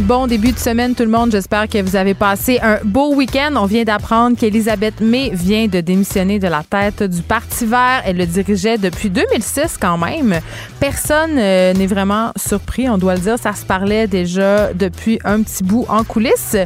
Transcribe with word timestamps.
Bon 0.00 0.26
début 0.26 0.52
de 0.52 0.58
semaine 0.58 0.94
tout 0.94 1.04
le 1.04 1.08
monde. 1.08 1.32
J'espère 1.32 1.68
que 1.68 1.80
vous 1.80 1.96
avez 1.96 2.12
passé 2.12 2.58
un 2.62 2.78
beau 2.84 3.14
week-end. 3.14 3.54
On 3.56 3.64
vient 3.64 3.82
d'apprendre 3.82 4.36
qu'Elisabeth 4.36 5.00
May 5.00 5.30
vient 5.32 5.68
de 5.68 5.80
démissionner 5.80 6.38
de 6.38 6.48
la 6.48 6.62
tête 6.62 7.02
du 7.02 7.22
Parti 7.22 7.64
vert. 7.64 8.02
Elle 8.04 8.18
le 8.18 8.26
dirigeait 8.26 8.76
depuis 8.76 9.08
2006 9.08 9.78
quand 9.80 9.96
même. 9.96 10.38
Personne 10.80 11.38
euh, 11.38 11.72
n'est 11.72 11.86
vraiment 11.86 12.32
surpris, 12.36 12.90
on 12.90 12.98
doit 12.98 13.14
le 13.14 13.20
dire. 13.20 13.38
Ça 13.38 13.54
se 13.54 13.64
parlait 13.64 14.06
déjà 14.06 14.74
depuis 14.74 15.18
un 15.24 15.40
petit 15.40 15.64
bout 15.64 15.86
en 15.88 16.04
coulisses. 16.04 16.58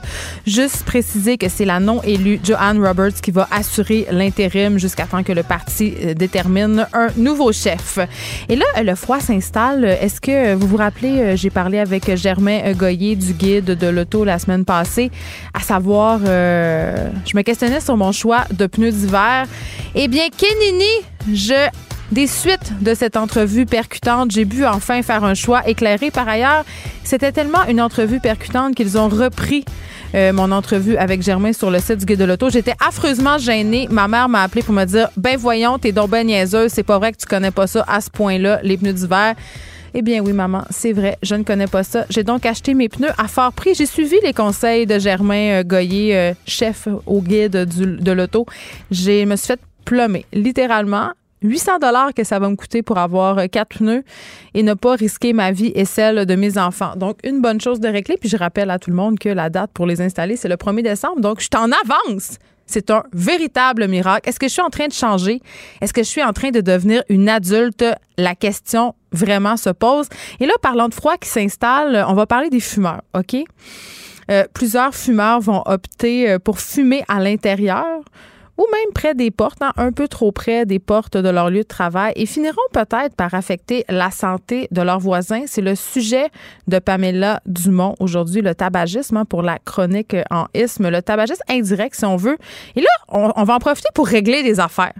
Juste 0.44 0.82
préciser 0.82 1.38
que 1.38 1.48
c'est 1.48 1.64
la 1.64 1.78
non 1.78 2.02
élue 2.02 2.40
Joanne 2.42 2.84
Roberts 2.84 3.20
qui 3.22 3.30
va 3.30 3.46
assurer 3.52 4.08
l'intérim 4.10 4.76
jusqu'à 4.76 5.06
temps 5.06 5.22
que 5.22 5.32
le 5.32 5.44
parti 5.44 5.94
euh, 6.02 6.14
détermine 6.14 6.88
un 6.92 7.08
nouveau 7.16 7.52
chef. 7.52 8.00
Et 8.48 8.56
là, 8.56 8.66
le 8.82 8.96
froid 8.96 9.20
s'installe. 9.20 9.84
Est-ce 9.84 10.20
que 10.20 10.54
vous 10.54 10.66
vous 10.66 10.78
rappelez, 10.78 11.20
euh, 11.20 11.36
j'ai 11.36 11.50
parlé 11.50 11.78
avec 11.78 12.16
Germain 12.16 12.72
Goyer 12.72 13.19
du 13.20 13.32
guide 13.34 13.66
de 13.66 13.86
l'auto 13.86 14.24
la 14.24 14.38
semaine 14.38 14.64
passée, 14.64 15.10
à 15.54 15.60
savoir, 15.60 16.20
euh, 16.26 17.10
je 17.26 17.36
me 17.36 17.42
questionnais 17.42 17.80
sur 17.80 17.96
mon 17.96 18.12
choix 18.12 18.44
de 18.52 18.66
pneus 18.66 18.92
d'hiver. 18.92 19.46
Eh 19.94 20.08
bien, 20.08 20.24
Kenini, 20.36 21.34
je 21.34 21.68
des 22.12 22.26
suites 22.26 22.72
de 22.80 22.94
cette 22.94 23.16
entrevue 23.16 23.66
percutante, 23.66 24.32
j'ai 24.32 24.44
pu 24.44 24.66
enfin 24.66 25.02
faire 25.02 25.22
un 25.22 25.34
choix 25.34 25.68
éclairé. 25.68 26.10
Par 26.10 26.28
ailleurs, 26.28 26.64
c'était 27.04 27.30
tellement 27.30 27.64
une 27.68 27.80
entrevue 27.80 28.18
percutante 28.18 28.74
qu'ils 28.74 28.98
ont 28.98 29.08
repris 29.08 29.64
euh, 30.14 30.32
mon 30.32 30.50
entrevue 30.50 30.96
avec 30.96 31.22
Germain 31.22 31.52
sur 31.52 31.70
le 31.70 31.78
site 31.78 31.98
du 31.98 32.06
Guide 32.06 32.18
de 32.18 32.24
l'Auto. 32.24 32.50
J'étais 32.50 32.74
affreusement 32.84 33.38
gênée. 33.38 33.86
Ma 33.90 34.08
mère 34.08 34.28
m'a 34.28 34.42
appelé 34.42 34.62
pour 34.62 34.74
me 34.74 34.84
dire 34.84 35.08
Ben 35.16 35.36
voyons, 35.36 35.78
t'es 35.78 35.92
donc 35.92 36.10
ben 36.10 36.26
niaiseuse, 36.26 36.72
c'est 36.72 36.82
pas 36.82 36.98
vrai 36.98 37.12
que 37.12 37.18
tu 37.18 37.26
connais 37.26 37.52
pas 37.52 37.68
ça 37.68 37.84
à 37.86 38.00
ce 38.00 38.10
point-là, 38.10 38.58
les 38.64 38.76
pneus 38.76 38.92
d'hiver. 38.92 39.34
Eh 39.94 40.02
bien 40.02 40.22
oui, 40.22 40.32
maman, 40.32 40.62
c'est 40.70 40.92
vrai, 40.92 41.18
je 41.22 41.34
ne 41.34 41.42
connais 41.42 41.66
pas 41.66 41.82
ça. 41.82 42.06
J'ai 42.10 42.22
donc 42.22 42.46
acheté 42.46 42.74
mes 42.74 42.88
pneus 42.88 43.10
à 43.18 43.26
fort 43.26 43.52
prix. 43.52 43.74
J'ai 43.74 43.86
suivi 43.86 44.16
les 44.22 44.32
conseils 44.32 44.86
de 44.86 44.98
Germain 44.98 45.60
euh, 45.60 45.62
Goyer, 45.64 46.16
euh, 46.16 46.34
chef 46.46 46.86
au 47.06 47.20
guide 47.20 47.52
de 47.52 48.12
l'auto. 48.12 48.46
Je 48.90 49.24
me 49.24 49.36
suis 49.36 49.48
fait 49.48 49.60
plomber, 49.84 50.24
littéralement. 50.32 51.10
800 51.42 51.78
dollars 51.78 52.12
que 52.14 52.22
ça 52.22 52.38
va 52.38 52.50
me 52.50 52.54
coûter 52.56 52.82
pour 52.82 52.98
avoir 52.98 53.38
euh, 53.38 53.46
quatre 53.46 53.78
pneus 53.78 54.04
et 54.54 54.62
ne 54.62 54.74
pas 54.74 54.94
risquer 54.94 55.32
ma 55.32 55.52
vie 55.52 55.72
et 55.74 55.84
celle 55.84 56.26
de 56.26 56.34
mes 56.34 56.58
enfants. 56.58 56.92
Donc, 56.96 57.18
une 57.24 57.40
bonne 57.40 57.60
chose 57.60 57.80
de 57.80 57.88
régler. 57.88 58.16
Puis, 58.16 58.28
je 58.28 58.36
rappelle 58.36 58.70
à 58.70 58.78
tout 58.78 58.90
le 58.90 58.96
monde 58.96 59.18
que 59.18 59.28
la 59.28 59.50
date 59.50 59.70
pour 59.72 59.86
les 59.86 60.00
installer, 60.00 60.36
c'est 60.36 60.48
le 60.48 60.56
1er 60.56 60.82
décembre. 60.82 61.20
Donc, 61.20 61.40
je 61.40 61.48
t'en 61.48 61.64
avance. 61.64 62.38
C'est 62.70 62.90
un 62.90 63.02
véritable 63.12 63.88
miracle. 63.88 64.28
Est-ce 64.28 64.38
que 64.38 64.46
je 64.46 64.52
suis 64.52 64.62
en 64.62 64.70
train 64.70 64.86
de 64.86 64.92
changer? 64.92 65.42
Est-ce 65.80 65.92
que 65.92 66.02
je 66.02 66.08
suis 66.08 66.22
en 66.22 66.32
train 66.32 66.50
de 66.50 66.60
devenir 66.60 67.02
une 67.08 67.28
adulte? 67.28 67.84
La 68.16 68.34
question 68.34 68.94
vraiment 69.12 69.56
se 69.56 69.70
pose. 69.70 70.06
Et 70.38 70.46
là, 70.46 70.52
parlant 70.62 70.88
de 70.88 70.94
froid 70.94 71.16
qui 71.16 71.28
s'installe, 71.28 72.04
on 72.08 72.14
va 72.14 72.26
parler 72.26 72.48
des 72.48 72.60
fumeurs, 72.60 73.02
OK? 73.18 73.36
Euh, 74.30 74.44
plusieurs 74.54 74.94
fumeurs 74.94 75.40
vont 75.40 75.62
opter 75.66 76.30
euh, 76.30 76.38
pour 76.38 76.60
fumer 76.60 77.02
à 77.08 77.18
l'intérieur 77.18 78.02
ou 78.60 78.66
même 78.70 78.92
près 78.92 79.14
des 79.14 79.30
portes, 79.30 79.62
hein, 79.62 79.72
un 79.78 79.90
peu 79.90 80.06
trop 80.06 80.32
près 80.32 80.66
des 80.66 80.78
portes 80.78 81.16
de 81.16 81.30
leur 81.30 81.48
lieu 81.48 81.62
de 81.62 81.66
travail 81.66 82.12
et 82.14 82.26
finiront 82.26 82.60
peut-être 82.72 83.16
par 83.16 83.32
affecter 83.32 83.86
la 83.88 84.10
santé 84.10 84.68
de 84.70 84.82
leurs 84.82 84.98
voisins. 84.98 85.44
C'est 85.46 85.62
le 85.62 85.74
sujet 85.74 86.28
de 86.68 86.78
Pamela 86.78 87.40
Dumont 87.46 87.94
aujourd'hui, 88.00 88.42
le 88.42 88.54
tabagisme 88.54 89.16
hein, 89.16 89.24
pour 89.24 89.40
la 89.40 89.58
chronique 89.58 90.14
en 90.30 90.44
isme, 90.52 90.90
le 90.90 91.00
tabagisme 91.00 91.42
indirect 91.48 91.94
si 91.94 92.04
on 92.04 92.16
veut. 92.16 92.36
Et 92.76 92.82
là, 92.82 92.90
on, 93.08 93.44
va 93.44 93.54
en 93.54 93.58
profiter 93.60 93.88
pour 93.94 94.06
régler 94.06 94.42
des 94.42 94.60
affaires. 94.60 94.92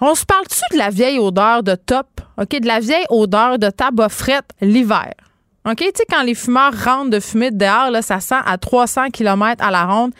On 0.00 0.14
se 0.14 0.24
parle-tu 0.24 0.60
de 0.72 0.78
la 0.78 0.90
vieille 0.90 1.18
odeur 1.18 1.64
de 1.64 1.74
top, 1.74 2.06
OK, 2.40 2.60
de 2.60 2.68
la 2.68 2.78
vieille 2.78 3.06
odeur 3.08 3.58
de 3.58 3.68
tabac 3.68 4.10
frette 4.10 4.50
l'hiver? 4.60 5.12
OK, 5.68 5.78
tu 5.78 5.86
sais, 5.86 6.04
quand 6.08 6.22
les 6.22 6.36
fumeurs 6.36 6.72
rentrent 6.84 7.10
de 7.10 7.18
fumer 7.18 7.50
dehors, 7.50 7.90
là, 7.90 8.00
ça 8.00 8.20
sent 8.20 8.36
à 8.46 8.56
300 8.56 9.10
km 9.10 9.64
à 9.64 9.72
la 9.72 9.86
ronde. 9.86 10.12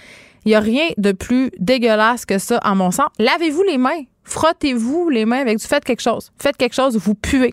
Il 0.47 0.51
n'y 0.51 0.55
a 0.55 0.61
rien 0.61 0.87
de 0.97 1.11
plus 1.11 1.51
dégueulasse 1.59 2.25
que 2.25 2.39
ça, 2.39 2.61
en 2.65 2.77
mon 2.77 2.93
sens. 2.93 3.09
Lavez-vous 3.19 3.65
les 3.65 3.79
mains. 3.79 4.05
Frottez-vous 4.23 5.11
les 5.11 5.25
mains 5.25 5.41
avec 5.41 5.59
du. 5.59 5.67
Faites 5.67 5.85
quelque 5.85 6.03
chose. 6.03 6.31
Faites 6.39 6.57
quelque 6.57 6.75
chose, 6.75 6.97
vous 6.97 7.17
puez. 7.17 7.53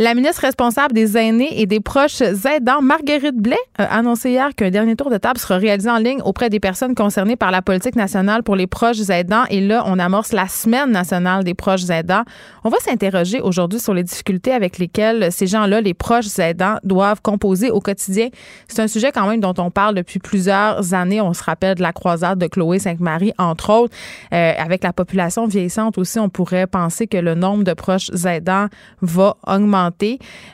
La 0.00 0.14
ministre 0.14 0.42
responsable 0.42 0.94
des 0.94 1.16
aînés 1.16 1.60
et 1.60 1.66
des 1.66 1.80
proches 1.80 2.20
aidants, 2.20 2.80
Marguerite 2.80 3.34
Blais, 3.34 3.56
a 3.78 3.96
annoncé 3.96 4.30
hier 4.30 4.54
qu'un 4.54 4.70
dernier 4.70 4.94
tour 4.94 5.10
de 5.10 5.16
table 5.16 5.40
sera 5.40 5.56
réalisé 5.56 5.90
en 5.90 5.98
ligne 5.98 6.22
auprès 6.22 6.50
des 6.50 6.60
personnes 6.60 6.94
concernées 6.94 7.34
par 7.34 7.50
la 7.50 7.62
politique 7.62 7.96
nationale 7.96 8.44
pour 8.44 8.54
les 8.54 8.68
proches 8.68 9.10
aidants. 9.10 9.42
Et 9.50 9.60
là, 9.60 9.82
on 9.86 9.98
amorce 9.98 10.32
la 10.32 10.46
semaine 10.46 10.92
nationale 10.92 11.42
des 11.42 11.54
proches 11.54 11.90
aidants. 11.90 12.22
On 12.62 12.68
va 12.68 12.78
s'interroger 12.78 13.40
aujourd'hui 13.40 13.80
sur 13.80 13.92
les 13.92 14.04
difficultés 14.04 14.52
avec 14.52 14.78
lesquelles 14.78 15.32
ces 15.32 15.48
gens-là, 15.48 15.80
les 15.80 15.94
proches 15.94 16.38
aidants, 16.38 16.76
doivent 16.84 17.20
composer 17.20 17.72
au 17.72 17.80
quotidien. 17.80 18.28
C'est 18.68 18.80
un 18.80 18.86
sujet 18.86 19.10
quand 19.10 19.26
même 19.26 19.40
dont 19.40 19.54
on 19.58 19.72
parle 19.72 19.96
depuis 19.96 20.20
plusieurs 20.20 20.94
années. 20.94 21.20
On 21.20 21.34
se 21.34 21.42
rappelle 21.42 21.74
de 21.74 21.82
la 21.82 21.92
croisade 21.92 22.38
de 22.38 22.46
Chloé 22.46 22.78
Sainte-Marie, 22.78 23.32
entre 23.36 23.70
autres. 23.70 23.96
Euh, 24.32 24.52
avec 24.56 24.84
la 24.84 24.92
population 24.92 25.48
vieillissante 25.48 25.98
aussi, 25.98 26.20
on 26.20 26.28
pourrait 26.28 26.68
penser 26.68 27.08
que 27.08 27.18
le 27.18 27.34
nombre 27.34 27.64
de 27.64 27.72
proches 27.72 28.12
aidants 28.24 28.68
va 29.02 29.34
augmenter 29.44 29.87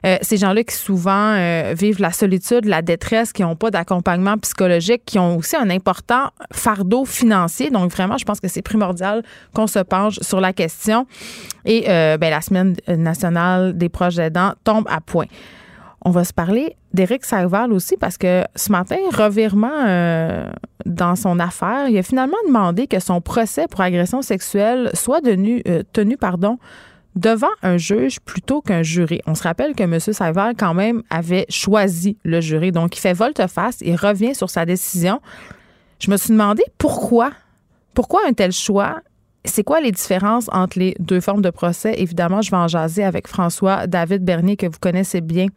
euh, 0.06 0.16
ces 0.22 0.36
gens-là 0.36 0.64
qui 0.64 0.74
souvent 0.74 1.34
euh, 1.34 1.74
vivent 1.76 2.00
la 2.00 2.12
solitude, 2.12 2.64
la 2.64 2.82
détresse, 2.82 3.32
qui 3.32 3.42
n'ont 3.42 3.56
pas 3.56 3.70
d'accompagnement 3.70 4.36
psychologique, 4.38 5.02
qui 5.04 5.18
ont 5.18 5.36
aussi 5.36 5.56
un 5.56 5.70
important 5.70 6.30
fardeau 6.52 7.04
financier. 7.04 7.70
Donc 7.70 7.90
vraiment, 7.90 8.18
je 8.18 8.24
pense 8.24 8.40
que 8.40 8.48
c'est 8.48 8.62
primordial 8.62 9.22
qu'on 9.54 9.66
se 9.66 9.78
penche 9.78 10.18
sur 10.20 10.40
la 10.40 10.52
question. 10.52 11.06
Et 11.64 11.86
euh, 11.88 12.16
ben, 12.18 12.30
la 12.30 12.40
semaine 12.40 12.76
nationale 12.88 13.76
des 13.76 13.88
proches 13.88 14.18
aidants 14.18 14.52
tombe 14.64 14.86
à 14.88 15.00
point. 15.00 15.26
On 16.06 16.10
va 16.10 16.24
se 16.24 16.34
parler 16.34 16.76
d'Éric 16.92 17.24
Serval 17.24 17.72
aussi 17.72 17.96
parce 17.96 18.18
que 18.18 18.44
ce 18.54 18.70
matin, 18.70 18.96
revirement 19.10 20.50
dans 20.84 21.16
son 21.16 21.40
affaire, 21.40 21.88
il 21.88 21.96
a 21.96 22.02
finalement 22.02 22.36
demandé 22.46 22.86
que 22.86 23.00
son 23.00 23.22
procès 23.22 23.66
pour 23.68 23.80
agression 23.80 24.20
sexuelle 24.20 24.90
soit 24.92 25.22
tenu, 25.22 25.62
tenu 25.94 26.18
pardon, 26.18 26.58
devant 27.16 27.48
un 27.62 27.76
juge 27.76 28.20
plutôt 28.20 28.60
qu'un 28.60 28.82
jury. 28.82 29.20
On 29.26 29.34
se 29.34 29.42
rappelle 29.42 29.74
que 29.74 29.82
M. 29.82 29.98
Saval, 30.00 30.54
quand 30.56 30.74
même, 30.74 31.02
avait 31.10 31.46
choisi 31.48 32.16
le 32.24 32.40
jury. 32.40 32.72
Donc, 32.72 32.96
il 32.96 33.00
fait 33.00 33.12
volte-face, 33.12 33.78
il 33.80 33.96
revient 33.96 34.34
sur 34.34 34.50
sa 34.50 34.66
décision. 34.66 35.20
Je 36.00 36.10
me 36.10 36.16
suis 36.16 36.30
demandé 36.30 36.62
pourquoi. 36.78 37.30
Pourquoi 37.94 38.22
un 38.28 38.32
tel 38.32 38.52
choix? 38.52 39.00
C'est 39.46 39.62
quoi 39.62 39.80
les 39.80 39.92
différences 39.92 40.48
entre 40.52 40.78
les 40.78 40.96
deux 40.98 41.20
formes 41.20 41.42
de 41.42 41.50
procès? 41.50 41.94
Évidemment, 41.98 42.40
je 42.40 42.50
vais 42.50 42.56
en 42.56 42.66
jaser 42.66 43.04
avec 43.04 43.28
François 43.28 43.86
David 43.86 44.24
Bernier, 44.24 44.56
que 44.56 44.64
vous 44.64 44.78
connaissez 44.80 45.20
bien 45.20 45.48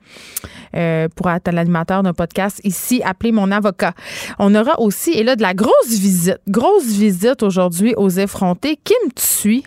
euh, 0.75 1.07
pour 1.15 1.29
être 1.29 1.49
l'animateur 1.51 2.03
d'un 2.03 2.13
podcast 2.13 2.59
ici, 2.65 3.01
appelé 3.03 3.31
mon 3.31 3.49
avocat. 3.49 3.93
On 4.39 4.53
aura 4.55 4.79
aussi, 4.81 5.11
et 5.11 5.23
là, 5.23 5.37
de 5.37 5.41
la 5.41 5.53
grosse 5.53 5.87
visite, 5.87 6.39
grosse 6.49 6.87
visite 6.87 7.43
aujourd'hui 7.43 7.93
aux 7.95 8.09
effrontés. 8.09 8.77
Kim 8.83 9.09
Tsui 9.15 9.63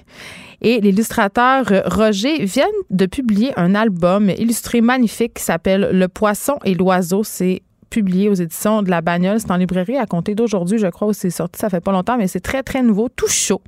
et 0.63 0.81
l'illustrateur 0.81 1.65
Roger 1.87 2.45
vient 2.45 2.65
de 2.91 3.07
publier 3.07 3.53
un 3.59 3.75
album 3.75 4.31
illustré 4.31 4.81
magnifique 4.81 5.35
qui 5.35 5.43
s'appelle 5.43 5.91
Le 5.93 6.09
poisson 6.09 6.59
et 6.65 6.75
l'oiseau. 6.75 7.25
C'est 7.25 7.63
publié 7.91 8.29
aux 8.29 8.35
éditions 8.35 8.83
de 8.83 8.91
la 8.91 9.01
Bagnole. 9.01 9.41
C'est 9.41 9.51
en 9.51 9.57
librairie 9.57 9.99
à 9.99 10.07
compter 10.07 10.35
d'aujourd'hui, 10.35 10.79
je 10.79 10.87
crois, 10.87 11.09
où 11.09 11.13
c'est 11.13 11.31
sorti. 11.31 11.59
Ça 11.59 11.69
fait 11.69 11.81
pas 11.81 11.93
longtemps, 11.93 12.17
mais 12.17 12.29
c'est 12.29 12.41
très, 12.41 12.63
très 12.63 12.83
nouveau, 12.83 13.09
tout 13.09 13.29
chaud. 13.29 13.61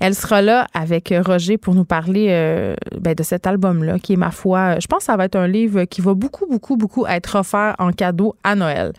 Elle 0.00 0.14
sera 0.14 0.42
là 0.42 0.66
avec 0.74 1.12
Roger 1.24 1.56
pour 1.56 1.74
nous 1.74 1.84
parler 1.84 2.28
euh, 2.30 2.76
ben, 3.00 3.14
de 3.14 3.22
cet 3.22 3.46
album-là, 3.46 3.98
qui 3.98 4.12
est, 4.12 4.16
ma 4.16 4.30
foi, 4.30 4.78
je 4.78 4.86
pense 4.86 4.98
que 4.98 5.04
ça 5.04 5.16
va 5.16 5.24
être 5.24 5.36
un 5.36 5.48
livre 5.48 5.84
qui 5.84 6.02
va 6.02 6.14
beaucoup, 6.14 6.46
beaucoup, 6.46 6.76
beaucoup 6.76 7.06
être 7.06 7.36
offert 7.36 7.74
en 7.78 7.90
cadeau 7.90 8.36
à 8.44 8.54
Noël. 8.54 8.92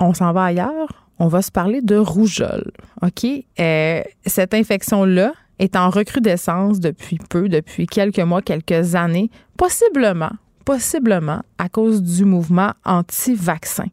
On 0.00 0.14
s'en 0.14 0.32
va 0.32 0.44
ailleurs. 0.44 1.06
On 1.20 1.26
va 1.26 1.42
se 1.42 1.50
parler 1.50 1.82
de 1.82 1.96
rougeole. 1.96 2.70
OK? 3.02 3.26
Euh, 3.58 4.02
cette 4.24 4.54
infection-là, 4.54 5.32
est 5.58 5.76
en 5.76 5.90
recrudescence 5.90 6.80
depuis 6.80 7.18
peu, 7.30 7.48
depuis 7.48 7.86
quelques 7.86 8.20
mois, 8.20 8.42
quelques 8.42 8.94
années, 8.94 9.30
possiblement 9.56 10.30
possiblement 10.68 11.40
à 11.56 11.70
cause 11.70 12.02
du 12.02 12.26
mouvement 12.26 12.72
anti-vaccin. 12.84 13.86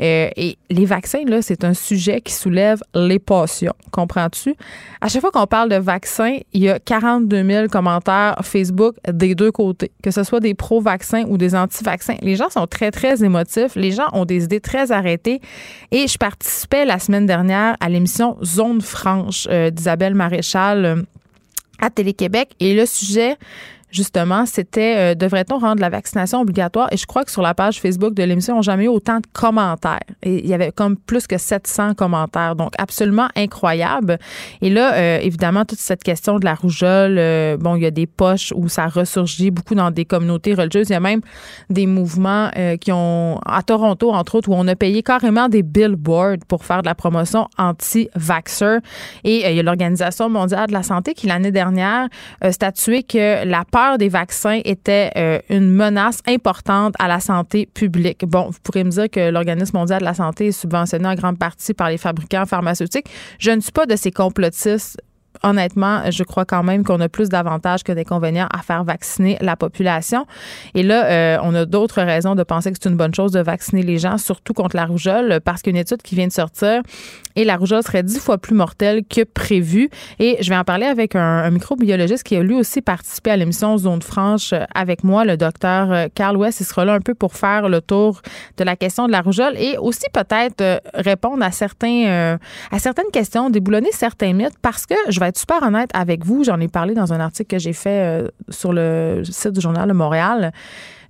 Euh, 0.00 0.28
et 0.36 0.58
les 0.70 0.84
vaccins, 0.84 1.24
là, 1.26 1.42
c'est 1.42 1.64
un 1.64 1.74
sujet 1.74 2.20
qui 2.20 2.32
soulève 2.32 2.80
les 2.94 3.18
passions. 3.18 3.74
Comprends-tu? 3.90 4.54
À 5.00 5.08
chaque 5.08 5.20
fois 5.20 5.30
qu'on 5.30 5.46
parle 5.46 5.68
de 5.68 5.76
vaccins, 5.76 6.38
il 6.52 6.62
y 6.62 6.68
a 6.68 6.78
42 6.78 7.44
000 7.44 7.68
commentaires 7.68 8.36
Facebook 8.42 8.96
des 9.10 9.34
deux 9.34 9.52
côtés, 9.52 9.92
que 10.02 10.10
ce 10.10 10.22
soit 10.22 10.40
des 10.40 10.54
pro-vaccins 10.54 11.24
ou 11.28 11.38
des 11.38 11.54
anti-vaccins. 11.54 12.16
Les 12.22 12.36
gens 12.36 12.50
sont 12.50 12.66
très, 12.66 12.90
très 12.90 13.22
émotifs. 13.24 13.76
Les 13.76 13.92
gens 13.92 14.08
ont 14.12 14.24
des 14.24 14.44
idées 14.44 14.60
très 14.60 14.92
arrêtées. 14.92 15.40
Et 15.90 16.06
je 16.06 16.18
participais 16.18 16.84
la 16.84 16.98
semaine 16.98 17.26
dernière 17.26 17.76
à 17.80 17.88
l'émission 17.88 18.36
Zone 18.42 18.80
franche 18.80 19.46
euh, 19.50 19.70
d'Isabelle 19.70 20.14
Maréchal 20.14 20.84
euh, 20.84 21.02
à 21.80 21.90
Télé-Québec. 21.90 22.50
Et 22.60 22.74
le 22.74 22.86
sujet, 22.86 23.36
justement, 23.94 24.44
c'était 24.44 24.96
euh, 24.96 25.14
devrait-on 25.14 25.58
rendre 25.58 25.80
la 25.80 25.88
vaccination 25.88 26.40
obligatoire? 26.40 26.88
Et 26.90 26.96
je 26.96 27.06
crois 27.06 27.24
que 27.24 27.30
sur 27.30 27.42
la 27.42 27.54
page 27.54 27.80
Facebook 27.80 28.14
de 28.14 28.22
l'émission, 28.24 28.54
on 28.54 28.56
n'a 28.56 28.62
jamais 28.62 28.84
eu 28.84 28.88
autant 28.88 29.18
de 29.18 29.26
commentaires. 29.32 30.00
Il 30.24 30.46
y 30.46 30.52
avait 30.52 30.72
comme 30.72 30.96
plus 30.96 31.26
que 31.26 31.38
700 31.38 31.94
commentaires. 31.94 32.56
Donc, 32.56 32.72
absolument 32.78 33.28
incroyable. 33.36 34.18
Et 34.60 34.70
là, 34.70 34.94
euh, 34.94 35.18
évidemment, 35.20 35.64
toute 35.64 35.78
cette 35.78 36.02
question 36.02 36.38
de 36.38 36.44
la 36.44 36.54
rougeole, 36.54 37.16
euh, 37.18 37.56
bon, 37.56 37.76
il 37.76 37.82
y 37.82 37.86
a 37.86 37.90
des 37.90 38.06
poches 38.06 38.52
où 38.56 38.68
ça 38.68 38.86
ressurgit 38.86 39.50
beaucoup 39.50 39.74
dans 39.74 39.90
des 39.90 40.04
communautés 40.04 40.54
religieuses. 40.54 40.90
Il 40.90 40.94
y 40.94 40.96
a 40.96 41.00
même 41.00 41.20
des 41.70 41.86
mouvements 41.86 42.50
qui 42.80 42.92
ont, 42.92 43.38
à 43.46 43.62
Toronto, 43.62 44.10
entre 44.10 44.36
autres, 44.36 44.48
où 44.48 44.54
on 44.54 44.66
a 44.66 44.74
payé 44.74 45.02
carrément 45.02 45.48
des 45.48 45.62
billboards 45.62 46.38
pour 46.48 46.64
faire 46.64 46.82
de 46.82 46.86
la 46.86 46.94
promotion 46.94 47.48
anti-vaxxer. 47.58 48.78
Et 49.22 49.48
il 49.48 49.56
y 49.56 49.60
a 49.60 49.62
l'Organisation 49.62 50.28
mondiale 50.28 50.68
de 50.68 50.72
la 50.72 50.82
santé 50.82 51.14
qui, 51.14 51.26
l'année 51.26 51.52
dernière, 51.52 52.08
a 52.40 52.52
statué 52.52 53.02
que 53.02 53.44
la 53.44 53.64
peur 53.70 53.83
des 53.98 54.08
vaccins 54.08 54.60
était 54.64 55.10
euh, 55.16 55.38
une 55.48 55.70
menace 55.70 56.20
importante 56.26 56.94
à 56.98 57.08
la 57.08 57.20
santé 57.20 57.66
publique. 57.66 58.24
Bon, 58.26 58.50
vous 58.50 58.58
pourrez 58.62 58.84
me 58.84 58.90
dire 58.90 59.10
que 59.10 59.30
l'Organisme 59.30 59.76
mondial 59.76 60.00
de 60.00 60.04
la 60.04 60.14
santé 60.14 60.48
est 60.48 60.52
subventionné 60.52 61.06
en 61.06 61.14
grande 61.14 61.38
partie 61.38 61.74
par 61.74 61.90
les 61.90 61.98
fabricants 61.98 62.46
pharmaceutiques. 62.46 63.06
Je 63.38 63.50
ne 63.50 63.60
suis 63.60 63.72
pas 63.72 63.86
de 63.86 63.96
ces 63.96 64.10
complotistes 64.10 65.00
honnêtement, 65.42 66.10
je 66.10 66.22
crois 66.22 66.44
quand 66.44 66.62
même 66.62 66.84
qu'on 66.84 67.00
a 67.00 67.08
plus 67.08 67.28
d'avantages 67.28 67.82
que 67.82 67.92
d'inconvénients 67.92 68.48
à 68.52 68.62
faire 68.62 68.84
vacciner 68.84 69.36
la 69.40 69.56
population. 69.56 70.26
Et 70.74 70.82
là, 70.82 71.06
euh, 71.06 71.38
on 71.42 71.54
a 71.54 71.64
d'autres 71.64 72.02
raisons 72.02 72.34
de 72.34 72.42
penser 72.42 72.70
que 72.70 72.78
c'est 72.80 72.88
une 72.88 72.96
bonne 72.96 73.14
chose 73.14 73.32
de 73.32 73.40
vacciner 73.40 73.82
les 73.82 73.98
gens, 73.98 74.18
surtout 74.18 74.52
contre 74.52 74.76
la 74.76 74.86
rougeole, 74.86 75.40
parce 75.44 75.62
qu'une 75.62 75.76
étude 75.76 76.02
qui 76.02 76.14
vient 76.14 76.26
de 76.26 76.32
sortir 76.32 76.82
et 77.36 77.44
la 77.44 77.56
rougeole 77.56 77.82
serait 77.82 78.02
dix 78.02 78.20
fois 78.20 78.38
plus 78.38 78.54
mortelle 78.54 79.02
que 79.04 79.24
prévu. 79.24 79.90
Et 80.18 80.36
je 80.40 80.48
vais 80.48 80.56
en 80.56 80.64
parler 80.64 80.86
avec 80.86 81.16
un, 81.16 81.50
microbiologiste 81.50 82.22
qui 82.22 82.36
a 82.36 82.42
lui 82.42 82.54
aussi 82.54 82.80
participé 82.80 83.30
à 83.30 83.36
l'émission 83.36 83.76
Zone 83.76 84.02
franche 84.02 84.54
avec 84.74 85.04
moi, 85.04 85.24
le 85.24 85.36
docteur 85.36 85.92
euh, 85.92 86.06
Carl 86.14 86.36
West. 86.36 86.60
Il 86.60 86.64
sera 86.64 86.84
là 86.84 86.94
un 86.94 87.00
peu 87.00 87.14
pour 87.14 87.34
faire 87.34 87.68
le 87.68 87.80
tour 87.80 88.22
de 88.56 88.64
la 88.64 88.76
question 88.76 89.06
de 89.06 89.12
la 89.12 89.20
rougeole 89.20 89.56
et 89.56 89.76
aussi 89.78 90.06
peut-être 90.12 90.60
euh, 90.60 90.78
répondre 90.94 91.44
à 91.44 91.50
certains 91.50 92.38
à 92.70 92.78
certaines 92.78 93.10
questions, 93.12 93.50
déboulonner 93.50 93.90
certains 93.92 94.32
mythes 94.32 94.58
parce 94.62 94.86
que 94.86 94.94
je 95.08 95.20
vais 95.20 95.23
être 95.28 95.38
super 95.38 95.62
honnête 95.62 95.90
avec 95.94 96.24
vous. 96.24 96.44
J'en 96.44 96.60
ai 96.60 96.68
parlé 96.68 96.94
dans 96.94 97.12
un 97.12 97.20
article 97.20 97.56
que 97.56 97.58
j'ai 97.58 97.72
fait 97.72 98.22
euh, 98.22 98.28
sur 98.48 98.72
le 98.72 99.22
site 99.24 99.52
du 99.52 99.60
Journal 99.60 99.88
de 99.88 99.94
Montréal. 99.94 100.52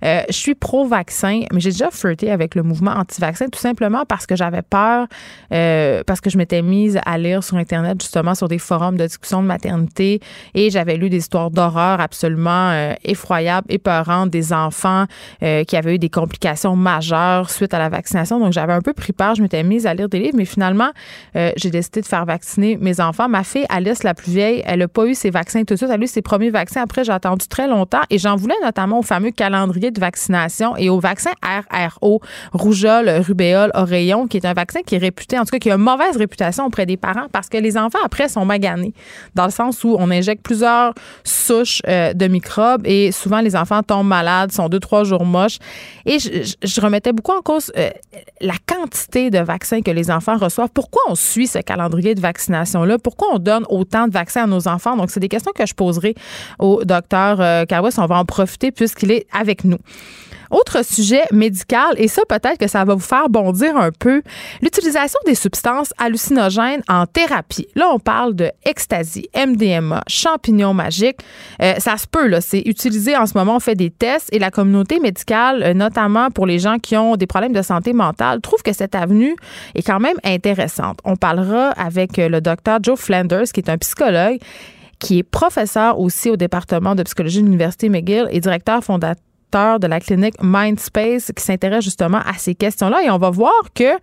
Euh, 0.03 0.21
je 0.27 0.33
suis 0.33 0.55
pro-vaccin, 0.55 1.41
mais 1.51 1.59
j'ai 1.59 1.71
déjà 1.71 1.91
flirté 1.91 2.31
avec 2.31 2.55
le 2.55 2.63
mouvement 2.63 2.91
anti-vaccin 2.91 3.47
tout 3.47 3.59
simplement 3.59 4.03
parce 4.07 4.25
que 4.25 4.35
j'avais 4.35 4.61
peur, 4.61 5.07
euh, 5.53 6.03
parce 6.05 6.21
que 6.21 6.29
je 6.29 6.37
m'étais 6.37 6.61
mise 6.61 6.99
à 7.05 7.17
lire 7.17 7.43
sur 7.43 7.57
Internet 7.57 8.01
justement 8.01 8.35
sur 8.35 8.47
des 8.47 8.59
forums 8.59 8.97
de 8.97 9.05
discussion 9.05 9.41
de 9.41 9.47
maternité 9.47 10.19
et 10.53 10.69
j'avais 10.69 10.97
lu 10.97 11.09
des 11.09 11.17
histoires 11.17 11.51
d'horreur 11.51 11.99
absolument 11.99 12.71
euh, 12.71 12.93
effroyables, 13.03 13.67
épeurantes, 13.69 14.29
des 14.29 14.53
enfants 14.53 15.05
qui 15.39 15.75
avaient 15.75 15.95
eu 15.95 15.99
des 15.99 16.09
complications 16.09 16.75
majeures 16.75 17.49
suite 17.49 17.73
à 17.73 17.79
la 17.79 17.89
vaccination. 17.89 18.39
Donc 18.39 18.53
j'avais 18.53 18.73
un 18.73 18.81
peu 18.81 18.93
pris 18.93 19.13
peur, 19.13 19.35
je 19.35 19.41
m'étais 19.41 19.63
mise 19.63 19.85
à 19.85 19.93
lire 19.93 20.09
des 20.09 20.19
livres, 20.19 20.37
mais 20.37 20.45
finalement, 20.45 20.91
j'ai 21.33 21.69
décidé 21.69 22.01
de 22.01 22.05
faire 22.05 22.25
vacciner 22.25 22.77
mes 22.77 22.99
enfants. 22.99 23.27
Ma 23.27 23.43
fille, 23.43 23.65
Alice, 23.69 24.03
la 24.03 24.13
plus 24.13 24.31
vieille, 24.31 24.63
elle 24.65 24.79
n'a 24.79 24.87
pas 24.87 25.05
eu 25.05 25.13
ses 25.13 25.29
vaccins 25.29 25.63
tout 25.63 25.73
de 25.73 25.77
suite. 25.77 25.89
Elle 25.91 26.01
a 26.01 26.03
eu 26.03 26.07
ses 26.07 26.21
premiers 26.21 26.49
vaccins. 26.49 26.81
Après, 26.81 27.03
j'ai 27.03 27.11
attendu 27.11 27.47
très 27.47 27.67
longtemps 27.67 28.01
et 28.09 28.17
j'en 28.17 28.35
voulais 28.35 28.55
notamment 28.63 28.99
au 28.99 29.03
fameux 29.03 29.31
calendrier 29.31 29.84
de 29.91 29.99
vaccination 29.99 30.75
et 30.77 30.89
au 30.89 30.99
vaccin 30.99 31.31
RRO, 31.43 32.21
rougeole, 32.53 33.09
rubéole, 33.21 33.71
oreillon, 33.73 34.27
qui 34.27 34.37
est 34.37 34.45
un 34.45 34.53
vaccin 34.53 34.81
qui 34.81 34.95
est 34.95 34.99
réputé, 34.99 35.37
en 35.37 35.45
tout 35.45 35.51
cas, 35.51 35.59
qui 35.59 35.71
a 35.71 35.75
une 35.75 35.81
mauvaise 35.81 36.17
réputation 36.17 36.65
auprès 36.65 36.85
des 36.85 36.97
parents 36.97 37.27
parce 37.31 37.49
que 37.49 37.57
les 37.57 37.77
enfants, 37.77 37.99
après, 38.03 38.29
sont 38.29 38.45
maganés, 38.45 38.93
dans 39.35 39.45
le 39.45 39.51
sens 39.51 39.83
où 39.83 39.95
on 39.97 40.11
injecte 40.11 40.43
plusieurs 40.43 40.93
souches 41.23 41.81
euh, 41.87 42.13
de 42.13 42.27
microbes 42.27 42.85
et 42.85 43.11
souvent, 43.11 43.41
les 43.41 43.55
enfants 43.55 43.81
tombent 43.83 44.07
malades, 44.07 44.51
sont 44.51 44.69
deux, 44.69 44.79
trois 44.79 45.03
jours 45.03 45.25
moches. 45.25 45.57
Et 46.05 46.19
je, 46.19 46.81
remettais 46.81 47.13
beaucoup 47.13 47.31
en 47.31 47.41
cause 47.41 47.71
euh, 47.77 47.89
la 48.41 48.55
quantité 48.65 49.29
de 49.29 49.39
vaccins 49.39 49.81
que 49.81 49.91
les 49.91 50.11
enfants 50.11 50.37
reçoivent. 50.37 50.69
Pourquoi 50.73 51.01
on 51.07 51.15
suit 51.15 51.47
ce 51.47 51.59
calendrier 51.59 52.15
de 52.15 52.21
vaccination-là? 52.21 52.97
Pourquoi 52.99 53.29
on 53.33 53.39
donne 53.39 53.65
autant 53.69 54.07
de 54.07 54.13
vaccins 54.13 54.43
à 54.43 54.47
nos 54.47 54.67
enfants? 54.67 54.95
Donc, 54.97 55.09
c'est 55.11 55.19
des 55.19 55.29
questions 55.29 55.51
que 55.55 55.65
je 55.65 55.73
poserai 55.73 56.15
au 56.59 56.83
docteur 56.83 57.41
euh, 57.41 57.65
On 57.97 58.05
va 58.05 58.17
en 58.17 58.25
profiter 58.25 58.71
puisqu'il 58.71 59.11
est 59.11 59.27
avec 59.31 59.63
nous. 59.63 59.74
Autre 60.51 60.85
sujet 60.85 61.23
médical, 61.31 61.95
et 61.97 62.07
ça 62.07 62.21
peut-être 62.27 62.57
que 62.57 62.67
ça 62.67 62.85
va 62.85 62.93
vous 62.93 62.99
faire 62.99 63.29
bondir 63.29 63.75
un 63.77 63.91
peu, 63.91 64.21
l'utilisation 64.61 65.19
des 65.25 65.35
substances 65.35 65.93
hallucinogènes 65.97 66.81
en 66.87 67.05
thérapie. 67.05 67.67
Là, 67.75 67.89
on 67.91 67.99
parle 67.99 68.35
de 68.35 68.51
ecstasy, 68.63 69.27
MDMA, 69.35 70.03
champignons 70.07 70.73
magiques. 70.73 71.19
Euh, 71.61 71.73
ça 71.79 71.97
se 71.97 72.07
peut, 72.07 72.27
là, 72.27 72.41
c'est 72.41 72.61
utilisé 72.65 73.17
en 73.17 73.25
ce 73.25 73.37
moment, 73.37 73.55
on 73.55 73.59
fait 73.59 73.75
des 73.75 73.89
tests 73.89 74.31
et 74.31 74.39
la 74.39 74.51
communauté 74.51 74.99
médicale, 74.99 75.63
euh, 75.63 75.73
notamment 75.73 76.29
pour 76.29 76.45
les 76.45 76.59
gens 76.59 76.77
qui 76.77 76.95
ont 76.95 77.15
des 77.15 77.27
problèmes 77.27 77.53
de 77.53 77.61
santé 77.61 77.93
mentale, 77.93 78.41
trouve 78.41 78.61
que 78.61 78.73
cette 78.73 78.95
avenue 78.95 79.35
est 79.73 79.83
quand 79.83 79.99
même 79.99 80.17
intéressante. 80.23 80.99
On 81.03 81.15
parlera 81.15 81.69
avec 81.71 82.19
euh, 82.19 82.29
le 82.29 82.41
docteur 82.41 82.79
Joe 82.81 82.99
Flanders, 82.99 83.51
qui 83.53 83.59
est 83.59 83.69
un 83.69 83.77
psychologue 83.77 84.37
qui 84.99 85.19
est 85.19 85.23
professeur 85.23 85.99
aussi 85.99 86.29
au 86.29 86.37
département 86.37 86.95
de 86.95 87.03
psychologie 87.03 87.39
de 87.39 87.45
l'Université 87.45 87.89
McGill 87.89 88.27
et 88.31 88.39
directeur 88.39 88.81
fondateur 88.81 89.21
de 89.79 89.87
la 89.87 90.01
clinique 90.01 90.35
Mindspace 90.41 91.31
qui 91.33 91.43
s'intéresse 91.43 91.83
justement 91.83 92.17
à 92.17 92.33
ces 92.37 92.55
questions-là. 92.55 93.03
Et 93.03 93.09
on 93.09 93.17
va 93.17 93.29
voir 93.29 93.53
que, 93.73 93.97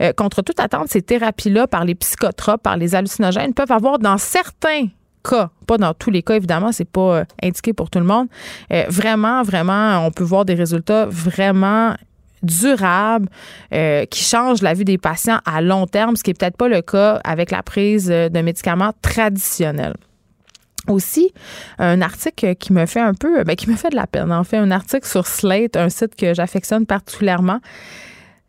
euh, 0.00 0.12
contre 0.14 0.40
toute 0.40 0.60
attente, 0.60 0.88
ces 0.88 1.02
thérapies-là 1.02 1.66
par 1.66 1.84
les 1.84 1.94
psychotropes, 1.94 2.62
par 2.62 2.76
les 2.78 2.94
hallucinogènes, 2.94 3.52
peuvent 3.52 3.72
avoir 3.72 3.98
dans 3.98 4.16
certains 4.16 4.86
cas, 5.28 5.50
pas 5.66 5.76
dans 5.76 5.92
tous 5.92 6.10
les 6.10 6.22
cas 6.22 6.36
évidemment, 6.36 6.72
c'est 6.72 6.88
pas 6.88 7.18
euh, 7.18 7.24
indiqué 7.42 7.74
pour 7.74 7.90
tout 7.90 7.98
le 7.98 8.06
monde. 8.06 8.28
Euh, 8.72 8.84
vraiment, 8.88 9.42
vraiment, 9.42 10.06
on 10.06 10.10
peut 10.10 10.24
voir 10.24 10.46
des 10.46 10.54
résultats 10.54 11.06
vraiment 11.06 11.94
durables 12.42 13.30
qui 13.70 14.22
changent 14.22 14.60
la 14.60 14.74
vie 14.74 14.84
des 14.84 14.98
patients 14.98 15.38
à 15.46 15.62
long 15.62 15.86
terme, 15.86 16.14
ce 16.14 16.22
qui 16.22 16.30
est 16.30 16.38
peut-être 16.38 16.58
pas 16.58 16.68
le 16.68 16.82
cas 16.82 17.18
avec 17.24 17.50
la 17.50 17.62
prise 17.62 18.08
de 18.08 18.40
médicaments 18.42 18.92
traditionnels 19.00 19.94
aussi 20.88 21.32
un 21.78 22.00
article 22.02 22.54
qui 22.56 22.72
me 22.72 22.86
fait 22.86 23.00
un 23.00 23.14
peu, 23.14 23.44
ben, 23.44 23.56
qui 23.56 23.70
me 23.70 23.76
fait 23.76 23.90
de 23.90 23.96
la 23.96 24.06
peine. 24.06 24.32
En 24.32 24.44
fait, 24.44 24.56
un 24.56 24.70
article 24.70 25.06
sur 25.06 25.26
Slate, 25.26 25.76
un 25.76 25.88
site 25.88 26.16
que 26.16 26.34
j'affectionne 26.34 26.86
particulièrement. 26.86 27.60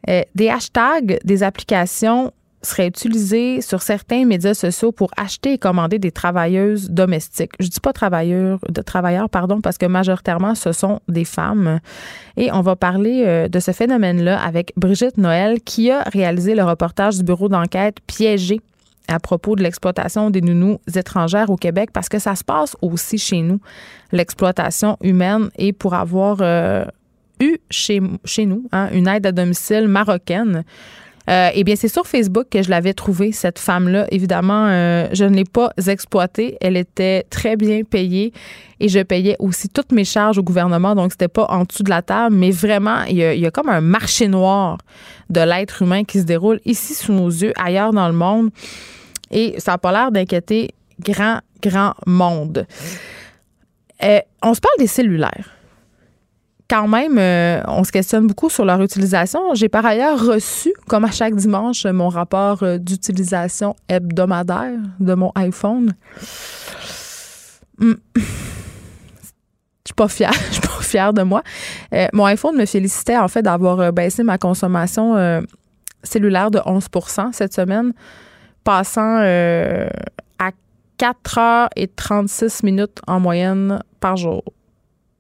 Euh, 0.10 0.22
des 0.36 0.50
hashtags, 0.50 1.20
des 1.24 1.44
applications 1.44 2.32
seraient 2.66 2.88
utilisés 2.88 3.62
sur 3.62 3.82
certains 3.82 4.26
médias 4.26 4.54
sociaux 4.54 4.92
pour 4.92 5.12
acheter 5.18 5.54
et 5.54 5.58
commander 5.58 6.00
des 6.00 6.12
travailleuses 6.12 6.90
domestiques. 6.90 7.52
Je 7.60 7.68
dis 7.68 7.80
pas 7.80 7.94
travailleurs, 7.94 8.60
de 8.68 8.82
travailleurs, 8.82 9.30
pardon, 9.30 9.62
parce 9.62 9.78
que 9.78 9.86
majoritairement 9.86 10.56
ce 10.56 10.72
sont 10.72 11.00
des 11.08 11.26
femmes. 11.26 11.80
Et 12.38 12.52
on 12.52 12.62
va 12.62 12.76
parler 12.76 13.24
euh, 13.26 13.48
de 13.48 13.60
ce 13.60 13.72
phénomène-là 13.72 14.42
avec 14.42 14.74
Brigitte 14.76 15.18
Noël 15.18 15.62
qui 15.62 15.92
a 15.92 16.02
réalisé 16.04 16.56
le 16.56 16.64
reportage 16.64 17.18
du 17.18 17.24
bureau 17.24 17.50
d'enquête 17.50 17.98
Piégé 18.08 18.62
à 19.08 19.20
propos 19.20 19.56
de 19.56 19.64
l'exploitation 19.64 20.30
des 20.30 20.42
nounous 20.42 20.80
étrangères 20.96 21.50
au 21.50 21.56
Québec 21.56 21.90
parce 21.94 22.10
que 22.10 22.20
ça 22.20 22.36
se 22.36 22.44
passe 22.44 22.76
aussi 22.82 23.18
chez 23.18 23.42
nous, 23.42 23.60
l'exploitation 24.12 24.98
humaine. 25.02 25.50
Et 25.58 25.74
pour 25.74 25.94
avoir 25.94 26.38
euh, 26.42 26.86
eu 27.40 27.58
chez, 27.70 28.02
chez 28.24 28.46
nous 28.46 28.68
hein, 28.72 28.90
une 28.92 29.08
aide 29.08 29.26
à 29.26 29.32
domicile 29.32 29.88
marocaine, 29.88 30.64
euh, 31.28 31.50
eh 31.54 31.64
bien, 31.64 31.76
c'est 31.76 31.88
sur 31.88 32.06
Facebook 32.06 32.48
que 32.52 32.62
je 32.62 32.70
l'avais 32.70 32.94
trouvée, 32.94 33.32
cette 33.32 33.58
femme-là. 33.58 34.06
Évidemment, 34.12 34.68
euh, 34.68 35.08
je 35.12 35.26
ne 35.26 35.36
l'ai 35.36 35.44
pas 35.44 35.72
exploitée. 35.88 36.58
Elle 36.62 36.78
était 36.78 37.26
très 37.32 37.56
bien 37.56 37.82
payée 37.84 38.32
et 38.80 38.90
je 38.90 39.00
payais 39.00 39.36
aussi 39.40 39.68
toutes 39.68 39.92
mes 39.92 40.04
charges 40.04 40.38
au 40.38 40.44
gouvernement, 40.44 40.96
donc 40.96 41.12
c'était 41.12 41.28
pas 41.28 41.46
en 41.46 41.64
dessous 41.64 41.84
de 41.84 41.90
la 41.90 42.02
table, 42.02 42.36
mais 42.36 42.52
vraiment, 42.52 43.04
il 43.10 43.16
y 43.16 43.24
a, 43.24 43.34
il 43.34 43.40
y 43.40 43.46
a 43.46 43.52
comme 43.52 43.70
un 43.70 43.82
marché 43.82 44.28
noir 44.28 44.78
de 45.30 45.40
l'être 45.40 45.82
humain 45.82 46.04
qui 46.04 46.20
se 46.20 46.26
déroule 46.26 46.60
ici 46.66 46.94
sous 46.94 47.14
nos 47.14 47.30
yeux, 47.30 47.54
ailleurs 47.56 47.94
dans 47.94 48.08
le 48.08 48.14
monde. 48.14 48.52
Et 49.36 49.54
ça 49.60 49.74
n'a 49.74 49.78
pas 49.78 49.92
l'air 49.92 50.12
d'inquiéter 50.12 50.74
grand, 51.00 51.42
grand 51.62 51.94
monde. 52.08 52.66
Euh, 54.02 54.20
on 54.42 54.54
se 54.54 54.62
parle 54.62 54.78
des 54.80 54.88
cellulaires. 54.88 55.52
Quand 56.70 56.88
même, 56.88 57.18
euh, 57.20 57.62
on 57.68 57.84
se 57.84 57.92
questionne 57.92 58.28
beaucoup 58.28 58.50
sur 58.50 58.64
leur 58.64 58.82
utilisation. 58.82 59.54
J'ai 59.54 59.68
par 59.68 59.86
ailleurs 59.86 60.26
reçu, 60.26 60.74
comme 60.88 61.04
à 61.04 61.12
chaque 61.12 61.36
dimanche, 61.36 61.86
mon 61.86 62.08
rapport 62.08 62.64
euh, 62.64 62.78
d'utilisation 62.78 63.76
hebdomadaire 63.90 64.80
de 65.02 65.14
mon 65.14 65.34
iPhone. 65.36 65.94
Hmm. 67.78 67.96
Je 69.86 69.94
pas 69.94 70.08
fière. 70.08 70.34
Je 70.48 70.54
suis 70.54 70.62
pas 70.62 70.82
fière 70.82 71.14
de 71.14 71.24
moi. 71.24 71.44
Mon 72.14 72.24
iPhone 72.24 72.56
me 72.56 72.66
félicitait 72.66 73.18
en 73.18 73.28
fait 73.28 73.42
d'avoir 73.42 73.92
baissé 73.92 74.24
ma 74.24 74.38
consommation 74.38 75.44
cellulaire 76.04 76.52
de 76.52 76.60
11% 76.60 77.34
cette 77.34 77.54
semaine, 77.54 77.94
passant 78.66 79.20
à 79.22 80.52
4 80.98 81.38
heures 81.38 81.70
et 81.78 81.88
36 81.88 82.64
minutes 82.64 83.00
en 83.08 83.22
moyenne 83.22 83.82
par 84.02 84.18
jour. 84.18 84.44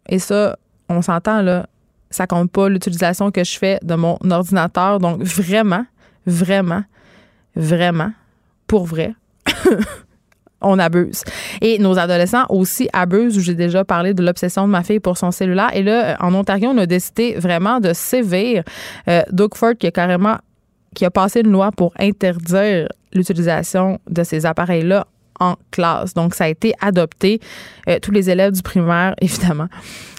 Et 0.09 0.19
ça, 0.19 0.57
on 0.89 1.01
s'entend 1.01 1.41
là, 1.41 1.67
ça 2.09 2.27
compte 2.27 2.51
pas 2.51 2.69
l'utilisation 2.69 3.31
que 3.31 3.43
je 3.43 3.57
fais 3.57 3.79
de 3.81 3.95
mon 3.95 4.17
ordinateur. 4.29 4.99
Donc 4.99 5.21
vraiment, 5.23 5.85
vraiment, 6.25 6.83
vraiment, 7.55 8.11
pour 8.67 8.85
vrai. 8.85 9.13
on 10.61 10.79
abuse. 10.79 11.23
Et 11.61 11.77
nos 11.79 11.97
adolescents 11.97 12.45
aussi 12.49 12.89
abusent. 12.91 13.39
J'ai 13.39 13.53
déjà 13.53 13.85
parlé 13.85 14.13
de 14.13 14.23
l'obsession 14.23 14.65
de 14.65 14.71
ma 14.71 14.83
fille 14.83 14.99
pour 14.99 15.17
son 15.17 15.31
cellulaire. 15.31 15.69
Et 15.73 15.83
là, 15.83 16.17
en 16.19 16.33
Ontario, 16.33 16.69
on 16.73 16.77
a 16.77 16.85
décidé 16.85 17.35
vraiment 17.35 17.79
de 17.79 17.93
sévir. 17.93 18.63
Euh, 19.07 19.21
Doug 19.31 19.55
Ford 19.55 19.75
qui 19.77 19.87
a 19.87 19.91
carrément 19.91 20.37
qui 20.95 21.05
a 21.05 21.11
passé 21.11 21.41
une 21.41 21.51
loi 21.51 21.71
pour 21.71 21.93
interdire 21.99 22.87
l'utilisation 23.13 23.99
de 24.09 24.23
ces 24.23 24.45
appareils-là 24.45 25.05
en 25.39 25.55
classe. 25.71 26.13
Donc, 26.13 26.33
ça 26.33 26.45
a 26.45 26.47
été 26.47 26.73
adopté. 26.81 27.39
Euh, 27.89 27.99
tous 28.01 28.11
les 28.11 28.29
élèves 28.29 28.53
du 28.53 28.61
primaire, 28.61 29.15
évidemment, 29.21 29.67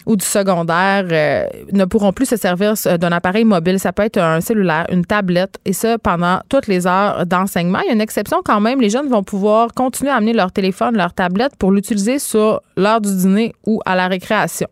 ou 0.05 0.17
du 0.17 0.25
secondaire 0.25 1.07
euh, 1.11 1.47
ne 1.73 1.85
pourront 1.85 2.13
plus 2.13 2.27
se 2.27 2.37
servir 2.37 2.75
euh, 2.87 2.99
d'un 2.99 3.13
appareil 3.13 3.45
mobile. 3.45 3.81
Ça 3.81 3.93
peut 3.93 4.05
être 4.05 4.19
un 4.19 4.41
cellulaire, 4.41 4.87
une 4.91 5.05
tablette, 5.05 5.59
et 5.65 5.73
ça 5.73 5.99
pendant 5.99 6.41
toutes 6.49 6.67
les 6.67 6.87
heures 6.87 7.27
d'enseignement. 7.27 7.81
Il 7.85 7.87
y 7.87 7.91
a 7.91 7.95
une 7.95 8.01
exception 8.01 8.43
quand 8.45 8.61
même. 8.61 8.81
Les 8.81 8.91
jeunes 8.91 9.09
vont 9.09 9.25
pouvoir 9.25 9.73
continuer 9.75 10.11
à 10.11 10.17
amener 10.17 10.33
leur 10.33 10.53
téléphone, 10.53 10.97
leur 10.97 11.13
tablette 11.13 11.57
pour 11.57 11.73
l'utiliser 11.73 12.19
sur 12.19 12.61
l'heure 12.77 13.01
du 13.01 13.15
dîner 13.15 13.55
ou 13.65 13.81
à 13.87 13.97
la 13.97 14.09
récréation. 14.09 14.69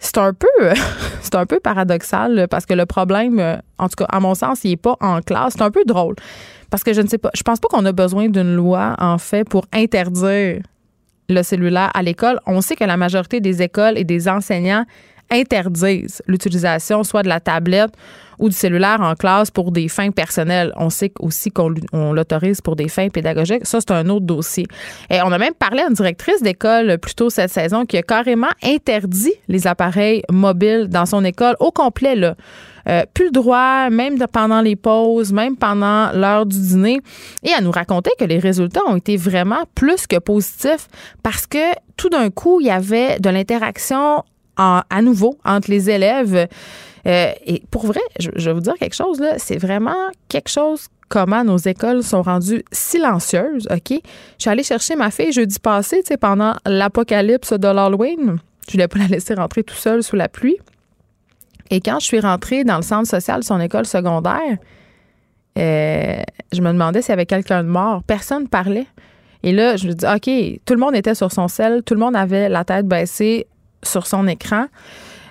C'est 0.00 0.16
un 0.16 1.46
peu, 1.46 1.60
paradoxal 1.60 2.48
parce 2.50 2.66
que 2.66 2.74
le 2.74 2.86
problème, 2.86 3.60
en 3.78 3.88
tout 3.88 3.96
cas, 3.96 4.06
à 4.08 4.18
mon 4.18 4.34
sens, 4.34 4.60
il 4.64 4.70
n'est 4.70 4.76
pas 4.76 4.96
en 5.00 5.20
classe. 5.20 5.54
C'est 5.56 5.62
un 5.62 5.70
peu 5.70 5.84
drôle. 5.84 6.16
Parce 6.70 6.82
que 6.82 6.92
je 6.92 7.00
ne 7.00 7.06
sais 7.06 7.18
pas, 7.18 7.30
je 7.34 7.42
pense 7.42 7.60
pas 7.60 7.68
qu'on 7.68 7.84
a 7.84 7.92
besoin 7.92 8.28
d'une 8.28 8.54
loi, 8.54 8.94
en 8.98 9.18
fait, 9.18 9.44
pour 9.48 9.66
interdire 9.72 10.62
le 11.28 11.42
cellulaire 11.42 11.90
à 11.94 12.02
l'école. 12.02 12.40
On 12.46 12.60
sait 12.60 12.76
que 12.76 12.84
la 12.84 12.96
majorité 12.96 13.40
des 13.40 13.62
écoles 13.62 13.98
et 13.98 14.04
des 14.04 14.28
enseignants 14.28 14.84
interdisent 15.30 16.22
l'utilisation 16.26 17.04
soit 17.04 17.22
de 17.22 17.28
la 17.28 17.40
tablette 17.40 17.92
ou 18.40 18.48
du 18.48 18.56
cellulaire 18.56 19.00
en 19.00 19.14
classe 19.14 19.50
pour 19.50 19.70
des 19.70 19.88
fins 19.88 20.10
personnelles. 20.10 20.72
On 20.76 20.90
sait 20.90 21.12
aussi 21.20 21.50
qu'on 21.50 21.72
l'autorise 22.12 22.60
pour 22.60 22.74
des 22.74 22.88
fins 22.88 23.08
pédagogiques. 23.08 23.66
Ça, 23.66 23.78
c'est 23.80 23.92
un 23.92 24.08
autre 24.08 24.26
dossier. 24.26 24.66
Et 25.10 25.20
on 25.22 25.30
a 25.30 25.38
même 25.38 25.54
parlé 25.54 25.82
à 25.82 25.88
une 25.88 25.94
directrice 25.94 26.42
d'école 26.42 26.98
plus 26.98 27.14
tôt 27.14 27.30
cette 27.30 27.50
saison 27.50 27.84
qui 27.84 27.96
a 27.98 28.02
carrément 28.02 28.48
interdit 28.62 29.34
les 29.48 29.66
appareils 29.66 30.22
mobiles 30.30 30.88
dans 30.88 31.06
son 31.06 31.24
école 31.24 31.54
au 31.60 31.70
complet. 31.70 32.16
Là. 32.16 32.34
Euh, 32.88 33.02
plus 33.12 33.26
le 33.26 33.30
droit, 33.30 33.90
même 33.90 34.18
pendant 34.32 34.62
les 34.62 34.76
pauses, 34.76 35.32
même 35.32 35.56
pendant 35.56 36.10
l'heure 36.12 36.46
du 36.46 36.58
dîner. 36.58 37.00
Et 37.42 37.50
elle 37.56 37.64
nous 37.64 37.70
racontait 37.70 38.12
que 38.18 38.24
les 38.24 38.38
résultats 38.38 38.80
ont 38.88 38.96
été 38.96 39.16
vraiment 39.16 39.64
plus 39.74 40.06
que 40.06 40.18
positifs 40.18 40.88
parce 41.22 41.46
que 41.46 41.58
tout 41.96 42.08
d'un 42.08 42.30
coup, 42.30 42.60
il 42.60 42.68
y 42.68 42.70
avait 42.70 43.18
de 43.20 43.28
l'interaction 43.28 44.24
à 44.56 45.02
nouveau 45.02 45.38
entre 45.44 45.70
les 45.70 45.88
élèves. 45.88 46.46
Euh, 47.06 47.32
et 47.46 47.62
pour 47.70 47.86
vrai, 47.86 48.00
je, 48.18 48.30
vais 48.30 48.52
vous 48.52 48.60
dire 48.60 48.74
quelque 48.74 48.94
chose, 48.94 49.22
c'est 49.38 49.58
vraiment 49.58 50.10
quelque 50.28 50.50
chose 50.50 50.88
comment 51.08 51.42
nos 51.44 51.56
écoles 51.56 52.02
sont 52.02 52.22
rendues 52.22 52.64
silencieuses, 52.72 53.66
OK? 53.70 53.90
Je 53.90 53.98
suis 54.38 54.50
allée 54.50 54.62
chercher 54.62 54.96
ma 54.96 55.10
fille 55.10 55.32
jeudi 55.32 55.58
passé, 55.58 56.00
tu 56.02 56.08
sais, 56.08 56.16
pendant 56.16 56.54
l'apocalypse 56.66 57.52
de 57.52 57.68
l'Halloween. 57.68 58.38
Je 58.66 58.72
voulais 58.72 58.88
pas 58.88 59.00
la 59.00 59.06
laisser 59.08 59.34
rentrer 59.34 59.64
tout 59.64 59.74
seule 59.74 60.02
sous 60.02 60.16
la 60.16 60.28
pluie. 60.28 60.58
Et 61.70 61.80
quand 61.80 61.98
je 62.00 62.06
suis 62.06 62.20
rentrée 62.20 62.64
dans 62.64 62.76
le 62.76 62.82
centre 62.82 63.08
social 63.08 63.40
de 63.40 63.44
son 63.44 63.60
école 63.60 63.86
secondaire, 63.86 64.58
euh, 65.58 66.22
je 66.52 66.60
me 66.60 66.72
demandais 66.72 67.02
s'il 67.02 67.10
y 67.10 67.12
avait 67.12 67.26
quelqu'un 67.26 67.64
de 67.64 67.68
mort. 67.68 68.02
Personne 68.04 68.48
parlait. 68.48 68.86
Et 69.42 69.52
là, 69.52 69.76
je 69.76 69.88
me 69.88 69.92
dis, 69.92 70.06
OK, 70.06 70.60
tout 70.64 70.74
le 70.74 70.80
monde 70.80 70.94
était 70.94 71.14
sur 71.14 71.32
son 71.32 71.48
sel, 71.48 71.82
tout 71.82 71.94
le 71.94 72.00
monde 72.00 72.14
avait 72.14 72.48
la 72.48 72.64
tête 72.64 72.86
baissée 72.86 73.46
sur 73.82 74.06
son 74.06 74.28
écran. 74.28 74.66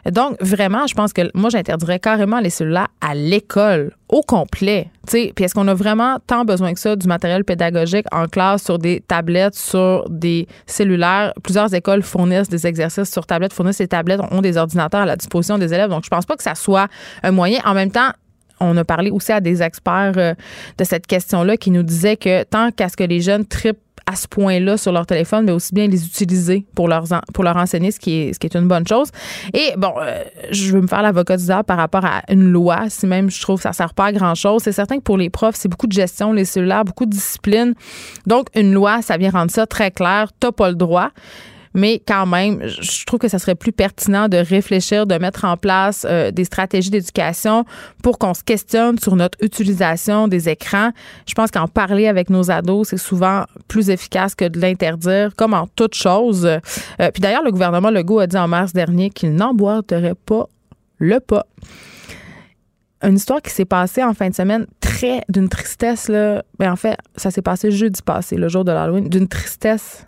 Donc, 0.06 0.38
vraiment, 0.42 0.88
je 0.88 0.94
pense 0.94 1.14
que 1.14 1.22
moi, 1.34 1.50
j'interdirais 1.50 2.00
carrément 2.00 2.40
les 2.40 2.50
cellulaires 2.50 2.88
à 3.02 3.16
l'école, 3.16 3.92
au 4.10 4.22
complet. 4.22 4.90
Puis 5.08 5.34
est-ce 5.40 5.54
qu'on 5.54 5.68
a 5.68 5.74
vraiment 5.74 6.18
tant 6.28 6.46
besoin 6.46 6.74
que 6.74 6.80
ça 6.80 6.96
du 6.96 7.08
matériel 7.08 7.44
pédagogique 7.44 8.06
en 8.12 8.28
classe, 8.28 8.64
sur 8.64 8.78
des 8.78 9.02
tablettes, 9.02 9.56
sur 9.56 10.08
des 10.10 10.48
cellulaires? 10.66 11.34
Plusieurs 11.44 11.74
écoles 11.74 12.04
fournissent 12.04 12.50
des 12.50 12.68
exercices 12.68 13.12
sur 13.12 13.26
tablettes, 13.26 13.54
fournissent 13.54 13.80
des 13.80 13.88
tablettes, 13.88 14.22
ont 14.32 14.42
des 14.42 14.58
ordinateurs 14.58 15.02
à 15.02 15.06
la 15.06 15.16
disposition 15.16 15.58
des 15.58 15.74
élèves. 15.74 15.90
Donc, 15.90 16.04
je 16.04 16.10
pense 16.10 16.26
pas 16.26 16.36
que 16.36 16.44
ça 16.44 16.56
soit 16.56 16.88
un 17.24 17.32
moyen. 17.32 17.60
En 17.66 17.74
même 17.74 17.92
temps, 17.92 18.12
on 18.60 18.76
a 18.78 18.84
parlé 18.84 19.12
aussi 19.12 19.32
à 19.32 19.42
des 19.42 19.62
experts 19.62 20.14
euh, 20.18 20.34
de 20.78 20.84
cette 20.84 21.08
question-là 21.08 21.58
qui 21.58 21.72
nous 21.72 21.84
disaient 21.84 22.18
que 22.18 22.44
tant 22.44 22.72
qu'à 22.72 22.90
ce 22.90 22.98
que 22.98 23.04
les 23.04 23.22
jeunes 23.22 23.46
tripent 23.46 23.78
à 24.10 24.16
ce 24.16 24.28
point-là 24.28 24.76
sur 24.78 24.92
leur 24.92 25.06
téléphone, 25.06 25.46
mais 25.46 25.52
aussi 25.52 25.72
bien 25.72 25.86
les 25.86 26.04
utiliser 26.04 26.66
pour 26.74 26.88
leur, 26.88 27.04
pour 27.32 27.44
leur 27.44 27.58
enseigner, 27.58 27.92
ce 27.92 28.00
qui, 28.00 28.16
est, 28.16 28.34
ce 28.34 28.40
qui 28.40 28.48
est 28.48 28.56
une 28.56 28.68
bonne 28.68 28.88
chose. 28.88 29.10
Et 29.54 29.74
bon, 29.78 29.94
euh, 30.02 30.24
je 30.50 30.72
veux 30.72 30.82
me 30.82 30.88
faire 30.88 31.04
l'avocat 31.04 31.38
du 31.38 31.46
diable 31.46 31.66
par 31.66 31.78
rapport 31.78 32.04
à 32.04 32.24
une 32.28 32.52
loi, 32.52 32.90
si 32.90 33.06
même 33.06 33.30
je 33.30 33.40
trouve 33.40 33.58
que 33.58 33.64
ça 33.64 33.70
ne 33.70 33.76
sert 33.76 33.94
pas 33.94 34.06
à 34.06 34.12
grand-chose. 34.12 34.64
C'est 34.64 34.72
certain 34.72 34.98
que 34.98 35.04
pour 35.04 35.18
les 35.18 35.30
profs, 35.30 35.56
c'est 35.56 35.70
beaucoup 35.70 35.86
de 35.86 35.92
gestion, 35.92 36.34
les 36.34 36.46
cellulaires, 36.46 36.86
beaucoup 36.86 37.06
de 37.06 37.12
discipline. 37.12 37.76
Donc, 38.26 38.48
une 38.56 38.74
loi, 38.74 39.04
ça 39.04 39.18
vient 39.18 39.30
rendre 39.30 39.52
ça 39.52 39.68
très 39.68 39.92
clair. 39.92 40.32
Tu 40.40 40.48
n'as 40.48 40.54
pas 40.54 40.70
le 40.70 40.76
droit. 40.76 41.12
Mais 41.74 42.02
quand 42.06 42.26
même, 42.26 42.66
je 42.66 43.06
trouve 43.06 43.20
que 43.20 43.28
ça 43.28 43.40
serait 43.40 43.56
plus 43.56 43.72
pertinent 43.72 44.28
de 44.28 44.38
réfléchir, 44.38 45.06
de 45.06 45.16
mettre 45.16 45.46
en 45.46 45.58
place 45.58 46.06
euh, 46.10 46.32
des 46.32 46.46
stratégies 46.46 46.90
d'éducation 46.90 47.66
pour 48.02 48.18
qu'on 48.18 48.34
se 48.34 48.44
questionne 48.44 48.98
sur 48.98 49.16
notre 49.16 49.38
utilisation 49.44 50.28
des 50.28 50.50
écrans. 50.50 50.92
Je 51.28 51.34
pense 51.34 51.52
qu'en 51.52 51.68
parler 51.68 52.08
avec 52.08 52.30
nos 52.30 52.50
ados, 52.52 52.90
c'est 52.90 52.98
souvent 52.98 53.44
plus 53.68 53.90
efficace 53.90 54.36
que 54.36 54.46
de 54.46 54.60
l'interdire, 54.60 55.36
comme 55.36 55.54
en 55.54 55.68
toute 55.68 55.96
chose. 55.96 56.46
Euh, 56.46 56.60
puis 57.14 57.22
d'ailleurs, 57.22 57.44
le 57.44 57.52
gouvernement 57.52 57.92
Legault 57.92 58.20
a 58.20 58.28
dit 58.28 58.38
en 58.38 58.48
mars 58.48 58.74
dernier 58.74 59.10
qu'il 59.10 59.34
n'emboîterait 59.34 60.16
pas 60.16 60.48
le 61.00 61.20
pas 61.20 61.46
une 63.02 63.16
histoire 63.16 63.42
qui 63.42 63.52
s'est 63.52 63.66
passée 63.66 64.04
en 64.04 64.14
fin 64.14 64.30
de 64.30 64.36
semaine 64.36 64.66
très 64.82 65.22
d'une 65.30 65.48
tristesse 65.48 66.10
là 66.10 66.44
mais 66.60 66.66
ben, 66.66 66.74
en 66.74 66.76
fait 66.76 66.98
ça 67.16 67.32
s'est 67.32 67.42
passé 67.42 67.72
jeudi 67.72 68.02
passé 68.02 68.36
le 68.36 68.50
jour 68.50 68.66
de 68.66 68.72
l'Halloween 68.72 69.08
d'une 69.08 69.28
tristesse 69.28 70.06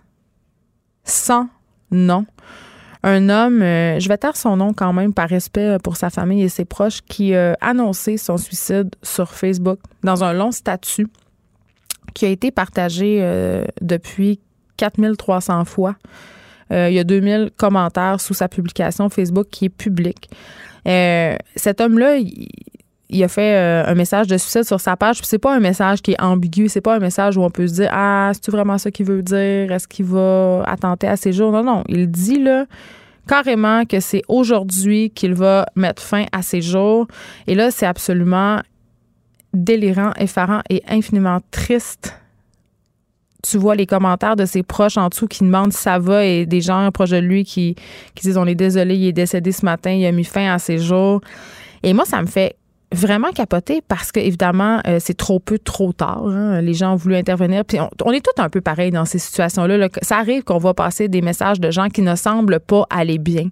sans 1.04 1.48
nom. 1.92 2.26
Un 3.04 3.30
homme, 3.30 3.64
euh, 3.64 4.00
je 4.00 4.08
vais 4.08 4.18
taire 4.18 4.38
son 4.38 4.58
nom 4.58 4.74
quand 4.74 4.94
même 4.94 5.14
par 5.14 5.28
respect 5.28 5.78
pour 5.84 5.98
sa 5.98 6.10
famille 6.10 6.44
et 6.44 6.50
ses 6.50 6.66
proches, 6.66 7.02
qui 7.02 7.34
a 7.34 7.58
annoncé 7.60 8.18
son 8.18 8.38
suicide 8.38 8.90
sur 9.02 9.32
Facebook 9.32 9.80
dans 10.04 10.24
un 10.24 10.34
long 10.34 10.52
statut 10.52 11.08
qui 12.14 12.26
a 12.26 12.30
été 12.30 12.52
partagé 12.52 13.20
euh, 13.22 13.66
depuis 13.82 14.40
4300 14.78 15.66
fois. 15.66 15.96
Euh, 16.72 16.90
il 16.90 16.96
y 16.96 17.00
a 17.00 17.04
2000 17.04 17.52
commentaires 17.58 18.22
sous 18.22 18.34
sa 18.34 18.48
publication 18.48 19.10
Facebook 19.10 19.48
qui 19.50 19.66
est 19.66 19.70
publique. 19.70 20.30
cet 20.86 21.82
homme-là, 21.82 22.18
il 23.12 23.22
a 23.24 23.28
fait 23.28 23.56
euh, 23.56 23.84
un 23.86 23.94
message 23.94 24.28
de 24.28 24.38
suicide 24.38 24.64
sur 24.64 24.80
sa 24.80 24.96
page. 24.96 25.20
C'est 25.24 25.38
pas 25.38 25.54
un 25.54 25.60
message 25.60 26.02
qui 26.02 26.12
est 26.14 26.22
ambigu. 26.22 26.70
C'est 26.70 26.82
pas 26.82 26.96
un 26.96 27.00
message 27.00 27.36
où 27.36 27.44
on 27.44 27.50
peut 27.50 27.68
se 27.68 27.74
dire 27.74 27.90
Ah, 27.92 28.32
c'est-tu 28.34 28.52
vraiment 28.52 28.78
ça 28.78 28.90
qu'il 28.90 29.06
veut 29.06 29.22
dire? 29.22 29.72
Est-ce 29.72 29.88
qu'il 29.88 30.06
va 30.06 30.64
attenter 30.66 31.08
à 31.08 31.18
ses 31.18 31.34
jours? 31.34 31.52
Non, 31.52 31.64
non. 31.64 31.84
Il 31.90 32.10
dit 32.10 32.42
là 32.42 32.66
carrément 33.28 33.86
que 33.86 34.00
c'est 34.00 34.24
aujourd'hui 34.28 35.12
qu'il 35.12 35.34
va 35.34 35.66
mettre 35.76 36.02
fin 36.02 36.26
à 36.32 36.42
ses 36.42 36.62
jours. 36.62 37.08
Et 37.48 37.56
là, 37.56 37.70
c'est 37.70 37.86
absolument 37.86 38.62
délirant, 39.54 40.12
effarant 40.18 40.62
et 40.70 40.82
infiniment 40.88 41.40
triste. 41.52 42.18
Tu 43.44 43.58
vois 43.58 43.76
les 43.76 43.86
commentaires 43.86 44.36
de 44.36 44.46
ses 44.46 44.64
proches 44.64 44.98
en 44.98 45.10
dessous 45.10 45.28
qui 45.28 45.44
demandent 45.44 45.74
si 45.74 45.82
ça 45.82 46.00
va 46.00 46.26
et 46.26 46.46
des 46.46 46.62
gens 46.62 46.90
proches 46.92 47.10
de 47.10 47.18
lui 47.18 47.44
qui, 47.44 47.76
qui 48.16 48.28
disent 48.28 48.38
on 48.38 48.46
est 48.46 48.56
désolé, 48.56 48.96
il 48.96 49.08
est 49.08 49.14
décédé 49.14 49.52
ce 49.52 49.66
matin, 49.66 49.92
il 49.92 50.06
a 50.06 50.12
mis 50.12 50.24
fin 50.24 50.54
à 50.54 50.60
ses 50.60 50.78
jours. 50.78 51.22
Et 51.84 51.94
moi, 51.94 52.06
ça 52.06 52.22
me 52.22 52.28
fait 52.28 52.56
vraiment 52.92 53.32
capoté 53.32 53.82
parce 53.88 54.12
que 54.12 54.20
évidemment 54.20 54.82
euh, 54.86 54.98
c'est 55.00 55.16
trop 55.16 55.40
peu 55.40 55.58
trop 55.58 55.94
tard 55.94 56.28
hein. 56.28 56.62
les 56.62 56.74
gens 56.74 56.94
ont 56.94 56.98
voulu 56.98 57.16
intervenir. 57.16 57.64
Puis 57.66 57.78
on, 58.04 58.12
est 58.12 58.20
tous 58.20 58.42
un 58.42 58.50
peu 58.50 58.62
pareil 58.62 58.92
dans 58.92 59.06
ces 59.06 59.20
situations 59.20 59.66
là, 59.66 59.88
ça 60.02 60.18
arrive 60.18 60.44
qu'on 60.44 60.58
va 60.58 60.74
passer 60.74 61.08
des 61.08 61.22
messages 61.22 61.60
de 61.60 61.72
gens 61.72 61.88
qui 61.88 62.02
ne 62.02 62.16
semblent 62.16 62.60
pas 62.60 62.86
aller 62.90 63.18
bien. 63.18 63.50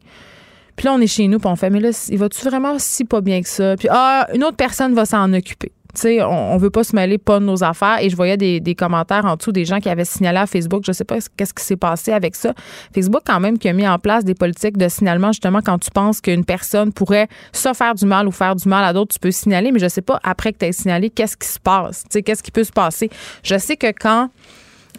Puis 0.76 0.86
là 0.86 0.94
on 0.94 1.00
est 1.00 1.08
chez 1.08 1.28
nous 1.28 1.40
puis 1.40 1.50
on 1.50 1.56
fait 1.56 1.70
mais 1.70 1.80
là 1.80 1.90
il 2.10 2.18
va-tu 2.18 2.44
vraiment 2.46 2.78
si 2.80 3.06
pas 3.06 3.22
bien 3.22 3.42
que 3.42 3.50
ça? 3.50 3.76
Puis 3.78 3.88
ah 3.90 4.28
une 4.34 4.44
autre 4.44 4.58
personne 4.58 4.94
va 4.94 5.06
s'en 5.06 5.32
occuper 5.34 5.72
sais, 6.00 6.24
on, 6.24 6.58
veut 6.58 6.70
pas 6.70 6.84
se 6.84 6.96
mêler 6.96 7.18
pas 7.18 7.40
de 7.40 7.46
nos 7.46 7.64
affaires. 7.64 8.00
Et 8.02 8.10
je 8.10 8.16
voyais 8.16 8.38
des, 8.38 8.76
commentaires 8.76 9.26
en 9.26 9.36
dessous 9.36 9.52
des 9.52 9.66
gens 9.66 9.80
qui 9.80 9.90
avaient 9.90 10.06
signalé 10.06 10.38
à 10.40 10.46
Facebook. 10.46 10.84
Je 10.86 10.92
sais 10.92 11.04
pas 11.04 11.18
qu'est-ce 11.38 11.54
qui 11.54 11.64
s'est 11.64 11.76
passé 11.76 12.12
avec 12.12 12.36
ça. 12.36 12.54
Facebook, 12.94 13.22
quand 13.26 13.40
même, 13.40 13.58
qui 13.58 13.68
a 13.68 13.74
mis 13.74 13.88
en 13.88 14.00
place 14.00 14.24
des 14.24 14.36
politiques 14.36 14.78
de 14.78 14.88
signalement, 14.88 15.32
justement, 15.32 15.62
quand 15.62 15.80
tu 15.80 15.92
penses 15.92 16.22
qu'une 16.22 16.46
personne 16.46 16.94
pourrait 16.94 17.28
soit 17.54 17.74
faire 17.74 17.96
du 17.96 18.06
mal 18.06 18.28
ou 18.28 18.32
faire 18.32 18.56
du 18.56 18.68
mal 18.68 18.84
à 18.84 18.94
d'autres, 18.94 19.14
tu 19.14 19.20
peux 19.20 19.32
signaler, 19.32 19.72
mais 19.72 19.80
je 19.80 19.88
sais 19.88 20.02
pas, 20.02 20.20
après 20.24 20.54
que 20.54 20.60
tu 20.60 20.66
aies 20.66 20.72
signalé, 20.72 21.10
qu'est-ce 21.10 21.38
qui 21.38 21.48
se 21.48 21.60
passe? 21.60 22.04
Tu 22.04 22.10
sais, 22.12 22.24
qu'est-ce 22.24 22.44
qui 22.44 22.52
peut 22.52 22.64
se 22.64 22.72
passer? 22.72 23.10
Je 23.44 23.58
sais 23.58 23.78
que 23.78 23.88
quand 23.88 24.30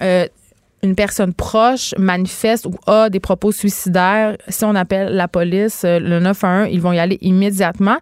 euh, 0.02 0.26
une 0.82 0.94
personne 0.94 1.34
proche 1.34 1.94
manifeste 1.98 2.66
ou 2.66 2.74
a 2.86 3.10
des 3.10 3.20
propos 3.20 3.52
suicidaires, 3.52 4.36
si 4.48 4.64
on 4.64 4.74
appelle 4.74 5.14
la 5.14 5.28
police, 5.28 5.82
euh, 5.84 5.98
le 5.98 6.20
911, 6.20 6.68
ils 6.72 6.80
vont 6.80 6.92
y 6.92 6.98
aller 6.98 7.18
immédiatement. 7.20 7.98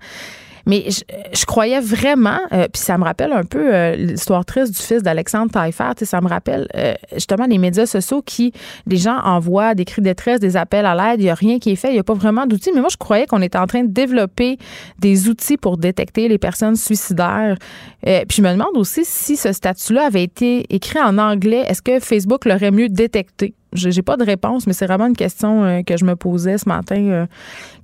Mais 0.69 0.85
je, 0.91 1.47
croyais 1.47 1.81
vraiment, 1.81 2.39
euh, 2.53 2.69
puis 2.71 2.83
ça 2.83 2.99
me 2.99 3.05
rappelle 3.05 3.33
un 3.33 3.45
peu 3.45 3.75
euh, 3.75 3.97
l'histoire 3.97 4.45
triste 4.45 4.77
du 4.77 4.83
fils 4.83 5.03
d'Alexandre 5.03 5.51
Taillefer. 5.51 5.93
Ça 6.03 6.21
me 6.21 6.29
rappelle 6.29 6.69
euh, 6.77 6.93
justement 7.15 7.47
les 7.47 7.57
médias 7.57 7.87
sociaux 7.87 8.21
qui, 8.21 8.53
les 8.87 8.99
gens 8.99 9.19
envoient 9.25 9.75
des 9.75 9.87
cris 9.87 10.03
de 10.03 10.09
détresse, 10.09 10.41
des 10.41 10.59
appels 10.59 10.85
à 10.85 10.95
l'aide. 10.95 11.21
Il 11.21 11.25
n'y 11.25 11.31
a 11.31 11.35
rien 11.35 11.59
qui 11.59 11.71
est 11.71 11.77
fait. 11.77 11.89
Il 11.89 11.95
n'y 11.95 11.99
a 11.99 12.05
pas 12.05 12.13
vraiment 12.13 12.45
d'outils. 12.47 12.71
Mais 12.75 12.81
moi, 12.81 12.91
je 12.91 12.99
croyais 12.99 13.27
qu'on 13.27 13.41
était 13.41 13.57
en 13.57 13.67
train 13.67 13.83
de 13.83 13.91
développer 13.91 14.59
des 14.99 15.31
outils 15.31 15.57
pour 15.57 15.79
détecter 15.79 16.29
les 16.29 16.39
personnes 16.39 16.77
suicidaires. 16.77 17.57
puis 18.03 18.37
je 18.37 18.43
me 18.43 18.53
demande 18.53 18.77
aussi 18.77 19.07
si 19.07 19.39
ce 19.39 19.53
statut-là 19.53 20.05
avait 20.05 20.23
été 20.23 20.67
écrit 20.69 21.01
en 21.01 21.17
anglais. 21.17 21.65
Est-ce 21.67 21.81
que 21.81 21.99
Facebook 21.99 22.45
l'aurait 22.45 22.73
mieux 22.73 22.91
détecté? 22.91 23.55
J'ai 23.73 24.03
pas 24.03 24.17
de 24.17 24.25
réponse, 24.25 24.67
mais 24.67 24.73
c'est 24.73 24.87
vraiment 24.87 25.07
une 25.07 25.17
question 25.17 25.65
euh, 25.65 25.83
que 25.83 25.97
je 25.97 26.05
me 26.05 26.17
posais 26.17 26.59
ce 26.59 26.69
matin 26.69 26.97
euh, 26.97 27.27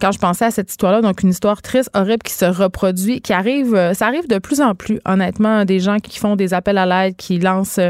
quand 0.00 0.12
je 0.12 0.18
pensais 0.18 0.46
à 0.46 0.50
cette 0.50 0.70
histoire-là. 0.70 1.02
Donc, 1.02 1.22
une 1.22 1.30
histoire 1.30 1.60
triste, 1.62 1.90
horrible 1.94 2.22
qui 2.22 2.32
se 2.32 2.44
reproduit, 2.44 3.20
qui 3.20 3.32
arrive, 3.32 3.74
euh, 3.74 3.94
ça 3.94 4.06
arrive 4.06 4.26
de 4.28 4.38
plus 4.38 4.60
en 4.60 4.74
plus, 4.74 5.00
honnêtement, 5.04 5.64
des 5.64 5.80
gens 5.80 5.98
qui 5.98 6.18
font 6.18 6.36
des 6.36 6.54
appels 6.54 6.78
à 6.78 6.86
l'aide, 6.86 7.16
qui 7.16 7.38
lancent 7.38 7.80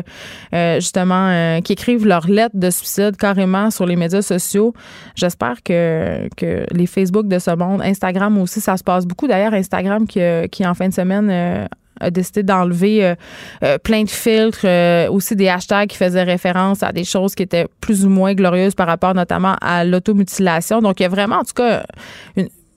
justement, 0.53 1.61
qui 1.63 1.73
écrivent 1.73 2.07
leurs 2.07 2.29
lettres 2.29 2.57
de 2.57 2.71
suicide 2.71 3.17
carrément 3.17 3.71
sur 3.71 3.87
les 3.87 3.97
médias 3.97 4.23
sociaux. 4.23 4.73
J'espère 5.15 5.63
que, 5.63 6.29
que 6.37 6.65
les 6.71 6.87
Facebook 6.87 7.27
de 7.27 7.39
ce 7.39 7.55
monde, 7.55 7.83
Instagram 7.83 8.39
aussi, 8.39 8.61
ça 8.61 8.77
se 8.77 8.85
passe 8.85 9.07
beaucoup. 9.07 9.27
D'ailleurs, 9.27 9.55
Instagram 9.55 10.07
qui, 10.07 10.21
qui 10.51 10.67
en 10.67 10.75
fin 10.75 10.89
de 10.89 10.95
semaine 10.95 11.69
a 12.01 12.11
décidé 12.11 12.43
d'enlever 12.43 13.05
euh, 13.05 13.15
euh, 13.63 13.79
plein 13.79 14.03
de 14.03 14.11
filtres, 14.11 14.65
euh, 14.65 15.09
aussi 15.11 15.37
des 15.37 15.49
hashtags 15.49 15.89
qui 15.89 15.97
faisaient 15.97 16.23
référence 16.23 16.83
à 16.83 16.93
des 16.93 17.05
choses 17.05 17.35
qui 17.35 17.43
étaient 17.43 17.67
plus 17.81 18.05
ou 18.05 18.09
moins 18.09 18.35
glorieuses 18.35 18.75
par 18.75 18.87
rapport 18.87 19.15
notamment 19.15 19.57
à 19.61 19.85
l'automutilation. 19.85 20.81
Donc, 20.81 21.01
il 21.01 21.05
y 21.05 21.07
a 21.07 21.09
vraiment, 21.09 21.37
en 21.37 21.45
tout 21.45 21.55
cas, 21.55 21.85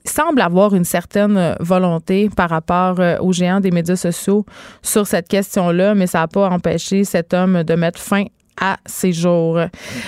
semble 0.04 0.40
avoir 0.40 0.74
une 0.74 0.84
certaine 0.84 1.54
volonté 1.60 2.30
par 2.34 2.48
rapport 2.48 2.98
aux 3.20 3.32
géants 3.32 3.60
des 3.60 3.70
médias 3.70 3.96
sociaux 3.96 4.46
sur 4.82 5.06
cette 5.06 5.28
question-là, 5.28 5.94
mais 5.94 6.06
ça 6.06 6.20
n'a 6.20 6.28
pas 6.28 6.48
empêché 6.48 7.04
cet 7.04 7.34
homme 7.34 7.62
de 7.62 7.74
mettre 7.74 7.98
fin 7.98 8.24
à 8.58 8.78
ses 8.86 9.12
jours. 9.12 9.60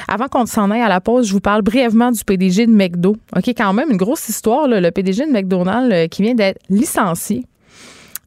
Avant 0.09 0.29
qu'on 0.29 0.47
s'en 0.47 0.71
aille 0.71 0.81
à 0.81 0.89
la 0.89 1.03
pause, 1.03 1.29
je 1.29 1.33
vous 1.33 1.41
parle 1.41 1.61
brièvement 1.63 2.11
du 2.13 2.25
PDG 2.25 2.67
de 2.67 2.73
McDo. 2.73 3.17
OK, 3.37 3.49
quand 3.49 3.73
même, 3.75 3.91
une 3.91 3.99
grosse 3.99 4.27
histoire, 4.29 4.67
le 4.67 4.91
PDG 4.91 5.27
de 5.27 5.33
McDonald's 5.33 6.09
qui 6.09 6.23
vient 6.23 6.35
d'être 6.35 6.61
licencié 6.71 7.45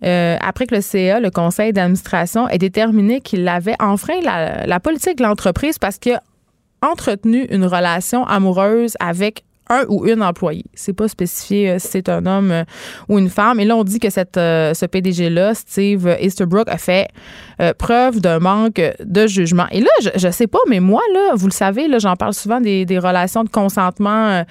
euh, 0.04 0.38
après 0.42 0.66
que 0.66 0.76
le 0.76 0.82
CA, 0.82 1.20
le 1.20 1.32
conseil 1.32 1.74
d'administration, 1.74 2.48
ait 2.50 2.58
déterminé 2.58 3.22
qu'il 3.22 3.48
avait 3.48 3.76
enfreint 3.80 4.20
la, 4.22 4.80
politique 4.80 5.18
de 5.18 5.24
l'entreprise 5.24 5.80
parce 5.80 5.98
qu'il 5.98 6.14
a 6.14 6.22
entretenu 6.82 7.46
une 7.50 7.66
relation 7.66 8.26
amoureuse 8.26 8.96
avec 9.00 9.44
un 9.70 9.86
ou 9.88 10.06
une 10.06 10.22
employée. 10.22 10.66
C'est 10.74 10.94
pas 10.94 11.08
spécifié 11.08 11.72
euh, 11.72 11.80
si 11.80 11.88
c'est 11.88 12.10
un 12.10 12.26
homme 12.26 12.52
euh, 12.52 12.64
ou 13.08 13.18
une 13.18 13.30
femme. 13.30 13.62
Et 13.62 13.66
là, 13.66 13.78
on 13.78 13.86
dit 13.86 14.00
que 14.00 14.10
ce 14.10 14.86
PDG-là, 14.86 15.56
Steve 15.56 16.18
Easterbrook, 16.20 16.68
a 16.68 16.78
fait 16.78 17.08
preuve 17.72 18.20
d'un 18.20 18.40
manque 18.40 18.82
de 19.04 19.28
jugement. 19.28 19.66
Et 19.72 19.80
là, 19.80 19.90
je, 20.02 20.10
je 20.16 20.30
sais 20.30 20.48
pas, 20.48 20.60
mais 20.68 20.80
moi, 20.80 21.02
là, 21.14 21.32
vous 21.36 21.48
le 21.48 21.54
savez, 21.54 21.88
là, 21.88 22.00
j'en 22.00 22.16
parle 22.16 22.34
souvent 22.34 22.60
des, 22.60 22.86
des, 22.86 23.00
relations 23.00 23.44
de 23.44 23.50
consentement 23.50 24.44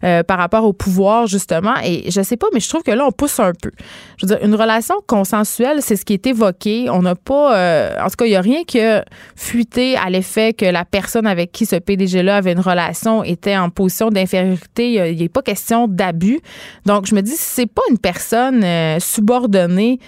par 0.00 0.38
rapport 0.38 0.64
au 0.64 0.72
pouvoir, 0.72 1.26
justement. 1.26 1.74
Et 1.84 2.10
je 2.10 2.22
sais 2.22 2.36
pas, 2.36 2.46
mais 2.52 2.60
je 2.60 2.68
trouve 2.68 2.82
que 2.82 2.90
là, 2.90 3.04
on 3.06 3.12
pousse 3.12 3.40
un 3.40 3.52
peu. 3.60 3.70
Je 4.18 4.26
veux 4.26 4.34
dire, 4.34 4.44
une 4.44 4.54
relation 4.54 4.94
consensuelle, 5.06 5.78
c'est 5.80 5.96
ce 5.96 6.04
qui 6.04 6.12
est 6.12 6.26
évoqué. 6.26 6.88
On 6.90 7.02
n'a 7.02 7.14
pas, 7.14 7.94
en 8.02 8.08
tout 8.08 8.16
cas, 8.18 8.24
il 8.26 8.30
n'y 8.30 8.36
a 8.36 8.40
rien 8.40 8.64
qui 8.64 8.80
a 8.80 9.04
fuité 9.36 9.96
à 9.96 10.10
l'effet 10.10 10.52
que 10.52 10.66
la 10.66 10.84
personne 10.84 11.26
avec 11.26 11.52
qui 11.52 11.66
ce 11.66 11.76
PDG-là 11.76 12.36
avait 12.36 12.52
une 12.52 12.60
relation 12.60 13.24
était 13.24 13.56
en 13.56 13.70
position 13.70 14.10
d'infériorité 14.10 14.60
il 14.78 15.24
a, 15.24 15.28
pas 15.28 15.42
question 15.42 15.88
d'abus. 15.88 16.40
Donc, 16.86 17.06
je 17.06 17.14
me 17.14 17.22
dis, 17.22 17.32
si 17.32 17.38
c'est 17.38 17.66
pas 17.66 17.82
une 17.90 17.98
personne 17.98 18.62
euh, 18.64 18.98
subordonnée, 19.00 19.98
euh, 20.00 20.04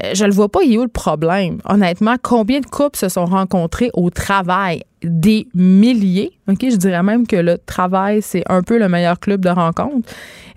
je 0.00 0.24
le 0.24 0.32
vois 0.32 0.48
pas, 0.48 0.62
il 0.62 0.76
a 0.76 0.80
où 0.80 0.82
le 0.82 0.88
problème? 0.88 1.58
Honnêtement, 1.68 2.16
combien 2.20 2.60
de 2.60 2.66
couples 2.66 2.98
se 2.98 3.08
sont 3.08 3.26
rencontrés 3.26 3.90
au 3.94 4.10
travail? 4.10 4.82
Des 5.02 5.48
milliers. 5.54 6.30
Je 6.48 6.76
dirais 6.76 7.02
même 7.02 7.26
que 7.26 7.36
le 7.36 7.58
travail, 7.58 8.22
c'est 8.22 8.44
un 8.48 8.62
peu 8.62 8.78
le 8.78 8.88
meilleur 8.88 9.18
club 9.18 9.40
de 9.40 9.48
rencontre. 9.48 10.08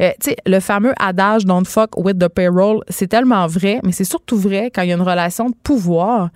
Euh, 0.02 0.12
tu 0.22 0.30
sais, 0.30 0.38
le 0.46 0.60
fameux 0.60 0.94
adage 1.00 1.46
don't 1.46 1.66
fuck 1.66 1.98
with 1.98 2.20
the 2.20 2.28
payroll, 2.28 2.82
c'est 2.90 3.08
tellement 3.08 3.48
vrai, 3.48 3.80
mais 3.84 3.92
c'est 3.92 4.04
surtout 4.04 4.38
vrai 4.38 4.70
quand 4.74 4.84
il 4.84 4.90
y 4.90 4.92
a 4.92 4.96
une 4.96 5.02
relation 5.02 5.50
de 5.50 5.56
pouvoir. 5.64 6.30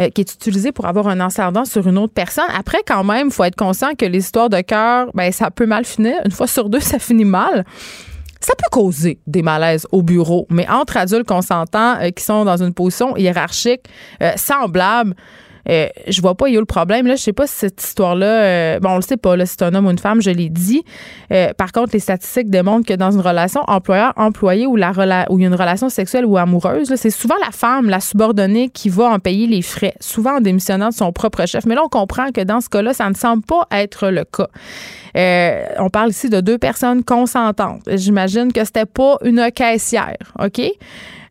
Euh, 0.00 0.08
qui 0.08 0.22
est 0.22 0.34
utilisé 0.34 0.72
pour 0.72 0.86
avoir 0.86 1.06
un 1.08 1.20
ascendant 1.20 1.66
sur 1.66 1.86
une 1.86 1.98
autre 1.98 2.14
personne. 2.14 2.46
Après, 2.56 2.78
quand 2.86 3.04
même, 3.04 3.26
il 3.26 3.32
faut 3.32 3.44
être 3.44 3.56
conscient 3.56 3.90
que 3.94 4.06
l'histoire 4.06 4.48
de 4.48 4.62
cœur, 4.62 5.10
ben, 5.12 5.30
ça 5.32 5.50
peut 5.50 5.66
mal 5.66 5.84
finir. 5.84 6.14
Une 6.24 6.30
fois 6.30 6.46
sur 6.46 6.70
deux, 6.70 6.80
ça 6.80 6.98
finit 6.98 7.26
mal. 7.26 7.66
Ça 8.42 8.54
peut 8.56 8.68
causer 8.72 9.20
des 9.26 9.42
malaises 9.42 9.86
au 9.92 10.02
bureau, 10.02 10.46
mais 10.50 10.68
entre 10.68 10.96
adultes 10.96 11.28
consentants 11.28 12.00
euh, 12.00 12.10
qui 12.10 12.24
sont 12.24 12.44
dans 12.44 12.60
une 12.60 12.74
position 12.74 13.16
hiérarchique 13.16 13.82
euh, 14.20 14.32
semblable, 14.36 15.14
euh, 15.68 15.86
je 16.08 16.20
vois 16.20 16.34
pas, 16.34 16.48
il 16.48 16.54
y 16.54 16.56
a 16.56 16.60
le 16.60 16.66
problème. 16.66 17.06
Là, 17.06 17.16
je 17.16 17.22
sais 17.22 17.32
pas 17.32 17.46
si 17.46 17.54
cette 17.54 17.82
histoire-là, 17.82 18.26
euh, 18.26 18.80
bon, 18.80 18.90
on 18.90 18.96
le 18.96 19.02
sait 19.02 19.16
pas, 19.16 19.36
là, 19.36 19.46
c'est 19.46 19.62
un 19.62 19.74
homme 19.74 19.86
ou 19.86 19.90
une 19.90 19.98
femme, 19.98 20.20
je 20.20 20.30
l'ai 20.30 20.48
dit. 20.48 20.82
Euh, 21.32 21.52
par 21.56 21.72
contre, 21.72 21.90
les 21.92 22.00
statistiques 22.00 22.50
démontrent 22.50 22.86
que 22.86 22.94
dans 22.94 23.10
une 23.10 23.20
relation 23.20 23.62
employeur-employé 23.66 24.66
ou, 24.66 24.76
la 24.76 24.92
où 25.30 25.38
il 25.38 25.42
y 25.42 25.44
a 25.44 25.48
une 25.48 25.54
relation 25.54 25.88
sexuelle 25.88 26.26
ou 26.26 26.36
amoureuse, 26.36 26.94
c'est 26.96 27.10
souvent 27.10 27.36
la 27.44 27.50
femme, 27.50 27.88
la 27.88 28.00
subordonnée, 28.00 28.68
qui 28.68 28.88
va 28.88 29.04
en 29.06 29.18
payer 29.18 29.46
les 29.46 29.62
frais, 29.62 29.94
souvent 30.00 30.36
en 30.36 30.40
démissionnant 30.40 30.88
de 30.88 30.94
son 30.94 31.12
propre 31.12 31.46
chef. 31.46 31.64
Mais 31.66 31.74
là, 31.74 31.82
on 31.84 31.88
comprend 31.88 32.30
que 32.32 32.40
dans 32.42 32.60
ce 32.60 32.68
cas-là, 32.68 32.92
ça 32.92 33.08
ne 33.08 33.14
semble 33.14 33.42
pas 33.42 33.66
être 33.70 34.08
le 34.08 34.24
cas. 34.24 34.48
on 35.78 35.90
parle 35.90 36.10
ici 36.10 36.28
de 36.28 36.40
deux 36.40 36.58
personnes 36.58 37.04
consentantes. 37.04 37.82
J'imagine 37.86 38.52
que 38.52 38.64
c'était 38.64 38.86
pas 38.86 39.16
une 39.24 39.50
caissière, 39.54 40.16
OK? 40.38 40.60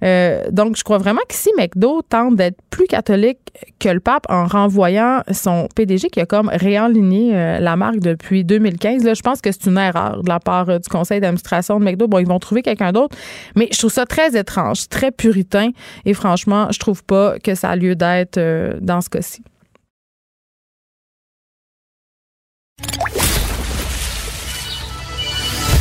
Euh, 0.04 0.44
donc, 0.52 0.78
je 0.78 0.84
crois 0.84 0.98
vraiment 0.98 1.22
qu'ici, 1.28 1.50
McDo 1.58 2.02
tente 2.02 2.36
d'être 2.36 2.58
plus 2.70 2.88
catholique 2.88 3.40
que 3.80 3.90
le 3.90 4.00
pape 4.00 4.26
en 4.30 4.46
renvoyant 4.46 5.22
son 5.32 5.68
PDG 5.76 6.10
qui 6.10 6.20
a 6.20 6.26
comme 6.26 6.50
réaligné 6.50 7.36
euh, 7.36 7.60
la 7.60 7.76
marque 7.76 8.00
depuis 8.00 8.44
2015. 8.44 9.04
Là, 9.04 9.14
je 9.14 9.22
pense 9.22 9.42
que 9.42 9.52
c'est 9.52 9.66
une 9.66 9.78
erreur 9.78 10.24
de 10.24 10.30
la 10.30 10.40
part 10.40 10.70
euh, 10.70 10.80
du 10.80 10.90
conseil 10.90 11.20
d'administration 11.20 11.80
de 11.80 11.86
McDo. 11.86 12.08
Bon, 12.08 12.20
ils 12.20 12.28
vont 12.28 12.40
trouver 12.40 12.62
quelqu'un 12.62 12.92
d'autre, 12.92 13.16
mais 13.56 13.68
je 13.72 13.78
trouve 13.78 13.92
ça 13.92 14.06
très 14.06 14.38
étrange, 14.38 14.88
très 14.90 15.12
puritain 15.12 15.70
et 16.06 16.14
franchement, 16.14 16.68
je 16.72 16.80
trouve 16.80 17.04
pas 17.04 17.38
que 17.40 17.56
ça 17.56 17.70
a 17.70 17.76
lieu 17.76 17.96
d'être 17.96 18.40
dans 18.82 19.02
ce 19.02 19.10
cas-ci. 19.10 19.44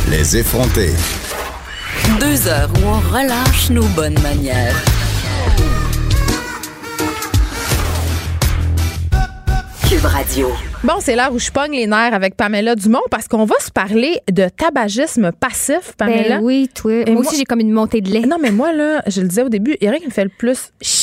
Les 0.09 0.37
effrontés. 0.37 0.91
Deux 2.19 2.47
heures 2.47 2.69
où 2.75 2.87
on 2.87 2.99
relâche 3.15 3.69
nos 3.69 3.85
bonnes 3.95 4.19
manières. 4.21 4.75
Cube 9.87 10.05
Radio. 10.05 10.49
Bon, 10.83 10.95
c'est 10.99 11.15
l'heure 11.15 11.31
où 11.33 11.37
je 11.39 11.51
pogne 11.51 11.73
les 11.73 11.85
nerfs 11.85 12.13
avec 12.13 12.35
Pamela 12.35 12.75
Dumont 12.75 13.01
parce 13.11 13.27
qu'on 13.27 13.45
va 13.45 13.55
se 13.59 13.69
parler 13.71 14.19
de 14.31 14.47
tabagisme 14.49 15.31
passif, 15.31 15.93
Pamela. 15.97 16.37
Ben 16.37 16.43
oui, 16.43 16.69
toi. 16.73 17.03
moi, 17.07 17.21
aussi, 17.21 17.37
j'ai 17.37 17.43
comme 17.43 17.59
une 17.59 17.71
montée 17.71 18.01
de 18.01 18.09
lait. 18.09 18.21
Non, 18.21 18.37
mais 18.41 18.51
moi, 18.51 18.73
là, 18.73 19.03
je 19.07 19.21
le 19.21 19.27
disais 19.27 19.43
au 19.43 19.49
début, 19.49 19.75
il 19.79 19.85
y 19.85 19.87
a 19.87 19.91
rien 19.91 19.99
qui 19.99 20.07
me 20.07 20.11
fait 20.11 20.23
le 20.23 20.31
plus 20.35 20.71
chier, 20.81 21.00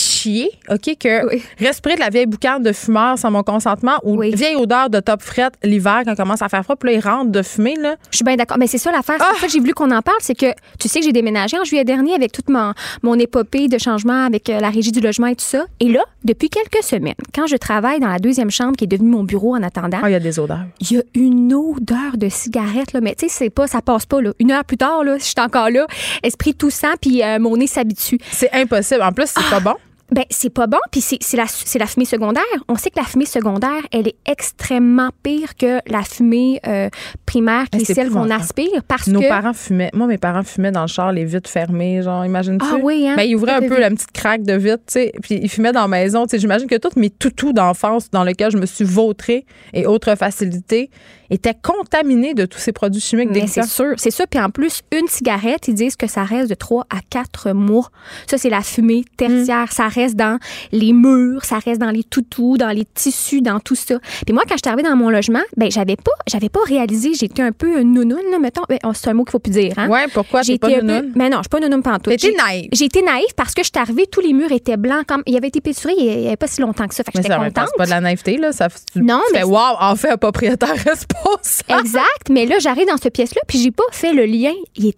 OK, 0.71 0.97
que 0.99 1.65
respirer 1.65 1.95
de 1.95 2.01
la 2.01 2.11
vieille 2.11 2.27
boucane 2.27 2.63
de 2.63 2.73
fumeur 2.73 3.19
sans 3.19 3.31
mon 3.31 3.43
consentement 3.43 3.99
ou 4.03 4.21
vieille 4.21 4.57
odeur 4.57 4.91
de 4.91 5.01
top 5.01 5.23
frette 5.23 5.55
l'hiver 5.63 6.03
quand 6.05 6.15
commence 6.15 6.43
à 6.43 6.49
faire 6.49 6.63
froid, 6.63 6.77
puis 6.77 6.91
là, 6.91 6.97
ils 6.97 7.01
rentrent 7.01 7.31
de 7.31 7.43
fumer, 7.43 7.77
là. 7.77 7.97
Je 8.11 8.17
suis 8.17 8.25
bien 8.25 8.37
d'accord. 8.37 8.59
Mais 8.59 8.67
c'est 8.67 8.79
ça 8.79 8.91
l'affaire. 8.91 9.17
C'est 9.19 9.27
ah! 9.29 9.35
ça 9.41 9.47
que 9.47 9.53
j'ai 9.53 9.61
voulu 9.61 9.75
qu'on 9.75 9.91
en 9.91 10.03
parle. 10.03 10.19
C'est 10.21 10.35
que 10.35 10.47
tu 10.79 10.89
sais 10.89 11.01
que 11.01 11.07
j'ai 11.07 11.13
déménagé 11.13 11.59
en 11.59 11.65
juillet 11.65 11.85
dernier 11.85 12.15
avec 12.15 12.33
toute 12.33 12.49
mon, 12.49 12.73
mon 13.03 13.19
épopée 13.19 13.69
de 13.69 13.79
changement 13.79 14.25
avec 14.25 14.49
euh, 14.51 14.61
la 14.61 14.71
régie 14.71 14.93
du 14.93 15.01
logement 15.01 15.27
et 15.29 15.37
tout 15.37 15.45
ça. 15.45 15.65
Et 15.81 15.89
là, 15.89 16.01
depuis 16.25 16.49
quelques 16.49 16.85
semaines, 16.85 17.15
quand 17.35 17.47
je 17.47 17.57
travaille 17.57 18.01
dans 18.01 18.09
la 18.09 18.19
deuxième 18.19 18.51
chambre 18.51 18.77
qui 18.77 18.85
est 18.85 18.89
devenue 18.89 19.11
mon 19.11 19.25
bureau 19.25 19.55
en 19.55 19.63
attendant. 19.63 19.99
Ah, 20.03 20.11
il 20.11 20.13
y 20.13 20.17
a 20.17 20.21
des 20.21 20.39
odeurs. 20.39 20.65
Il 20.81 20.93
y 20.93 20.99
a 20.99 21.03
une 21.15 21.53
odeur 21.55 22.17
de 22.17 22.29
cigarette, 22.29 22.93
là. 22.93 23.01
Mais 23.01 23.15
tu 23.15 23.29
sais, 23.29 23.35
c'est 23.37 23.51
pas, 23.51 23.67
ça 23.67 23.83
passe 23.83 24.07
pas, 24.07 24.21
là. 24.21 24.33
Une 24.39 24.51
heure 24.51 24.65
plus 24.65 24.77
tard, 24.77 25.05
là, 25.05 25.19
je 25.19 25.25
suis 25.25 25.35
encore 25.39 25.71
là, 25.71 25.87
esprit 26.23 26.55
tout 26.55 26.71
sang, 26.71 26.95
puis 27.01 27.23
euh, 27.23 27.39
mon 27.39 27.57
nez 27.57 27.67
s'habitue. 27.67 28.19
C'est 28.31 28.53
impossible. 28.53 29.03
En 29.03 29.13
plus, 29.13 29.27
c'est 29.27 29.51
pas 29.51 29.57
ah! 29.57 29.61
bon. 29.61 29.75
Ben, 30.11 30.25
c'est 30.31 30.51
pas 30.51 30.67
bon, 30.67 30.79
puis 30.91 31.03
c'est 31.03 31.37
la, 31.37 31.45
la 31.75 31.87
fumée 31.87 32.07
secondaire. 32.07 32.43
On 32.69 32.77
sait 32.77 32.91
que 32.91 32.99
la 32.99 33.05
fumée 33.05 33.27
secondaire, 33.27 33.83
elle 33.93 34.09
est 34.09 34.17
extrêmement 34.27 35.11
pire 35.23 35.55
que 35.55 35.81
la 35.87 36.03
fumée 36.03 36.61
euh, 36.67 36.89
primaire 37.29 37.65
qui 37.71 37.79
Eh, 37.79 37.83
est 37.83 37.95
celle 37.95 38.11
qu'on 38.11 38.31
aspire 38.31 38.83
parce 38.89 39.07
Nos 39.07 39.21
que 39.21 39.29
parents 39.29 39.53
fumaient. 39.53 39.91
Moi, 39.93 40.07
mes 40.07 40.17
parents 40.19 40.43
fumaient 40.43 40.73
dans 40.73 40.81
le 40.83 40.87
char, 40.89 41.13
les 41.13 41.25
vitres 41.27 41.51
fermées, 41.51 42.03
genre, 42.03 42.25
imagine-tu? 42.25 42.65
Ah 42.67 42.79
oui, 42.83 43.07
hein? 43.07 43.15
Ben, 43.17 43.23
ils 43.23 43.37
ouvraient 43.37 43.53
un 43.53 43.61
peu 43.61 43.75
vu? 43.75 43.81
la 43.81 43.91
petite 43.91 44.13
craque 44.13 44.43
de 44.45 44.55
vitre, 44.55 44.79
tu 44.87 44.95
sais, 44.95 45.13
puis 45.23 45.39
ils 45.43 45.49
fumaient 45.51 45.73
dans 45.73 45.83
la 45.83 45.89
maison. 45.89 46.25
Tu 46.25 46.31
sais, 46.31 46.39
j'imagine 46.39 46.67
que 46.67 46.77
tous 46.77 46.99
mes 46.99 47.11
toutous 47.11 47.53
d'enfance 47.53 48.11
dans 48.11 48.25
lesquels 48.25 48.51
je 48.51 48.57
me 48.57 48.67
suis 48.67 48.85
vautrée 48.85 49.45
et 49.75 49.87
autres 49.87 50.15
facilités 50.15 50.91
étaient 51.31 51.55
contaminés 51.63 52.33
de 52.33 52.47
tous 52.47 52.59
ces 52.59 52.73
produits 52.73 53.03
chimiques 53.03 53.29
Mais 53.31 53.47
c'est 53.47 53.65
sûr, 53.67 53.93
c'est 53.99 54.11
sûr. 54.11 54.25
Puis 54.31 54.41
en 54.41 54.49
plus, 54.49 54.81
une 54.93 55.07
cigarette, 55.09 55.69
ils 55.69 55.75
disent 55.75 55.95
que 55.97 56.07
ça 56.07 56.25
reste 56.25 56.49
de 56.49 56.55
3 56.55 56.87
à 56.89 57.01
4 57.11 57.53
mois. 57.53 57.91
Ça, 58.27 58.39
c'est 58.39 58.49
la 58.49 58.63
fumée 58.63 59.05
tertiaire. 59.19 59.71
Ça 59.71 59.89
reste 59.89 60.17
dans 60.17 60.39
les 60.73 60.95
murs, 60.95 61.45
ça 61.45 61.59
reste 61.59 61.81
dans 61.83 61.91
les 61.91 62.03
toutous, 62.05 62.57
dans 62.57 62.71
les 62.71 62.87
tissus, 62.87 63.43
dans 63.43 63.61
tout 63.61 63.75
ça. 63.75 63.99
Puis 64.25 64.33
moi, 64.33 64.45
quand 64.49 64.55
je 64.55 64.61
suis 64.65 64.73
arrivée 64.73 64.89
dans 64.89 64.97
mon 64.97 65.11
logement, 65.11 65.43
ben 65.59 65.71
j'avais 65.71 65.97
pas, 65.97 66.13
j'avais 66.27 66.49
pas 66.49 66.61
réalisé. 66.67 67.13
J'étais 67.19 67.43
un 67.43 67.53
peu 67.53 67.81
une 67.81 67.93
nounoune, 67.93 68.31
là, 68.31 68.39
mettons. 68.39 68.63
Ben, 68.69 68.79
c'est 68.95 69.09
un 69.09 69.15
mot 69.15 69.25
qu'il 69.25 69.33
faut 69.33 69.39
plus 69.39 69.51
dire, 69.51 69.73
hein? 69.77 69.89
Ouais, 69.89 70.07
pourquoi 70.13 70.43
t'es 70.43 70.59
pas 70.59 70.69
peu- 70.69 70.81
nounoune? 70.81 71.13
Mais 71.17 71.29
non, 71.29 71.39
je 71.39 71.43
suis 71.43 71.49
pas 71.49 71.61
nounoune 71.61 71.83
pantoute. 71.83 72.05
T'étais 72.17 72.29
J'ai- 72.29 72.37
naïve. 72.37 72.69
J'ai 72.73 72.85
été 72.85 73.03
naïve 73.03 73.35
parce 73.37 73.55
que 73.55 73.63
je 73.63 73.71
suis 73.73 73.81
arrivée, 73.81 74.07
tous 74.07 74.21
les 74.21 74.33
murs 74.33 74.53
étaient 74.53 74.77
blancs. 74.77 75.05
Comme, 75.07 75.23
il 75.27 75.37
avait 75.37 75.49
été 75.49 75.61
pétré 75.61 75.93
il 75.99 76.05
y 76.23 76.27
avait 76.27 76.37
pas 76.37 76.47
si 76.47 76.61
longtemps 76.61 76.87
que 76.87 76.95
ça. 76.95 77.03
Fait 77.05 77.13
que 77.13 77.19
Mais 77.19 77.23
j'étais 77.25 77.35
contente. 77.37 77.69
c'est 77.69 77.77
pas 77.79 77.85
de 77.87 77.91
la 77.91 78.01
naïveté, 78.01 78.37
là. 78.37 78.53
Ça, 78.53 78.69
tu, 78.69 79.03
Non, 79.03 79.21
tu 79.29 79.33
mais 79.35 79.39
fais, 79.41 79.45
wow, 79.45 79.59
en 79.81 79.97
fait, 79.97 80.11
un 80.11 80.17
propriétaire 80.17 80.69
responsable. 80.87 81.81
Exact, 81.81 82.29
mais 82.31 82.47
là, 82.47 82.59
j'arrive 82.59 82.87
dans 82.87 82.97
cette 82.97 83.15
pièce-là, 83.15 83.41
puis 83.47 83.59
j'ai 83.59 83.71
pas 83.71 83.83
fait 83.93 84.13
le 84.13 84.25
lien. 84.25 84.53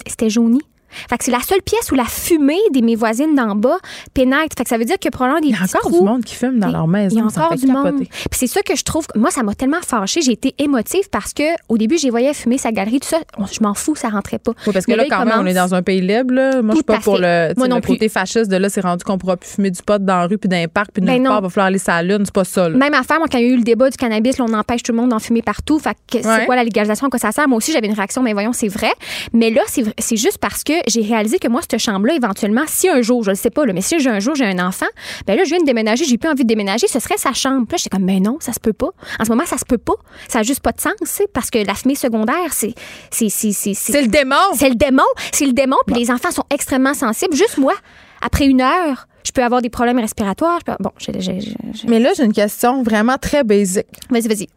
C'était 0.07 0.31
jauni. 0.31 0.61
Fait 1.09 1.19
que 1.19 1.25
c'est 1.25 1.31
la 1.31 1.41
seule 1.41 1.63
pièce 1.63 1.91
où 1.93 1.95
la 1.95 2.05
fumée 2.05 2.59
de 2.75 2.81
mes 2.85 2.97
voisines 2.97 3.35
d'en 3.35 3.55
bas 3.55 3.79
pénètre. 4.15 4.55
Fait 4.57 4.65
que 4.65 4.69
ça 4.71 4.79
veut 4.79 4.85
dire 4.85 4.99
que 4.99 5.09
probablement 5.09 5.41
des 5.41 5.49
Il 5.49 5.55
y 5.55 5.59
a 5.59 5.63
encore 5.65 5.81
trous. 5.83 5.99
du 6.01 6.05
monde 6.05 6.25
qui 6.25 6.35
fume 6.35 6.59
dans 6.59 6.69
leur 6.71 6.85
Il 6.85 6.89
y 6.89 6.93
maison. 6.93 7.21
a 7.21 7.25
encore 7.27 7.55
du 7.57 7.67
capoter. 7.67 7.91
monde. 7.93 8.05
Puis 8.09 8.29
c'est 8.33 8.47
ça 8.47 8.63
que 8.63 8.77
je 8.77 8.85
trouve. 8.85 9.07
Moi, 9.15 9.31
ça 9.31 9.43
m'a 9.43 9.55
tellement 9.55 9.81
fâchée. 9.87 10.21
J'ai 10.23 10.33
été 10.33 10.55
émotive 10.59 11.09
parce 11.11 11.33
que 11.33 11.43
au 11.69 11.79
début, 11.79 11.99
j'ai 11.99 12.11
voyais 12.11 12.35
fumer 12.35 12.59
sa 12.59 12.73
galerie, 12.73 13.01
tout 13.01 13.09
ça. 13.09 13.19
Je 13.53 13.59
m'en 13.63 13.75
fous, 13.75 13.95
ça 13.97 14.09
rentrait 14.09 14.39
pas. 14.39 14.53
Oui, 14.67 14.73
parce 14.73 14.87
que 14.87 14.91
Mais 14.93 14.97
là, 14.97 15.05
il 15.07 15.11
quand 15.11 15.25
même, 15.25 15.39
on 15.41 15.47
est 15.47 15.55
dans 15.55 15.75
un 15.75 15.83
pays 15.83 16.01
libre. 16.01 16.35
Là. 16.35 16.63
Moi, 16.63 16.73
je 16.73 16.77
suis 16.77 16.85
pas 16.85 16.99
pour 16.99 17.19
le, 17.19 17.53
Moi 17.57 17.69
non 17.69 17.77
le 17.77 17.81
plus. 17.83 17.93
côté 17.95 18.09
fasciste 18.09 18.51
de 18.51 18.57
là, 18.57 18.69
c'est 18.69 18.81
rendu 18.81 19.05
qu'on 19.05 19.19
pourra 19.19 19.37
plus 19.37 19.49
fumer 19.51 19.71
du 19.71 19.83
pot 19.83 20.03
dans 20.05 20.17
la 20.19 20.27
rue, 20.27 20.39
puis 20.39 20.49
dans 20.49 20.57
les 20.57 20.69
parcs, 20.69 20.91
puis 20.93 21.03
Ben 21.05 21.15
nulle 21.15 21.23
non. 21.23 21.31
part, 21.31 21.39
il 21.41 21.43
va 21.45 21.49
falloir 21.51 21.67
aller 21.67 21.79
sur 21.79 21.93
la 21.93 22.03
lune. 22.03 22.23
C'est 22.25 22.35
pas 22.35 22.45
ça. 22.45 22.69
là. 22.69 22.77
Même 22.77 22.95
affaire, 22.95 23.19
moi, 23.19 23.27
quand 23.31 23.39
il 23.39 23.47
y 23.47 23.51
a 23.51 23.53
eu 23.53 23.57
le 23.57 23.63
débat 23.63 23.91
du 23.91 23.97
cannabis, 23.97 24.39
là, 24.39 24.45
on 24.49 24.53
empêche 24.55 24.83
tout 24.83 24.93
le 24.93 24.99
monde 24.99 25.11
d'en 25.11 25.19
fumer 25.19 25.43
partout. 25.43 25.79
Fait 25.79 25.97
que 26.11 26.19
Ouais. 26.19 26.23
c'est 26.23 26.47
quoi 26.47 26.57
la 26.57 26.65
légalisation, 26.65 27.07
à 27.07 27.11
quoi 27.11 27.19
ça 27.19 27.33
sert? 27.33 27.49
Moi 27.49 27.57
aussi, 27.59 27.73
j'avais 27.73 27.87
une 27.87 27.95
réaction, 27.95 28.23
mais 28.23 28.33
voyons, 28.33 28.53
c'est 28.53 28.69
vrai. 28.69 28.91
Mais 29.33 29.51
là, 29.51 29.63
c'est 29.67 30.17
juste 30.17 30.39
parce 30.39 30.63
que 30.65 30.73
j'ai 30.87 31.03
réalisé 31.03 31.39
que 31.39 31.49
moi, 31.49 31.61
cette 31.63 31.79
chambre-là, 31.81 32.15
éventuellement, 32.15 32.63
si 32.67 32.89
un 32.89 33.03
jour, 33.03 33.23
je 33.25 33.31
le 33.31 33.37
sais 33.37 33.51
pas, 33.51 33.65
là, 33.67 33.73
mais 33.73 33.81
si 33.81 33.99
j'ai 34.01 34.11
un 34.11 34.21
jour, 34.21 34.35
j'ai 34.35 34.45
un 34.47 34.59
enfant, 34.67 34.87
ben 35.27 35.37
là, 35.37 35.45
je 35.45 35.51
viens 35.51 35.61
de 35.61 35.65
déménager, 35.65 36.05
j'ai 36.05 36.19
plus 36.19 36.29
envie 36.31 36.43
de 36.45 36.49
déménager, 36.49 36.87
ce 36.87 36.99
serait 37.01 37.17
sa 37.17 37.33
chambre. 37.33 37.67
Puis 37.67 37.73
là, 37.75 37.77
j'étais 37.79 37.91
comme, 37.91 38.05
mais 38.05 38.21
non, 38.21 38.39
ça 38.41 38.53
se 38.53 38.61
peut 38.61 38.73
pas. 38.73 38.91
En 39.19 39.25
ce 39.25 39.31
moment, 39.31 39.45
ça 39.47 39.59
se 39.59 39.65
peut 39.65 39.79
pas. 39.79 39.95
Ça 40.29 40.41
a 40.41 40.43
juste 40.43 40.61
pas 40.61 40.73
de 40.73 40.81
sens, 40.81 40.93
c'est 41.05 41.31
parce 41.33 41.51
que 41.51 41.59
la 41.59 41.75
fumée 41.75 41.95
secondaire, 41.95 42.53
c'est, 42.53 42.75
c'est, 43.11 43.29
le 44.03 44.07
démon. 44.09 44.37
c'est 44.55 44.69
le 44.69 44.75
démon. 44.75 45.03
C'est 45.33 45.47
le 45.47 45.53
démon. 45.53 45.77
Puis 45.87 45.97
les 45.97 46.11
enfants 46.11 46.31
sont 46.31 46.45
extrêmement 46.51 46.95
sensibles. 46.95 47.35
Juste 47.35 47.59
moi, 47.59 47.75
après 48.23 48.47
une 48.47 48.61
heure, 48.61 49.07
je 49.25 49.33
peux 49.33 49.43
avoir 49.45 49.63
des 49.63 49.71
problèmes 49.71 49.99
respiratoires. 49.99 50.59
Je 50.61 50.73
peux- 50.73 50.77
Bon, 50.81 50.91
Mais 51.89 51.99
là, 52.01 52.11
j'ai 52.17 52.25
une 52.25 52.33
question 52.33 52.83
vraiment 52.83 53.17
très 53.19 53.45
basique. 53.45 53.87
vas-y, 54.11 54.29
vas-y. 54.29 54.49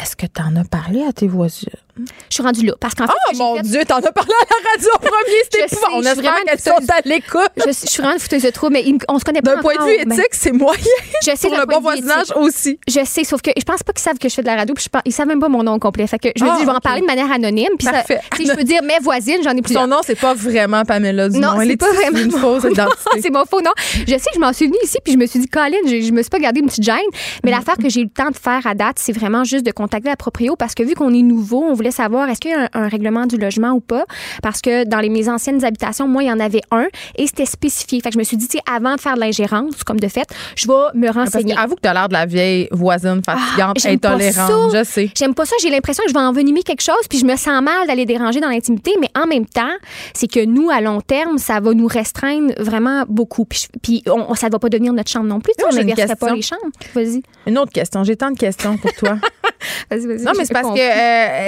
Est-ce 0.00 0.16
que 0.16 0.26
tu 0.26 0.40
en 0.42 0.56
as 0.56 0.64
parlé 0.64 1.02
à 1.02 1.12
tes 1.12 1.28
voisins? 1.28 1.68
Je 1.98 2.34
suis 2.34 2.42
rendue 2.42 2.66
là. 2.66 2.74
Parce 2.80 2.94
qu'en 2.94 3.06
fait, 3.06 3.12
Oh 3.32 3.36
mon 3.36 3.56
fait- 3.56 3.62
Dieu, 3.62 3.84
t'en 3.86 3.96
as 3.98 4.12
parlé 4.12 4.32
à 4.32 4.44
la 4.50 4.70
radio 4.72 4.88
en 4.94 4.98
premier, 4.98 5.36
c'était 5.44 5.68
sais, 5.68 5.76
épouvant. 5.76 5.96
On 5.96 6.00
espère 6.00 6.14
vraiment 6.16 6.36
qu'elles 6.46 6.54
une 6.54 6.86
sont 6.86 6.92
à 6.92 7.00
l'écoute. 7.08 7.50
je, 7.66 7.72
suis 7.72 7.98
vraiment 7.98 8.14
une 8.14 8.20
fouteuse 8.20 8.42
de 8.42 8.50
trouble, 8.50 8.72
mais 8.74 8.84
on 9.08 9.18
se 9.18 9.24
connaît 9.24 9.42
pas. 9.42 9.56
D'un 9.56 9.62
point 9.62 9.74
de 9.76 9.82
vue 9.84 9.94
éthique, 10.12 10.28
c'est 10.32 10.52
moyen. 10.52 10.80
Je 11.26 11.30
sais 11.36 11.48
Pour 11.48 11.56
le 11.58 11.66
bon 11.66 11.80
voisinage 11.80 12.26
aussi. 12.36 12.78
Je 12.88 13.04
sais, 13.04 13.24
sauf 13.24 13.42
que 13.42 13.50
je 13.56 13.62
pense 13.64 13.82
pas 13.82 13.92
qu'ils 13.92 14.02
savent 14.02 14.18
que 14.18 14.28
je 14.28 14.34
fais 14.34 14.42
de 14.42 14.46
la 14.46 14.56
radio, 14.56 14.74
puis 14.74 14.84
je 14.84 14.88
pense, 14.88 15.02
ils 15.04 15.12
savent 15.12 15.26
même 15.26 15.40
pas 15.40 15.48
mon 15.48 15.62
nom 15.62 15.74
au 15.74 15.78
complet. 15.78 16.06
Fait 16.06 16.18
que 16.18 16.28
je 16.36 16.42
me 16.44 16.48
Ah, 16.50 16.54
dis, 16.54 16.60
je 16.62 16.66
vais 16.66 16.72
en 16.72 16.76
ok. 16.76 16.82
parler 16.82 17.00
de 17.02 17.06
manière 17.06 17.30
anonyme, 17.30 17.68
puis 17.78 17.86
ça, 17.86 18.02
sais, 18.04 18.20
je 18.38 18.52
peux 18.54 18.64
dire 18.64 18.82
mes 18.82 18.98
voisines, 19.02 19.38
j'en 19.44 19.50
ai 19.52 19.56
Son 19.56 19.62
plusieurs. 19.62 19.86
nom, 19.88 19.98
c'est 20.04 20.18
pas 20.18 20.34
vraiment 20.34 20.84
Pamela 20.84 21.28
Dumont. 21.28 21.52
Non, 21.54 21.60
c'est 21.60 21.68
est 21.68 21.76
pas 21.76 21.92
vraiment 21.92 22.18
mon- 22.30 22.38
fausse 22.38 22.64
identité. 22.70 23.20
c'est 23.22 23.30
mon 23.30 23.44
faux 23.44 23.60
nom. 23.60 23.70
Je 24.06 24.12
sais 24.12 24.18
que 24.18 24.34
je 24.34 24.40
m'en 24.40 24.52
suis 24.52 24.66
venue 24.66 24.78
ici, 24.82 24.98
puis 25.04 25.12
je 25.14 25.18
me 25.18 25.26
suis 25.26 25.40
dit, 25.40 25.48
Colin, 25.48 25.76
je, 25.86 26.00
je 26.00 26.12
me 26.12 26.22
suis 26.22 26.30
pas 26.30 26.38
gardé 26.38 26.60
une 26.60 26.66
petite 26.66 26.84
gêne. 26.84 26.96
Mais 27.44 27.50
l'affaire 27.50 27.76
que 27.76 27.88
j'ai 27.88 28.00
eu 28.00 28.04
le 28.04 28.10
temps 28.10 28.30
de 28.30 28.36
faire 28.36 28.66
à 28.66 28.74
date, 28.74 28.96
c'est 28.98 29.12
vraiment 29.12 29.44
juste 29.44 29.64
de 29.66 29.72
contacter 29.72 30.08
la 30.08 30.16
proprio 30.16 30.56
parce 30.56 30.74
que 30.74 30.82
vu 30.82 30.94
qu'on 30.94 31.12
est 31.12 31.22
nouveau, 31.22 31.62
on 31.64 31.74
voulait 31.80 31.90
savoir 31.90 32.28
est-ce 32.28 32.40
qu'il 32.40 32.50
y 32.50 32.54
a 32.54 32.62
un, 32.74 32.84
un 32.84 32.88
règlement 32.88 33.26
du 33.26 33.36
logement 33.38 33.70
ou 33.72 33.80
pas? 33.80 34.04
Parce 34.42 34.60
que 34.60 34.84
dans 34.84 35.00
les, 35.00 35.08
mes 35.08 35.28
anciennes 35.28 35.64
habitations, 35.64 36.06
moi, 36.06 36.22
il 36.22 36.28
y 36.28 36.32
en 36.32 36.40
avait 36.40 36.60
un 36.70 36.86
et 37.16 37.26
c'était 37.26 37.46
spécifié. 37.46 38.00
Fait 38.00 38.10
que 38.10 38.14
je 38.14 38.18
me 38.18 38.24
suis 38.24 38.36
dit, 38.36 38.48
avant 38.70 38.94
de 38.96 39.00
faire 39.00 39.14
de 39.14 39.20
l'ingérence, 39.20 39.82
comme 39.84 39.98
de 40.00 40.08
fait, 40.08 40.28
je 40.56 40.66
vais 40.66 40.72
me 40.94 41.08
Ah, 41.08 41.12
Parce 41.14 41.26
renseigner. 41.34 41.54
que, 41.54 41.60
avoue 41.60 41.74
que 41.76 41.80
t'as 41.80 41.94
l'air 41.94 42.08
de 42.08 42.12
la 42.12 42.26
vieille 42.26 42.68
voisine 42.70 43.22
fatigante, 43.24 43.76
Ah, 43.76 43.80
j'aime 43.80 43.98
pas 43.98 44.10
intolérante. 44.10 44.72
Je 44.74 44.84
sais. 44.84 45.10
J'aime 45.16 45.34
pas 45.34 45.44
ça. 45.44 45.56
J'ai 45.62 45.70
l'impression 45.70 46.02
que 46.04 46.10
je 46.10 46.14
vais 46.14 46.20
envenimer 46.20 46.62
quelque 46.62 46.82
chose, 46.82 47.06
puis 47.08 47.18
je 47.18 47.24
me 47.24 47.36
sens 47.36 47.62
mal 47.62 47.86
d'aller 47.86 48.04
déranger 48.06 48.40
dans 48.40 48.48
l'intimité. 48.48 48.92
Mais 49.00 49.08
en 49.18 49.26
même 49.26 49.46
temps, 49.46 49.72
c'est 50.14 50.30
que 50.30 50.44
nous, 50.44 50.70
à 50.70 50.80
long 50.80 51.00
terme, 51.00 51.38
ça 51.38 51.60
va 51.60 51.72
nous 51.74 51.86
restreindre 51.86 52.52
vraiment 52.58 53.04
beaucoup. 53.08 53.44
Puis, 53.44 53.66
puis 53.82 54.02
on, 54.06 54.34
ça 54.34 54.48
va 54.50 54.58
pas 54.58 54.68
devenir 54.68 54.92
notre 54.92 55.10
chambre 55.10 55.26
non 55.26 55.40
plus. 55.40 55.52
Moi, 55.58 55.68
on 55.72 55.76
n'inverserait 55.76 56.16
pas 56.16 56.34
les 56.34 56.42
chambres. 56.42 56.62
Vas-y. 56.94 57.22
Une 57.46 57.58
autre 57.58 57.72
question. 57.72 58.04
J'ai 58.04 58.16
tant 58.16 58.30
de 58.30 58.38
questions 58.38 58.76
pour 58.76 58.92
toi. 58.94 59.16
Vas-y, 59.90 60.06
vas-y. 60.06 60.22
Non, 60.22 60.32
mais 60.38 60.44
c'est 60.44 60.54
parce 60.54 60.66
compris. 60.68 60.80
que, 60.80 60.86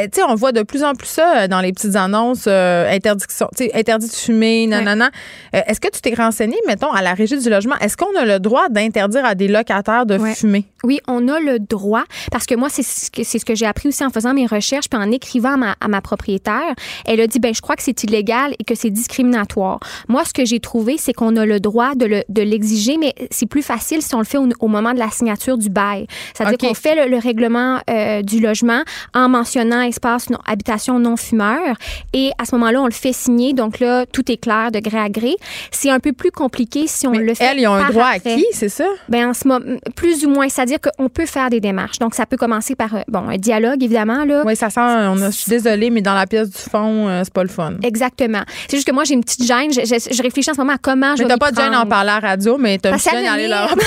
euh, 0.02 0.04
tu 0.04 0.20
sais, 0.20 0.21
on 0.28 0.34
voit 0.34 0.52
de 0.52 0.62
plus 0.62 0.82
en 0.84 0.94
plus 0.94 1.08
ça 1.08 1.42
euh, 1.42 1.48
dans 1.48 1.60
les 1.60 1.72
petites 1.72 1.96
annonces, 1.96 2.44
euh, 2.46 2.88
interdiction, 2.90 3.48
interdit 3.74 4.08
de 4.08 4.12
fumer, 4.14 4.66
nanana. 4.66 5.10
Euh, 5.54 5.60
Est-ce 5.66 5.80
que 5.80 5.88
tu 5.88 6.00
t'es 6.00 6.14
renseigné, 6.14 6.56
mettons, 6.66 6.90
à 6.92 7.02
la 7.02 7.14
régie 7.14 7.38
du 7.38 7.48
logement, 7.50 7.76
est-ce 7.80 7.96
qu'on 7.96 8.14
a 8.18 8.24
le 8.24 8.38
droit 8.40 8.68
d'interdire 8.68 9.24
à 9.24 9.34
des 9.34 9.48
locataires 9.48 10.06
de 10.06 10.18
Ouais. 10.18 10.34
fumer? 10.34 10.64
Oui, 10.84 11.00
on 11.08 11.28
a 11.28 11.38
le 11.40 11.58
droit, 11.58 12.04
parce 12.30 12.46
que 12.46 12.54
moi, 12.54 12.68
c'est 12.70 12.82
ce 12.82 13.10
que, 13.10 13.22
c'est 13.24 13.38
ce 13.38 13.44
que 13.44 13.54
j'ai 13.54 13.66
appris 13.66 13.88
aussi 13.88 14.04
en 14.04 14.10
faisant 14.10 14.34
mes 14.34 14.46
recherches, 14.46 14.88
puis 14.90 15.00
en 15.00 15.10
écrivant 15.10 15.54
à 15.54 15.56
ma, 15.56 15.76
à 15.80 15.88
ma 15.88 16.00
propriétaire. 16.00 16.74
Elle 17.06 17.20
a 17.20 17.26
dit, 17.26 17.38
ben, 17.38 17.54
je 17.54 17.60
crois 17.60 17.76
que 17.76 17.82
c'est 17.82 18.02
illégal 18.04 18.54
et 18.58 18.64
que 18.64 18.74
c'est 18.74 18.90
discriminatoire. 18.90 19.78
Moi, 20.08 20.24
ce 20.24 20.32
que 20.32 20.44
j'ai 20.44 20.60
trouvé, 20.60 20.96
c'est 20.98 21.12
qu'on 21.12 21.36
a 21.36 21.46
le 21.46 21.60
droit 21.60 21.94
de, 21.94 22.06
le- 22.06 22.22
de 22.28 22.42
l'exiger, 22.42 22.96
mais 22.98 23.14
c'est 23.30 23.46
plus 23.46 23.62
facile 23.62 24.02
si 24.02 24.14
on 24.14 24.18
le 24.18 24.24
fait 24.24 24.38
au, 24.38 24.48
au 24.60 24.68
moment 24.68 24.92
de 24.92 24.98
la 24.98 25.10
signature 25.10 25.56
du 25.56 25.70
bail. 25.70 26.06
C'est-à-dire 26.34 26.58
qu'on 26.58 26.74
fait 26.74 26.94
le, 26.96 27.10
le 27.10 27.18
règlement 27.18 27.80
euh, 27.88 28.22
du 28.22 28.40
logement 28.40 28.82
en 29.14 29.28
mentionnant 29.28 29.80
espace 29.82 30.11
non, 30.30 30.38
habitation 30.46 30.98
non 30.98 31.16
fumeur, 31.16 31.76
et 32.12 32.30
à 32.38 32.44
ce 32.44 32.54
moment-là, 32.56 32.80
on 32.82 32.86
le 32.86 32.92
fait 32.92 33.12
signer. 33.12 33.52
Donc 33.52 33.80
là, 33.80 34.06
tout 34.06 34.30
est 34.30 34.36
clair 34.36 34.70
de 34.70 34.78
gré 34.80 34.98
à 34.98 35.08
gré. 35.08 35.34
C'est 35.70 35.90
un 35.90 36.00
peu 36.00 36.12
plus 36.12 36.30
compliqué 36.30 36.86
si 36.86 37.06
on 37.06 37.12
Mais 37.12 37.18
le 37.18 37.34
fait. 37.34 37.44
elles, 37.44 37.58
ils 37.60 37.66
ont 37.66 37.74
un 37.74 37.88
droit 37.90 38.06
après. 38.14 38.32
acquis, 38.34 38.46
c'est 38.52 38.68
ça? 38.68 38.86
Ben 39.08 39.28
en 39.30 39.34
ce 39.34 39.46
moment, 39.48 39.64
plus 39.96 40.24
ou 40.24 40.30
moins, 40.30 40.48
c'est-à-dire 40.48 40.78
qu'on 40.80 41.08
peut 41.08 41.26
faire 41.26 41.50
des 41.50 41.60
démarches. 41.60 41.98
Donc, 41.98 42.14
ça 42.14 42.26
peut 42.26 42.36
commencer 42.36 42.74
par 42.74 42.94
euh, 42.94 43.00
bon 43.08 43.28
un 43.28 43.36
dialogue, 43.36 43.82
évidemment. 43.82 44.24
Là. 44.24 44.42
Oui, 44.44 44.56
ça 44.56 44.70
sent. 44.70 44.80
On 44.80 45.20
a, 45.22 45.30
je 45.30 45.36
suis 45.36 45.50
désolée, 45.50 45.90
mais 45.90 46.02
dans 46.02 46.14
la 46.14 46.26
pièce 46.26 46.50
du 46.50 46.58
fond, 46.58 47.08
euh, 47.08 47.22
c'est 47.24 47.32
pas 47.32 47.42
le 47.42 47.48
fun. 47.48 47.74
Exactement. 47.82 48.42
C'est 48.68 48.76
juste 48.76 48.86
que 48.86 48.92
moi, 48.92 49.04
j'ai 49.04 49.14
une 49.14 49.24
petite 49.24 49.44
gêne. 49.44 49.72
Je, 49.72 49.80
je- 49.84 50.14
je 50.14 50.22
réfléchis 50.22 50.50
en 50.50 50.54
ce 50.54 50.60
moment 50.60 50.74
à 50.74 50.78
comment 50.78 51.16
je 51.16 51.22
Mais 51.22 51.28
vais 51.28 51.34
t'as 51.34 51.38
pas 51.38 51.50
de 51.52 51.56
gêne 51.56 51.74
en 51.74 51.86
parler 51.86 52.10
à 52.10 52.20
la 52.20 52.28
radio, 52.28 52.56
mais 52.58 52.78
t'as 52.78 52.92
une 52.92 52.98
gêne 52.98 53.26
à 53.26 53.32
aller 53.32 53.48
leur. 53.48 53.74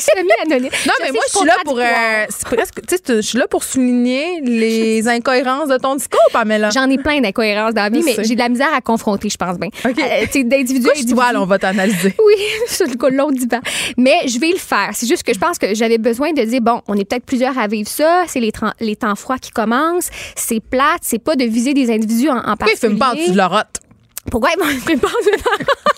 Non, 0.16 0.94
mais 1.02 1.12
moi, 1.12 1.22
je 1.30 1.36
suis 1.38 1.46
là 1.46 1.54
pour. 1.64 1.78
euh, 1.78 1.82
c'est 2.30 2.44
presque. 2.48 2.80
Tu 2.86 2.96
sais, 2.96 3.16
je 3.16 3.20
suis 3.20 3.38
là 3.38 3.46
pour 3.48 3.64
souligner 3.64 4.40
les 4.42 5.06
incohérences 5.08 5.59
de 5.68 5.76
ton 5.76 5.96
discours, 5.96 6.20
Pamela. 6.32 6.70
J'en 6.70 6.88
ai 6.88 6.98
plein 6.98 7.20
d'incohérences 7.20 7.74
dans 7.74 7.82
la 7.82 7.90
vie, 7.90 8.02
mais 8.02 8.16
j'ai 8.24 8.34
de 8.34 8.40
la 8.40 8.48
misère 8.48 8.72
à 8.74 8.80
confronter, 8.80 9.28
je 9.28 9.36
pense 9.36 9.58
bien. 9.58 9.68
OK. 9.84 9.98
Euh, 9.98 10.26
tu 10.32 10.44
d'individu 10.44 10.88
à 10.88 10.92
individu. 10.92 11.14
On 11.36 11.46
va 11.46 11.58
t'analyser. 11.58 12.14
Oui, 12.26 12.34
sur 12.66 12.86
le 12.86 13.16
long 13.16 13.30
du 13.30 13.46
banc. 13.46 13.60
Mais 13.96 14.26
je 14.26 14.38
vais 14.38 14.50
le 14.52 14.58
faire. 14.58 14.90
C'est 14.92 15.06
juste 15.06 15.22
que 15.22 15.32
je 15.34 15.38
pense 15.38 15.58
que 15.58 15.74
j'avais 15.74 15.98
besoin 15.98 16.32
de 16.32 16.42
dire, 16.42 16.60
bon, 16.60 16.80
on 16.86 16.94
est 16.94 17.04
peut-être 17.04 17.24
plusieurs 17.24 17.58
à 17.58 17.66
vivre 17.66 17.88
ça. 17.88 18.24
C'est 18.26 18.40
les, 18.40 18.52
les 18.80 18.96
temps 18.96 19.16
froids 19.16 19.38
qui 19.38 19.50
commencent. 19.50 20.10
C'est 20.36 20.60
plate. 20.60 21.00
C'est 21.02 21.18
pas 21.18 21.36
de 21.36 21.44
viser 21.44 21.74
des 21.74 21.90
individus 21.90 22.28
en, 22.28 22.38
en 22.38 22.56
particulier. 22.56 22.76
fument 22.76 22.98
pas 22.98 23.12
en 23.12 23.14
dessous 23.14 23.32
de 23.32 23.36
leur 23.36 23.50
rotte? 23.50 23.80
Pourquoi 24.30 24.50
ils 24.56 24.58
m'ont 24.58 24.80
fait 24.80 24.96
pas 24.96 25.08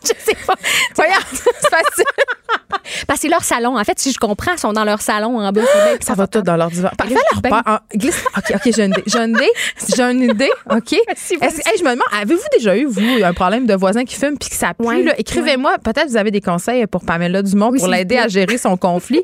Je 0.03 0.09
sais 0.19 0.37
pas. 0.47 0.55
Voyons, 0.97 1.13
c'est 1.33 1.69
facile. 1.69 2.05
Parce 3.07 3.19
que 3.19 3.23
c'est 3.23 3.29
leur 3.29 3.45
salon. 3.45 3.79
En 3.79 3.85
fait, 3.85 3.99
si 3.99 4.13
je 4.13 4.19
comprends, 4.19 4.53
ils 4.53 4.59
sont 4.59 4.73
dans 4.73 4.85
leur 4.85 5.01
salon 5.01 5.39
en 5.39 5.53
bas. 5.53 5.61
bien 5.63 5.65
Ça 6.01 6.15
va 6.15 6.27
tout 6.27 6.43
dans 6.43 6.57
leur 6.57 6.71
divan. 6.71 6.91
Parfait, 6.97 7.15
leur 7.33 7.41
Ben- 7.41 7.63
en- 7.67 7.79
glisse. 7.97 8.25
OK, 8.37 8.53
OK, 8.55 8.73
j'ai 8.75 8.85
une 8.85 8.93
idée. 8.93 9.03
J'ai 9.07 9.19
une 9.19 9.35
idée? 9.37 9.51
J'ai 9.97 10.03
une 10.03 10.23
idée? 10.23 10.51
OK. 10.71 10.97
Si 11.17 11.37
vous- 11.37 11.45
hey, 11.45 11.79
je 11.79 11.85
me 11.85 11.91
demande, 11.91 12.03
avez-vous 12.21 12.41
déjà 12.53 12.77
eu, 12.77 12.87
vous, 12.87 13.01
un 13.25 13.33
problème 13.33 13.67
de 13.67 13.75
voisin 13.75 14.05
qui 14.05 14.17
fume 14.17 14.37
puis 14.39 14.49
que 14.51 14.57
ça 14.57 14.75
pue? 14.75 14.85
Ouais, 14.87 15.03
là? 15.03 15.15
Écrivez-moi. 15.19 15.77
Peut-être 15.79 16.09
vous 16.09 16.17
avez 16.17 16.31
des 16.31 16.41
conseils 16.41 16.87
pour 16.87 17.05
Pamela 17.05 17.43
Dumont 17.43 17.71
Oui, 17.71 17.79
pour 17.79 17.89
l'aider 17.89 18.17
à 18.19 18.29
gérer 18.29 18.59
son 18.59 18.77
conflit. 18.77 19.23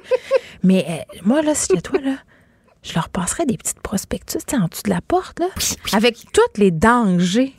Mais 0.63 0.85
euh, 0.89 1.19
moi, 1.25 1.43
là, 1.43 1.55
si 1.55 1.67
j'étais 1.71 1.83
toi, 1.83 1.99
là, 2.03 2.13
je 2.89 2.95
leur 2.95 3.09
passerais 3.09 3.45
des 3.47 3.57
petites 3.57 3.81
prospectus 3.81 4.39
en 4.53 4.67
dessous 4.67 4.83
de 4.85 4.91
la 4.91 5.01
porte, 5.01 5.39
là, 5.41 5.47
avec 5.93 6.17
tous 6.33 6.61
les 6.61 6.71
dangers, 6.71 7.55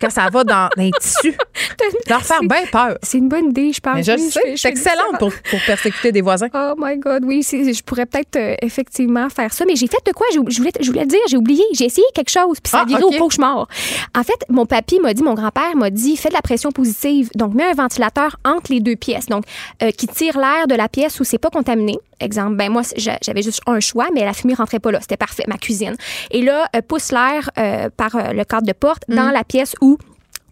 quand 0.00 0.10
ça 0.10 0.28
va 0.30 0.44
dans 0.44 0.68
les 0.76 0.90
tissus. 1.00 1.36
leur 2.08 2.22
faire 2.22 2.40
bien 2.42 2.64
peur. 2.70 2.98
C'est 3.02 3.18
une 3.18 3.28
bonne 3.28 3.50
idée, 3.50 3.72
je 3.72 3.80
pense. 3.80 3.96
Mais 3.96 4.02
je 4.02 4.12
Oui, 4.12 4.30
sais, 4.30 4.56
c'est 4.56 4.68
excellent 4.68 5.12
pour, 5.18 5.32
pour 5.50 5.60
persécuter 5.66 6.12
des 6.12 6.20
voisins. 6.20 6.48
Oh 6.54 6.74
my 6.78 6.96
God, 6.98 7.24
oui, 7.24 7.42
je 7.42 7.82
pourrais 7.82 8.06
peut-être 8.06 8.36
euh, 8.36 8.54
effectivement 8.62 9.28
faire 9.28 9.52
ça. 9.52 9.64
Mais 9.66 9.76
j'ai 9.76 9.86
fait 9.86 10.04
de 10.06 10.12
quoi? 10.12 10.26
Je 10.32 10.38
voulais, 10.38 10.72
je 10.80 10.86
voulais 10.86 11.04
te 11.04 11.08
dire, 11.08 11.20
j'ai 11.28 11.36
oublié. 11.36 11.64
J'ai 11.72 11.86
essayé 11.86 12.06
quelque 12.14 12.30
chose, 12.30 12.58
puis 12.62 12.70
ça 12.70 12.80
a 12.80 12.82
Ah, 12.82 12.86
viré 12.86 13.04
au 13.04 13.10
cauchemar. 13.10 13.68
En 14.14 14.22
fait, 14.22 14.38
mon 14.48 14.66
papy 14.66 15.00
m'a 15.00 15.14
dit, 15.14 15.22
mon 15.22 15.34
grand-père 15.34 15.76
m'a 15.76 15.90
dit, 15.90 16.16
fais 16.16 16.28
de 16.28 16.34
la 16.34 16.42
pression 16.42 16.70
positive. 16.72 17.30
Donc, 17.34 17.54
mets 17.54 17.64
un 17.64 17.74
ventilateur 17.74 18.36
entre 18.44 18.72
les 18.72 18.80
deux 18.80 18.96
pièces. 18.96 19.26
Donc, 19.26 19.44
euh, 19.82 19.90
qui 19.90 20.06
tire 20.06 20.38
l'air 20.38 20.66
de 20.66 20.74
la 20.74 20.88
pièce 20.88 21.20
où 21.20 21.24
c'est 21.24 21.38
pas 21.38 21.50
contaminé 21.50 21.98
exemple, 22.20 22.56
ben 22.56 22.70
moi, 22.70 22.82
j'a- 22.96 23.18
j'avais 23.22 23.42
juste 23.42 23.60
un 23.66 23.80
choix, 23.80 24.08
mais 24.14 24.24
la 24.24 24.32
fumée 24.32 24.54
rentrait 24.54 24.78
pas 24.80 24.90
là. 24.90 25.00
C'était 25.00 25.16
parfait, 25.16 25.44
ma 25.48 25.56
cuisine. 25.58 25.96
Et 26.30 26.42
là, 26.42 26.68
euh, 26.76 26.82
pousse 26.82 27.12
l'air 27.12 27.50
euh, 27.58 27.88
par 27.96 28.14
euh, 28.16 28.32
le 28.32 28.44
cadre 28.44 28.66
de 28.66 28.72
porte 28.72 29.04
dans 29.08 29.30
la 29.30 29.44
pièce 29.44 29.74
où 29.80 29.98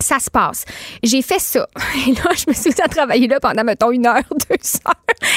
ça 0.01 0.19
se 0.19 0.31
passe. 0.31 0.65
J'ai 1.03 1.23
fait 1.23 1.39
ça. 1.39 1.67
Et 2.09 2.13
là, 2.13 2.31
je 2.37 2.45
me 2.49 2.55
suis 2.55 2.73
à 2.83 2.89
travailler 2.89 3.27
là 3.29 3.41
pendant, 3.41 3.65
mettons, 3.65 3.91
une 3.91 4.07
heure, 4.07 4.23
deux 4.31 4.57
heures. 4.87 4.95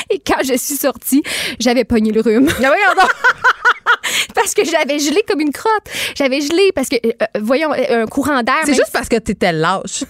Et 0.09 0.19
quand 0.19 0.41
je 0.43 0.57
suis 0.57 0.75
sortie, 0.75 1.23
j'avais 1.59 1.83
pogné 1.85 2.11
le 2.11 2.21
rhume. 2.21 2.47
Ah 2.49 2.71
oui, 2.71 2.77
pardon. 2.95 3.09
parce 4.35 4.53
que 4.53 4.63
j'avais 4.65 4.99
gelé 4.99 5.23
comme 5.27 5.39
une 5.39 5.51
crotte. 5.51 5.89
J'avais 6.15 6.41
gelé 6.41 6.71
parce 6.73 6.89
que, 6.89 6.95
euh, 6.95 7.11
euh, 7.21 7.25
voyons, 7.41 7.71
euh, 7.73 8.03
un 8.03 8.05
courant 8.05 8.43
d'air. 8.43 8.61
C'est 8.65 8.73
juste 8.73 8.91
parce 8.93 9.09
que 9.09 9.17
t'étais 9.17 9.51
lâche. 9.51 10.03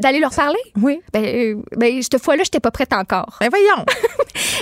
D'aller 0.00 0.20
leur 0.20 0.34
parler? 0.34 0.58
Oui. 0.80 1.00
Ben, 1.12 1.24
euh, 1.24 1.56
ben, 1.76 2.00
cette 2.02 2.22
fois-là, 2.22 2.42
j'étais 2.44 2.60
pas 2.60 2.70
prête 2.70 2.92
encore. 2.92 3.36
Ben 3.40 3.48
voyons. 3.50 3.84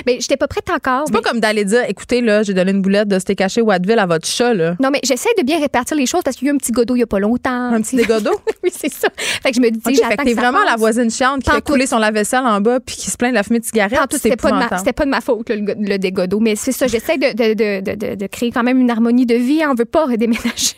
Ben, 0.06 0.20
j'étais 0.20 0.36
pas 0.36 0.48
prête 0.48 0.68
encore. 0.70 1.04
C'est 1.06 1.12
mais- 1.14 1.20
pas 1.20 1.30
comme 1.30 1.40
d'aller 1.40 1.64
dire, 1.64 1.84
écoutez, 1.88 2.20
là, 2.20 2.42
j'ai 2.42 2.54
donné 2.54 2.70
une 2.70 2.82
boulette 2.82 3.08
de 3.08 3.18
steak 3.18 3.40
haché 3.40 3.60
Watteville 3.60 3.98
à 3.98 4.06
votre 4.06 4.26
chat, 4.26 4.54
là. 4.54 4.74
Non, 4.80 4.90
mais 4.90 5.00
j'essaie 5.04 5.28
de 5.38 5.42
bien 5.42 5.60
répartir 5.60 5.96
les 5.96 6.06
choses 6.06 6.22
parce 6.24 6.36
qu'il 6.36 6.46
y 6.46 6.50
a 6.50 6.52
eu 6.52 6.56
un 6.56 6.58
petit 6.58 6.72
godo 6.72 6.96
il 6.96 7.00
y 7.00 7.02
a 7.02 7.06
pas 7.06 7.18
longtemps. 7.18 7.72
Un 7.72 7.80
petit 7.82 7.96
dégodo? 7.96 8.30
oui, 8.64 8.70
c'est 8.92 9.00
ça. 9.00 9.08
Fait 9.16 9.50
que 9.50 9.56
je 9.56 9.60
me 9.60 9.70
dis, 9.70 9.78
OK, 9.84 9.94
j'attends 9.94 10.10
que 10.16 10.16
que 10.22 10.24
t'es 10.28 10.34
vraiment 10.34 10.64
la 10.64 10.76
voisine 10.76 11.10
chiante 11.10 11.42
qui 11.42 11.50
Pantoute. 11.50 11.64
couler 11.64 11.86
son 11.86 11.98
lave-vaisselle 11.98 12.44
en 12.44 12.60
bas 12.60 12.80
puis 12.80 12.96
qui 12.96 13.10
se 13.10 13.16
plaint 13.16 13.30
de 13.32 13.36
la 13.36 13.42
fumée 13.42 13.60
de 13.60 13.64
cigarette. 13.64 13.98
C'était 14.12 14.36
pas, 14.36 14.50
de 14.50 14.56
ma, 14.56 14.78
c'était 14.78 14.92
pas 14.92 15.04
de 15.04 15.10
ma 15.10 15.20
faute, 15.20 15.48
le, 15.50 15.56
le. 15.56 16.38
Mais 16.40 16.56
c'est 16.56 16.72
ça, 16.72 16.86
j'essaie 16.86 17.18
de, 17.18 17.32
de, 17.32 17.54
de, 17.54 17.94
de, 17.94 18.14
de- 18.14 18.26
créer 18.26 18.50
quand 18.50 18.62
même 18.62 18.78
une 18.80 18.90
harmonie 18.90 19.26
de 19.26 19.34
vie. 19.34 19.62
On 19.68 19.74
veut 19.74 19.84
pas 19.84 20.06
redéménager. 20.06 20.74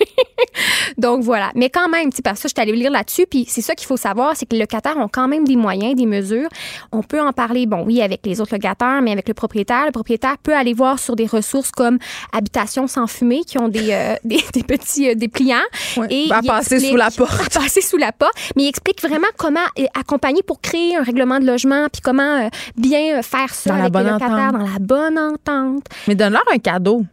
Donc 0.99 1.23
voilà. 1.23 1.51
Mais 1.55 1.71
quand 1.71 1.89
même, 1.89 2.11
tu 2.11 2.17
sais, 2.17 2.23
parce 2.23 2.37
que 2.41 2.43
ça, 2.43 2.49
je 2.49 2.61
suis 2.63 2.71
allée 2.71 2.79
lire 2.79 2.91
là-dessus. 2.91 3.27
Puis 3.29 3.47
c'est 3.49 3.61
ça 3.63 3.75
qu'il 3.75 3.87
faut 3.87 3.97
savoir, 3.97 4.37
c'est 4.37 4.47
que 4.47 4.55
les 4.55 4.61
locataires 4.61 4.97
ont 4.99 5.09
quand 5.09 5.29
même 5.29 5.45
des 5.45 5.57
moyens, 5.57 5.95
des 5.95 6.07
mesures. 6.07 6.49
On 6.91 7.03
peut 7.03 7.21
en 7.21 7.33
parler, 7.33 7.67
bon, 7.67 7.85
oui, 7.87 8.03
avec 8.03 8.21
les 8.27 8.41
autres 8.41 8.55
locataires, 8.55 9.01
mais 9.03 9.13
avec 9.13 9.29
le 9.29 9.35
propriétaire. 9.35 9.87
Le 9.87 9.93
propriétaire 9.93 10.37
peut 10.43 10.55
aller 10.55 10.75
voir 10.75 10.99
sur 10.99 11.17
des 11.17 11.27
ressources 11.27 11.71
comme 11.71 11.99
Habitation 12.33 12.87
sans 12.87 13.07
fumée, 13.07 13.43
qui 13.47 13.59
ont 13.59 13.69
des, 13.69 13.93
euh, 13.93 14.15
des, 14.25 14.41
des 14.53 14.63
petits 14.63 15.09
euh, 15.11 15.15
dépliants. 15.15 15.57
Ouais. 15.97 16.07
Et 16.11 16.29
À 16.33 16.43
passer 16.43 16.81
sous 16.81 16.97
la 16.97 17.11
porte. 17.11 17.41
À 17.47 17.61
passer 17.61 17.81
sous 17.81 17.97
la 18.05 18.13
porte. 18.13 18.35
Mais 18.57 18.65
il 18.65 18.69
explique 18.69 19.01
vraiment 19.03 19.29
comment 19.37 19.61
euh, 19.79 19.85
accompagner 19.99 20.43
pour 20.43 20.61
créer 20.61 20.97
un 20.97 21.03
règlement 21.03 21.39
de 21.39 21.47
logement, 21.47 21.87
puis 21.93 22.01
comment 22.03 22.45
euh, 22.45 22.49
bien 22.77 23.19
euh, 23.19 23.23
faire 23.23 23.53
ça 23.55 23.71
Dans 23.71 23.77
la 23.77 23.83
avec 23.85 23.95
les 23.95 24.03
bonne 24.03 24.13
locataires 24.13 24.39
entente. 24.49 24.53
dans 24.53 24.73
la 24.73 24.79
bonne 24.79 25.19
entente. 25.19 25.85
Mais 26.09 26.15
donne-leur 26.15 26.45
un 26.53 26.59
cadeau. 26.59 27.05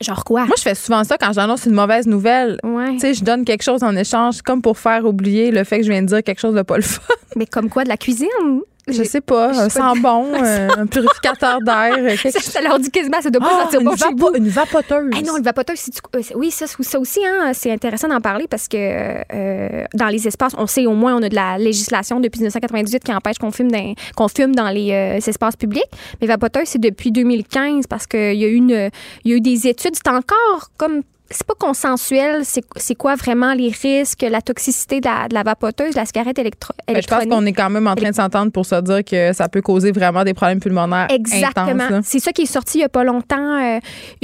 Genre 0.00 0.22
quoi? 0.24 0.44
Moi, 0.46 0.54
je 0.56 0.62
fais 0.62 0.74
souvent 0.74 1.02
ça 1.02 1.18
quand 1.18 1.32
j'annonce 1.32 1.66
une 1.66 1.72
mauvaise 1.72 2.06
nouvelle. 2.06 2.58
Ouais. 2.62 2.92
Tu 2.92 3.00
sais, 3.00 3.14
je 3.14 3.24
donne 3.24 3.44
quelque 3.44 3.62
chose 3.62 3.82
en 3.82 3.96
échange, 3.96 4.40
comme 4.42 4.62
pour 4.62 4.78
faire 4.78 5.04
oublier 5.04 5.50
le 5.50 5.64
fait 5.64 5.78
que 5.78 5.84
je 5.86 5.90
viens 5.90 6.02
de 6.02 6.06
dire 6.06 6.22
quelque 6.22 6.40
chose 6.40 6.54
de 6.54 6.62
pas 6.62 6.76
le 6.76 6.82
fun. 6.82 7.02
Mais 7.36 7.46
comme 7.46 7.68
quoi, 7.68 7.82
de 7.82 7.88
la 7.88 7.96
cuisine? 7.96 8.28
Je 8.86 9.02
sais 9.02 9.20
pas, 9.22 9.52
je 9.54 9.60
un 9.60 9.68
sais 9.70 9.78
pas. 9.80 9.94
sambon, 9.94 10.26
euh, 10.34 10.68
un 10.78 10.86
purificateur 10.86 11.58
d'air, 11.60 11.94
euh, 11.96 12.16
quelque 12.20 12.38
Ça, 12.42 12.60
leur 12.60 12.78
dit 12.78 12.90
quasiment, 12.90 13.20
ça 13.22 13.30
doit 13.30 13.40
pas 13.40 13.50
Ah, 13.60 13.62
sentir 13.64 13.80
une, 13.80 13.86
bon 13.86 13.96
chez 13.96 14.04
vous. 14.16 14.30
une 14.34 14.48
vapoteuse. 14.48 15.10
Ah 15.16 15.22
non, 15.22 15.36
le 15.36 15.42
vapoteur, 15.42 15.74
c'est 15.78 15.90
du- 15.94 16.00
euh, 16.16 16.22
oui, 16.36 16.50
ça, 16.50 16.66
ça 16.66 17.00
aussi, 17.00 17.20
hein, 17.24 17.52
c'est 17.54 17.72
intéressant 17.72 18.08
d'en 18.08 18.20
parler 18.20 18.46
parce 18.48 18.68
que 18.68 18.76
euh, 18.76 19.84
dans 19.94 20.08
les 20.08 20.28
espaces, 20.28 20.52
on 20.58 20.66
sait 20.66 20.86
au 20.86 20.92
moins, 20.94 21.14
on 21.16 21.22
a 21.22 21.28
de 21.30 21.34
la 21.34 21.56
législation 21.56 22.20
depuis 22.20 22.40
1998 22.40 23.02
qui 23.04 23.12
empêche 23.14 23.38
qu'on 23.38 23.50
fume 23.50 23.70
dans, 23.72 23.94
qu'on 24.16 24.28
fume 24.28 24.54
dans 24.54 24.68
les 24.68 24.92
euh, 24.92 25.16
espaces 25.16 25.56
publics. 25.56 25.84
Mais 26.20 26.26
vapoteur, 26.26 26.62
c'est 26.66 26.80
depuis 26.80 27.10
2015 27.10 27.86
parce 27.86 28.06
qu'il 28.06 28.34
y 28.34 28.44
a 28.44 28.48
eu 28.48 28.54
une, 28.56 28.90
y 29.24 29.32
a 29.32 29.36
eu 29.36 29.40
des 29.40 29.66
études. 29.66 29.94
C'est 29.94 30.08
encore 30.12 30.70
comme 30.76 31.00
c'est 31.30 31.46
pas 31.46 31.54
consensuel, 31.58 32.42
c'est 32.44 32.94
quoi 32.94 33.14
vraiment 33.14 33.54
les 33.54 33.70
risques, 33.70 34.22
la 34.22 34.42
toxicité 34.42 35.00
de 35.00 35.06
la, 35.06 35.26
de 35.26 35.34
la 35.34 35.42
vapoteuse, 35.42 35.92
de 35.94 35.96
la 35.96 36.04
cigarette 36.04 36.38
électro 36.38 36.74
Ben, 36.86 37.00
je 37.00 37.06
pense 37.08 37.22
électronique? 37.22 37.30
qu'on 37.30 37.46
est 37.46 37.52
quand 37.52 37.70
même 37.70 37.86
en 37.86 37.94
train 37.94 38.10
de 38.10 38.14
s'entendre 38.14 38.52
pour 38.52 38.66
se 38.66 38.80
dire 38.82 39.02
que 39.04 39.32
ça 39.32 39.48
peut 39.48 39.62
causer 39.62 39.90
vraiment 39.90 40.22
des 40.22 40.34
problèmes 40.34 40.60
pulmonaires 40.60 41.06
Exactement. 41.10 42.00
C'est 42.02 42.20
ça 42.20 42.32
qui 42.32 42.42
est 42.42 42.46
sorti 42.46 42.78
il 42.78 42.80
n'y 42.82 42.84
a 42.84 42.88
pas 42.90 43.04
longtemps 43.04 43.58
euh, 43.62 43.78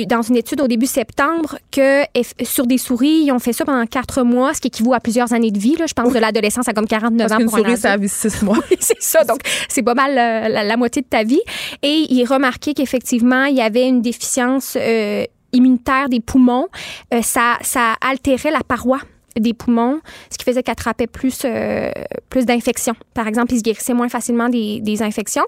dans 0.06 0.22
une 0.22 0.36
étude 0.36 0.60
au 0.60 0.68
début 0.68 0.86
septembre 0.86 1.58
que 1.70 2.02
sur 2.44 2.66
des 2.66 2.78
souris, 2.78 3.22
ils 3.24 3.32
ont 3.32 3.38
fait 3.38 3.52
ça 3.54 3.64
pendant 3.64 3.86
quatre 3.86 4.22
mois, 4.22 4.52
ce 4.54 4.60
qui 4.60 4.68
équivaut 4.68 4.94
à 4.94 5.00
plusieurs 5.00 5.32
années 5.32 5.50
de 5.50 5.58
vie. 5.58 5.76
Là. 5.76 5.86
Je 5.88 5.94
pense 5.94 6.12
de 6.12 6.18
l'adolescence 6.18 6.68
à 6.68 6.72
comme 6.74 6.86
49 6.86 7.28
Parce 7.28 7.42
ans 7.42 7.44
pour 7.46 7.54
un 7.56 7.58
souris, 7.62 7.76
ça 7.78 7.96
vit 7.96 8.08
six 8.08 8.42
mois. 8.42 8.58
c'est 8.78 9.00
ça. 9.02 9.24
Donc, 9.24 9.38
c'est 9.68 9.82
pas 9.82 9.94
mal 9.94 10.10
euh, 10.12 10.48
la, 10.48 10.64
la 10.64 10.76
moitié 10.76 11.02
de 11.02 11.08
ta 11.08 11.24
vie. 11.24 11.40
Et 11.82 12.06
il 12.10 12.24
remarquait 12.26 12.74
qu'effectivement, 12.74 13.44
il 13.44 13.56
y 13.56 13.62
avait 13.62 13.88
une 13.88 14.02
déficience 14.02 14.76
euh, 14.78 15.24
immunitaire 15.52 16.08
des 16.08 16.20
poumons. 16.20 16.68
Euh, 17.14 17.22
ça, 17.22 17.58
ça 17.62 17.94
altérait 18.00 18.50
la 18.50 18.62
paroi 18.62 19.00
des 19.38 19.54
poumons, 19.54 20.00
ce 20.30 20.38
qui 20.38 20.44
faisait 20.44 20.62
qu'attrapait 20.62 21.06
plus 21.06 21.42
euh, 21.44 21.90
plus 22.28 22.46
d'infections. 22.46 22.94
Par 23.14 23.26
exemple, 23.26 23.52
ils 23.54 23.58
se 23.58 23.62
guérissaient 23.62 23.94
moins 23.94 24.08
facilement 24.08 24.48
des, 24.48 24.80
des 24.80 25.02
infections. 25.02 25.44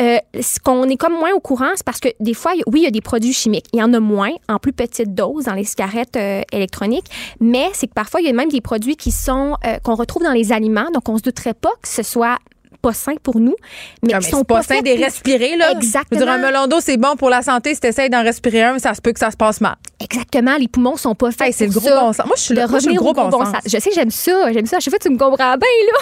Euh, 0.00 0.18
ce 0.40 0.58
qu'on 0.60 0.84
est 0.84 0.96
comme 0.96 1.14
moins 1.14 1.32
au 1.32 1.40
courant, 1.40 1.70
c'est 1.74 1.84
parce 1.84 2.00
que 2.00 2.08
des 2.20 2.34
fois, 2.34 2.52
oui, 2.66 2.80
il 2.80 2.84
y 2.84 2.86
a 2.86 2.90
des 2.90 3.00
produits 3.00 3.32
chimiques. 3.32 3.66
Il 3.72 3.80
y 3.80 3.82
en 3.82 3.92
a 3.92 4.00
moins, 4.00 4.30
en 4.48 4.58
plus 4.58 4.72
petite 4.72 5.14
dose 5.14 5.44
dans 5.44 5.54
les 5.54 5.64
cigarettes 5.64 6.16
euh, 6.16 6.42
électroniques, 6.52 7.06
mais 7.40 7.68
c'est 7.72 7.86
que 7.86 7.94
parfois, 7.94 8.20
il 8.20 8.26
y 8.26 8.30
a 8.30 8.32
même 8.32 8.50
des 8.50 8.60
produits 8.60 8.96
qui 8.96 9.10
sont 9.10 9.56
euh, 9.66 9.78
qu'on 9.82 9.94
retrouve 9.94 10.22
dans 10.22 10.32
les 10.32 10.52
aliments, 10.52 10.90
donc 10.92 11.08
on 11.08 11.18
se 11.18 11.22
douterait 11.22 11.54
pas 11.54 11.72
que 11.82 11.88
ce 11.88 12.02
soit 12.02 12.38
pas 12.76 12.92
sain 12.92 13.14
pour 13.22 13.38
nous, 13.40 13.56
mais 14.02 14.14
Ah, 14.14 14.18
qui 14.18 14.28
sont 14.30 14.44
pas 14.44 14.56
pas 14.56 14.62
sain 14.62 14.74
faits 14.76 14.84
de 14.86 14.90
pour- 14.92 15.04
respirer, 15.04 15.56
là. 15.56 15.72
Exactement. 15.72 16.20
Dire, 16.20 16.28
un 16.30 16.38
melon 16.38 16.66
d'eau, 16.66 16.80
c'est 16.80 16.96
bon 16.96 17.16
pour 17.16 17.30
la 17.30 17.42
santé. 17.42 17.74
Si 17.74 17.80
t'essayes 17.80 18.10
d'en 18.10 18.22
respirer 18.22 18.62
un, 18.62 18.78
ça 18.78 18.94
se 18.94 19.00
peut 19.00 19.12
que 19.12 19.18
ça 19.18 19.30
se 19.30 19.36
passe 19.36 19.60
mal. 19.60 19.76
Exactement, 20.00 20.56
les 20.58 20.68
poumons 20.68 20.96
sont 20.96 21.14
pas 21.14 21.30
faits 21.30 21.48
Hey, 21.48 21.52
c'est 21.52 21.66
le 21.66 21.72
gros 21.72 21.88
ça. 21.88 22.00
bon 22.00 22.12
sens. 22.12 22.26
Moi, 22.26 22.34
je 22.36 22.42
suis. 22.42 22.54
Moi, 22.54 22.64
je 22.64 22.68
suis 22.78 22.86
le 22.94 22.98
revenir 22.98 23.00
gros 23.00 23.10
au 23.10 23.30
bon 23.30 23.44
sens. 23.44 23.54
Je 23.66 23.78
sais, 23.78 23.90
j'aime 23.94 24.10
ça, 24.10 24.52
j'aime 24.52 24.66
ça. 24.66 24.78
Je 24.78 24.90
sais, 24.90 24.98
tu 24.98 25.10
me 25.10 25.18
comprends 25.18 25.36
bien, 25.56 25.68
là, 25.92 25.98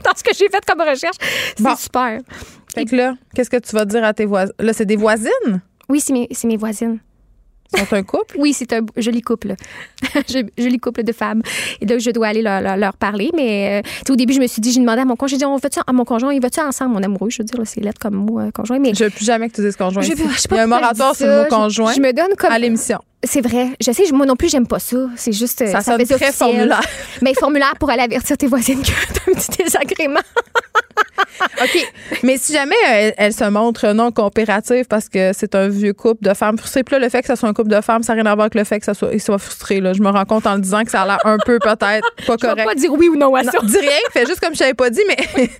dans 0.04 0.16
ce 0.16 0.22
que 0.24 0.30
j'ai 0.34 0.48
fait 0.48 0.64
comme 0.66 0.80
recherche. 0.80 1.16
C'est 1.56 1.62
Bon. 1.62 1.76
super. 1.76 2.20
Fait 2.74 2.84
que 2.84 2.94
là, 2.96 3.14
qu'est-ce 3.34 3.50
que 3.50 3.56
tu 3.58 3.74
vas 3.74 3.84
dire 3.84 4.04
à 4.04 4.12
tes 4.14 4.24
voisins? 4.26 4.52
Là, 4.58 4.72
c'est 4.72 4.84
des 4.86 4.96
voisines? 4.96 5.60
Oui, 5.88 6.00
c'est 6.00 6.12
mes, 6.12 6.28
c'est 6.32 6.46
mes 6.46 6.56
voisines. 6.56 6.98
Sont 7.76 7.92
un 7.94 8.02
couple? 8.02 8.36
Oui, 8.38 8.52
c'est 8.54 8.72
un 8.72 8.80
joli 8.96 9.20
couple. 9.20 9.54
Joli 10.58 10.78
couple 10.78 11.02
de 11.02 11.12
femmes. 11.12 11.42
Et 11.80 11.86
là, 11.86 11.98
je 11.98 12.10
dois 12.10 12.28
aller 12.28 12.40
leur, 12.40 12.60
leur- 12.62 12.76
leur 12.78 12.94
parler. 12.96 13.30
Mais 13.36 13.82
euh, 13.84 14.12
au 14.12 14.16
début, 14.16 14.32
je 14.32 14.40
me 14.40 14.46
suis 14.46 14.60
dit, 14.62 14.72
j'ai 14.72 14.80
demandé 14.80 15.00
à 15.02 15.04
mon 15.04 15.16
conjoint, 15.16 15.28
j'ai 15.28 15.36
dit, 15.36 15.44
on 15.44 15.56
à 15.58 15.92
mon 15.92 16.04
conjoint, 16.04 16.32
il 16.32 16.40
va-tu 16.40 16.60
ensemble, 16.60 16.94
mon 16.94 17.02
amoureux? 17.02 17.28
Je 17.30 17.38
veux 17.38 17.44
dire, 17.44 17.60
c'est 17.64 17.80
lettre 17.82 17.98
comme 18.00 18.14
mot, 18.14 18.40
euh, 18.40 18.50
conjoint. 18.50 18.78
Mais 18.78 18.94
Je 18.94 19.04
veux 19.04 19.10
plus 19.10 19.24
jamais 19.26 19.48
que 19.50 19.54
tu 19.56 19.60
dises 19.60 19.76
conjoint. 19.76 20.02
Je- 20.02 20.12
je 20.12 20.14
sais 20.16 20.48
Il 20.50 20.56
y 20.56 20.60
a 20.60 20.62
un 20.62 20.66
moratoire 20.66 21.14
sur 21.14 21.26
le 21.26 21.36
mot 21.38 21.44
Je- 21.44 21.48
conjoint 21.50 21.92
Je 21.92 22.00
me 22.00 22.12
donne 22.12 22.34
comme. 22.38 22.50
à 22.52 22.58
l'émission. 22.58 23.00
C'est 23.24 23.40
vrai. 23.40 23.70
Je 23.80 23.90
sais, 23.90 24.04
moi 24.12 24.26
non 24.26 24.36
plus, 24.36 24.48
j'aime 24.48 24.66
pas 24.68 24.78
ça. 24.78 24.96
C'est 25.16 25.32
juste. 25.32 25.60
euh, 25.62 25.72
Ça 25.72 25.80
sonne 25.80 25.98
fait 25.98 26.04
très 26.04 26.28
officiel. 26.28 26.32
formulaire. 26.34 26.82
Mais 27.22 27.34
formulaire 27.34 27.74
pour 27.80 27.90
aller 27.90 28.02
avertir 28.02 28.36
tes 28.36 28.46
voisines 28.46 28.80
que 28.80 28.86
t'as 29.12 29.30
un 29.30 29.34
petit 29.34 29.62
désagrément. 29.64 30.20
OK. 31.62 31.92
Mais 32.22 32.36
si 32.38 32.52
jamais 32.52 32.74
elle, 32.86 33.14
elle 33.16 33.32
se 33.32 33.44
montre 33.44 33.88
non 33.92 34.10
coopérative 34.12 34.84
parce 34.86 35.08
que 35.08 35.32
c'est 35.32 35.54
un 35.54 35.68
vieux 35.68 35.92
couple 35.92 36.24
de 36.24 36.34
femmes 36.34 36.58
frustrées, 36.58 36.84
puis 36.84 36.94
là, 36.94 36.98
le 37.00 37.08
fait 37.08 37.20
que 37.20 37.26
ça 37.26 37.36
soit 37.36 37.48
un 37.48 37.52
couple 37.54 37.70
de 37.70 37.80
femmes, 37.80 38.02
ça 38.02 38.14
n'a 38.14 38.22
rien 38.22 38.30
à 38.30 38.34
voir 38.34 38.44
avec 38.46 38.54
le 38.54 38.64
fait 38.64 38.78
que 38.78 38.84
ça 38.84 38.94
soit, 38.94 39.10
ils 39.12 39.20
soient 39.20 39.38
frustrés. 39.38 39.80
Là. 39.80 39.92
Je 39.92 40.00
me 40.00 40.10
rends 40.10 40.24
compte 40.24 40.46
en 40.46 40.54
le 40.54 40.60
disant 40.60 40.84
que 40.84 40.90
ça 40.90 41.02
a 41.02 41.06
l'air 41.06 41.18
un 41.24 41.38
peu 41.44 41.58
peut-être 41.58 41.78
pas 41.80 42.00
Je 42.26 42.32
vais 42.32 42.36
correct. 42.38 42.64
pas 42.64 42.74
dire 42.74 42.92
oui 42.92 43.08
ou 43.08 43.16
non 43.16 43.34
à 43.34 43.42
Non, 43.42 43.50
ça. 43.52 43.58
dis 43.64 43.78
rien, 43.78 43.90
fais 44.12 44.26
juste 44.26 44.40
comme 44.40 44.54
je 44.54 44.58
t'avais 44.60 44.74
pas 44.74 44.90
dit, 44.90 45.02
mais 45.08 45.16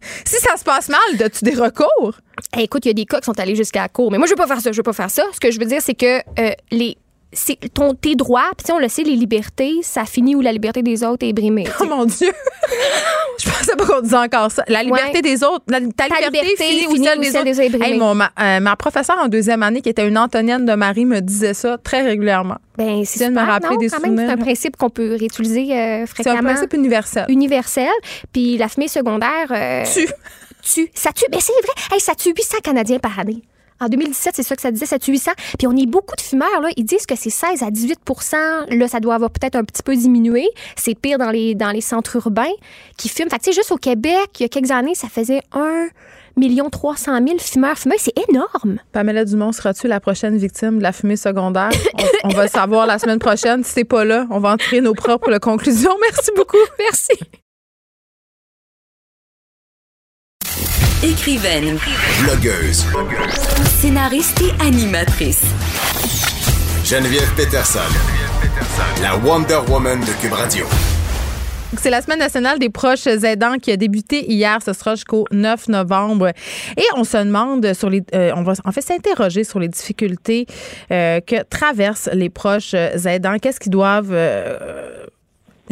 si 0.25 0.37
ça 0.37 0.57
se 0.57 0.65
passe 0.65 0.89
mal, 0.89 1.01
as-tu 1.23 1.45
des 1.45 1.55
recours? 1.55 2.15
Écoute, 2.57 2.85
il 2.85 2.89
y 2.89 2.91
a 2.93 2.95
des 2.95 3.05
cas 3.05 3.19
qui 3.21 3.27
sont 3.27 3.39
allés 3.41 3.57
jusqu'à 3.57 3.83
la 3.83 3.89
cour. 3.89 4.11
Mais 4.13 4.19
moi, 4.19 4.27
je 4.27 4.33
veux 4.33 4.37
pas 4.37 4.47
faire 4.47 4.61
ça. 4.61 4.71
Je 4.73 4.77
veux 4.77 4.83
pas 4.85 4.93
faire 4.93 5.11
ça. 5.11 5.25
Ce 5.33 5.41
que 5.41 5.51
je 5.51 5.59
veux 5.59 5.67
dire, 5.67 5.81
c'est 5.83 5.95
que 5.95 6.19
euh, 6.41 6.53
les. 6.71 6.97
C'est 7.31 7.57
ton, 7.75 7.93
tes 7.95 8.15
droits, 8.15 8.51
puis 8.57 8.73
on 8.73 8.79
le 8.79 8.89
sait, 8.89 9.03
les 9.03 9.15
libertés, 9.15 9.75
ça 9.83 10.05
finit 10.07 10.35
où 10.35 10.41
la 10.41 10.51
liberté 10.51 10.83
des 10.83 11.05
autres 11.05 11.27
est 11.27 11.35
brimée. 11.35 11.67
Oh 11.81 11.85
mon 11.85 12.07
Dieu! 12.07 12.33
je 13.39 13.51
pensais 13.51 13.77
pas 13.77 13.85
qu'on 13.85 14.01
disait 14.01 14.17
encore 14.17 14.51
ça. 14.51 14.65
La 14.69 14.83
liberté 14.83 15.17
Ouais. 15.17 15.23
des 15.23 15.45
autres, 15.45 15.63
la- 15.69 15.81
ta, 15.81 16.05
liberté, 16.07 16.27
liberté 16.31 16.57
finit 16.65 16.87
où 16.87 16.91
finit 16.93 17.05
celle 17.05 17.19
où 17.19 17.21
des 17.21 17.31
celle 17.31 17.41
autres. 17.43 17.45
des 17.45 17.53
autres 17.53 17.67
est 17.67 17.79
brimée. 17.79 17.93
Hey, 17.95 17.99
mon, 17.99 18.15
ma, 18.15 18.31
euh, 18.41 18.61
ma 18.61 18.77
professeure 18.77 19.19
en 19.23 19.29
deuxième 19.29 19.63
année, 19.63 19.83
qui 19.83 19.91
était 19.91 20.09
une 20.09 20.17
Antonienne 20.17 20.65
de 20.65 20.73
Marie, 20.75 21.05
me 21.05 21.21
disait 21.21 21.53
ça 21.55 21.77
très 21.77 22.01
régulièrement. 22.03 22.57
Ben, 22.79 23.05
c'est 23.05 23.21
de 23.21 23.25
me 23.31 23.39
super, 23.39 23.47
rappeler 23.47 23.71
non? 23.75 23.77
des 23.77 23.89
Quand 23.91 24.01
même, 24.01 24.17
c'est 24.17 24.23
un 24.25 24.29
souvenirs. 24.29 24.45
principe 24.45 24.77
qu'on 24.77 24.91
peut 24.91 25.11
réutiliser 25.19 25.61
euh, 25.73 25.75
C'est 25.75 26.03
un 26.03 26.07
fréquemment. 26.07 26.43
principe 26.55 26.73
universel. 26.75 27.25
universel. 27.29 27.89
Puis 28.33 28.57
la 28.57 28.69
fumée 28.69 28.89
secondaire. 28.89 29.49
euh, 29.51 29.85
Tu. 29.85 30.09
tue. 30.63 30.89
Ça 30.95 31.13
tue. 31.13 31.27
Ben, 31.31 31.41
c'est 31.41 31.53
vrai. 31.53 31.75
Hey, 31.95 32.01
ça 32.01 32.15
tue 32.15 32.31
800 32.35 32.57
Canadiens 32.65 32.99
par 32.99 33.19
année. 33.19 33.43
En 33.81 33.89
2017, 33.89 34.35
c'est 34.37 34.43
ça 34.43 34.57
que 34.57 34.63
ça 34.63 34.71
disait, 34.71 34.87
ça 34.87 34.99
tue 34.99 35.13
800. 35.13 35.33
Puis 35.59 35.67
on 35.67 35.77
est 35.77 35.87
beaucoup 35.87 36.17
de 36.17 36.21
fumeurs, 36.21 36.61
là. 36.61 36.69
Ils 36.77 36.85
disent 36.85 37.07
que 37.07 37.17
c'est 37.17 37.31
16 37.31 37.63
à 37.63 37.71
18% 37.71 38.77
Là, 38.77 38.89
ça 38.89 39.01
doit 39.01 39.15
avoir 39.15 39.31
peut-être 39.31 39.57
un 39.57 39.65
petit 39.65 39.83
peu 39.83 39.95
diminué. 39.97 40.49
C'est 40.77 40.95
pire 40.95 41.19
dans 41.19 41.31
les, 41.31 41.55
dans 41.55 41.71
les 41.71 41.81
centres 41.81 42.17
urbains 42.17 42.45
qui 42.97 43.09
fument. 43.09 43.29
Fait 43.31 43.39
que, 43.39 43.45
tu 43.45 43.53
sais, 43.53 43.57
juste 43.57 43.73
au 43.73 43.77
Québec, 43.77 44.29
il 44.39 44.43
y 44.43 44.45
a 44.45 44.49
quelques 44.49 44.71
années, 44.71 44.95
ça 44.95 45.09
faisait 45.09 45.43
1 45.53 45.89
million 46.37 46.71
300 46.71 47.19
000 47.27 47.39
fumeurs 47.39 47.79
fumeurs. 47.79 47.99
C'est 47.99 48.15
énorme. 48.29 48.79
Pamela 48.93 49.25
Dumont, 49.25 49.53
seras-tu 49.53 49.89
la 49.89 50.01
prochaine 50.01 50.37
victime 50.37 50.79
de 50.79 50.83
la 50.83 50.93
fumée 50.93 51.17
secondaire? 51.17 51.71
On, 52.25 52.29
on 52.29 52.35
va 52.35 52.45
le 52.45 52.49
savoir 52.49 52.87
la 52.87 52.99
semaine 52.99 53.19
prochaine. 53.19 53.65
Si 53.65 53.73
c'est 53.73 53.85
pas 53.85 54.05
là, 54.05 54.27
on 54.31 54.39
va 54.39 54.53
en 54.53 54.57
tirer 54.57 54.81
nos 54.81 54.95
propres 54.95 55.39
conclusions. 55.39 55.95
Merci 56.01 56.31
beaucoup. 56.37 56.57
Merci. 56.79 57.13
Écrivaine, 61.09 61.79
Blogueuse. 62.23 62.85
scénariste 63.81 64.43
et 64.43 64.63
animatrice. 64.63 65.43
Geneviève 66.85 67.33
Peterson. 67.35 67.81
La 69.01 69.17
Wonder 69.17 69.61
Woman 69.71 70.01
de 70.01 70.13
Cube 70.21 70.35
Radio. 70.35 70.67
C'est 71.79 71.89
la 71.89 72.03
semaine 72.03 72.19
nationale 72.19 72.59
des 72.59 72.69
proches 72.69 73.07
aidants 73.07 73.57
qui 73.57 73.73
a 73.73 73.79
débuté 73.79 74.31
hier. 74.31 74.59
Ce 74.63 74.75
sera 74.75 74.97
jusqu'au 74.97 75.25
9 75.31 75.69
novembre. 75.69 76.29
Et 76.77 76.85
on 76.95 77.05
se 77.05 77.17
demande 77.17 77.73
sur 77.73 77.89
les, 77.89 78.03
euh, 78.15 78.33
on 78.37 78.43
va 78.43 78.53
en 78.67 78.73
fait 78.73 78.83
s'interroger 78.83 79.45
sur 79.45 79.61
les 79.61 79.69
difficultés 79.69 80.45
euh, 80.93 81.21
que 81.21 81.43
traversent 81.45 82.11
les 82.13 82.29
proches 82.29 82.75
aidants. 82.75 83.39
Qu'est-ce 83.41 83.61
qu'ils 83.61 83.73
doivent 83.73 84.13
euh, 84.13 85.07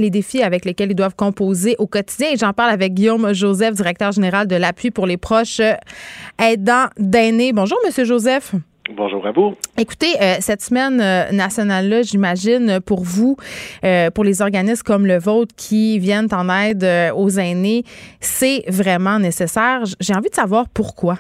les 0.01 0.11
défis 0.11 0.43
avec 0.43 0.65
lesquels 0.65 0.91
ils 0.91 0.97
doivent 0.97 1.17
composer 1.17 1.77
au 1.79 1.87
quotidien. 1.87 2.29
Et 2.33 2.37
j'en 2.37 2.53
parle 2.53 2.71
avec 2.71 2.95
Guillaume 2.95 3.33
Joseph, 3.33 3.75
directeur 3.75 4.13
général 4.13 4.47
de 4.47 4.57
l'appui 4.57 4.91
pour 4.91 5.07
les 5.07 5.17
proches 5.17 5.61
aidants 6.39 6.87
d'aînés. 6.99 7.53
Bonjour, 7.53 7.79
Monsieur 7.85 8.05
Joseph. 8.05 8.55
Bonjour 8.95 9.27
à 9.27 9.33
vous. 9.33 9.55
Écoutez, 9.77 10.15
euh, 10.21 10.37
cette 10.41 10.63
semaine 10.63 11.01
euh, 11.01 11.33
nationale-là, 11.33 12.03
j'imagine, 12.03 12.81
pour 12.81 13.03
vous, 13.03 13.37
euh, 13.85 14.11
pour 14.11 14.23
les 14.23 14.43
organismes 14.43 14.83
comme 14.85 15.07
le 15.07 15.19
vôtre 15.19 15.55
qui 15.57 15.99
viennent 15.99 16.29
en 16.33 16.49
aide 16.49 16.87
aux 17.15 17.31
aînés, 17.31 17.85
c'est 18.21 18.65
vraiment 18.69 19.19
nécessaire. 19.19 19.83
J'ai 20.01 20.15
envie 20.15 20.31
de 20.31 20.35
savoir 20.35 20.69
pourquoi. 20.69 21.19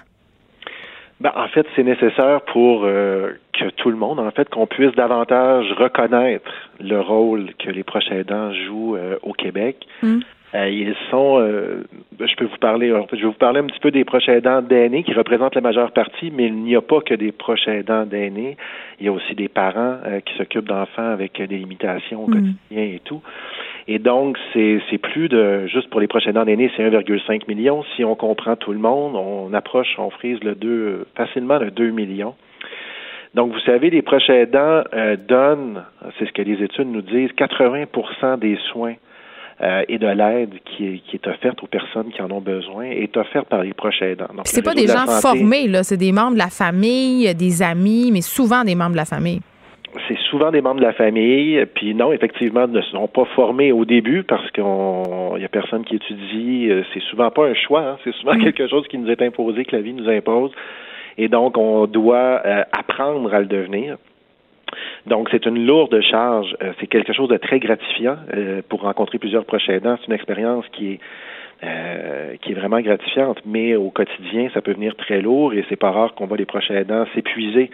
Ben, 1.20 1.32
en 1.34 1.48
fait, 1.48 1.66
c'est 1.74 1.82
nécessaire 1.82 2.42
pour 2.52 2.82
que 2.82 3.70
tout 3.76 3.90
le 3.90 3.96
monde, 3.96 4.20
en 4.20 4.30
fait, 4.30 4.50
qu'on 4.50 4.66
puisse 4.66 4.94
davantage 4.94 5.72
reconnaître 5.72 6.50
le 6.78 7.00
rôle 7.00 7.54
que 7.58 7.70
les 7.70 7.82
proches 7.82 8.10
aidants 8.10 8.52
jouent 8.52 8.98
au 9.22 9.32
Québec. 9.32 9.86
Hum. 10.02 10.20
Euh, 10.54 10.68
ils 10.68 10.94
sont, 11.10 11.38
euh, 11.40 11.84
je 12.18 12.34
peux 12.36 12.44
vous 12.44 12.56
parler, 12.58 12.88
je 13.12 13.16
vais 13.16 13.26
vous 13.26 13.32
parler 13.32 13.60
un 13.60 13.66
petit 13.66 13.80
peu 13.80 13.90
des 13.90 14.04
proches 14.04 14.28
aidants 14.28 14.62
d'aînés 14.62 15.02
qui 15.02 15.12
représentent 15.12 15.54
la 15.54 15.60
majeure 15.60 15.90
partie, 15.92 16.30
mais 16.30 16.46
il 16.46 16.54
n'y 16.54 16.76
a 16.76 16.80
pas 16.80 17.00
que 17.00 17.14
des 17.14 17.32
proches 17.32 17.66
aidants 17.66 18.06
d'aînés. 18.06 18.56
Il 19.00 19.06
y 19.06 19.08
a 19.08 19.12
aussi 19.12 19.34
des 19.34 19.48
parents 19.48 19.96
euh, 20.06 20.20
qui 20.20 20.34
s'occupent 20.36 20.68
d'enfants 20.68 21.10
avec 21.10 21.42
des 21.42 21.58
limitations 21.58 22.24
au 22.24 22.28
mm. 22.28 22.32
quotidien 22.32 22.82
et 22.94 23.00
tout. 23.04 23.22
Et 23.88 23.98
donc, 23.98 24.36
c'est, 24.52 24.98
plus 24.98 25.28
de, 25.28 25.66
juste 25.68 25.88
pour 25.90 26.00
les 26.00 26.08
proches 26.08 26.26
aidants 26.26 26.44
d'aînés, 26.44 26.70
c'est 26.76 26.82
1,5 26.82 27.42
million. 27.46 27.84
Si 27.94 28.04
on 28.04 28.16
comprend 28.16 28.56
tout 28.56 28.72
le 28.72 28.78
monde, 28.78 29.14
on 29.14 29.54
approche, 29.54 29.94
on 29.98 30.10
frise 30.10 30.42
le 30.42 30.54
2, 30.56 31.06
facilement 31.16 31.58
le 31.58 31.70
2 31.70 31.90
millions. 31.90 32.34
Donc, 33.34 33.52
vous 33.52 33.60
savez, 33.60 33.90
les 33.90 34.02
proches 34.02 34.28
aidants 34.28 34.82
donnent, 35.28 35.84
c'est 36.18 36.26
ce 36.26 36.32
que 36.32 36.42
les 36.42 36.62
études 36.64 36.90
nous 36.90 37.02
disent, 37.02 37.30
80% 37.30 38.38
des 38.40 38.58
soins 38.72 38.94
euh, 39.62 39.84
et 39.88 39.96
de 39.96 40.06
l'aide 40.06 40.52
qui 40.66 40.86
est, 40.86 40.98
qui 40.98 41.16
est 41.16 41.26
offerte 41.26 41.62
aux 41.62 41.66
personnes 41.66 42.10
qui 42.12 42.20
en 42.20 42.30
ont 42.30 42.42
besoin 42.42 42.84
est 42.84 43.16
offerte 43.16 43.48
par 43.48 43.62
les 43.62 43.72
proches 43.72 44.02
aidants. 44.02 44.26
C'est 44.44 44.60
pas 44.60 44.74
des 44.74 44.86
gens 44.86 45.06
formés, 45.06 45.66
là, 45.66 45.82
c'est 45.82 45.96
des 45.96 46.12
membres 46.12 46.34
de 46.34 46.38
la 46.38 46.50
famille, 46.50 47.34
des 47.34 47.62
amis, 47.62 48.10
mais 48.12 48.20
souvent 48.20 48.64
des 48.64 48.74
membres 48.74 48.92
de 48.92 48.96
la 48.98 49.06
famille. 49.06 49.40
C'est 50.08 50.18
souvent 50.30 50.50
des 50.50 50.60
membres 50.60 50.80
de 50.80 50.86
la 50.86 50.92
famille, 50.92 51.64
puis 51.74 51.94
non, 51.94 52.12
effectivement, 52.12 52.66
ne 52.66 52.80
sont 52.82 53.08
pas 53.08 53.24
formés 53.34 53.72
au 53.72 53.84
début 53.84 54.22
parce 54.22 54.50
qu'il 54.50 54.62
y 54.62 55.44
a 55.44 55.48
personne 55.48 55.84
qui 55.84 55.96
étudie. 55.96 56.68
Euh, 56.70 56.82
c'est 56.92 57.02
souvent 57.02 57.30
pas 57.30 57.46
un 57.46 57.54
choix, 57.54 57.82
hein. 57.82 57.98
c'est 58.04 58.14
souvent 58.14 58.34
mm. 58.34 58.44
quelque 58.44 58.68
chose 58.68 58.86
qui 58.88 58.98
nous 58.98 59.10
est 59.10 59.22
imposé, 59.22 59.64
que 59.64 59.74
la 59.74 59.82
vie 59.82 59.92
nous 59.92 60.08
impose. 60.08 60.52
Et 61.18 61.28
donc, 61.28 61.56
on 61.56 61.86
doit 61.86 62.42
euh, 62.44 62.62
apprendre 62.72 63.32
à 63.32 63.40
le 63.40 63.46
devenir. 63.46 63.96
Donc, 65.06 65.28
c'est 65.30 65.46
une 65.46 65.66
lourde 65.66 66.00
charge. 66.00 66.56
Euh, 66.62 66.72
c'est 66.80 66.86
quelque 66.86 67.12
chose 67.12 67.28
de 67.28 67.36
très 67.36 67.60
gratifiant 67.60 68.16
euh, 68.34 68.62
pour 68.68 68.82
rencontrer 68.82 69.18
plusieurs 69.18 69.44
proches 69.44 69.68
aidants. 69.68 69.96
C'est 70.00 70.08
une 70.08 70.14
expérience 70.14 70.64
qui 70.72 70.94
est 70.94 71.00
euh, 71.64 72.36
qui 72.42 72.52
est 72.52 72.54
vraiment 72.54 72.80
gratifiante, 72.80 73.38
mais 73.46 73.76
au 73.76 73.88
quotidien, 73.88 74.50
ça 74.52 74.60
peut 74.60 74.74
venir 74.74 74.94
très 74.94 75.22
lourd 75.22 75.54
et 75.54 75.64
c'est 75.70 75.76
pas 75.76 75.90
rare 75.90 76.14
qu'on 76.14 76.26
voit 76.26 76.36
les 76.36 76.44
proches 76.44 76.70
aidants 76.70 77.06
s'épuiser 77.14 77.70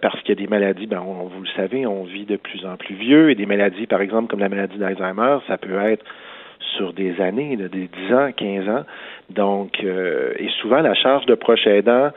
parce 0.00 0.20
qu'il 0.20 0.30
y 0.30 0.32
a 0.32 0.40
des 0.42 0.46
maladies, 0.46 0.86
ben, 0.86 1.00
on, 1.00 1.24
vous 1.24 1.40
le 1.40 1.48
savez, 1.56 1.86
on 1.86 2.04
vit 2.04 2.26
de 2.26 2.36
plus 2.36 2.64
en 2.66 2.76
plus 2.76 2.94
vieux 2.94 3.30
et 3.30 3.34
des 3.34 3.46
maladies, 3.46 3.86
par 3.86 4.00
exemple, 4.00 4.28
comme 4.28 4.40
la 4.40 4.48
maladie 4.48 4.78
d'Alzheimer, 4.78 5.38
ça 5.46 5.56
peut 5.56 5.78
être 5.80 6.04
sur 6.76 6.92
des 6.92 7.20
années, 7.20 7.56
des 7.56 7.88
10 8.08 8.14
ans, 8.14 8.30
15 8.36 8.68
ans. 8.68 8.84
Donc, 9.30 9.82
et 9.82 10.48
souvent, 10.60 10.80
la 10.80 10.94
charge 10.94 11.26
de 11.26 11.34
proches 11.34 11.66
aidants 11.66 12.10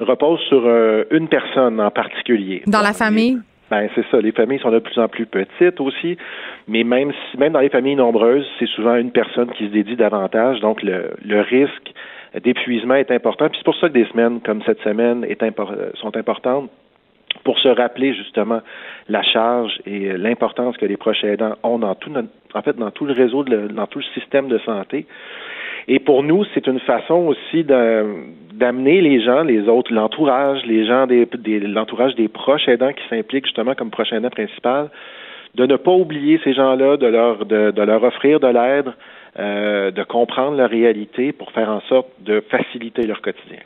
repose 0.00 0.40
sur 0.48 0.62
euh, 0.66 1.04
une 1.10 1.28
personne 1.28 1.80
en 1.80 1.90
particulier. 1.90 2.62
Dans 2.66 2.82
la 2.82 2.92
famille? 2.92 3.38
Ben, 3.70 3.88
c'est 3.94 4.04
ça. 4.10 4.20
Les 4.20 4.32
familles 4.32 4.60
sont 4.60 4.70
de 4.70 4.78
plus 4.78 4.98
en 4.98 5.08
plus 5.08 5.26
petites 5.26 5.80
aussi, 5.80 6.16
mais 6.68 6.84
même 6.84 7.12
si, 7.12 7.36
même 7.36 7.52
dans 7.52 7.60
les 7.60 7.68
familles 7.68 7.96
nombreuses, 7.96 8.46
c'est 8.58 8.68
souvent 8.68 8.94
une 8.94 9.10
personne 9.10 9.50
qui 9.52 9.66
se 9.66 9.72
dédie 9.72 9.96
davantage. 9.96 10.60
Donc, 10.60 10.82
le, 10.82 11.10
le 11.24 11.40
risque 11.40 11.92
d'épuisement 12.42 12.94
est 12.94 13.10
important. 13.10 13.48
Puis 13.48 13.58
c'est 13.58 13.64
pour 13.64 13.76
ça 13.76 13.88
que 13.88 13.94
des 13.94 14.06
semaines 14.06 14.40
comme 14.40 14.62
cette 14.62 14.80
semaine 14.80 15.26
sont 15.94 16.16
importantes 16.16 16.70
pour 17.44 17.58
se 17.58 17.68
rappeler 17.68 18.14
justement 18.14 18.60
la 19.08 19.22
charge 19.22 19.78
et 19.86 20.16
l'importance 20.16 20.76
que 20.76 20.86
les 20.86 20.96
proches 20.96 21.24
aidants 21.24 21.54
ont 21.62 21.78
dans 21.78 21.94
tout 21.94 22.10
notre, 22.10 22.28
en 22.54 22.62
fait 22.62 22.76
dans 22.76 22.90
tout 22.90 23.04
le 23.04 23.12
réseau, 23.12 23.44
de, 23.44 23.68
dans 23.68 23.86
tout 23.86 23.98
le 23.98 24.20
système 24.20 24.48
de 24.48 24.58
santé. 24.58 25.06
Et 25.88 26.00
pour 26.00 26.22
nous, 26.22 26.44
c'est 26.52 26.66
une 26.66 26.80
façon 26.80 27.26
aussi 27.26 27.64
d'amener 27.64 29.00
les 29.00 29.20
gens, 29.22 29.42
les 29.42 29.68
autres, 29.68 29.92
l'entourage, 29.92 30.64
les 30.66 30.84
gens 30.86 31.06
des, 31.06 31.28
l'entourage 31.60 32.16
des 32.16 32.28
proches 32.28 32.66
aidants 32.68 32.92
qui 32.92 33.06
s'impliquent 33.08 33.46
justement 33.46 33.74
comme 33.74 33.90
proche 33.90 34.12
aidant 34.12 34.30
principal, 34.30 34.88
de 35.54 35.64
ne 35.64 35.76
pas 35.76 35.92
oublier 35.92 36.40
ces 36.42 36.54
gens-là, 36.54 36.96
de 36.96 37.06
leur 37.06 37.46
de 37.46 37.82
leur 37.82 38.02
offrir 38.02 38.40
de 38.40 38.48
l'aide, 38.48 38.92
euh, 39.38 39.90
de 39.90 40.02
comprendre 40.02 40.56
leur 40.56 40.70
réalité 40.70 41.32
pour 41.32 41.52
faire 41.52 41.68
en 41.68 41.80
sorte 41.82 42.08
de 42.20 42.42
faciliter 42.50 43.02
leur 43.02 43.20
quotidien. 43.20 43.58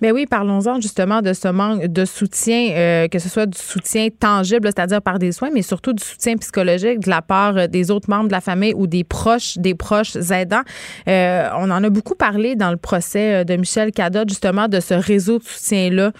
Mais 0.00 0.12
oui, 0.12 0.26
parlons-en 0.26 0.80
justement 0.80 1.22
de 1.22 1.32
ce 1.32 1.48
manque 1.48 1.86
de 1.86 2.04
soutien, 2.04 2.70
euh, 2.70 3.08
que 3.08 3.18
ce 3.18 3.28
soit 3.28 3.46
du 3.46 3.58
soutien 3.58 4.08
tangible, 4.08 4.68
c'est-à-dire 4.68 5.02
par 5.02 5.18
des 5.18 5.32
soins, 5.32 5.50
mais 5.52 5.62
surtout 5.62 5.92
du 5.92 6.02
soutien 6.02 6.36
psychologique 6.36 7.00
de 7.00 7.10
la 7.10 7.22
part 7.22 7.56
euh, 7.56 7.66
des 7.66 7.90
autres 7.90 8.08
membres 8.08 8.28
de 8.28 8.32
la 8.32 8.40
famille 8.40 8.74
ou 8.74 8.86
des 8.86 9.04
proches, 9.04 9.58
des 9.58 9.74
proches 9.74 10.16
aidants. 10.30 10.62
on 11.06 11.70
en 11.70 11.82
a 11.82 11.90
beaucoup 11.90 12.14
parlé 12.14 12.54
dans 12.54 12.70
le 12.70 12.76
procès 12.76 13.44
de 13.44 13.56
Michel 13.56 13.92
Cadot, 13.92 14.24
justement, 14.28 14.68
de 14.68 14.80
ce 14.80 14.94
réseau 14.94 15.38
de 15.38 15.44
soutien-là 15.44 16.12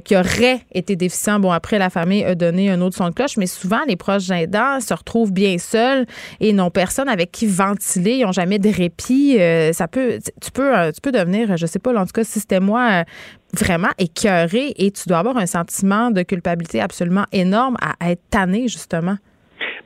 qui 0.00 0.16
aurait 0.16 0.60
été 0.72 0.96
déficient. 0.96 1.40
Bon, 1.40 1.50
après, 1.50 1.78
la 1.78 1.90
famille 1.90 2.24
a 2.24 2.34
donné 2.34 2.70
un 2.70 2.80
autre 2.80 2.96
son 2.96 3.08
de 3.08 3.14
cloche, 3.14 3.36
mais 3.36 3.46
souvent, 3.46 3.80
les 3.88 3.96
proches 3.96 4.30
aidants 4.30 4.80
se 4.80 4.94
retrouvent 4.94 5.32
bien 5.32 5.56
seuls 5.58 6.06
et 6.40 6.52
n'ont 6.52 6.70
personne 6.70 7.08
avec 7.08 7.32
qui 7.32 7.46
ventiler. 7.46 8.22
Ils 8.24 8.32
jamais 8.32 8.58
de 8.58 8.68
répit. 8.68 9.36
Euh, 9.38 9.72
ça 9.72 9.88
peut, 9.88 10.18
tu 10.40 10.50
peux, 10.50 10.76
euh, 10.76 10.92
tu 10.92 11.00
peux 11.00 11.12
devenir, 11.12 11.56
je 11.56 11.66
sais 11.66 11.78
pas, 11.78 11.94
en 11.96 12.06
tout 12.06 12.12
cas, 12.12 12.24
si 12.24 12.40
c'était 12.40 12.60
moi, 12.60 12.88
euh, 12.90 13.04
vraiment 13.52 13.90
écœuré 13.98 14.72
et 14.76 14.90
tu 14.90 15.08
dois 15.08 15.18
avoir 15.18 15.36
un 15.36 15.46
sentiment 15.46 16.10
de 16.10 16.22
culpabilité 16.22 16.80
absolument 16.80 17.24
énorme 17.32 17.76
à, 17.80 18.10
être 18.10 18.22
tanné, 18.30 18.68
justement. 18.68 19.16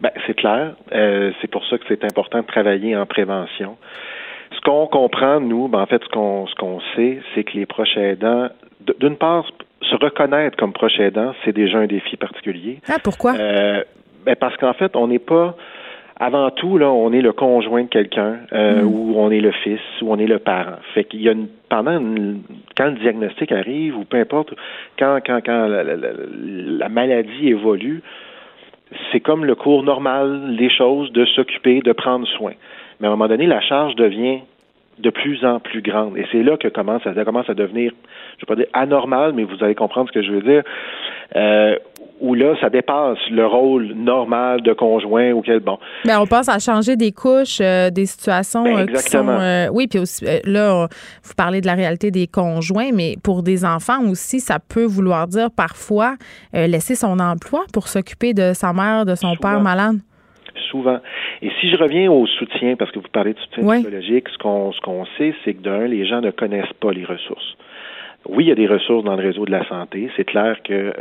Ben, 0.01 0.11
c'est 0.27 0.35
clair. 0.35 0.75
c'est 0.91 1.51
pour 1.51 1.65
ça 1.67 1.79
que 1.79 1.85
c'est 1.89 2.05
important 2.05 2.41
de 2.41 2.47
travailler 2.47 2.97
en 2.97 3.07
prévention. 3.07 3.77
Ce 4.53 4.61
qu'on 4.63 4.87
comprend, 4.87 5.41
nous, 5.41 5.69
ben, 5.69 5.81
en 5.81 5.87
fait, 5.87 6.03
ce 6.03 6.09
qu'on 6.09 6.47
ce 6.47 6.55
qu'on 6.55 6.81
sait, 6.97 7.21
c'est 7.35 7.45
que 7.45 7.53
les 7.53 7.67
proches 7.67 7.97
aidants, 7.97 8.49
d'une 8.99 9.17
part, 9.17 9.47
se 9.83 9.95
reconnaître 9.97 10.57
comme 10.57 10.73
proche 10.73 10.99
aidant, 10.99 11.35
c'est 11.45 11.53
déjà 11.53 11.79
un 11.79 11.87
défi 11.87 12.17
particulier. 12.17 12.81
Ah, 12.89 12.99
pourquoi? 13.03 13.35
ben 14.25 14.37
parce 14.37 14.57
qu'en 14.59 14.75
fait, 14.75 14.97
on 14.97 15.09
n'est 15.09 15.19
pas 15.19 15.57
avant 16.23 16.51
tout, 16.51 16.77
là, 16.77 16.91
on 16.91 17.13
est 17.13 17.23
le 17.23 17.33
conjoint 17.33 17.85
de 17.85 17.89
quelqu'un, 17.89 18.37
euh, 18.53 18.83
mm. 18.83 18.87
ou 18.87 19.15
on 19.17 19.31
est 19.31 19.41
le 19.41 19.53
fils, 19.53 19.81
ou 20.03 20.13
on 20.13 20.19
est 20.19 20.27
le 20.27 20.39
parent. 20.39 20.77
Fait 20.93 21.05
qu'il 21.05 21.23
y 21.23 21.29
a 21.31 21.33
une, 21.33 21.49
pendant 21.71 21.99
quand 22.77 22.87
le 22.87 22.99
diagnostic 23.01 23.51
arrive, 23.51 23.97
ou 23.97 24.05
peu 24.05 24.19
importe, 24.19 24.55
quand, 24.99 25.19
quand, 25.25 25.41
quand 25.45 25.67
la, 25.67 26.89
maladie 26.91 27.49
évolue, 27.49 28.03
c'est 29.11 29.21
comme 29.21 29.47
le 29.47 29.55
cours 29.55 29.83
normal 29.83 30.57
des 30.59 30.69
choses 30.69 31.11
de 31.13 31.25
s'occuper, 31.25 31.81
de 31.81 31.93
prendre 31.93 32.29
soin. 32.29 32.53
Mais 33.01 33.07
à 33.07 33.11
un 33.11 33.15
moment 33.15 33.29
donné, 33.29 33.47
la 33.47 33.63
charge 33.63 33.95
devient 33.95 34.41
de 34.99 35.09
plus 35.09 35.43
en 35.47 35.59
plus 35.59 35.81
grande. 35.81 36.19
Et 36.19 36.27
c'est 36.31 36.43
là 36.43 36.59
que 36.59 36.69
commence, 36.69 37.03
ça 37.03 37.25
commence 37.25 37.49
à 37.49 37.55
devenir, 37.55 37.93
je 38.37 38.45
ne 38.45 38.47
vais 38.47 38.47
pas 38.47 38.57
dire 38.57 38.71
anormal, 38.75 39.33
mais 39.33 39.45
vous 39.45 39.65
allez 39.65 39.75
comprendre 39.75 40.11
ce 40.11 40.13
que 40.13 40.23
je 40.23 40.33
veux 40.33 40.43
dire, 40.43 40.65
euh, 41.35 41.77
où 42.21 42.35
là, 42.35 42.55
ça 42.61 42.69
dépasse 42.69 43.19
le 43.31 43.47
rôle 43.47 43.95
normal 43.95 44.63
de 44.63 44.73
conjoint 44.73 45.33
auquel, 45.33 45.61
bon. 45.61 45.79
Mais 46.05 46.13
ben, 46.13 46.21
on 46.21 46.27
pense 46.27 46.49
à 46.49 46.59
changer 46.59 46.97
des 46.97 47.13
couches, 47.13 47.61
euh, 47.61 47.91
des 47.91 48.07
situations 48.07 48.63
ben, 48.63 48.81
euh, 48.81 48.87
qui 48.87 49.03
sont. 49.03 49.27
Euh, 49.29 49.69
oui, 49.73 49.87
puis 49.89 49.99
aussi, 49.99 50.25
là, 50.45 50.87
vous 51.23 51.35
parlez 51.37 51.61
de 51.61 51.67
la 51.67 51.75
réalité 51.75 52.11
des 52.11 52.27
conjoints, 52.27 52.91
mais 52.93 53.17
pour 53.23 53.43
des 53.43 53.65
enfants 53.65 54.03
aussi, 54.09 54.41
ça 54.41 54.59
peut 54.59 54.85
vouloir 54.85 55.27
dire 55.27 55.49
parfois 55.51 56.17
laisser 56.53 56.95
son 56.95 57.19
emploi 57.19 57.65
pour 57.73 57.89
s'occuper 57.89 58.35
de 58.35 58.53
sa 58.55 58.73
mère, 58.73 59.07
de 59.07 59.15
son 59.15 59.37
père 59.37 59.61
malade. 59.61 59.97
Souvent. 60.71 60.99
Et 61.43 61.51
si 61.61 61.71
je 61.71 61.77
reviens 61.77 62.11
au 62.11 62.27
soutien, 62.27 62.77
parce 62.77 62.91
que 62.91 62.99
vous 62.99 63.09
parlez 63.13 63.33
de 63.33 63.39
soutien 63.39 63.65
psychologique, 63.77 64.29
ce 64.29 64.39
qu'on 64.39 64.73
ce 64.73 64.81
qu'on 64.81 65.05
sait, 65.17 65.35
c'est 65.45 65.55
que 65.55 65.63
d'un, 65.63 65.87
les 65.87 66.07
gens 66.07 66.21
ne 66.21 66.31
connaissent 66.31 66.73
pas 66.81 66.93
les 66.93 67.05
ressources. 67.05 67.57
Oui, 68.29 68.45
il 68.45 68.49
y 68.49 68.53
a 68.53 68.55
des 68.55 68.67
ressources 68.67 69.05
dans 69.05 69.17
le 69.17 69.23
réseau 69.23 69.47
de 69.47 69.51
la 69.51 69.67
santé. 69.67 70.11
C'est 70.17 70.25
clair 70.25 70.57
que 70.63 70.73
euh, 70.73 70.93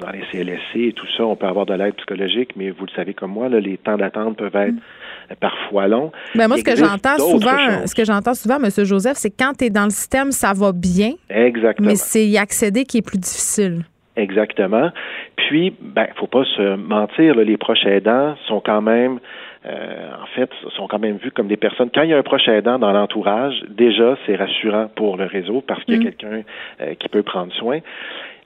dans 0.00 0.10
les 0.10 0.22
CLSC 0.32 0.76
et 0.76 0.92
tout 0.92 1.06
ça, 1.16 1.24
on 1.24 1.36
peut 1.36 1.46
avoir 1.46 1.66
de 1.66 1.74
l'aide 1.74 1.94
psychologique, 1.96 2.52
mais 2.56 2.70
vous 2.70 2.86
le 2.86 2.90
savez 2.96 3.12
comme 3.12 3.32
moi, 3.32 3.48
là, 3.48 3.60
les 3.60 3.76
temps 3.76 3.96
d'attente 3.96 4.38
peuvent 4.38 4.56
être 4.56 4.74
mm. 4.74 5.34
parfois 5.38 5.86
longs. 5.86 6.10
Ben 6.34 6.48
moi, 6.48 6.56
ce 6.56 6.64
que 6.64 6.76
j'entends 6.76 7.18
souvent, 7.18 7.86
ce 7.86 7.94
que 7.94 8.04
j'entends 8.04 8.34
souvent, 8.34 8.56
M. 8.56 8.70
Joseph, 8.84 9.16
c'est 9.18 9.30
que 9.30 9.36
quand 9.38 9.52
tu 9.58 9.66
es 9.66 9.70
dans 9.70 9.84
le 9.84 9.90
système, 9.90 10.32
ça 10.32 10.52
va 10.54 10.72
bien. 10.72 11.12
Exactement. 11.28 11.88
Mais 11.88 11.96
c'est 11.96 12.26
y 12.26 12.38
accéder 12.38 12.84
qui 12.84 12.98
est 12.98 13.06
plus 13.06 13.18
difficile. 13.18 13.84
Exactement. 14.16 14.90
Puis, 15.36 15.74
ben, 15.80 16.08
faut 16.16 16.26
pas 16.26 16.44
se 16.56 16.76
mentir, 16.76 17.34
les 17.36 17.56
proches 17.56 17.84
aidants 17.86 18.34
sont 18.48 18.60
quand 18.60 18.82
même 18.82 19.20
euh, 19.66 20.10
en 20.22 20.26
fait, 20.26 20.50
sont 20.76 20.86
quand 20.86 20.98
même 20.98 21.16
vus 21.16 21.32
comme 21.32 21.48
des 21.48 21.56
personnes. 21.56 21.90
Quand 21.92 22.02
il 22.02 22.10
y 22.10 22.14
a 22.14 22.18
un 22.18 22.22
proche 22.22 22.46
aidant 22.48 22.78
dans 22.78 22.92
l'entourage, 22.92 23.62
déjà, 23.68 24.16
c'est 24.24 24.36
rassurant 24.36 24.88
pour 24.94 25.16
le 25.16 25.24
réseau 25.24 25.62
parce 25.66 25.82
qu'il 25.84 25.94
y 25.94 25.96
a 25.96 26.00
mm. 26.00 26.04
quelqu'un 26.04 26.42
euh, 26.80 26.94
qui 26.94 27.08
peut 27.08 27.22
prendre 27.22 27.52
soin. 27.54 27.80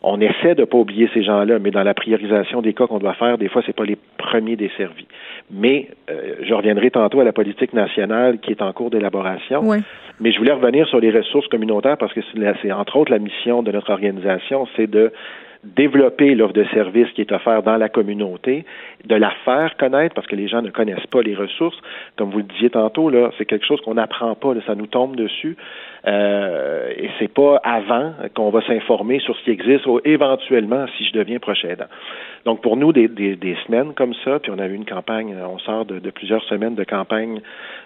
On 0.05 0.21
essaie 0.21 0.57
de 0.57 0.63
ne 0.63 0.65
pas 0.65 0.79
oublier 0.79 1.09
ces 1.15 1.23
gens-là, 1.23 1.61
mais 1.61 1.71
dans 1.71 1.85
la 1.85 1.95
priorisation 1.95 2.61
des 2.61 2.73
cas 2.73 2.89
qu'on 2.89 2.99
doit 2.99 3.15
faire, 3.15 3.39
des 3.39 3.49
fois, 3.49 3.63
c'est 3.65 3.77
pas 3.77 3.85
les 3.85 3.97
premiers 4.19 4.57
desservis. 4.57 5.07
Mais 5.51 5.91
euh, 6.11 6.37
je 6.43 6.53
reviendrai 6.55 6.91
tantôt 6.91 7.21
à 7.21 7.25
la 7.25 7.33
politique 7.33 7.73
nationale 7.73 8.39
qui 8.39 8.51
est 8.51 8.63
en 8.63 8.73
cours 8.73 8.91
d'élaboration. 8.91 9.63
Mais 10.19 10.33
je 10.33 10.39
voulais 10.39 10.53
revenir 10.53 10.89
sur 10.89 10.99
les 10.99 11.11
ressources 11.11 11.47
communautaires 11.49 11.99
parce 11.99 12.13
que 12.13 12.21
c'est 12.63 12.73
entre 12.73 12.97
autres 12.97 13.13
la 13.13 13.19
mission 13.19 13.63
de 13.63 13.71
notre 13.71 13.91
organisation, 13.91 14.67
c'est 14.77 14.91
de 14.91 15.13
développer 15.65 16.35
l'offre 16.35 16.55
de 16.55 16.65
service 16.75 17.09
qui 17.11 17.21
est 17.21 17.31
offerte 17.31 17.65
dans 17.65 17.77
la 17.77 17.89
communauté, 17.89 18.65
de 19.05 19.15
la 19.15 19.31
faire 19.45 19.77
connaître 19.77 20.15
parce 20.15 20.27
que 20.27 20.35
les 20.35 20.49
gens 20.49 20.61
ne 20.61 20.71
connaissent 20.71 21.07
pas 21.07 21.23
les 21.23 21.35
ressources. 21.35 21.79
Comme 22.17 22.31
vous 22.31 22.39
le 22.39 22.45
disiez 22.45 22.71
tantôt, 22.71 23.11
là, 23.11 23.31
c'est 23.39 23.45
quelque 23.45 23.65
chose 23.65 23.81
qu'on 23.83 23.95
n'apprend 23.95 24.35
pas, 24.35 24.55
ça 24.67 24.75
nous 24.75 24.89
tombe 24.89 25.15
dessus. 25.15 25.57
Euh, 26.05 26.93
et 26.97 27.09
c'est 27.21 27.33
pas 27.33 27.61
avant 27.63 28.13
qu'on 28.35 28.51
va 28.51 28.61
s'informer 28.67 29.21
sur 29.21 29.37
ce 29.37 29.45
qui 29.45 29.51
existe 29.51 29.87
ou 29.87 30.01
éventuellement 30.05 30.87
si 30.99 31.05
je 31.05 31.13
deviens 31.13 31.39
prochain 31.39 31.69
aidant. 31.69 31.87
Donc 32.45 32.61
pour 32.61 32.77
nous, 32.77 32.93
des, 32.93 33.07
des, 33.07 33.57
semaines 33.67 33.95
comme 33.95 34.15
ça, 34.25 34.41
puis 34.41 34.51
on 34.51 34.59
a 34.59 34.67
eu 34.67 34.75
une 34.75 34.85
campagne, 34.85 35.37
on 35.49 35.59
sort 35.61 35.85
de 35.85 36.11
plusieurs 36.11 36.43
semaines 36.45 36.75
de 36.75 36.83
campagne 36.83 37.41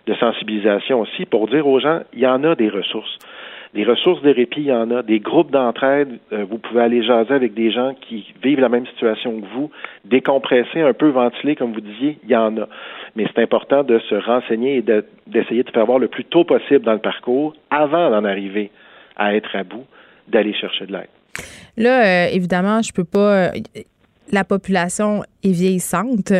de 0.07 0.15
sensibilisation 0.15 1.01
aussi 1.01 1.27
pour 1.27 1.49
dire 1.49 1.67
aux 1.67 1.81
gens, 1.81 2.01
il 2.15 2.21
y 2.21 2.27
en 2.27 2.43
a 2.45 2.55
des 2.55 2.71
ressources. 2.71 3.19
Des 3.75 3.85
ressources 3.85 4.23
de 4.23 4.33
répit, 4.33 4.61
il 4.61 4.67
y 4.67 4.73
en 4.73 4.91
a. 4.91 5.03
Des 5.03 5.21
groupes 5.21 5.51
d'entraide, 5.51 6.19
euh, 6.33 6.45
vous 6.49 6.59
pouvez 6.59 6.83
aller 6.83 7.03
jaser 7.03 7.35
avec 7.35 7.55
des 7.55 7.71
gens 7.71 7.95
qui 8.01 8.33
vivent 8.43 8.61
la 8.61 8.69
même 8.69 8.87
situation 8.87 9.41
que 9.41 9.47
vous. 9.55 9.71
Décompresser, 10.05 10.81
un 10.81 10.93
peu 10.93 11.09
ventiler, 11.09 11.57
comme 11.57 11.73
vous 11.73 11.81
disiez, 11.81 12.19
il 12.25 12.31
y 12.31 12.37
en 12.37 12.57
a. 12.57 12.69
Mais 13.17 13.27
c'est 13.35 13.43
important 13.43 13.83
de 13.83 13.99
se 13.99 14.15
renseigner 14.15 14.77
et 14.77 14.83
d'essayer 15.27 15.63
de, 15.63 15.71
faire 15.71 15.87
voir 15.87 15.99
le 15.99 16.09
plus 16.09 16.25
tôt 16.25 16.45
possible 16.45 16.85
dans 16.85 16.95
le 16.95 17.01
parcours, 17.01 17.55
avant 17.71 18.11
d'en 18.11 18.25
arriver 18.25 18.71
à 19.17 19.35
être 19.35 19.55
à 19.55 19.65
bout, 19.65 19.85
d'aller 20.29 20.55
chercher 20.55 20.87
de 20.87 20.93
l'aide. 20.93 21.09
Là, 21.77 22.05
euh, 22.05 22.29
évidemment, 22.33 22.81
je 22.83 22.93
peux 22.93 23.05
pas. 23.05 23.51
Euh, 24.27 24.33
la 24.33 24.45
population 24.45 25.23
est 25.43 25.53
vieillissante. 25.53 26.33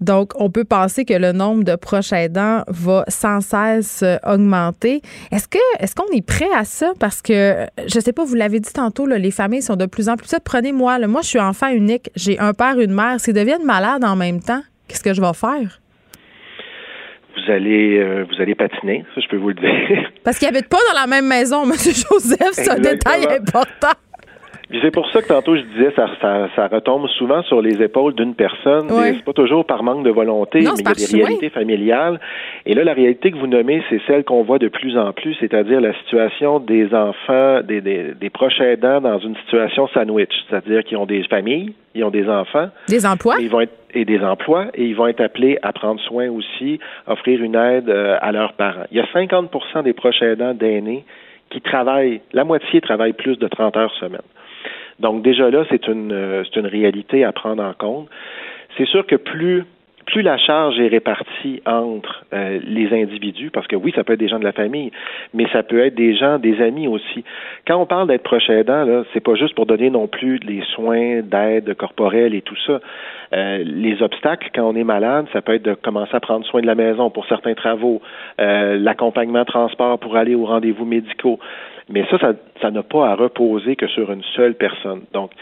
Donc, 0.00 0.32
on 0.36 0.50
peut 0.50 0.64
penser 0.64 1.04
que 1.04 1.14
le 1.14 1.32
nombre 1.32 1.64
de 1.64 1.76
proches 1.76 2.12
aidants 2.12 2.62
va 2.68 3.04
sans 3.08 3.40
cesse 3.40 4.04
augmenter. 4.24 5.02
Est-ce 5.30 5.48
que 5.48 5.58
est-ce 5.80 5.94
qu'on 5.94 6.10
est 6.12 6.24
prêt 6.24 6.48
à 6.56 6.64
ça? 6.64 6.92
Parce 6.98 7.22
que, 7.22 7.66
je 7.86 8.00
sais 8.00 8.12
pas, 8.12 8.24
vous 8.24 8.34
l'avez 8.34 8.60
dit 8.60 8.72
tantôt, 8.72 9.06
les 9.06 9.30
familles 9.30 9.62
sont 9.62 9.76
de 9.76 9.86
plus 9.86 10.08
en 10.08 10.16
plus. 10.16 10.28
Prenez-moi, 10.44 11.06
moi, 11.06 11.22
je 11.22 11.28
suis 11.28 11.40
enfant 11.40 11.68
unique. 11.68 12.10
J'ai 12.16 12.38
un 12.38 12.52
père, 12.52 12.78
une 12.78 12.92
mère. 12.92 13.20
S'ils 13.20 13.34
deviennent 13.34 13.64
malades 13.64 14.04
en 14.04 14.16
même 14.16 14.40
temps, 14.40 14.62
qu'est-ce 14.88 15.02
que 15.02 15.14
je 15.14 15.20
vais 15.20 15.34
faire? 15.34 15.80
Vous 17.36 17.52
allez, 17.52 17.98
euh, 17.98 18.24
vous 18.28 18.42
allez 18.42 18.54
patiner, 18.54 19.04
ça, 19.14 19.20
je 19.20 19.28
peux 19.28 19.36
vous 19.36 19.48
le 19.48 19.54
dire. 19.54 20.10
Parce 20.24 20.38
qu'ils 20.38 20.48
habitent 20.48 20.68
pas 20.68 20.78
dans 20.92 21.00
la 21.00 21.06
même 21.06 21.26
maison, 21.26 21.64
M. 21.70 21.72
Joseph. 21.72 22.50
C'est 22.52 22.70
un 22.70 22.78
détail 22.78 23.26
important 23.26 23.94
c'est 24.70 24.90
pour 24.90 25.10
ça 25.10 25.22
que 25.22 25.28
tantôt 25.28 25.56
je 25.56 25.62
disais 25.62 25.92
ça, 25.96 26.08
ça, 26.20 26.48
ça 26.54 26.66
retombe 26.68 27.08
souvent 27.08 27.42
sur 27.42 27.62
les 27.62 27.82
épaules 27.82 28.14
d'une 28.14 28.34
personne. 28.34 28.88
C'est 28.90 29.24
pas 29.24 29.32
toujours 29.32 29.64
par 29.64 29.82
manque 29.82 30.04
de 30.04 30.10
volonté, 30.10 30.60
mais 30.60 30.66
il 30.78 30.84
y 30.84 30.88
a 30.88 30.94
des 30.94 31.22
réalités 31.22 31.50
familiales. 31.50 32.20
Et 32.66 32.74
là, 32.74 32.84
la 32.84 32.92
réalité 32.92 33.30
que 33.30 33.38
vous 33.38 33.46
nommez, 33.46 33.82
c'est 33.88 34.00
celle 34.06 34.24
qu'on 34.24 34.42
voit 34.42 34.58
de 34.58 34.68
plus 34.68 34.98
en 34.98 35.12
plus, 35.12 35.34
c'est-à-dire 35.40 35.80
la 35.80 35.94
situation 36.00 36.60
des 36.60 36.94
enfants, 36.94 37.60
des, 37.62 37.80
des, 37.80 38.14
des 38.14 38.30
proches 38.30 38.60
aidants 38.60 39.00
dans 39.00 39.18
une 39.18 39.36
situation 39.36 39.88
sandwich, 39.88 40.32
c'est-à-dire 40.48 40.84
qu'ils 40.84 40.98
ont 40.98 41.06
des 41.06 41.22
familles, 41.24 41.72
ils 41.94 42.04
ont 42.04 42.10
des 42.10 42.28
enfants, 42.28 42.68
des 42.88 43.06
emplois, 43.06 43.40
et 43.40 43.44
ils 43.44 43.50
vont 43.50 43.60
être 43.60 43.72
et 43.94 44.04
des 44.04 44.20
emplois, 44.20 44.66
et 44.74 44.84
ils 44.84 44.94
vont 44.94 45.06
être 45.06 45.20
appelés 45.20 45.58
à 45.62 45.72
prendre 45.72 46.00
soin 46.00 46.28
aussi, 46.28 46.78
offrir 47.06 47.42
une 47.42 47.54
aide 47.54 47.88
euh, 47.88 48.18
à 48.20 48.32
leurs 48.32 48.52
parents. 48.52 48.84
Il 48.90 48.98
y 48.98 49.00
a 49.00 49.06
50% 49.06 49.82
des 49.82 49.94
proches 49.94 50.20
aidants 50.20 50.52
d'aînés 50.52 51.04
qui 51.50 51.62
travaillent, 51.62 52.20
la 52.32 52.44
moitié 52.44 52.80
travaille 52.80 53.14
plus 53.14 53.38
de 53.38 53.48
30 53.48 53.76
heures 53.76 53.94
semaine. 53.98 54.20
Donc 55.00 55.22
déjà 55.22 55.50
là, 55.50 55.64
c'est 55.70 55.86
une, 55.86 56.12
euh, 56.12 56.44
une 56.56 56.66
réalité 56.66 57.24
à 57.24 57.32
prendre 57.32 57.62
en 57.62 57.72
compte. 57.72 58.08
C'est 58.76 58.86
sûr 58.86 59.06
que 59.06 59.16
plus 59.16 59.64
plus 60.08 60.22
la 60.22 60.38
charge 60.38 60.80
est 60.80 60.88
répartie 60.88 61.60
entre 61.66 62.24
euh, 62.32 62.58
les 62.64 62.90
individus, 62.94 63.50
parce 63.50 63.66
que 63.66 63.76
oui, 63.76 63.92
ça 63.94 64.04
peut 64.04 64.14
être 64.14 64.18
des 64.18 64.28
gens 64.28 64.38
de 64.38 64.44
la 64.44 64.52
famille, 64.52 64.90
mais 65.34 65.46
ça 65.52 65.62
peut 65.62 65.80
être 65.84 65.94
des 65.94 66.16
gens, 66.16 66.38
des 66.38 66.62
amis 66.62 66.88
aussi. 66.88 67.24
Quand 67.66 67.76
on 67.76 67.84
parle 67.84 68.08
d'être 68.08 68.22
proche 68.22 68.48
aidant, 68.48 68.84
là, 68.84 69.04
c'est 69.12 69.20
pas 69.20 69.34
juste 69.34 69.54
pour 69.54 69.66
donner 69.66 69.90
non 69.90 70.06
plus 70.06 70.38
les 70.38 70.62
soins 70.74 71.20
d'aide 71.20 71.74
corporelle 71.74 72.34
et 72.34 72.40
tout 72.40 72.56
ça. 72.66 72.80
Euh, 73.34 73.62
les 73.66 74.02
obstacles 74.02 74.48
quand 74.54 74.62
on 74.62 74.74
est 74.76 74.84
malade, 74.84 75.26
ça 75.34 75.42
peut 75.42 75.54
être 75.54 75.64
de 75.64 75.74
commencer 75.74 76.14
à 76.14 76.20
prendre 76.20 76.46
soin 76.46 76.62
de 76.62 76.66
la 76.66 76.74
maison 76.74 77.10
pour 77.10 77.26
certains 77.26 77.54
travaux, 77.54 78.00
euh, 78.40 78.78
l'accompagnement 78.78 79.44
transport 79.44 79.98
pour 79.98 80.16
aller 80.16 80.34
aux 80.34 80.46
rendez-vous 80.46 80.86
médicaux. 80.86 81.38
Mais 81.90 82.06
ça, 82.10 82.16
ça 82.62 82.70
n'a 82.70 82.82
pas 82.82 83.10
à 83.10 83.14
reposer 83.14 83.76
que 83.76 83.88
sur 83.88 84.10
une 84.10 84.24
seule 84.34 84.54
personne. 84.54 85.02
Donc, 85.12 85.32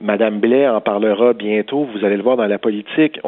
Madame 0.00 0.40
Blais 0.40 0.68
en 0.68 0.80
parlera 0.80 1.32
bientôt. 1.32 1.84
Vous 1.84 2.04
allez 2.04 2.16
le 2.16 2.22
voir 2.22 2.36
dans 2.36 2.46
la 2.46 2.58
politique. 2.58 3.20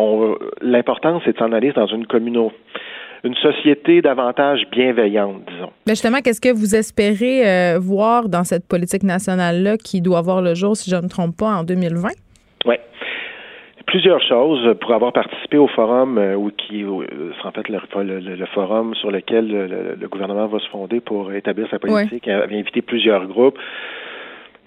L'important, 0.61 1.21
c'est 1.25 1.33
de 1.33 1.39
s'en 1.39 1.53
aller 1.53 1.73
dans 1.73 1.87
une 1.87 2.07
communauté 2.07 2.57
une 3.25 3.35
société 3.37 4.03
davantage 4.03 4.67
bienveillante, 4.71 5.43
disons. 5.51 5.71
Mais 5.87 5.93
justement, 5.93 6.19
qu'est-ce 6.23 6.43
que 6.43 6.53
vous 6.53 6.77
espérez 6.77 7.49
euh, 7.49 7.79
voir 7.79 8.29
dans 8.29 8.45
cette 8.45 8.69
politique 8.69 9.03
nationale-là 9.03 9.79
qui 9.79 10.03
doit 10.03 10.21
voir 10.21 10.43
le 10.43 10.55
jour, 10.55 10.77
si 10.77 10.91
je 10.91 10.97
ne 10.97 11.03
me 11.03 11.09
trompe 11.09 11.37
pas, 11.37 11.49
en 11.49 11.65
2020? 11.65 12.09
Oui. 12.67 12.75
Plusieurs 13.87 14.21
choses 14.23 14.75
pour 14.81 14.93
avoir 14.93 15.12
participé 15.12 15.57
au 15.57 15.69
forum 15.69 16.19
euh, 16.19 16.35
ou 16.35 16.51
qui 16.51 16.85
euh, 16.85 17.33
en 17.45 17.51
fait 17.53 17.69
le, 17.69 18.47
forum 18.53 18.95
sur 18.95 19.11
lequel 19.11 19.49
le, 19.99 20.09
gouvernement 20.09 20.47
va 20.47 20.59
se 20.59 20.69
fonder 20.69 21.01
pour 21.01 21.33
établir 21.33 21.67
sa 21.71 21.79
politique. 21.79 22.25
Il 22.27 22.33
avait 22.33 22.59
invité 22.59 22.83
plusieurs 22.83 23.27
groupes. 23.27 23.59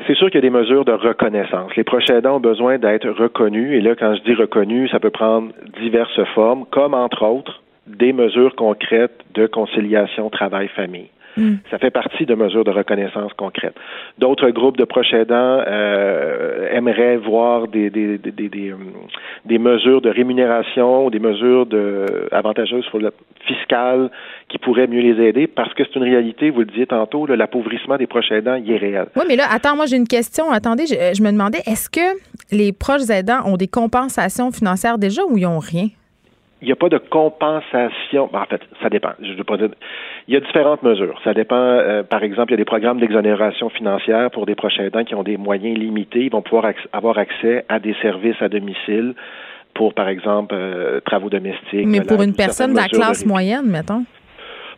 C'est 0.05 0.15
sûr 0.15 0.27
qu'il 0.27 0.35
y 0.35 0.45
a 0.45 0.49
des 0.49 0.49
mesures 0.49 0.85
de 0.85 0.91
reconnaissance. 0.91 1.75
Les 1.75 1.83
proches 1.83 2.09
aidants 2.09 2.37
ont 2.37 2.39
besoin 2.39 2.77
d'être 2.77 3.09
reconnus. 3.09 3.73
Et 3.73 3.81
là, 3.81 3.95
quand 3.95 4.15
je 4.15 4.21
dis 4.21 4.35
reconnus, 4.35 4.91
ça 4.91 4.99
peut 4.99 5.09
prendre 5.09 5.51
diverses 5.81 6.23
formes, 6.35 6.65
comme 6.69 6.93
entre 6.93 7.23
autres 7.25 7.61
des 7.87 8.13
mesures 8.13 8.55
concrètes 8.55 9.19
de 9.33 9.47
conciliation 9.47 10.29
travail-famille. 10.29 11.09
Ça 11.69 11.77
fait 11.77 11.91
partie 11.91 12.25
de 12.25 12.35
mesures 12.35 12.63
de 12.63 12.71
reconnaissance 12.71 13.31
concrètes. 13.33 13.75
D'autres 14.17 14.49
groupes 14.49 14.77
de 14.77 14.85
proches 14.85 15.13
aidants 15.13 15.61
euh, 15.67 16.69
aimeraient 16.71 17.17
voir 17.17 17.67
des, 17.67 17.89
des, 17.89 18.17
des, 18.17 18.31
des, 18.31 18.73
des 19.45 19.57
mesures 19.57 20.01
de 20.01 20.09
rémunération, 20.09 21.09
des 21.09 21.19
mesures 21.19 21.65
de, 21.65 22.05
avantageuses 22.31 22.85
sur 22.85 22.99
le 22.99 23.11
fiscal 23.45 24.09
qui 24.49 24.57
pourraient 24.57 24.87
mieux 24.87 25.01
les 25.01 25.23
aider 25.23 25.47
parce 25.47 25.73
que 25.73 25.83
c'est 25.83 25.95
une 25.95 26.03
réalité, 26.03 26.49
vous 26.49 26.59
le 26.59 26.65
disiez 26.65 26.87
tantôt, 26.87 27.25
l'appauvrissement 27.25 27.97
des 27.97 28.07
proches 28.07 28.31
aidants, 28.31 28.55
est 28.55 28.77
réel. 28.77 29.07
Oui, 29.15 29.23
mais 29.27 29.35
là, 29.35 29.45
attends, 29.49 29.75
moi 29.75 29.85
j'ai 29.85 29.97
une 29.97 30.07
question. 30.07 30.51
Attendez, 30.51 30.85
je, 30.87 30.95
je 31.15 31.23
me 31.23 31.31
demandais, 31.31 31.59
est-ce 31.65 31.89
que 31.89 32.17
les 32.51 32.73
proches 32.73 33.09
aidants 33.09 33.41
ont 33.45 33.57
des 33.57 33.67
compensations 33.67 34.51
financières 34.51 34.97
déjà 34.97 35.21
ou 35.29 35.37
ils 35.37 35.43
n'ont 35.43 35.59
rien? 35.59 35.87
Il 36.61 36.65
n'y 36.65 36.71
a 36.71 36.75
pas 36.75 36.89
de 36.89 36.97
compensation. 36.97 38.29
Ben, 38.31 38.41
en 38.41 38.45
fait, 38.45 38.61
ça 38.81 38.89
dépend. 38.89 39.11
Je 39.21 39.33
veux 39.33 39.43
pas 39.43 39.57
dire. 39.57 39.69
Il 40.27 40.33
y 40.33 40.37
a 40.37 40.39
différentes 40.39 40.81
mesures. 40.83 41.19
Ça 41.23 41.33
dépend. 41.33 41.55
Euh, 41.55 42.03
par 42.03 42.23
exemple, 42.23 42.51
il 42.51 42.53
y 42.53 42.55
a 42.55 42.57
des 42.57 42.65
programmes 42.65 42.99
d'exonération 42.99 43.69
financière 43.69 44.31
pour 44.31 44.45
des 44.45 44.55
prochains 44.55 44.85
aidants 44.85 45.03
qui 45.03 45.15
ont 45.15 45.23
des 45.23 45.37
moyens 45.37 45.77
limités. 45.77 46.25
Ils 46.25 46.31
vont 46.31 46.41
pouvoir 46.41 46.71
avoir 46.93 47.17
accès 47.17 47.65
à 47.69 47.79
des 47.79 47.95
services 48.01 48.41
à 48.41 48.49
domicile 48.49 49.13
pour, 49.75 49.93
par 49.93 50.07
exemple, 50.07 50.55
euh, 50.57 50.99
travaux 51.01 51.29
domestiques. 51.29 51.85
Mais 51.85 52.01
pour 52.01 52.23
une 52.23 52.33
personne 52.33 52.71
de 52.71 52.77
la 52.77 52.87
classe 52.87 53.25
moyenne, 53.25 53.67
mettons. 53.67 54.03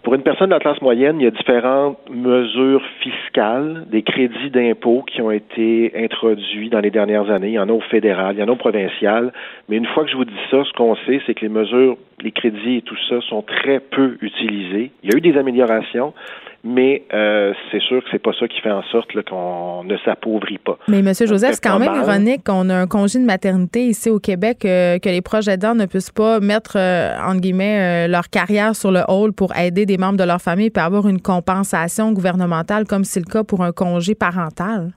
Pour 0.01 0.15
une 0.15 0.23
personne 0.23 0.47
de 0.47 0.53
la 0.53 0.61
classe 0.61 0.81
moyenne, 0.81 1.19
il 1.19 1.25
y 1.25 1.27
a 1.27 1.31
différentes 1.31 1.99
mesures 2.09 2.81
fiscales, 3.01 3.85
des 3.91 4.01
crédits 4.01 4.49
d'impôt 4.49 5.03
qui 5.05 5.21
ont 5.21 5.29
été 5.29 5.91
introduits 5.93 6.69
dans 6.69 6.79
les 6.79 6.89
dernières 6.89 7.29
années. 7.29 7.49
Il 7.49 7.53
y 7.53 7.59
en 7.59 7.67
a 7.67 7.73
au 7.73 7.81
fédéral, 7.81 8.35
il 8.35 8.39
y 8.39 8.43
en 8.43 8.47
a 8.47 8.51
au 8.51 8.55
provincial. 8.55 9.33
Mais 9.67 9.75
une 9.75 9.85
fois 9.87 10.05
que 10.05 10.09
je 10.09 10.15
vous 10.15 10.23
dis 10.23 10.31
ça, 10.49 10.63
ce 10.63 10.71
qu'on 10.71 10.95
sait, 11.05 11.21
c'est 11.25 11.33
que 11.33 11.41
les 11.41 11.49
mesures, 11.49 11.97
les 12.21 12.31
crédits 12.31 12.77
et 12.77 12.81
tout 12.81 12.97
ça 13.09 13.19
sont 13.27 13.41
très 13.41 13.81
peu 13.81 14.17
utilisés. 14.21 14.91
Il 15.03 15.11
y 15.11 15.13
a 15.13 15.17
eu 15.17 15.21
des 15.21 15.37
améliorations, 15.37 16.13
mais 16.63 17.03
euh, 17.13 17.53
c'est 17.71 17.81
sûr 17.81 18.03
que 18.03 18.09
c'est 18.11 18.21
pas 18.21 18.33
ça 18.37 18.47
qui 18.47 18.59
fait 18.61 18.71
en 18.71 18.83
sorte 18.83 19.09
qu'on 19.23 19.83
ne 19.83 19.97
s'appauvrit 19.97 20.57
pas. 20.57 20.77
Mais 20.87 20.99
M. 20.99 21.13
Joseph, 21.25 21.53
c'est 21.53 21.63
quand 21.63 21.79
même 21.79 21.95
ironique 21.95 22.43
qu'on 22.45 22.69
a 22.69 22.75
un 22.75 22.87
congé 22.87 23.19
de 23.19 23.25
maternité 23.25 23.85
ici 23.85 24.09
au 24.09 24.19
Québec, 24.19 24.65
euh, 24.65 24.99
que 24.99 25.09
les 25.09 25.21
proches 25.21 25.47
aidants 25.47 25.75
ne 25.75 25.85
puissent 25.85 26.11
pas 26.11 26.39
mettre, 26.39 26.77
euh, 26.77 27.15
entre 27.25 27.39
guillemets, 27.39 28.07
leur 28.07 28.29
carrière 28.29 28.75
sur 28.75 28.91
le 28.91 29.01
hall 29.07 29.33
pour 29.33 29.55
aider 29.55 29.85
des 29.85 29.97
membres 29.97 30.17
de 30.17 30.23
leur 30.23 30.41
famille 30.41 30.71
et 30.75 30.79
avoir 30.79 31.07
une 31.07 31.21
compensation 31.21 32.11
gouvernementale 32.11 32.85
comme 32.85 33.03
c'est 33.03 33.19
le 33.19 33.31
cas 33.31 33.43
pour 33.43 33.63
un 33.63 33.71
congé 33.71 34.15
parental. 34.15 34.91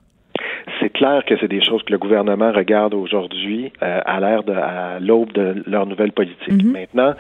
C'est 0.81 0.91
clair 0.91 1.25
que 1.27 1.35
c'est 1.41 1.49
des 1.49 1.65
choses 1.65 1.83
que 1.85 1.93
le 1.93 1.99
gouvernement 1.99 2.53
regarde 2.53 2.95
aujourd'hui 2.95 3.73
à 3.81 4.21
l'ère 4.21 4.43
de 4.43 4.53
à 4.53 4.99
l'aube 5.01 5.33
de 5.33 5.63
leur 5.67 5.87
nouvelle 5.87 6.13
politique. 6.13 6.49
Mm-hmm. 6.49 6.73
Maintenant, 6.73 7.15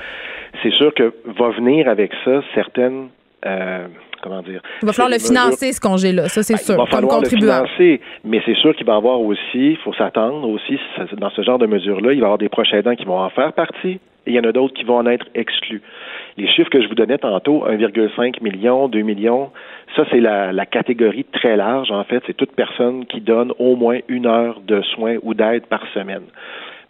c'est 0.62 0.72
sûr 0.72 0.92
que 0.94 1.12
va 1.38 1.50
venir 1.50 1.88
avec 1.88 2.12
ça 2.24 2.40
certaines 2.54 3.08
comment 4.22 4.42
dire. 4.42 4.60
Il 4.82 4.86
va 4.86 4.92
falloir 4.92 5.12
le 5.12 5.18
financer, 5.18 5.72
ce 5.72 5.80
congé-là, 5.80 6.28
ça 6.28 6.42
c'est 6.42 6.54
ben, 6.54 6.60
sûr, 6.60 6.74
il 6.74 6.78
va 6.78 6.86
falloir 6.86 7.20
Le 7.20 7.28
financer, 7.28 8.00
mais 8.24 8.40
c'est 8.46 8.56
sûr 8.56 8.74
qu'il 8.74 8.86
va 8.86 8.94
y 8.94 8.96
avoir 8.96 9.20
aussi, 9.20 9.72
il 9.72 9.76
faut 9.78 9.92
s'attendre 9.92 10.48
aussi, 10.48 10.78
dans 11.18 11.30
ce 11.30 11.42
genre 11.42 11.58
de 11.58 11.66
mesures-là, 11.66 12.12
il 12.12 12.20
va 12.20 12.22
y 12.22 12.24
avoir 12.24 12.38
des 12.38 12.48
proches 12.48 12.72
aidants 12.72 12.94
qui 12.94 13.04
vont 13.04 13.18
en 13.18 13.30
faire 13.30 13.52
partie, 13.52 13.98
et 14.24 14.30
il 14.30 14.34
y 14.34 14.38
en 14.38 14.44
a 14.44 14.52
d'autres 14.52 14.74
qui 14.74 14.84
vont 14.84 14.98
en 14.98 15.06
être 15.06 15.26
exclus. 15.34 15.82
Les 16.38 16.48
chiffres 16.48 16.70
que 16.70 16.80
je 16.80 16.88
vous 16.88 16.94
donnais 16.94 17.18
tantôt, 17.18 17.66
1,5 17.66 18.42
million, 18.42 18.88
2 18.88 19.00
millions, 19.00 19.50
ça 19.96 20.04
c'est 20.10 20.20
la, 20.20 20.52
la, 20.52 20.64
catégorie 20.64 21.24
très 21.24 21.56
large, 21.56 21.90
en 21.90 22.04
fait, 22.04 22.22
c'est 22.26 22.36
toute 22.36 22.52
personne 22.52 23.04
qui 23.06 23.20
donne 23.20 23.52
au 23.58 23.76
moins 23.76 23.98
une 24.08 24.26
heure 24.26 24.60
de 24.60 24.80
soins 24.94 25.16
ou 25.22 25.34
d'aide 25.34 25.66
par 25.66 25.82
semaine. 25.92 26.22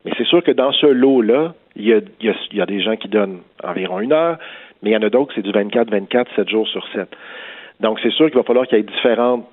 Mais 0.05 0.13
c'est 0.19 0.27
sûr 0.27 0.43
que 0.43 0.51
dans 0.51 0.73
ce 0.73 0.87
lot-là, 0.87 1.55
il 1.77 1.87
y, 1.87 1.93
a, 1.93 2.01
il, 2.21 2.35
y 2.53 2.61
a, 2.61 2.67
des 2.67 2.83
gens 2.83 2.97
qui 2.97 3.09
donnent 3.09 3.41
environ 3.63 4.01
une 4.01 4.13
heure, 4.13 4.39
mais 4.83 4.91
il 4.91 4.93
y 4.93 4.97
en 4.97 5.03
a 5.03 5.11
d'autres, 5.11 5.33
c'est 5.35 5.43
du 5.43 5.51
24-24, 5.53 6.27
7 6.37 6.49
jours 6.49 6.69
sur 6.69 6.87
7. 6.93 7.09
Donc, 7.81 7.99
c'est 8.03 8.13
sûr 8.13 8.27
qu'il 8.27 8.37
va 8.37 8.45
falloir 8.45 8.67
qu'il 8.67 8.79
y 8.79 8.81
ait 8.81 8.85
différents 8.85 9.49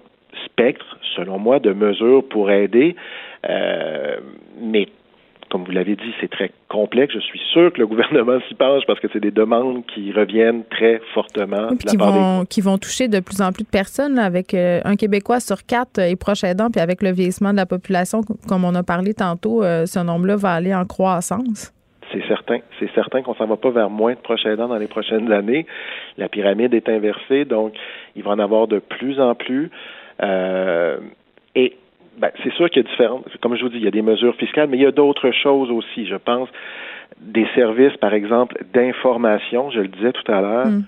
spectres, 0.45 0.97
selon 1.15 1.39
moi, 1.39 1.59
de 1.59 1.73
mesures 1.73 2.23
pour 2.27 2.51
aider. 2.51 2.95
Euh, 3.49 4.17
mais 4.61 4.87
comme 5.49 5.63
vous 5.63 5.71
l'avez 5.71 5.95
dit, 5.95 6.13
c'est 6.21 6.29
très 6.29 6.51
complexe. 6.67 7.13
Je 7.13 7.19
suis 7.19 7.39
sûr 7.51 7.73
que 7.73 7.79
le 7.79 7.87
gouvernement 7.87 8.39
s'y 8.47 8.53
penche 8.53 8.83
parce 8.85 8.99
que 8.99 9.07
c'est 9.11 9.19
des 9.19 9.31
demandes 9.31 9.83
qui 9.87 10.11
reviennent 10.11 10.63
très 10.69 11.01
fortement. 11.13 11.69
qui, 11.75 11.97
vont, 11.97 12.45
qui 12.45 12.61
vont 12.61 12.77
toucher 12.77 13.07
de 13.07 13.19
plus 13.19 13.41
en 13.41 13.51
plus 13.51 13.63
de 13.63 13.69
personnes, 13.69 14.19
avec 14.19 14.53
euh, 14.53 14.79
un 14.85 14.95
Québécois 14.95 15.39
sur 15.39 15.65
quatre 15.65 15.99
est 15.99 16.15
proche 16.15 16.43
aidant, 16.43 16.69
puis 16.69 16.81
avec 16.81 17.01
le 17.01 17.11
vieillissement 17.11 17.51
de 17.51 17.57
la 17.57 17.65
population, 17.65 18.21
comme 18.47 18.63
on 18.63 18.75
a 18.75 18.83
parlé 18.83 19.13
tantôt, 19.13 19.63
euh, 19.63 19.85
ce 19.85 19.99
nombre-là 19.99 20.35
va 20.35 20.53
aller 20.53 20.73
en 20.73 20.85
croissance. 20.85 21.73
C'est 22.11 22.25
certain. 22.27 22.59
C'est 22.79 22.91
certain 22.93 23.21
qu'on 23.21 23.35
s'en 23.35 23.45
va 23.45 23.57
pas 23.57 23.69
vers 23.69 23.89
moins 23.89 24.13
de 24.13 24.19
proches 24.19 24.45
aidants 24.45 24.67
dans 24.67 24.77
les 24.77 24.87
prochaines 24.87 25.31
années. 25.31 25.65
La 26.17 26.29
pyramide 26.29 26.73
est 26.73 26.89
inversée, 26.89 27.45
donc 27.45 27.73
il 28.15 28.23
va 28.23 28.31
en 28.31 28.39
avoir 28.39 28.67
de 28.67 28.79
plus 28.79 29.19
en 29.19 29.35
plus. 29.35 29.69
Euh, 30.21 30.97
et 31.55 31.75
ben, 32.17 32.31
c'est 32.43 32.51
sûr 32.53 32.69
qu'il 32.69 32.83
y 32.83 32.85
a 32.85 32.89
différentes, 32.89 33.25
comme 33.41 33.55
je 33.55 33.63
vous 33.63 33.69
dis, 33.69 33.77
il 33.77 33.83
y 33.83 33.87
a 33.87 33.91
des 33.91 34.01
mesures 34.01 34.35
fiscales, 34.35 34.67
mais 34.69 34.77
il 34.77 34.83
y 34.83 34.85
a 34.85 34.91
d'autres 34.91 35.31
choses 35.31 35.71
aussi, 35.71 36.05
je 36.05 36.15
pense. 36.15 36.49
Des 37.19 37.47
services, 37.55 37.95
par 37.97 38.13
exemple, 38.13 38.57
d'information, 38.73 39.71
je 39.71 39.79
le 39.81 39.87
disais 39.87 40.11
tout 40.11 40.29
à 40.31 40.41
l'heure. 40.41 40.67
Mm. 40.67 40.83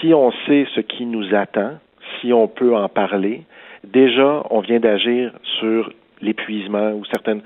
Si 0.00 0.14
on 0.14 0.32
sait 0.46 0.66
ce 0.74 0.80
qui 0.80 1.06
nous 1.06 1.34
attend, 1.34 1.74
si 2.20 2.32
on 2.32 2.48
peut 2.48 2.74
en 2.74 2.88
parler, 2.88 3.42
déjà, 3.84 4.42
on 4.50 4.60
vient 4.60 4.80
d'agir 4.80 5.32
sur 5.60 5.92
l'épuisement 6.20 6.92
ou 6.92 7.04
certaines 7.12 7.42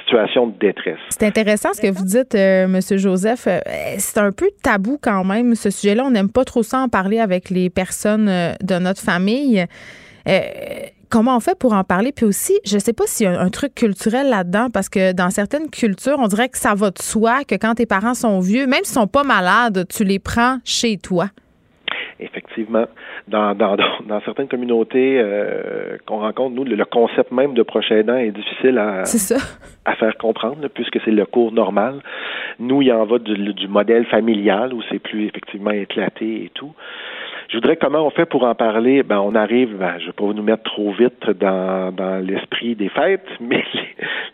situations 0.00 0.48
de 0.48 0.58
détresse. 0.58 0.98
C'est 1.10 1.26
intéressant 1.26 1.72
ce 1.72 1.80
que 1.80 1.90
vous 1.90 2.04
dites, 2.04 2.34
euh, 2.34 2.68
Monsieur 2.68 2.96
Joseph. 2.96 3.46
Euh, 3.46 3.60
c'est 3.98 4.18
un 4.18 4.32
peu 4.32 4.50
tabou 4.62 4.98
quand 5.00 5.24
même, 5.24 5.54
ce 5.54 5.70
sujet-là. 5.70 6.04
On 6.04 6.10
n'aime 6.10 6.30
pas 6.30 6.44
trop 6.44 6.62
ça 6.62 6.80
en 6.80 6.88
parler 6.88 7.20
avec 7.20 7.50
les 7.50 7.70
personnes 7.70 8.28
euh, 8.28 8.52
de 8.62 8.78
notre 8.78 9.00
famille. 9.00 9.64
Euh, 10.28 10.40
comment 11.08 11.36
on 11.36 11.40
fait 11.40 11.58
pour 11.58 11.72
en 11.72 11.84
parler? 11.84 12.12
Puis 12.12 12.26
aussi, 12.26 12.58
je 12.64 12.74
ne 12.74 12.80
sais 12.80 12.92
pas 12.92 13.04
s'il 13.06 13.24
y 13.24 13.28
a 13.28 13.40
un, 13.40 13.50
truc 13.50 13.74
culturel 13.74 14.28
là-dedans, 14.28 14.68
parce 14.70 14.88
que 14.88 15.12
dans 15.12 15.30
certaines 15.30 15.70
cultures, 15.70 16.16
on 16.18 16.28
dirait 16.28 16.48
que 16.48 16.58
ça 16.58 16.74
va 16.74 16.90
de 16.90 17.00
soi 17.00 17.44
que 17.44 17.54
quand 17.54 17.74
tes 17.74 17.86
parents 17.86 18.14
sont 18.14 18.40
vieux, 18.40 18.66
même 18.66 18.84
s'ils 18.84 18.94
sont 18.94 19.06
pas 19.06 19.24
malades, 19.24 19.86
tu 19.88 20.04
les 20.04 20.18
prends 20.18 20.58
chez 20.64 20.98
toi. 20.98 21.28
Effectivement. 22.20 22.86
Dans, 23.28 23.54
dans, 23.54 23.76
dans 23.76 24.20
certaines 24.22 24.48
communautés 24.48 25.20
euh, 25.20 25.98
qu'on 26.06 26.18
rencontre, 26.18 26.54
nous, 26.54 26.64
le, 26.64 26.84
concept 26.84 27.30
même 27.30 27.54
de 27.54 27.62
proche 27.62 27.92
aidant 27.92 28.16
est 28.16 28.32
difficile 28.32 28.78
à, 28.78 29.04
à 29.84 29.94
faire 29.94 30.16
comprendre, 30.18 30.66
puisque 30.68 31.00
c'est 31.04 31.12
le 31.12 31.26
cours 31.26 31.52
normal. 31.52 32.00
Nous, 32.58 32.82
il 32.82 32.88
y 32.88 32.92
en 32.92 33.04
va 33.04 33.18
du, 33.18 33.52
du 33.54 33.68
modèle 33.68 34.04
familial 34.06 34.74
où 34.74 34.82
c'est 34.90 34.98
plus 34.98 35.26
effectivement 35.26 35.70
éclaté 35.70 36.44
et 36.44 36.50
tout. 36.54 36.74
Je 37.48 37.56
voudrais 37.56 37.76
comment 37.76 38.06
on 38.06 38.10
fait 38.10 38.26
pour 38.26 38.42
en 38.42 38.54
parler? 38.54 39.02
Ben, 39.02 39.20
on 39.20 39.34
arrive, 39.34 39.76
ben, 39.78 39.94
je 39.98 40.02
ne 40.02 40.06
vais 40.08 40.12
pas 40.12 40.32
nous 40.34 40.42
mettre 40.42 40.64
trop 40.64 40.92
vite 40.92 41.30
dans, 41.40 41.90
dans 41.94 42.22
l'esprit 42.22 42.74
des 42.74 42.90
fêtes, 42.90 43.26
mais 43.40 43.64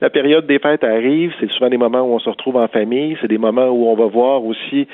la 0.01 0.11
période 0.11 0.47
des 0.47 0.59
fêtes 0.59 0.83
arrive. 0.83 1.33
C'est 1.39 1.51
souvent 1.53 1.71
des 1.71 1.77
moments 1.77 2.03
où 2.03 2.15
on 2.15 2.19
se 2.19 2.29
retrouve 2.29 2.57
en 2.57 2.67
famille. 2.67 3.17
C'est 3.21 3.29
des 3.29 3.39
moments 3.39 3.69
où 3.69 3.87
on 3.87 3.95
va 3.95 4.07
voir 4.07 4.45
aussi 4.45 4.89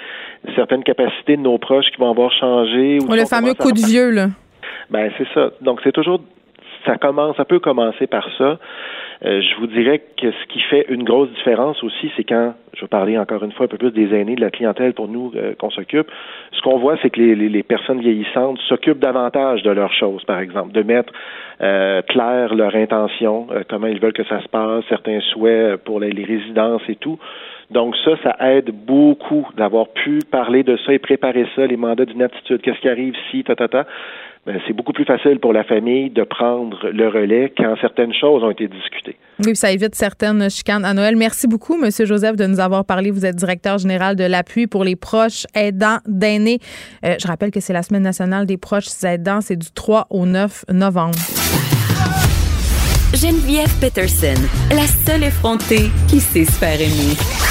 certaines 0.55 0.85
capacités 0.85 1.39
de 1.39 1.43
nos 1.43 1.57
proches 1.57 1.91
qui 1.91 1.97
vont 1.99 2.11
avoir 2.11 2.31
changé. 2.33 2.99
Ou 3.01 3.11
le 3.11 3.25
fameux 3.25 3.55
coup 3.55 3.73
de 3.73 3.81
vieux, 3.81 4.11
là. 4.11 4.29
Ben, 4.91 5.11
c'est 5.17 5.29
ça. 5.33 5.51
Donc, 5.63 5.81
c'est 5.83 5.93
toujours, 5.93 6.21
ça 6.85 6.97
commence, 6.97 7.37
ça 7.37 7.45
peut 7.45 7.59
commencer 7.59 8.07
par 8.07 8.29
ça. 8.39 8.59
Euh, 9.25 9.43
je 9.43 9.61
vous 9.61 9.67
dirais 9.67 10.03
que 10.17 10.31
ce 10.31 10.47
qui 10.49 10.61
fait 10.61 10.87
une 10.89 11.05
grosse 11.05 11.31
différence 11.31 11.83
aussi, 11.85 12.11
c'est 12.17 12.25
quand, 12.25 12.55
je 12.75 12.83
vais 12.83 12.89
parler 12.89 13.19
encore 13.19 13.45
une 13.45 13.53
fois 13.53 13.67
un 13.67 13.69
peu 13.69 13.77
plus 13.77 13.91
des 13.91 14.15
aînés, 14.15 14.35
de 14.35 14.41
la 14.41 14.51
clientèle 14.51 14.95
pour 14.95 15.09
nous 15.09 15.33
euh, 15.37 15.55
qu'on 15.55 15.71
s'occupe, 15.71 16.11
ce 16.53 16.63
qu'on 16.63 16.79
voit, 16.79 16.97
c'est 17.03 17.11
que 17.11 17.21
les, 17.21 17.35
les, 17.35 17.63
personnes 17.63 18.01
vieillissantes 18.01 18.59
s'occupent 18.69 18.99
davantage 18.99 19.63
de 19.63 19.71
leurs 19.71 19.93
choses, 19.93 20.25
par 20.25 20.41
exemple, 20.41 20.73
de 20.73 20.83
mettre 20.83 21.13
euh, 21.61 22.01
clair 22.03 22.55
leur 22.55 22.75
intention, 22.75 23.49
euh, 23.51 23.63
comment 23.69 23.87
ils 23.87 24.01
veulent 24.01 24.15
que 24.15 24.25
ça 24.25 24.41
se 24.41 24.49
passe, 24.49 24.85
certains 24.89 25.21
souhaits 25.21 25.77
pour 25.85 26.01
les, 26.01 26.11
les 26.11 26.25
résidences 26.25 26.83
et 26.89 26.97
tout. 26.97 27.19
Donc 27.71 27.95
ça, 28.05 28.13
ça 28.23 28.37
aide 28.41 28.71
beaucoup 28.71 29.47
d'avoir 29.57 29.89
pu 29.89 30.21
parler 30.31 30.63
de 30.63 30.77
ça 30.85 30.93
et 30.93 30.99
préparer 30.99 31.47
ça, 31.55 31.67
les 31.67 31.77
mandats 31.77 32.05
d'une 32.05 32.23
attitude, 32.23 32.61
qu'est-ce 32.63 32.81
qui 32.81 32.89
arrive 32.89 33.15
si, 33.31 33.45
ta, 33.45 33.55
ta, 33.55 33.69
ta? 33.69 33.87
Ben, 34.47 34.59
c'est 34.67 34.73
beaucoup 34.73 34.95
plus 34.95 35.05
facile 35.05 35.39
pour 35.39 35.53
la 35.53 35.65
famille 35.65 36.09
de 36.09 36.23
prendre 36.23 36.89
le 36.89 37.09
relais 37.09 37.53
quand 37.57 37.75
certaines 37.81 38.15
choses 38.15 38.43
ont 38.43 38.51
été 38.51 38.69
discutées. 38.69 39.17
Oui, 39.45 39.55
ça 39.55 39.71
évite 39.71 39.95
certaines 39.95 40.49
chicanes 40.49 40.85
à 40.87 40.95
Noël. 40.95 41.15
Merci 41.15 41.47
beaucoup, 41.47 41.77
Monsieur 41.77 42.07
Joseph, 42.07 42.37
de 42.37 42.47
nous 42.47 42.59
avoir 42.59 42.87
parlé. 42.87 43.11
Vous 43.11 43.27
êtes 43.27 43.37
directeur 43.37 43.77
général 43.77 44.17
de 44.17 44.25
l'appui 44.25 44.67
pour 44.67 44.83
les 44.83 44.97
proches 44.97 45.47
aidants 45.55 45.99
d'aînés. 46.07 46.59
Euh, 47.05 47.17
je 47.21 47.29
rappelle 47.29 47.51
que 47.51 47.61
c'est 47.61 47.75
la 47.75 47.83
Semaine 47.83 48.03
nationale 48.03 48.47
des 48.47 48.57
proches 48.57 49.05
aidants. 49.05 49.43
C'est 49.43 49.57
du 49.57 49.71
3 49.73 50.07
au 50.09 50.25
9 50.25 50.65
novembre. 50.73 51.19
Geneviève 53.13 53.69
Peterson, 53.81 54.41
la 54.71 54.87
seule 54.87 55.25
effrontée 55.25 55.91
qui 56.09 56.21
sait 56.21 56.45
se 56.45 56.53
faire 56.53 56.81
aimer. 56.81 57.50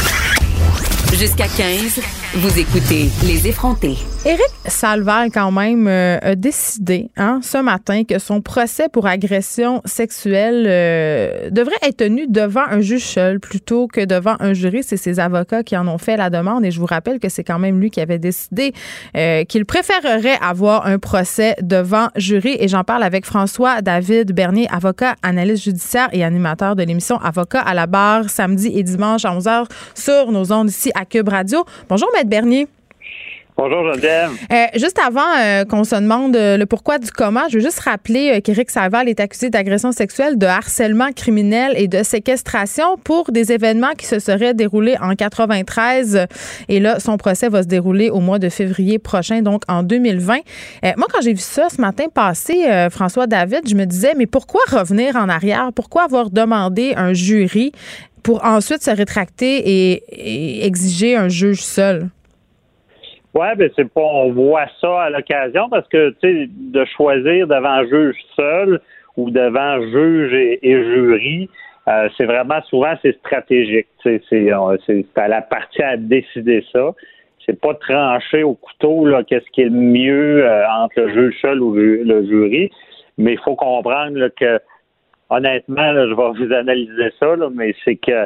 Jusqu'à 1.14 1.48
15, 1.48 2.00
vous 2.36 2.60
écoutez 2.60 3.10
Les 3.24 3.48
effrontés. 3.48 3.98
Éric 4.26 4.42
Salval, 4.66 5.32
quand 5.32 5.50
même, 5.50 5.88
euh, 5.88 6.18
a 6.22 6.36
décidé 6.36 7.10
hein, 7.16 7.40
ce 7.42 7.58
matin 7.58 8.04
que 8.04 8.20
son 8.20 8.42
procès 8.42 8.90
pour 8.90 9.08
agression 9.08 9.82
sexuelle 9.86 10.66
euh, 10.68 11.50
devrait 11.52 11.78
être 11.84 11.98
tenu 11.98 12.28
devant 12.28 12.66
un 12.70 12.82
juge 12.82 13.06
seul 13.06 13.40
plutôt 13.40 13.88
que 13.88 14.04
devant 14.04 14.36
un 14.42 14.52
jury. 14.52 14.84
C'est 14.84 14.98
ses 14.98 15.22
avocats 15.22 15.64
qui 15.64 15.78
en 15.78 15.88
ont 15.88 15.98
fait 15.98 16.18
la 16.18 16.30
demande 16.30 16.66
et 16.66 16.72
je 16.72 16.82
vous 16.82 16.86
rappelle 16.86 17.20
que 17.20 17.30
c'est 17.30 17.46
quand 17.46 17.60
même 17.60 17.80
lui 17.80 17.92
qui 17.92 18.02
avait 18.02 18.20
décidé 18.20 18.74
euh, 19.16 19.46
qu'il 19.46 19.66
préférerait 19.66 20.38
avoir 20.42 20.86
un 20.86 21.00
procès 21.00 21.56
devant 21.62 22.10
jury. 22.18 22.58
Et 22.60 22.68
j'en 22.68 22.84
parle 22.84 23.04
avec 23.04 23.26
François 23.26 23.82
David 23.82 24.34
Bernier, 24.34 24.68
avocat, 24.70 25.16
analyste 25.24 25.64
judiciaire 25.64 26.10
et 26.12 26.26
animateur 26.26 26.76
de 26.76 26.84
l'émission 26.84 27.18
Avocat 27.20 27.62
à 27.62 27.74
la 27.74 27.88
barre 27.88 28.30
samedi 28.30 28.70
et 28.76 28.84
dimanche 28.84 29.24
à 29.24 29.34
11h 29.34 29.68
sur 29.96 30.30
nos 30.34 30.52
ondes 30.52 30.70
ici 30.70 30.92
à 30.94 31.06
Cube 31.06 31.30
Radio. 31.30 31.64
Bonjour, 31.88 32.10
Maître 32.14 32.30
Bernier. 32.30 32.68
Bonjour 33.62 33.92
Geneviève. 33.92 34.32
Euh, 34.54 34.66
juste 34.76 34.98
avant 35.06 35.36
euh, 35.38 35.66
qu'on 35.66 35.84
se 35.84 35.94
demande 35.94 36.34
euh, 36.38 36.56
le 36.56 36.66
pourquoi 36.66 36.98
du 36.98 37.12
comment, 37.12 37.42
je 37.50 37.58
veux 37.58 37.62
juste 37.62 37.82
rappeler 37.82 38.42
qu'Éric 38.42 38.70
Saval 38.70 39.10
est 39.10 39.20
accusé 39.20 39.50
d'agression 39.50 39.92
sexuelle, 39.92 40.38
de 40.38 40.46
harcèlement 40.46 41.12
criminel 41.12 41.74
et 41.76 41.90
de 41.90 42.02
séquestration 42.02 42.96
pour 43.04 43.34
des 43.34 43.52
événements 43.52 43.96
qui 43.98 44.06
se 44.06 44.20
seraient 44.20 44.54
déroulés 44.54 44.96
en 45.02 45.14
93. 45.14 46.26
Et 46.70 46.80
là, 46.80 47.02
son 47.02 47.18
procès 47.18 47.50
va 47.50 47.64
se 47.64 47.68
dérouler 47.68 48.10
au 48.10 48.22
mois 48.22 48.40
de 48.40 48.48
février 48.48 48.98
prochain, 48.98 49.42
donc 49.42 49.64
en 49.68 49.84
2020. 49.84 50.36
moi, 50.96 51.08
quand 51.14 51.22
j'ai 51.22 51.34
vu 51.34 51.42
ça 51.42 51.68
ce 51.70 51.82
matin 51.82 52.06
passé, 52.14 52.88
François 52.90 53.28
David, 53.28 53.68
je 53.68 53.76
me 53.76 53.84
disais, 53.84 54.14
mais 54.16 54.26
pourquoi 54.26 54.62
revenir 54.72 55.18
en 55.18 55.28
arrière? 55.28 55.72
Pourquoi 55.76 56.04
avoir 56.04 56.30
demandé 56.30 56.94
un 56.96 57.12
jury 57.12 57.74
pour 58.24 58.46
ensuite 58.46 58.84
se 58.84 58.92
rétracter 58.92 59.68
et 59.68 60.66
exiger 60.66 61.18
un 61.18 61.28
juge 61.28 61.62
seul? 61.62 62.10
Ouais, 63.36 63.56
ben 63.56 63.70
c'est 63.76 63.92
pas 63.92 64.02
on 64.02 64.32
voit 64.32 64.66
ça 64.82 65.04
à 65.04 65.10
l'occasion 65.12 65.70
parce 65.70 65.88
que 65.88 66.10
tu 66.22 66.46
sais 66.46 66.50
de 66.50 66.86
choisir 66.86 67.48
devant 67.48 67.84
juge 67.86 68.18
seul 68.36 68.82
ou 69.18 69.30
devant 69.30 69.80
juge 69.82 70.34
et, 70.34 70.60
jury, 70.64 71.50
euh, 71.88 72.10
c'est 72.18 72.26
vraiment 72.26 72.62
souvent 72.64 72.94
c'est 73.04 73.16
stratégique. 73.20 73.88
C'est 74.02 74.22
c'est 74.30 74.52
à 75.16 75.28
la 75.28 75.42
partie 75.42 75.84
à 75.84 75.98
décider 75.98 76.66
ça. 76.72 76.92
C'est 77.46 77.60
pas 77.60 77.76
tranché 77.76 78.44
au 78.44 78.56
couteau 78.56 79.06
là 79.06 79.24
qu'est-ce 79.24 79.50
qui 79.52 79.62
est 79.62 79.66
le 79.66 79.72
mieux 79.72 80.46
euh, 80.46 80.68
entre 80.68 81.02
le 81.02 81.14
juge 81.14 81.40
seul 81.42 81.62
ou 81.62 81.74
le, 81.74 82.26
jury, 82.26 82.72
mais 83.20 83.34
il 83.34 83.40
faut 83.40 83.56
comprendre 83.56 84.28
que 84.40 84.60
honnêtement, 85.30 85.94
je 85.94 86.16
vais 86.16 86.46
vous 86.46 86.54
analyser 86.54 87.12
ça, 87.20 87.36
là, 87.36 87.50
mais 87.54 87.76
c'est 87.86 87.96
que 87.96 88.26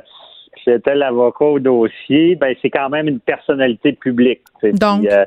c'était 0.63 0.95
l'avocat 0.95 1.45
au 1.45 1.59
dossier, 1.59 2.35
ben 2.35 2.55
c'est 2.61 2.69
quand 2.69 2.89
même 2.89 3.07
une 3.07 3.19
personnalité 3.19 3.93
publique. 3.93 4.41
Donc. 4.63 5.05
Euh, 5.05 5.25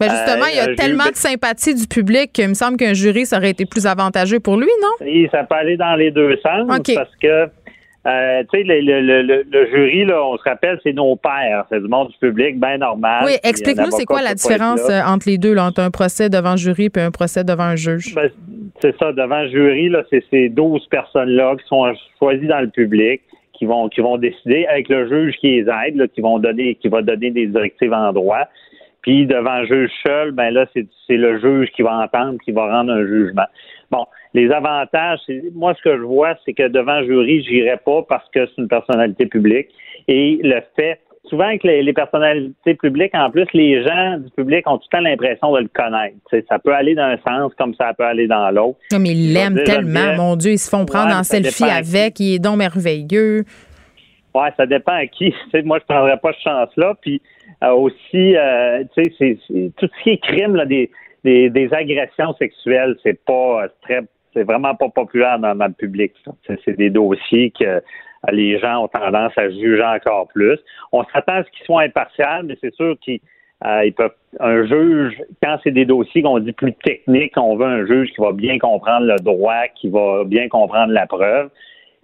ben 0.00 0.10
justement, 0.10 0.46
il 0.48 0.56
y 0.56 0.60
a 0.60 0.68
euh, 0.68 0.74
tellement 0.76 1.10
de 1.10 1.16
sympathie 1.16 1.74
du 1.74 1.88
public 1.88 2.32
qu'il 2.32 2.46
me 2.48 2.54
semble 2.54 2.76
qu'un 2.76 2.92
jury, 2.92 3.26
ça 3.26 3.38
aurait 3.38 3.50
été 3.50 3.66
plus 3.66 3.84
avantageux 3.84 4.38
pour 4.38 4.56
lui, 4.56 4.68
non? 4.80 5.04
Et 5.04 5.28
ça 5.32 5.42
peut 5.42 5.56
aller 5.56 5.76
dans 5.76 5.96
les 5.96 6.12
deux 6.12 6.36
sens 6.36 6.68
parce 6.68 7.16
que 7.20 7.48
euh, 8.06 8.42
tu 8.52 8.58
sais, 8.58 8.64
le, 8.64 9.66
jury, 9.70 10.04
là, 10.04 10.24
on 10.24 10.38
se 10.38 10.42
rappelle, 10.42 10.78
c'est 10.82 10.92
nos 10.92 11.16
pères, 11.16 11.66
c'est 11.68 11.80
du 11.80 11.88
monde 11.88 12.08
du 12.08 12.18
public, 12.18 12.58
bien 12.58 12.78
normal. 12.78 13.24
Oui, 13.26 13.32
explique-nous, 13.42 13.90
c'est 13.90 14.04
quoi 14.04 14.22
la 14.22 14.34
différence 14.34 14.80
entre 15.04 15.28
les 15.28 15.36
deux, 15.36 15.52
là, 15.52 15.66
entre 15.66 15.80
un 15.80 15.90
procès 15.90 16.30
devant 16.30 16.56
jury 16.56 16.88
et 16.94 17.00
un 17.00 17.10
procès 17.10 17.44
devant 17.44 17.64
un 17.64 17.76
juge? 17.76 18.14
Ben, 18.14 18.30
c'est 18.80 18.96
ça, 18.98 19.12
devant 19.12 19.46
jury, 19.48 19.88
là, 19.88 20.04
c'est 20.10 20.24
ces 20.30 20.48
12 20.48 20.86
personnes-là 20.86 21.56
qui 21.56 21.66
sont 21.66 21.92
choisies 22.18 22.46
dans 22.46 22.60
le 22.60 22.70
public, 22.70 23.20
qui 23.58 23.66
vont 23.66 23.88
qui 23.88 24.00
vont 24.00 24.16
décider 24.16 24.66
avec 24.66 24.88
le 24.88 25.08
juge 25.08 25.36
qui 25.36 25.50
les 25.50 25.66
aide, 25.68 26.08
qui 26.12 26.20
vont 26.20 26.38
donner 26.38 26.76
qui 26.76 26.88
va 26.88 27.02
donner 27.02 27.30
des 27.30 27.46
directives 27.46 27.92
en 27.92 28.12
droit. 28.12 28.48
Puis 29.02 29.26
devant 29.26 29.60
le 29.60 29.66
juge 29.66 29.90
seul, 30.06 30.32
ben 30.32 30.50
là, 30.50 30.66
c'est 30.74 31.16
le 31.16 31.38
juge 31.40 31.70
qui 31.70 31.82
va 31.82 31.98
entendre, 31.98 32.38
qui 32.44 32.52
va 32.52 32.70
rendre 32.70 32.92
un 32.92 33.06
jugement. 33.06 33.46
Bon, 33.90 34.04
les 34.34 34.50
avantages, 34.50 35.20
moi 35.54 35.74
ce 35.74 35.82
que 35.82 35.96
je 35.96 36.02
vois, 36.02 36.34
c'est 36.44 36.52
que 36.52 36.68
devant 36.68 37.02
jury, 37.02 37.42
j'irai 37.42 37.78
pas 37.84 38.02
parce 38.02 38.28
que 38.30 38.46
c'est 38.46 38.60
une 38.60 38.68
personnalité 38.68 39.26
publique. 39.26 39.68
Et 40.08 40.38
le 40.42 40.60
fait, 40.76 41.00
souvent 41.28 41.44
avec 41.44 41.64
les, 41.64 41.92
personnalités 41.92 42.74
publiques, 42.74 43.14
en 43.14 43.30
plus, 43.30 43.46
les 43.54 43.82
gens 43.82 44.18
du 44.18 44.30
public 44.30 44.66
ont 44.66 44.78
tout 44.78 44.86
le 44.92 44.98
temps 44.98 45.02
l'impression 45.02 45.52
de 45.52 45.60
le 45.60 45.68
connaître. 45.68 46.16
ça 46.48 46.58
peut 46.58 46.74
aller 46.74 46.94
dans 46.94 47.04
un 47.04 47.18
sens 47.18 47.52
comme 47.58 47.74
ça 47.74 47.92
peut 47.94 48.04
aller 48.04 48.26
dans 48.26 48.50
l'autre. 48.50 48.78
Mais 48.92 49.10
ils 49.10 49.32
l'aiment 49.32 49.62
tellement, 49.64 50.14
mon 50.16 50.36
Dieu, 50.36 50.52
ils 50.52 50.58
se 50.58 50.68
font 50.68 50.84
prendre 50.84 51.14
en 51.14 51.22
selfie 51.22 51.64
avec, 51.64 52.20
il 52.20 52.34
est 52.34 52.38
donc 52.38 52.58
merveilleux. 52.58 53.44
Ouais, 54.34 54.50
ça 54.56 54.66
dépend 54.66 54.92
à 54.92 55.06
qui. 55.06 55.34
moi, 55.64 55.78
je 55.80 55.84
prendrais 55.84 56.18
pas 56.18 56.32
de 56.32 56.38
chance-là. 56.42 56.94
Puis 57.00 57.20
euh, 57.64 57.70
aussi, 57.72 58.36
euh, 58.36 58.84
tu 58.94 59.02
sais, 59.04 59.38
c'est, 59.48 59.72
tout 59.76 59.86
ce 59.86 60.02
qui 60.02 60.10
est 60.10 60.22
crime, 60.22 60.54
là, 60.54 60.64
des, 60.64 60.90
des, 61.24 61.50
des 61.50 61.72
agressions 61.72 62.34
sexuelles, 62.38 62.96
c'est 63.02 63.18
pas 63.24 63.66
très, 63.82 64.02
c'est 64.34 64.44
vraiment 64.44 64.74
pas 64.74 64.88
populaire 64.88 65.38
dans, 65.38 65.54
le 65.54 65.72
public. 65.72 66.12
C'est, 66.64 66.76
des 66.76 66.90
dossiers 66.90 67.52
que 67.58 67.64
euh, 67.64 67.80
les 68.32 68.58
gens 68.58 68.84
ont 68.84 68.88
tendance 68.88 69.32
à 69.36 69.48
juger 69.50 69.82
encore 69.82 70.28
plus. 70.28 70.58
On 70.92 71.04
s'attend 71.12 71.34
à 71.34 71.44
ce 71.44 71.50
qu'ils 71.50 71.66
soient 71.66 71.82
impartials, 71.82 72.44
mais 72.44 72.56
c'est 72.60 72.74
sûr 72.74 72.96
qu'ils 73.00 73.20
peuvent. 73.96 74.12
Un 74.40 74.66
juge, 74.66 75.22
quand 75.42 75.58
c'est 75.64 75.70
des 75.70 75.86
dossiers 75.86 76.22
qu'on 76.22 76.38
dit 76.38 76.52
plus 76.52 76.74
techniques, 76.74 77.32
on 77.36 77.56
veut 77.56 77.66
un 77.66 77.86
juge 77.86 78.10
qui 78.10 78.20
va 78.20 78.32
bien 78.32 78.58
comprendre 78.58 79.06
le 79.06 79.16
droit, 79.16 79.68
qui 79.74 79.88
va 79.88 80.24
bien 80.24 80.48
comprendre 80.48 80.92
la 80.92 81.06
preuve. 81.06 81.48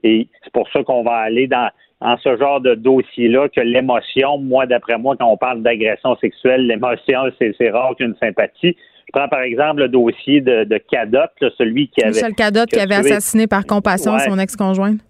Et 0.02 0.28
c'est 0.42 0.52
pour 0.52 0.68
ça 0.70 0.82
qu'on 0.84 1.02
va 1.02 1.16
aller 1.16 1.46
dans 1.46 1.70
en 2.00 2.16
ce 2.18 2.36
genre 2.36 2.60
de 2.60 2.74
dossier-là 2.74 3.48
que 3.48 3.60
l'émotion, 3.60 4.38
moi, 4.38 4.66
d'après 4.66 4.98
moi, 4.98 5.16
quand 5.18 5.26
on 5.26 5.36
parle 5.36 5.62
d'agression 5.62 6.16
sexuelle, 6.16 6.66
l'émotion, 6.66 7.20
c'est 7.38 7.70
rare 7.70 7.94
qu'une 7.96 8.14
sympathie. 8.16 8.76
Je 9.06 9.12
prends 9.12 9.28
par 9.28 9.40
exemple 9.40 9.80
le 9.80 9.88
dossier 9.88 10.40
de, 10.40 10.64
de 10.64 10.78
Cadotte, 10.78 11.32
celui 11.56 11.88
qui 11.88 12.02
avait. 12.02 12.12
Michel 12.12 12.34
Cadotte 12.34 12.70
qui, 12.70 12.80
avait 12.80 12.96
assassiné 12.96 13.46
par 13.46 13.64
compassion 13.64 14.18
son 14.18 14.38
ex-conjointe. 14.38 15.00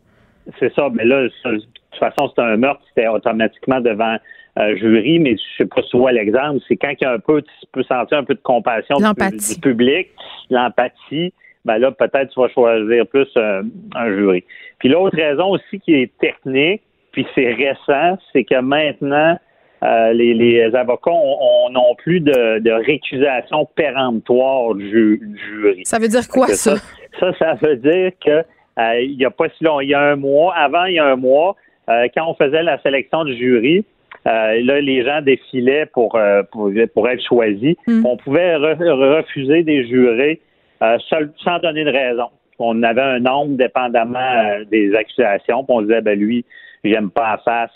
C'est 0.58 0.72
ça, 0.74 0.88
mais 0.92 1.04
là, 1.04 1.22
de 1.22 1.30
toute 1.50 1.98
façon, 1.98 2.30
c'est 2.34 2.42
un 2.42 2.56
meurtre, 2.56 2.82
c'était 2.88 3.08
automatiquement 3.08 3.80
devant 3.80 4.16
euh, 4.58 4.76
jury, 4.76 5.18
mais 5.18 5.36
je 5.36 5.62
sais 5.62 5.66
pas 5.66 5.82
si 5.82 5.96
l'exemple, 6.12 6.60
c'est 6.68 6.76
quand 6.76 6.92
il 7.00 7.02
y 7.02 7.06
a 7.06 7.12
un 7.12 7.18
peu, 7.18 7.42
tu 7.42 7.66
peux 7.72 7.82
sentir 7.82 8.18
un 8.18 8.24
peu 8.24 8.34
de 8.34 8.42
compassion 8.42 8.96
du, 8.98 9.60
public, 9.60 10.08
l'empathie, 10.50 11.32
ben 11.64 11.78
là, 11.78 11.90
peut-être 11.90 12.32
tu 12.32 12.40
vas 12.40 12.48
choisir 12.48 13.06
plus 13.06 13.26
euh, 13.36 13.62
un 13.94 14.08
jury. 14.14 14.44
Puis 14.78 14.90
l'autre 14.90 15.16
raison 15.16 15.50
aussi 15.50 15.80
qui 15.80 15.94
est 15.94 16.12
technique, 16.18 16.82
puis 17.12 17.26
c'est 17.34 17.52
récent, 17.52 18.18
c'est 18.32 18.44
que 18.44 18.60
maintenant, 18.60 19.38
euh, 19.82 20.12
les, 20.12 20.74
avocats 20.74 21.10
n'ont 21.10 21.94
plus 21.96 22.20
de, 22.20 22.84
récusation 22.86 23.68
péremptoire 23.74 24.74
du, 24.74 25.20
jury. 25.48 25.82
Ça 25.84 25.98
veut 25.98 26.08
dire 26.08 26.28
quoi, 26.28 26.48
ça? 26.48 26.76
ça? 27.18 27.32
Ça, 27.38 27.54
veut 27.60 27.76
dire 27.76 28.12
que 28.24 28.44
il 28.78 29.16
y 29.18 29.24
a 29.24 29.30
pas 29.30 29.48
si 29.56 29.64
long, 29.64 29.80
il 29.80 29.88
y 29.88 29.94
a 29.94 30.00
un 30.00 30.16
mois, 30.16 30.54
avant 30.54 30.84
il 30.84 30.94
y 30.94 30.98
a 30.98 31.06
un 31.06 31.16
mois, 31.16 31.56
quand 31.86 32.26
on 32.26 32.34
faisait 32.34 32.62
la 32.62 32.80
sélection 32.82 33.24
du 33.24 33.36
jury, 33.36 33.84
là, 34.24 34.80
les 34.80 35.04
gens 35.04 35.20
défilaient 35.20 35.86
pour, 35.86 36.18
pour, 36.50 37.08
être 37.08 37.22
choisis. 37.22 37.76
Hmm. 37.86 38.04
On 38.04 38.16
pouvait 38.16 38.56
refuser 38.56 39.62
des 39.62 39.86
jurés 39.86 40.40
euh, 40.82 40.98
sans 41.44 41.58
donner 41.60 41.84
de 41.84 41.90
raison. 41.90 42.28
On 42.58 42.82
avait 42.82 43.00
un 43.00 43.20
nombre 43.20 43.56
dépendamment 43.56 44.18
euh, 44.18 44.64
des 44.64 44.94
accusations, 44.94 45.64
puis 45.64 45.74
on 45.74 45.82
disait 45.82 46.00
ben 46.00 46.18
lui, 46.18 46.44
j'aime 46.82 47.10
pas 47.10 47.32
la 47.32 47.38
face, 47.38 47.70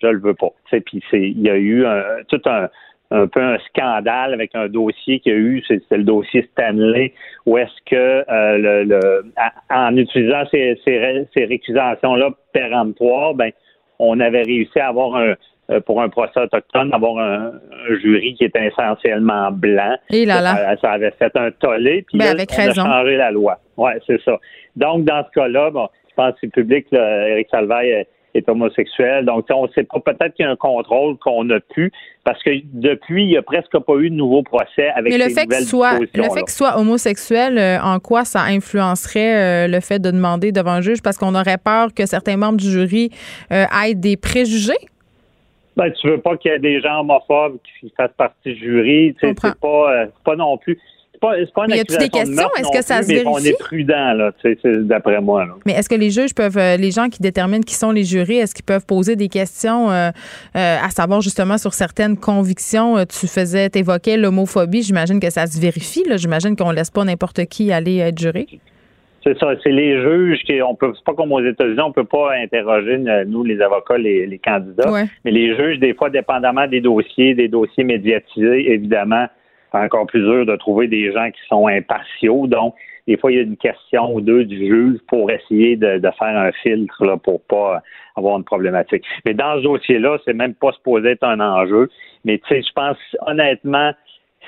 je 0.00 0.06
le 0.06 0.18
veux 0.18 0.34
pas. 0.34 0.50
Puis 0.70 1.02
il 1.12 1.40
y 1.40 1.50
a 1.50 1.56
eu 1.56 1.84
tout 2.28 2.40
un, 2.46 2.68
peu 3.10 3.40
un 3.40 3.58
scandale 3.68 4.34
avec 4.34 4.54
un 4.54 4.68
dossier 4.68 5.20
qu'il 5.20 5.32
y 5.32 5.34
a 5.34 5.38
eu, 5.38 5.62
c'était 5.68 5.98
le 5.98 6.04
dossier 6.04 6.48
Stanley, 6.52 7.12
où 7.46 7.58
est-ce 7.58 7.72
que 7.86 8.24
euh, 8.28 8.84
le, 8.84 9.24
en 9.70 9.96
utilisant 9.96 10.44
ces, 10.50 10.80
ces, 10.84 11.44
récusations-là 11.44 12.30
péremptoires, 12.52 13.34
ben 13.34 13.50
on 13.98 14.18
avait 14.20 14.42
réussi 14.42 14.78
à 14.80 14.88
avoir 14.88 15.14
un, 15.14 15.34
euh, 15.70 15.80
pour 15.80 16.02
un 16.02 16.08
procès 16.08 16.40
autochtone, 16.40 16.90
d'avoir 16.90 17.18
un, 17.18 17.52
jury 18.02 18.34
qui 18.34 18.44
était 18.44 18.66
essentiellement 18.66 19.50
blanc. 19.52 19.96
Et 20.10 20.24
là 20.24 20.40
là. 20.40 20.76
Ça, 20.80 20.92
avait 20.92 21.12
fait 21.12 21.34
un 21.36 21.50
tollé, 21.52 22.04
puis 22.06 22.18
ben, 22.18 22.34
on 22.36 22.58
a 22.58 22.72
changé 22.74 23.16
la 23.16 23.30
loi. 23.30 23.58
Oui, 23.76 23.92
c'est 24.06 24.20
ça. 24.22 24.38
Donc, 24.76 25.04
dans 25.04 25.24
ce 25.24 25.30
cas-là, 25.40 25.70
bon, 25.70 25.88
je 26.10 26.14
pense 26.16 26.34
que 26.34 26.46
le 26.46 26.50
public, 26.50 26.86
là, 26.90 27.28
Éric 27.28 27.48
Salvaille 27.50 28.06
est 28.34 28.48
homosexuel. 28.48 29.24
Donc, 29.24 29.46
on 29.50 29.66
ne 29.66 29.72
sait 29.72 29.84
pas, 29.84 30.00
peut-être 30.00 30.34
qu'il 30.34 30.44
y 30.44 30.48
a 30.48 30.50
un 30.50 30.56
contrôle 30.56 31.16
qu'on 31.18 31.48
a 31.50 31.60
pu, 31.60 31.92
parce 32.24 32.42
que 32.42 32.50
depuis, 32.72 33.24
il 33.24 33.28
n'y 33.28 33.36
a 33.36 33.42
presque 33.42 33.78
pas 33.78 33.96
eu 33.96 34.10
de 34.10 34.14
nouveau 34.14 34.42
procès 34.42 34.90
avec 34.94 35.12
Mais 35.12 35.18
le 35.18 35.32
fait 35.32 35.46
que 35.46 35.62
soit, 35.62 35.98
Le 36.00 36.22
fait 36.22 36.42
qu'il 36.42 36.48
soit 36.50 36.78
homosexuel, 36.78 37.58
euh, 37.58 37.80
en 37.80 37.98
quoi 38.00 38.24
ça 38.24 38.42
influencerait 38.42 39.66
euh, 39.66 39.68
le 39.68 39.80
fait 39.80 39.98
de 39.98 40.10
demander 40.10 40.52
devant 40.52 40.72
un 40.72 40.80
juge? 40.80 41.02
Parce 41.02 41.16
qu'on 41.16 41.34
aurait 41.34 41.58
peur 41.58 41.94
que 41.94 42.06
certains 42.06 42.36
membres 42.36 42.58
du 42.58 42.70
jury 42.70 43.10
aient 43.50 43.94
des 43.94 44.16
préjugés? 44.16 44.74
Ben, 45.76 45.90
tu 45.90 46.08
veux 46.08 46.20
pas 46.20 46.36
qu'il 46.36 46.52
y 46.52 46.54
ait 46.54 46.58
des 46.58 46.80
gens 46.80 47.00
homophobes 47.00 47.58
qui 47.80 47.92
fassent 47.96 48.12
partie 48.16 48.54
du 48.54 48.56
jury. 48.56 49.16
C'est 49.20 49.34
pas, 49.34 49.54
euh, 49.92 50.06
pas 50.24 50.36
non 50.36 50.56
plus. 50.56 50.78
Pas, 51.24 51.36
pas 51.54 51.64
une 51.64 51.76
y 51.76 51.80
a-t-il 51.80 51.98
des 51.98 52.08
questions? 52.10 52.48
Est-ce 52.58 52.70
que 52.70 52.84
ça 52.84 53.02
se 53.02 53.08
vérifie? 53.08 53.28
On 53.28 53.38
est 53.38 53.58
prudent, 53.58 54.12
là, 54.12 54.32
d'après 54.82 55.20
moi. 55.20 55.46
Mais 55.64 55.72
est-ce 55.72 55.88
que 55.88 55.94
les 55.94 56.10
juges 56.10 56.34
peuvent, 56.34 56.58
euh, 56.58 56.76
les 56.76 56.90
gens 56.90 57.08
qui 57.08 57.22
déterminent 57.22 57.62
qui 57.62 57.74
sont 57.74 57.92
les 57.92 58.04
jurés, 58.04 58.36
est-ce 58.36 58.54
qu'ils 58.54 58.64
peuvent 58.64 58.84
poser 58.84 59.16
des 59.16 59.28
questions 59.28 59.90
euh, 59.90 60.10
à 60.54 60.90
savoir 60.90 61.22
justement 61.22 61.56
sur 61.56 61.72
certaines 61.72 62.18
convictions? 62.18 62.96
Tu 63.06 63.26
faisais, 63.26 63.70
t'évoquais 63.70 64.18
l'homophobie. 64.18 64.82
J'imagine 64.82 65.18
que 65.18 65.30
ça 65.30 65.46
se 65.46 65.58
vérifie. 65.58 66.04
J'imagine 66.16 66.56
qu'on 66.56 66.70
laisse 66.70 66.90
pas 66.90 67.04
n'importe 67.04 67.46
qui 67.46 67.72
aller 67.72 67.98
être 67.98 68.18
juré. 68.18 68.46
C'est 69.24 69.38
ça, 69.38 69.54
c'est 69.62 69.72
les 69.72 70.02
juges 70.02 70.40
qui 70.44 70.60
on 70.60 70.74
peut 70.74 70.92
c'est 70.94 71.04
pas 71.04 71.14
comme 71.14 71.32
aux 71.32 71.40
États-Unis, 71.40 71.80
on 71.80 71.92
peut 71.92 72.04
pas 72.04 72.34
interroger 72.34 72.98
nous 73.26 73.42
les 73.42 73.58
avocats, 73.62 73.96
les, 73.96 74.38
candidats, 74.44 75.06
mais 75.24 75.30
les 75.30 75.56
juges 75.56 75.78
des 75.78 75.94
fois 75.94 76.10
dépendamment 76.10 76.66
des 76.66 76.82
dossiers, 76.82 77.34
des 77.34 77.48
dossiers 77.48 77.84
médiatisés, 77.84 78.70
évidemment, 78.70 79.26
c'est 79.74 79.80
encore 79.80 80.06
plus 80.06 80.20
dur 80.20 80.46
de 80.46 80.56
trouver 80.56 80.86
des 80.86 81.12
gens 81.12 81.30
qui 81.30 81.40
sont 81.48 81.66
impartiaux. 81.66 82.46
Donc 82.46 82.74
des 83.06 83.16
fois 83.16 83.32
il 83.32 83.36
y 83.36 83.40
a 83.40 83.42
une 83.42 83.56
question 83.56 84.14
ou 84.14 84.20
deux 84.20 84.44
du 84.44 84.56
juge 84.56 85.00
pour 85.08 85.30
essayer 85.30 85.76
de, 85.76 86.00
faire 86.18 86.38
un 86.38 86.52
filtre 86.62 87.04
là, 87.04 87.16
pour 87.16 87.42
pas 87.42 87.82
avoir 88.16 88.38
une 88.38 88.44
problématique. 88.44 89.04
Mais 89.24 89.34
dans 89.34 89.58
ce 89.58 89.62
dossier-là, 89.64 90.18
c'est 90.24 90.32
même 90.32 90.54
pas 90.54 90.72
supposé 90.72 91.10
être 91.10 91.24
un 91.24 91.40
enjeu. 91.40 91.90
Mais 92.24 92.38
tu 92.38 92.48
sais, 92.48 92.62
je 92.62 92.72
pense 92.72 92.96
honnêtement 93.26 93.92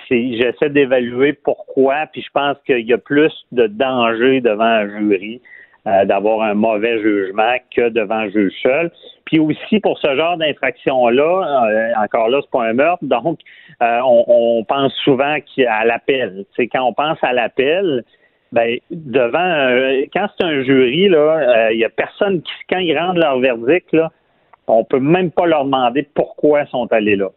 j'essaie 0.08 0.70
d'évaluer 0.70 1.32
pourquoi, 1.32 2.06
puis 2.12 2.22
je 2.22 2.30
pense 2.32 2.56
qu'il 2.64 2.86
y 2.86 2.92
a 2.92 2.98
plus 2.98 3.32
de 3.50 3.66
danger 3.66 4.40
devant 4.40 4.64
un 4.64 4.88
jury 4.88 5.40
euh, 5.86 6.04
d'avoir 6.04 6.42
un 6.42 6.54
mauvais 6.54 7.00
jugement 7.00 7.56
que 7.74 7.88
devant 7.88 8.16
un 8.16 8.28
juge 8.30 8.52
seul. 8.62 8.90
Puis 9.24 9.38
aussi 9.38 9.80
pour 9.80 9.98
ce 9.98 10.16
genre 10.16 10.36
d'infraction-là, 10.36 11.68
euh, 11.68 11.92
encore 12.02 12.28
là, 12.28 12.40
c'est 12.42 12.50
pas 12.50 12.64
un 12.64 12.72
meurtre, 12.72 13.04
donc 13.04 13.38
euh, 13.82 14.00
on, 14.04 14.64
pense 14.64 14.92
souvent 15.04 15.36
à 15.68 15.84
l'appel. 15.84 16.44
C'est 16.56 16.66
quand 16.66 16.82
on 16.82 16.92
pense 16.92 17.18
à 17.22 17.32
l'appel, 17.32 18.04
ben 18.52 18.78
devant 18.90 20.06
quand 20.12 20.28
c'est 20.36 20.44
un 20.44 20.62
jury 20.62 21.08
là, 21.08 21.70
il 21.72 21.78
y 21.78 21.84
a 21.84 21.88
personne 21.88 22.42
qui 22.42 22.52
quand 22.70 22.78
ils 22.78 22.96
rendent 22.96 23.18
leur 23.18 23.38
verdict 23.40 23.92
là, 23.92 24.10
on 24.68 24.84
peut 24.84 25.00
même 25.00 25.30
pas 25.30 25.46
leur 25.46 25.64
demander 25.64 26.02
pourquoi 26.14 26.62
ils 26.62 26.68
sont 26.68 26.92
allés 26.92 27.16
là. 27.16 27.30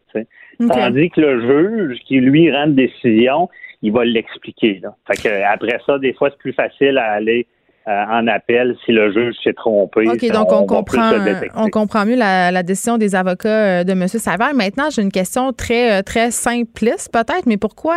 Tandis 0.60 1.10
que 1.10 1.22
le 1.22 1.42
juge 1.42 2.00
qui 2.06 2.20
lui 2.20 2.52
rend 2.52 2.66
une 2.66 2.76
décision, 2.76 3.50
il 3.82 3.92
va 3.92 4.04
l'expliquer. 4.04 4.82
Fait 5.08 5.22
que 5.22 5.44
après 5.44 5.80
ça, 5.86 5.98
des 6.00 6.14
fois, 6.14 6.30
c'est 6.32 6.40
plus 6.40 6.54
facile 6.54 6.98
à 6.98 7.12
aller 7.14 7.46
euh, 7.46 7.59
en 7.90 8.28
appel 8.28 8.76
si 8.86 8.92
le 8.92 9.12
juge 9.12 9.36
s'est 9.44 9.54
trompé. 9.54 10.08
OK, 10.08 10.32
donc 10.32 10.52
on, 10.52 10.66
comprend, 10.66 11.12
on 11.56 11.70
comprend 11.70 12.06
mieux 12.06 12.16
la, 12.16 12.64
décision 12.64 12.98
des 12.98 13.16
avocats 13.16 13.80
euh, 13.80 13.84
de 13.84 13.92
M. 13.92 14.08
Savard. 14.08 14.54
Maintenant, 14.54 14.90
j'ai 14.90 15.02
une 15.02 15.12
question 15.12 15.54
très, 15.54 16.00
euh, 16.00 16.02
très 16.02 16.32
simpliste 16.32 17.12
peut-être, 17.12 17.46
mais 17.46 17.58
pourquoi 17.58 17.96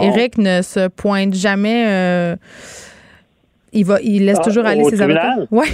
Eric 0.00 0.38
ne 0.38 0.62
se 0.62 0.88
pointe 0.88 1.34
jamais 1.34 2.36
il 3.72 3.84
va 3.84 3.98
il 4.02 4.24
laisse 4.24 4.38
ah, 4.40 4.44
toujours 4.44 4.66
aller 4.66 4.84
ses 4.84 5.02
avocats? 5.02 5.36
Oui. 5.50 5.66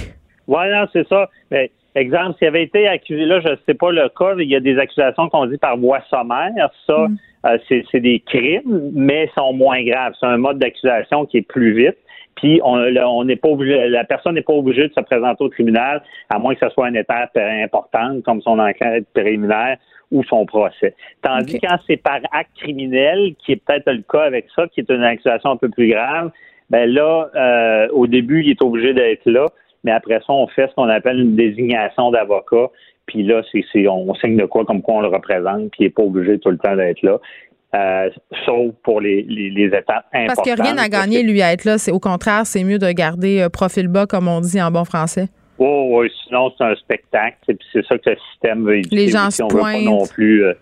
Oui, 0.47 0.63
non, 0.69 0.85
c'est 0.93 1.07
ça. 1.07 1.29
Mais 1.49 1.71
Exemple, 1.95 2.37
s'il 2.37 2.49
avait 2.49 2.63
été 2.63 2.89
accusé, 2.89 3.23
là, 3.23 3.39
je 3.39 3.51
ne 3.51 3.55
sais 3.65 3.73
pas 3.73 3.89
le 3.89 4.09
cas, 4.09 4.35
il 4.37 4.49
y 4.49 4.55
a 4.55 4.59
des 4.59 4.77
accusations 4.77 5.29
qu'on 5.29 5.45
dit 5.45 5.57
par 5.57 5.77
voie 5.77 6.01
sommaire. 6.09 6.69
Ça, 6.85 7.07
mm. 7.07 7.17
euh, 7.45 7.57
c'est 7.69 8.01
des 8.01 8.19
crimes, 8.19 8.91
mais 8.93 9.29
sont 9.37 9.53
moins 9.53 9.81
graves. 9.81 10.13
C'est 10.19 10.25
un 10.25 10.37
mode 10.37 10.59
d'accusation 10.59 11.25
qui 11.25 11.37
est 11.37 11.47
plus 11.47 11.73
vite. 11.73 11.95
Puis 12.35 12.59
on 12.63 13.23
n'est 13.23 13.35
pas 13.35 13.49
obligé, 13.49 13.87
la 13.87 14.03
personne 14.03 14.35
n'est 14.35 14.41
pas 14.41 14.53
obligée 14.53 14.87
de 14.87 14.93
se 14.93 15.01
présenter 15.01 15.43
au 15.43 15.49
tribunal, 15.49 16.03
à 16.29 16.37
moins 16.37 16.53
que 16.53 16.65
ce 16.65 16.73
soit 16.73 16.89
une 16.89 16.97
étape 16.97 17.37
importante, 17.37 18.23
comme 18.23 18.41
son 18.41 18.59
enquête 18.59 19.05
préliminaire 19.13 19.77
ou 20.11 20.23
son 20.23 20.45
procès. 20.45 20.95
Tandis 21.21 21.59
que 21.59 21.67
quand 21.67 21.77
c'est 21.87 21.97
par 21.97 22.19
acte 22.31 22.51
criminel, 22.57 23.35
qui 23.39 23.53
est 23.53 23.65
peut-être 23.65 23.91
le 23.91 24.03
cas 24.03 24.23
avec 24.23 24.47
ça, 24.55 24.67
qui 24.67 24.81
est 24.81 24.89
une 24.89 25.03
accusation 25.03 25.51
un 25.51 25.57
peu 25.57 25.69
plus 25.69 25.89
grave, 25.89 26.31
ben 26.69 26.89
là, 26.89 27.29
euh, 27.35 27.87
au 27.93 28.07
début, 28.07 28.43
il 28.43 28.51
est 28.51 28.61
obligé 28.61 28.93
d'être 28.93 29.25
là 29.25 29.47
mais 29.85 29.91
après 29.91 30.15
ça, 30.15 30.33
on 30.33 30.47
fait 30.47 30.67
ce 30.67 30.73
qu'on 30.73 30.89
appelle 30.89 31.19
une 31.19 31.35
désignation 31.35 32.09
d'avocat. 32.09 32.69
Puis 33.05 33.21
là, 33.21 33.43
c'est, 33.51 33.87
on 33.87 34.15
signe 34.15 34.35
de 34.35 34.45
quoi, 34.45 34.65
comme 34.65 34.81
quoi 34.81 34.95
on 34.95 35.01
le 35.01 35.09
représente, 35.09 35.69
puis 35.69 35.81
il 35.81 35.83
n'est 35.83 35.89
pas 35.91 36.01
obligé 36.01 36.39
tout 36.39 36.49
le 36.49 36.57
temps 36.57 36.75
d'être 36.75 37.03
là. 37.03 37.19
Euh, 37.75 38.09
sauf 38.45 38.73
pour 38.83 39.01
les, 39.01 39.23
les, 39.23 39.65
étapes 39.65 40.05
importantes. 40.13 40.27
Parce 40.27 40.41
qu'il 40.41 40.53
n'y 40.53 40.61
a 40.61 40.63
rien 40.63 40.77
à 40.77 40.87
gagner, 40.87 41.23
lui, 41.23 41.41
à 41.41 41.51
être 41.51 41.65
là. 41.65 41.77
C'est, 41.77 41.91
au 41.91 41.99
contraire, 41.99 42.45
c'est 42.45 42.63
mieux 42.63 42.79
de 42.79 42.89
garder 42.91 43.41
euh, 43.41 43.49
profil 43.49 43.87
bas, 43.87 44.05
comme 44.05 44.27
on 44.27 44.39
dit 44.39 44.61
en 44.61 44.71
bon 44.71 44.85
français. 44.85 45.27
Oh, 45.57 45.87
oui, 45.91 46.11
sinon, 46.23 46.53
c'est 46.57 46.63
un 46.63 46.75
spectacle. 46.75 47.37
C'est 47.73 47.85
ça 47.85 47.97
que 47.97 48.11
le 48.11 48.17
système 48.31 48.65
veut 48.65 48.77
éviter. 48.77 48.95
Les 48.95 49.07
gens 49.09 49.29
se 49.29 49.43
pointent. 49.43 49.79
Veut 49.79 49.85
pas 49.85 49.91
non 49.91 50.05
plus, 50.05 50.45
euh, 50.45 50.53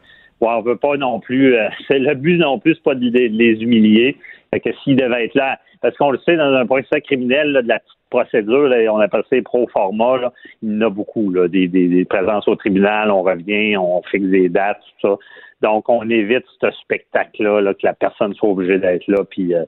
on 0.41 0.61
veut 0.61 0.77
pas 0.77 0.97
non 0.97 1.19
plus. 1.19 1.55
c'est 1.87 1.99
le 1.99 2.15
but 2.15 2.37
non 2.37 2.57
plus, 2.57 2.75
c'est 2.75 2.83
pas 2.83 2.95
de 2.95 3.05
les, 3.05 3.61
humilier. 3.61 4.17
Fait 4.51 4.59
que 4.59 4.69
s'ils 4.83 4.95
devaient 4.95 5.25
être 5.25 5.35
là, 5.35 5.59
parce 5.81 5.95
qu'on 5.97 6.11
le 6.11 6.19
sait, 6.25 6.37
dans 6.37 6.53
un 6.53 6.65
procès 6.65 7.01
criminel, 7.01 7.53
de 7.53 7.67
la 7.67 7.79
petite 7.79 7.99
procédure, 8.13 8.69
on 8.91 8.99
appelle 8.99 9.23
ça 9.27 9.35
pro 9.43 9.67
forma, 9.67 10.31
il 10.61 10.73
y 10.73 10.77
en 10.77 10.81
a 10.81 10.89
beaucoup, 10.89 11.31
là, 11.31 11.47
des, 11.47 12.05
présences 12.07 12.47
au 12.47 12.55
tribunal, 12.55 13.09
on 13.09 13.23
revient, 13.23 13.75
on 13.77 14.01
fixe 14.03 14.27
des 14.27 14.49
dates, 14.49 14.81
tout 14.99 15.07
ça. 15.07 15.17
Donc, 15.61 15.89
on 15.89 16.07
évite 16.09 16.45
ce 16.61 16.69
spectacle-là, 16.71 17.61
là, 17.61 17.73
que 17.73 17.83
la 17.83 17.93
personne 17.93 18.33
soit 18.35 18.49
obligée 18.49 18.77
d'être 18.77 19.07
là, 19.07 19.23
puis 19.29 19.55
euh, 19.55 19.63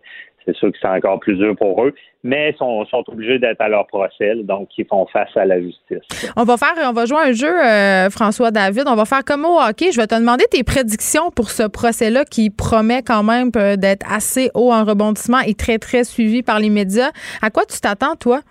c'est 0.45 0.55
sûr 0.55 0.71
que 0.71 0.77
c'est 0.79 0.87
encore 0.87 1.19
plus 1.19 1.35
dur 1.35 1.55
pour 1.55 1.83
eux, 1.83 1.93
mais 2.23 2.51
ils 2.51 2.57
sont, 2.57 2.85
sont 2.85 3.03
obligés 3.07 3.39
d'être 3.39 3.61
à 3.61 3.67
leur 3.67 3.87
procès, 3.87 4.35
donc 4.43 4.69
ils 4.77 4.85
font 4.85 5.05
face 5.07 5.35
à 5.35 5.45
la 5.45 5.59
justice. 5.59 5.99
On 6.35 6.43
va 6.43 6.57
faire, 6.57 6.73
on 6.83 6.93
va 6.93 7.05
jouer 7.05 7.19
un 7.19 7.31
jeu, 7.31 7.47
euh, 7.47 8.09
François 8.09 8.51
David. 8.51 8.83
On 8.87 8.95
va 8.95 9.05
faire 9.05 9.23
comme 9.23 9.45
au 9.45 9.59
hockey. 9.59 9.91
Je 9.91 9.99
vais 9.99 10.07
te 10.07 10.15
demander 10.15 10.45
tes 10.49 10.63
prédictions 10.63 11.31
pour 11.31 11.49
ce 11.49 11.67
procès-là 11.67 12.25
qui 12.25 12.49
promet 12.49 13.01
quand 13.01 13.23
même 13.23 13.51
euh, 13.55 13.75
d'être 13.75 14.05
assez 14.11 14.49
haut 14.53 14.71
en 14.71 14.83
rebondissement 14.83 15.39
et 15.39 15.53
très, 15.53 15.77
très 15.77 16.03
suivi 16.03 16.43
par 16.43 16.59
les 16.59 16.69
médias. 16.69 17.11
À 17.41 17.49
quoi 17.49 17.63
tu 17.65 17.79
t'attends, 17.79 18.15
toi? 18.15 18.41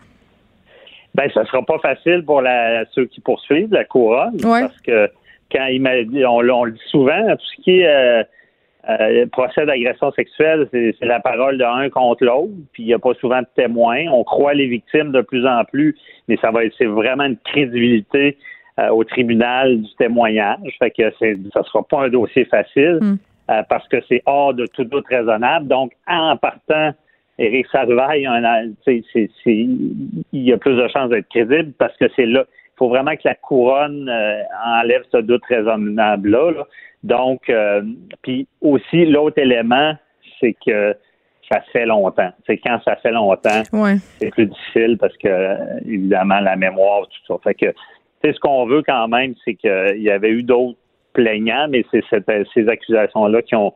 Ben, 1.15 1.31
ça 1.33 1.45
sera 1.47 1.63
pas 1.63 1.79
facile 1.79 2.25
pour 2.25 2.43
la, 2.43 2.85
ceux 2.93 3.07
qui 3.07 3.21
poursuivent 3.21 3.73
la 3.73 3.85
couronne, 3.85 4.37
parce 4.41 4.81
que 4.81 5.09
quand 5.53 5.67
il 5.67 5.81
m'a 5.81 6.03
dit, 6.03 6.25
on, 6.27 6.41
le 6.41 6.73
dit 6.73 6.81
souvent, 6.91 7.37
tout 7.37 7.47
ce 7.57 7.63
qui 7.63 7.81
est 7.81 7.87
euh, 7.87 8.25
euh, 8.89 9.27
procès 9.27 9.65
d'agression 9.67 10.13
sexuelle, 10.13 10.69
c'est 10.73 10.95
la 11.03 11.21
parole 11.21 11.59
de 11.59 11.65
un 11.65 11.89
contre 11.91 12.25
l'autre, 12.25 12.53
puis 12.73 12.83
il 12.83 12.87
n'y 12.87 12.95
a 12.95 12.99
pas 12.99 13.15
souvent 13.15 13.41
de 13.41 13.47
témoins. 13.57 14.07
On 14.13 14.25
croit 14.25 14.55
les 14.55 14.67
victimes 14.67 15.13
de 15.13 15.23
plus 15.23 15.47
en 15.47 15.65
plus, 15.65 15.97
mais 16.29 16.37
ça 16.41 16.51
va 16.51 16.65
être 16.65 16.75
c'est 16.77 16.87
vraiment 16.87 17.25
une 17.25 17.39
crédibilité 17.39 18.37
euh, 18.79 18.89
au 18.89 19.05
tribunal 19.05 19.81
du 19.81 19.95
témoignage. 19.97 20.59
Fait 20.79 20.91
que 20.91 21.11
ça 21.53 21.63
sera 21.65 21.83
pas 21.83 22.05
un 22.05 22.09
dossier 22.09 22.45
facile 22.45 22.99
hmm. 23.01 23.17
parce 23.69 23.87
que 23.89 23.97
c'est 24.09 24.23
hors 24.27 24.55
de 24.55 24.67
tout 24.67 24.85
doute 24.85 25.07
raisonnable. 25.09 25.69
Donc, 25.69 25.93
en 26.07 26.37
partant, 26.37 26.93
Éric 27.39 27.67
Sarvaille, 27.69 28.29
il 28.87 30.23
y 30.33 30.53
a 30.53 30.57
plus 30.59 30.77
de 30.77 30.89
chances 30.89 31.11
d'être 31.11 31.29
crédible 31.29 31.73
parce 31.79 31.97
que 31.97 32.07
c'est 32.17 32.27
là 32.27 32.45
faut 32.77 32.89
vraiment 32.89 33.15
que 33.15 33.23
la 33.25 33.35
couronne 33.35 34.09
euh, 34.09 34.43
enlève 34.65 35.03
ce 35.13 35.19
doute 35.19 35.45
raisonnable-là. 35.49 36.65
Donc, 37.03 37.49
euh, 37.49 37.83
puis 38.23 38.47
aussi, 38.61 39.07
l'autre 39.07 39.39
élément, 39.39 39.95
c'est 40.41 40.57
que 40.67 40.97
ça 41.51 41.61
fait 41.73 41.87
longtemps. 41.87 42.31
C'est 42.47 42.59
quand 42.59 42.81
ça 42.85 42.97
fait 42.97 43.13
longtemps, 43.13 43.63
c'est 44.19 44.31
plus 44.31 44.47
difficile 44.47 44.97
parce 44.99 45.17
que, 45.19 45.85
évidemment, 45.87 46.41
la 46.41 46.57
mémoire, 46.57 47.03
tout 47.03 47.35
ça. 47.35 47.41
Fait 47.45 47.55
que, 47.55 47.75
c'est 48.23 48.33
ce 48.33 48.41
qu'on 48.41 48.67
veut 48.67 48.83
quand 48.83 49.07
même, 49.09 49.35
c'est 49.45 49.55
qu'il 49.55 49.99
y 50.03 50.11
avait 50.11 50.31
eu 50.31 50.43
d'autres 50.43 50.79
plaignants, 51.13 51.69
mais 51.69 51.85
c'est 51.91 52.03
ces 52.55 52.69
accusations-là 52.69 53.43
qui 53.43 53.55
ont 53.55 53.75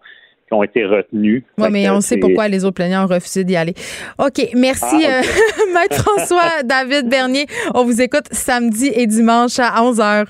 qui 0.48 0.54
ont 0.54 0.62
été 0.62 0.84
retenus. 0.84 1.44
Oui, 1.58 1.68
mais 1.70 1.88
on 1.90 2.00
sait 2.00 2.16
pourquoi 2.16 2.48
les 2.48 2.64
autres 2.64 2.74
plaignants 2.74 3.04
ont 3.04 3.08
refusé 3.08 3.44
d'y 3.44 3.56
aller. 3.56 3.74
OK. 4.18 4.48
Merci, 4.54 5.04
ah, 5.06 5.20
euh, 5.20 5.72
Maître 5.74 6.02
François 6.02 6.62
David 6.64 7.08
Bernier. 7.08 7.46
On 7.74 7.84
vous 7.84 8.00
écoute 8.00 8.26
samedi 8.32 8.90
et 8.94 9.06
dimanche 9.06 9.58
à 9.58 9.82
11h. 9.82 10.26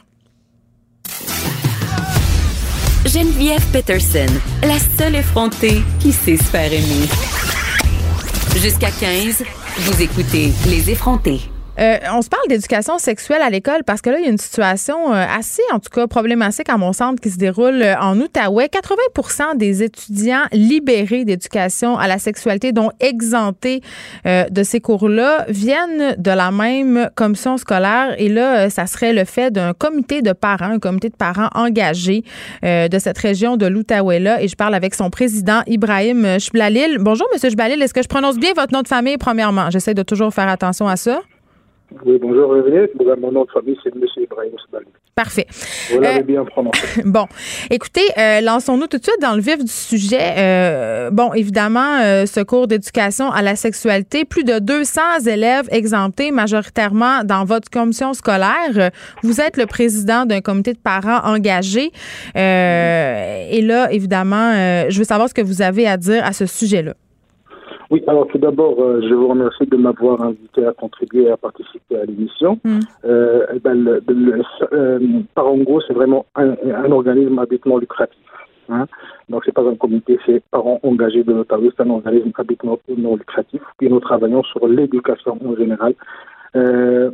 Geneviève 3.06 3.64
Peterson, 3.72 4.26
la 4.62 4.78
seule 4.98 5.14
effrontée 5.14 5.78
qui 6.00 6.12
sait 6.12 6.36
se 6.36 6.44
faire 6.44 6.70
aimer. 6.70 7.06
Jusqu'à 8.56 8.90
15, 8.90 9.44
vous 9.78 10.02
écoutez 10.02 10.50
Les 10.68 10.90
effrontés. 10.90 11.40
Euh, 11.78 11.96
on 12.12 12.22
se 12.22 12.28
parle 12.28 12.48
d'éducation 12.48 12.98
sexuelle 12.98 13.40
à 13.40 13.50
l'école 13.50 13.84
parce 13.84 14.00
que 14.00 14.10
là, 14.10 14.18
il 14.18 14.24
y 14.24 14.28
a 14.28 14.30
une 14.30 14.38
situation 14.38 15.12
euh, 15.12 15.24
assez, 15.38 15.62
en 15.72 15.78
tout 15.78 15.90
cas, 15.90 16.08
problématique 16.08 16.68
à 16.68 16.76
mon 16.76 16.92
centre 16.92 17.20
qui 17.20 17.30
se 17.30 17.38
déroule 17.38 17.82
euh, 17.82 17.94
en 18.00 18.18
Outaouais. 18.18 18.66
80% 18.66 19.56
des 19.56 19.84
étudiants 19.84 20.42
libérés 20.52 21.24
d'éducation 21.24 21.96
à 21.96 22.08
la 22.08 22.18
sexualité, 22.18 22.72
dont 22.72 22.90
exemptés 23.00 23.82
de 24.24 24.62
ces 24.62 24.80
cours-là, 24.80 25.44
viennent 25.48 26.14
de 26.16 26.30
la 26.30 26.50
même 26.50 27.10
commission 27.14 27.56
scolaire. 27.56 28.14
Et 28.18 28.28
là, 28.28 28.70
ça 28.70 28.86
serait 28.86 29.12
le 29.12 29.24
fait 29.24 29.50
d'un 29.50 29.72
comité 29.72 30.22
de 30.22 30.32
parents, 30.32 30.72
un 30.72 30.78
comité 30.78 31.08
de 31.08 31.16
parents 31.16 31.48
engagé 31.54 32.24
de 32.62 32.98
cette 32.98 33.18
région 33.18 33.56
de 33.56 33.66
l'Outaouais-là. 33.66 34.42
Et 34.42 34.48
je 34.48 34.56
parle 34.56 34.74
avec 34.74 34.94
son 34.94 35.10
président, 35.10 35.62
Ibrahim 35.66 36.38
Chblalil. 36.38 36.98
Bonjour, 36.98 37.26
Monsieur 37.32 37.50
Chblalil. 37.50 37.80
Est-ce 37.82 37.94
que 37.94 38.02
je 38.02 38.08
prononce 38.08 38.38
bien 38.38 38.52
votre 38.54 38.72
nom 38.72 38.82
de 38.82 38.88
famille, 38.88 39.18
premièrement? 39.18 39.70
J'essaie 39.70 39.94
de 39.94 40.02
toujours 40.02 40.32
faire 40.32 40.48
attention 40.48 40.88
à 40.88 40.96
ça. 40.96 41.20
Oui, 42.04 42.18
bonjour, 42.20 42.54
Mon 43.18 43.32
nom 43.32 43.44
de 43.44 43.50
famille, 43.50 43.76
c'est 43.82 43.94
M. 43.94 44.02
Ibrahim 44.16 44.52
Sbali. 44.68 44.86
Parfait. 45.14 45.46
Vous 45.90 46.00
l'avez 46.00 46.20
euh, 46.20 46.22
bien 46.22 46.44
prononcé. 46.44 47.02
bon. 47.04 47.26
Écoutez, 47.70 48.06
euh, 48.18 48.40
lançons-nous 48.42 48.86
tout 48.86 48.98
de 48.98 49.02
suite 49.02 49.20
dans 49.22 49.34
le 49.34 49.40
vif 49.40 49.58
du 49.58 49.72
sujet. 49.72 50.34
Euh, 50.36 51.10
bon, 51.10 51.32
évidemment, 51.32 51.98
ce 52.26 52.42
cours 52.42 52.68
d'éducation 52.68 53.30
à 53.30 53.40
la 53.42 53.56
sexualité, 53.56 54.24
plus 54.24 54.44
de 54.44 54.58
200 54.58 55.00
élèves 55.26 55.66
exemptés, 55.70 56.30
majoritairement 56.30 57.24
dans 57.24 57.44
votre 57.44 57.70
commission 57.70 58.12
scolaire. 58.12 58.90
Vous 59.22 59.40
êtes 59.40 59.56
le 59.56 59.66
président 59.66 60.26
d'un 60.26 60.40
comité 60.40 60.74
de 60.74 60.78
parents 60.78 61.20
engagé. 61.24 61.90
et 62.34 63.62
là, 63.62 63.88
évidemment, 63.90 64.52
je 64.88 64.98
veux 64.98 65.04
savoir 65.04 65.28
ce 65.28 65.34
que 65.34 65.42
vous 65.42 65.62
avez 65.62 65.86
à 65.86 65.96
dire 65.96 66.24
à 66.24 66.32
ce 66.32 66.44
sujet-là. 66.44 66.94
Oui, 67.90 68.02
alors 68.06 68.26
tout 68.26 68.38
d'abord, 68.38 68.78
euh, 68.80 69.00
je 69.02 69.14
vous 69.14 69.28
remercie 69.28 69.64
de 69.64 69.76
m'avoir 69.76 70.20
invité 70.20 70.66
à 70.66 70.72
contribuer 70.72 71.24
et 71.24 71.30
à 71.30 71.38
participer 71.38 71.96
à 71.96 72.04
l'émission. 72.04 72.60
Mm. 72.62 72.78
Euh, 73.06 73.46
eh 73.54 73.58
ben, 73.60 73.82
le, 73.82 74.02
le, 74.06 74.42
euh, 74.72 74.98
Parango, 75.34 75.80
c'est 75.86 75.94
vraiment 75.94 76.26
un, 76.34 76.50
un, 76.50 76.92
organisme 76.92 77.38
habitement 77.38 77.78
lucratif. 77.78 78.18
Hein. 78.68 78.86
Donc, 79.30 79.42
c'est 79.46 79.54
pas 79.54 79.66
un 79.66 79.74
comité, 79.74 80.18
c'est 80.26 80.42
parents 80.50 80.80
engagés 80.82 81.24
de 81.24 81.32
l'Ottawa, 81.32 81.70
c'est 81.74 81.82
un 81.82 81.90
organisme 81.90 82.30
habitement 82.36 82.78
non 82.98 83.16
lucratif. 83.16 83.62
Et 83.80 83.88
nous 83.88 84.00
travaillons 84.00 84.42
sur 84.42 84.68
l'éducation 84.68 85.38
en 85.42 85.56
général. 85.56 85.94
Euh, 86.56 87.10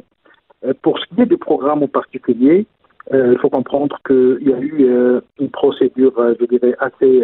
pour 0.82 0.98
ce 0.98 1.04
qui 1.14 1.20
est 1.20 1.26
des 1.26 1.36
programmes 1.36 1.84
en 1.84 1.88
particulier, 1.88 2.66
il 3.12 3.36
faut 3.38 3.50
comprendre 3.50 4.00
qu'il 4.06 4.48
y 4.48 4.52
a 4.54 4.58
eu 4.58 5.20
une 5.38 5.50
procédure, 5.50 6.14
je 6.40 6.46
dirais, 6.46 6.74
assez 6.80 7.22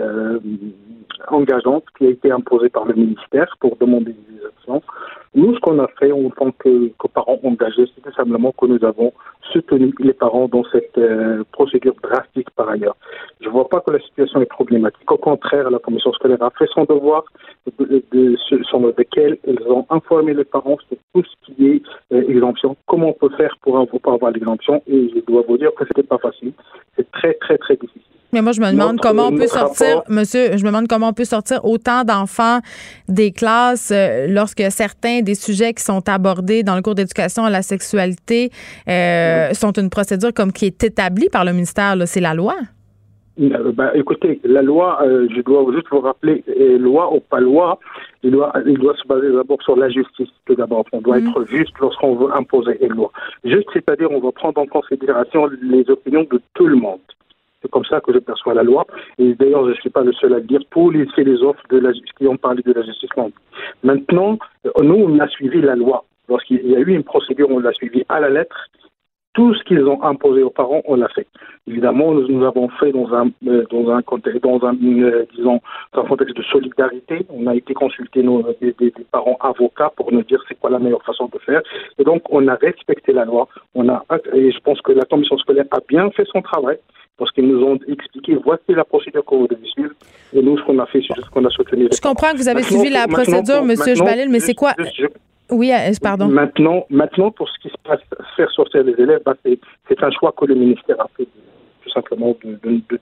engageante 1.28 1.84
qui 1.96 2.06
a 2.06 2.11
été 2.11 2.30
imposée 2.30 2.68
par 2.68 2.84
le 2.84 2.94
ministère 2.94 3.56
pour 3.61 3.76
demander 3.76 4.12
des 4.12 4.46
actions. 4.46 4.82
Nous, 5.35 5.55
ce 5.55 5.61
qu'on 5.61 5.78
a 5.78 5.87
fait 5.99 6.11
en 6.11 6.28
tant 6.31 6.51
que, 6.51 6.91
parents 7.14 7.39
engagés, 7.45 7.87
c'est 7.95 8.03
tout 8.03 8.14
simplement 8.16 8.53
que 8.53 8.66
nous 8.66 8.85
avons 8.85 9.12
soutenu 9.53 9.95
les 10.01 10.12
parents 10.12 10.49
dans 10.49 10.64
cette 10.72 10.99
procédure 11.53 11.95
drastique 12.03 12.51
par 12.51 12.68
ailleurs. 12.68 12.97
Je 13.41 13.47
ne 13.47 13.53
vois 13.53 13.68
pas 13.68 13.81
que 13.81 13.93
la 13.93 14.01
situation 14.01 14.41
est 14.41 14.47
problématique. 14.47 15.11
Au 15.11 15.18
contraire, 15.18 15.70
la 15.70 15.78
commission 15.78 16.12
scolaire 16.12 16.43
a 16.43 16.51
fait 16.51 16.66
son 16.74 16.85
devoir 16.85 17.24
de, 17.78 18.03
de, 18.12 18.37
sur 18.37 18.81
lequel 18.81 19.39
ils 19.47 19.62
ont 19.68 19.87
informé 19.91 20.35
les 20.35 20.45
parents 20.45 20.78
sur 20.89 20.99
tout 21.14 21.22
ce 21.24 21.53
qui 21.53 21.66
est 21.68 21.83
exemption, 22.12 22.76
comment 22.87 23.11
on 23.11 23.12
peut 23.12 23.35
faire 23.37 23.57
pour, 23.62 23.87
pour 23.89 24.12
avoir 24.12 24.33
l'exemption? 24.33 24.83
Et 24.87 25.11
je 25.14 25.20
dois 25.20 25.45
vous 25.47 25.59
dire 25.59 25.70
que 25.76 25.85
c'était 25.87 26.03
pas 26.03 26.18
facile. 26.18 26.53
C'est 26.97 27.11
très, 27.12 27.35
très, 27.35 27.57
très 27.59 27.76
difficile. 27.76 28.03
Mais 28.33 28.43
moi, 28.43 28.53
je 28.53 28.61
me 28.61 28.70
demande 28.70 29.01
comment 29.01 29.26
on 29.26 29.37
peut 29.37 29.49
sortir, 29.49 30.03
monsieur, 30.09 30.57
je 30.57 30.62
me 30.62 30.68
demande 30.68 30.87
comment 30.87 31.09
on 31.09 31.12
peut 31.12 31.24
sortir 31.24 31.64
autant 31.64 32.05
d'enfants 32.05 32.61
des 33.09 33.33
classes 33.33 33.91
euh, 33.91 34.26
lorsque 34.28 34.62
certains 34.70 35.20
des 35.23 35.35
sujets 35.35 35.73
qui 35.75 35.83
sont 35.83 36.09
abordés 36.09 36.62
dans 36.62 36.77
le 36.77 36.83
cours 36.83 36.95
d'éducation 36.95 37.45
à 37.45 37.51
la 37.51 37.62
sexualité 37.62 38.51
euh, 38.89 39.53
sont 39.53 39.73
une 39.73 39.91
procédure 39.91 40.33
comme 40.35 40.53
qui 40.53 40.66
est 40.66 40.85
établie 40.85 41.29
par 41.29 41.45
le 41.45 41.53
ministère. 41.53 41.97
C'est 42.07 42.21
la 42.21 42.35
loi? 42.35 42.57
Euh, 43.41 43.73
ben, 43.73 43.91
écoutez, 43.95 44.41
la 44.45 44.62
loi, 44.62 44.99
je 45.03 45.41
dois 45.41 45.64
juste 45.73 45.87
vous 45.91 46.01
rappeler, 46.01 46.45
loi 46.79 47.14
ou 47.14 47.21
pas 47.21 47.41
loi, 47.41 47.79
il 48.23 48.33
doit, 48.33 48.53
il 48.66 48.79
doit 48.79 48.95
se 48.97 49.07
baser 49.07 49.33
d'abord 49.33 49.62
sur 49.62 49.77
la 49.77 49.89
justice, 49.89 50.29
tout 50.45 50.55
d'abord. 50.55 50.85
On 50.93 51.01
doit 51.01 51.18
mm. 51.18 51.29
être 51.29 51.45
juste 51.47 51.73
lorsqu'on 51.81 52.16
veut 52.16 52.33
imposer 52.35 52.77
une 52.85 52.95
loi. 52.95 53.11
Juste, 53.45 53.68
c'est-à-dire, 53.73 54.11
on 54.11 54.21
va 54.21 54.33
prendre 54.33 54.61
en 54.61 54.66
considération 54.66 55.49
les 55.62 55.89
opinions 55.89 56.27
de 56.31 56.41
tout 56.55 56.66
le 56.66 56.77
monde. 56.77 57.01
C'est 57.62 57.70
comme 57.70 57.84
ça 57.84 58.00
que 58.00 58.12
je 58.12 58.18
perçois 58.18 58.54
la 58.54 58.62
loi. 58.62 58.86
Et 59.18 59.34
d'ailleurs, 59.34 59.64
je 59.64 59.70
ne 59.70 59.74
suis 59.74 59.90
pas 59.90 60.02
le 60.02 60.12
seul 60.12 60.32
à 60.32 60.36
le 60.36 60.44
dire. 60.44 60.61
Tous 60.70 60.90
les 60.90 61.06
philosophes 61.06 61.62
de 61.68 61.78
la, 61.78 61.92
qui 61.92 62.26
ont 62.26 62.36
parlé 62.36 62.62
de 62.62 62.72
la 62.72 62.82
justice 62.82 63.11
Maintenant, 63.82 64.38
nous, 64.82 64.94
on 64.94 65.18
a 65.18 65.28
suivi 65.28 65.61
la 65.61 65.76
loi. 65.76 66.04
Lorsqu'il 66.28 66.66
y 66.66 66.76
a 66.76 66.78
eu 66.78 66.94
une 66.94 67.02
procédure, 67.02 67.50
on 67.50 67.58
l'a 67.58 67.72
suivi 67.72 68.04
à 68.08 68.20
la 68.20 68.30
lettre. 68.30 68.68
Tout 69.41 69.55
ce 69.55 69.64
qu'ils 69.64 69.86
ont 69.86 70.03
imposé 70.03 70.43
aux 70.43 70.51
parents, 70.51 70.82
on 70.84 70.97
l'a 70.97 71.09
fait. 71.09 71.26
Évidemment, 71.66 72.12
nous, 72.12 72.28
nous 72.28 72.45
avons 72.45 72.68
fait 72.78 72.93
dans 72.93 73.11
un 73.14 73.30
euh, 73.47 73.64
dans 73.70 73.91
un 73.91 74.03
contexte, 74.03 74.43
dans 74.43 74.62
un 74.62 74.74
euh, 74.74 75.24
disons 75.34 75.62
dans 75.95 76.03
un 76.03 76.09
contexte 76.09 76.36
de 76.36 76.43
solidarité. 76.43 77.24
On 77.30 77.47
a 77.47 77.55
été 77.55 77.72
consulter 77.72 78.22
nos 78.22 78.43
des, 78.61 78.74
des, 78.78 78.93
parents 79.11 79.38
avocats 79.41 79.93
pour 79.97 80.12
nous 80.12 80.22
dire 80.24 80.45
c'est 80.47 80.59
quoi 80.61 80.68
la 80.68 80.78
meilleure 80.78 81.03
façon 81.05 81.30
de 81.32 81.38
faire. 81.38 81.62
Et 81.99 82.05
donc, 82.05 82.20
on 82.28 82.47
a 82.49 82.55
respecté 82.57 83.14
la 83.14 83.24
loi. 83.24 83.49
On 83.74 83.88
a 83.88 84.05
et 84.34 84.53
je 84.53 84.61
pense 84.61 84.78
que 84.82 84.93
la 84.93 85.07
commission 85.07 85.38
scolaire 85.38 85.64
a 85.70 85.80
bien 85.88 86.11
fait 86.11 86.26
son 86.30 86.43
travail 86.43 86.76
parce 87.16 87.30
qu'ils 87.32 87.49
nous 87.49 87.64
ont 87.64 87.78
expliqué 87.88 88.34
voici 88.45 88.74
la 88.76 88.84
procédure 88.84 89.24
qu'on 89.24 89.45
devait 89.45 89.72
suivre. 89.72 89.95
Et 90.34 90.43
nous, 90.43 90.59
ce 90.59 90.64
qu'on 90.64 90.78
a 90.80 90.86
fait, 90.86 91.01
c'est 91.09 91.18
ce 91.18 91.30
qu'on 91.30 91.47
a 91.47 91.51
soutenu. 91.51 91.88
Je 91.91 92.01
comprends 92.03 92.32
que 92.32 92.36
vous 92.36 92.49
avez 92.49 92.62
suivi 92.62 92.91
la 92.91 93.07
procédure, 93.09 93.64
Monsieur 93.64 93.95
Jbalil, 93.95 94.28
mais 94.28 94.41
c'est 94.41 94.55
quoi 94.55 94.74
Oui, 95.51 95.72
euh, 95.72 95.92
pardon? 96.03 96.28
Maintenant, 96.28 96.86
maintenant, 96.90 97.30
pour 97.30 97.48
ce 97.48 97.59
qui 97.61 97.68
se 97.68 97.76
passe, 97.84 98.01
faire 98.36 98.51
sortir 98.51 98.82
les 98.84 98.92
élèves, 98.92 99.20
bah, 99.24 99.34
c'est 99.44 100.03
un 100.03 100.11
choix 100.11 100.32
que 100.36 100.44
le 100.46 100.55
ministère 100.55 101.01
a 101.01 101.09
fait 101.16 101.26
tout 101.82 101.90
simplement 101.90 102.36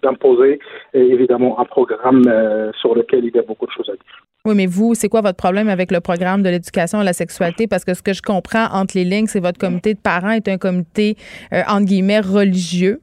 d'imposer 0.02 0.58
évidemment 0.94 1.58
un 1.58 1.64
programme 1.64 2.22
euh, 2.26 2.70
sur 2.80 2.94
lequel 2.94 3.24
il 3.24 3.34
y 3.34 3.38
a 3.38 3.42
beaucoup 3.42 3.66
de 3.66 3.72
choses 3.72 3.88
à 3.88 3.92
dire. 3.92 4.24
Oui, 4.44 4.54
mais 4.54 4.66
vous, 4.66 4.94
c'est 4.94 5.08
quoi 5.08 5.20
votre 5.20 5.36
problème 5.36 5.68
avec 5.68 5.90
le 5.90 6.00
programme 6.00 6.42
de 6.42 6.48
l'éducation 6.48 7.00
à 7.00 7.04
la 7.04 7.12
sexualité? 7.12 7.66
Parce 7.66 7.84
que 7.84 7.92
ce 7.92 8.02
que 8.02 8.12
je 8.12 8.22
comprends 8.22 8.66
entre 8.72 8.96
les 8.96 9.04
lignes, 9.04 9.26
c'est 9.26 9.40
votre 9.40 9.58
comité 9.58 9.94
de 9.94 9.98
parents 9.98 10.30
est 10.30 10.48
un 10.48 10.58
comité, 10.58 11.16
euh, 11.52 11.62
entre 11.68 11.86
guillemets, 11.86 12.20
religieux. 12.20 13.00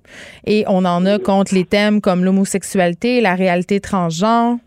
Et 0.47 0.63
on 0.67 0.85
en 0.85 1.05
a 1.05 1.19
contre 1.19 1.53
les 1.53 1.65
thèmes 1.65 2.01
comme 2.01 2.23
l'homosexualité, 2.23 3.21
la 3.21 3.35
réalité 3.35 3.79
transgenre. 3.79 4.57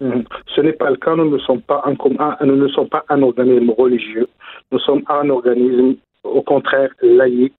Ce 0.00 0.60
n'est 0.60 0.72
pas 0.72 0.90
le 0.90 0.96
cas. 0.96 1.14
Nous 1.16 1.30
ne 1.30 1.38
sommes 1.38 1.62
pas 1.62 1.82
un, 1.84 1.94
nous 2.44 2.56
ne 2.56 2.68
sommes 2.68 2.88
pas 2.88 3.04
un 3.08 3.22
organisme 3.22 3.70
religieux. 3.70 4.28
Nous 4.72 4.78
sommes 4.80 5.02
un 5.08 5.28
organisme, 5.30 5.96
au 6.24 6.42
contraire, 6.42 6.90
laïque, 7.02 7.54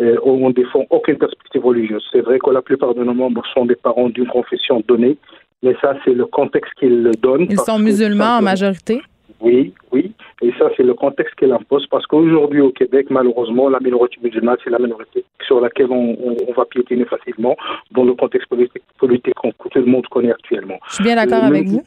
euh, 0.00 0.16
on 0.24 0.48
ne 0.48 0.52
défend 0.52 0.84
aucune 0.90 1.18
perspective 1.18 1.64
religieuse. 1.64 2.04
C'est 2.10 2.20
vrai 2.20 2.38
que 2.38 2.50
la 2.50 2.62
plupart 2.62 2.94
de 2.94 3.04
nos 3.04 3.14
membres 3.14 3.42
sont 3.54 3.64
des 3.64 3.76
parents 3.76 4.08
d'une 4.08 4.26
confession 4.26 4.82
donnée, 4.88 5.16
mais 5.62 5.76
ça, 5.80 5.94
c'est 6.04 6.14
le 6.14 6.26
contexte 6.26 6.72
qu'ils 6.78 7.02
le 7.02 7.12
donnent. 7.12 7.46
Ils 7.48 7.60
sont 7.60 7.78
musulmans 7.78 8.38
en 8.38 8.42
majorité? 8.42 9.02
Oui, 9.44 9.74
oui. 9.92 10.12
Et 10.40 10.52
ça, 10.58 10.70
c'est 10.76 10.82
le 10.82 10.94
contexte 10.94 11.34
qu'il 11.34 11.52
impose 11.52 11.86
parce 11.88 12.06
qu'aujourd'hui, 12.06 12.62
au 12.62 12.70
Québec, 12.70 13.08
malheureusement, 13.10 13.68
la 13.68 13.78
minorité 13.78 14.16
musulmane, 14.22 14.56
c'est 14.64 14.70
la 14.70 14.78
minorité 14.78 15.22
sur 15.46 15.60
laquelle 15.60 15.90
on, 15.90 16.16
va 16.56 16.64
piétiner 16.64 17.04
facilement 17.04 17.56
dans 17.90 18.04
le 18.04 18.14
contexte 18.14 18.48
politique, 18.48 18.82
politique 18.98 19.34
que 19.34 19.68
tout 19.68 19.78
le 19.78 19.86
monde 19.86 20.06
connaît 20.06 20.30
actuellement. 20.30 20.78
Je 20.88 20.94
suis 20.94 21.04
bien 21.04 21.16
d'accord 21.16 21.44
avec 21.44 21.66
vous. 21.66 21.82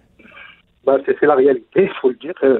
Bah, 0.86 0.98
c'est 1.06 1.26
la 1.26 1.36
réalité, 1.36 1.84
il 1.84 1.92
faut 2.00 2.10
le 2.10 2.16
dire. 2.16 2.34
Euh, 2.44 2.60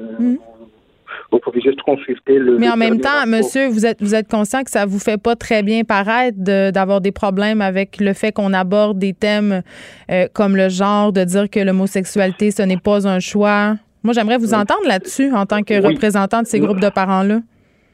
vous 1.30 1.38
pouvez 1.38 1.60
juste 1.60 1.80
consulter 1.82 2.38
le. 2.38 2.58
Mais 2.58 2.68
en 2.68 2.76
même 2.76 3.00
temps, 3.00 3.26
monsieur, 3.26 3.68
vous 3.68 3.86
êtes, 3.86 4.02
vous 4.02 4.14
êtes 4.14 4.28
conscient 4.28 4.64
que 4.64 4.70
ça 4.70 4.84
vous 4.84 4.98
fait 4.98 5.20
pas 5.20 5.36
très 5.36 5.62
bien 5.62 5.84
paraître 5.84 6.38
d'avoir 6.38 7.00
des 7.00 7.12
problèmes 7.12 7.60
avec 7.60 8.00
le 8.00 8.12
fait 8.14 8.32
qu'on 8.32 8.52
aborde 8.52 8.98
des 8.98 9.14
thèmes 9.14 9.62
euh, 10.10 10.26
comme 10.32 10.56
le 10.56 10.68
genre, 10.68 11.12
de 11.12 11.24
dire 11.24 11.48
que 11.48 11.60
l'homosexualité, 11.60 12.50
ce 12.50 12.62
n'est 12.62 12.78
pas 12.78 13.06
un 13.06 13.20
choix? 13.20 13.76
Moi, 14.02 14.12
j'aimerais 14.12 14.38
vous 14.38 14.54
entendre 14.54 14.86
là-dessus 14.86 15.32
en 15.32 15.46
tant 15.46 15.62
que 15.62 15.84
représentant 15.84 16.42
de 16.42 16.46
ces 16.46 16.60
groupes 16.60 16.80
de 16.80 16.88
parents-là. 16.90 17.40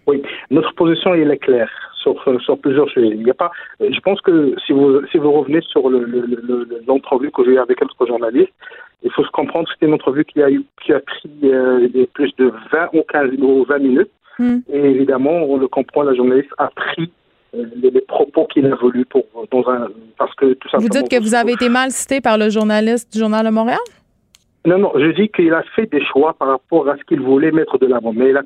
Oui, 0.06 0.22
notre 0.50 0.74
position, 0.74 1.14
elle 1.14 1.30
est 1.30 1.38
claire 1.38 1.70
sur, 2.04 2.22
sur 2.42 2.58
plusieurs 2.58 2.88
sujets. 2.90 3.08
Il 3.08 3.26
y 3.26 3.30
a 3.30 3.34
pas, 3.34 3.50
je 3.80 4.00
pense 4.00 4.20
que 4.20 4.54
si 4.66 4.72
vous, 4.72 5.00
si 5.10 5.18
vous 5.18 5.32
revenez 5.32 5.60
sur 5.62 5.88
l'entrevue 5.88 7.26
le, 7.26 7.30
que 7.30 7.44
j'ai 7.44 7.52
eu 7.52 7.58
avec 7.58 7.82
un 7.82 7.86
autre 7.86 8.06
journaliste, 8.06 8.52
il 9.02 9.10
faut 9.12 9.24
se 9.24 9.30
comprendre 9.30 9.66
que 9.66 9.74
c'était 9.74 9.86
une 9.86 9.94
entrevue 9.94 10.24
qui 10.24 10.42
a, 10.42 10.50
eu, 10.50 10.64
qui 10.84 10.92
a 10.92 11.00
pris 11.00 11.30
euh, 11.44 11.88
plus 12.14 12.32
de 12.38 12.52
20 12.72 12.88
ou 12.94 13.02
15 13.10 13.30
ou 13.40 13.64
20 13.64 13.78
minutes. 13.78 14.10
Hmm. 14.38 14.58
Et 14.72 14.78
évidemment, 14.78 15.44
on 15.44 15.56
le 15.56 15.68
comprend, 15.68 16.02
la 16.02 16.14
journaliste 16.14 16.50
a 16.58 16.68
pris 16.68 17.10
euh, 17.54 17.64
les, 17.82 18.00
propos 18.00 18.46
qu'il 18.46 18.66
a 18.66 18.74
voulu 18.74 19.04
pour, 19.04 19.24
dans 19.50 19.68
un, 19.68 19.88
parce 20.18 20.34
que 20.34 20.54
tout 20.54 20.68
Vous 20.78 20.88
dites 20.88 21.08
que 21.08 21.20
vous 21.20 21.34
avez 21.34 21.52
été 21.52 21.68
mal 21.68 21.90
cité 21.90 22.20
par 22.20 22.38
le 22.38 22.50
journaliste 22.50 23.12
du 23.12 23.18
Journal 23.18 23.44
de 23.44 23.50
Montréal? 23.50 23.78
Non, 24.66 24.78
non, 24.78 24.92
je 24.94 25.10
dis 25.12 25.28
qu'il 25.28 25.52
a 25.52 25.62
fait 25.76 25.90
des 25.92 26.02
choix 26.02 26.32
par 26.32 26.48
rapport 26.48 26.88
à 26.88 26.96
ce 26.96 27.04
qu'il 27.04 27.20
voulait 27.20 27.50
mettre 27.50 27.78
de 27.78 27.86
l'avant. 27.86 28.14
Mais 28.14 28.32
la, 28.32 28.42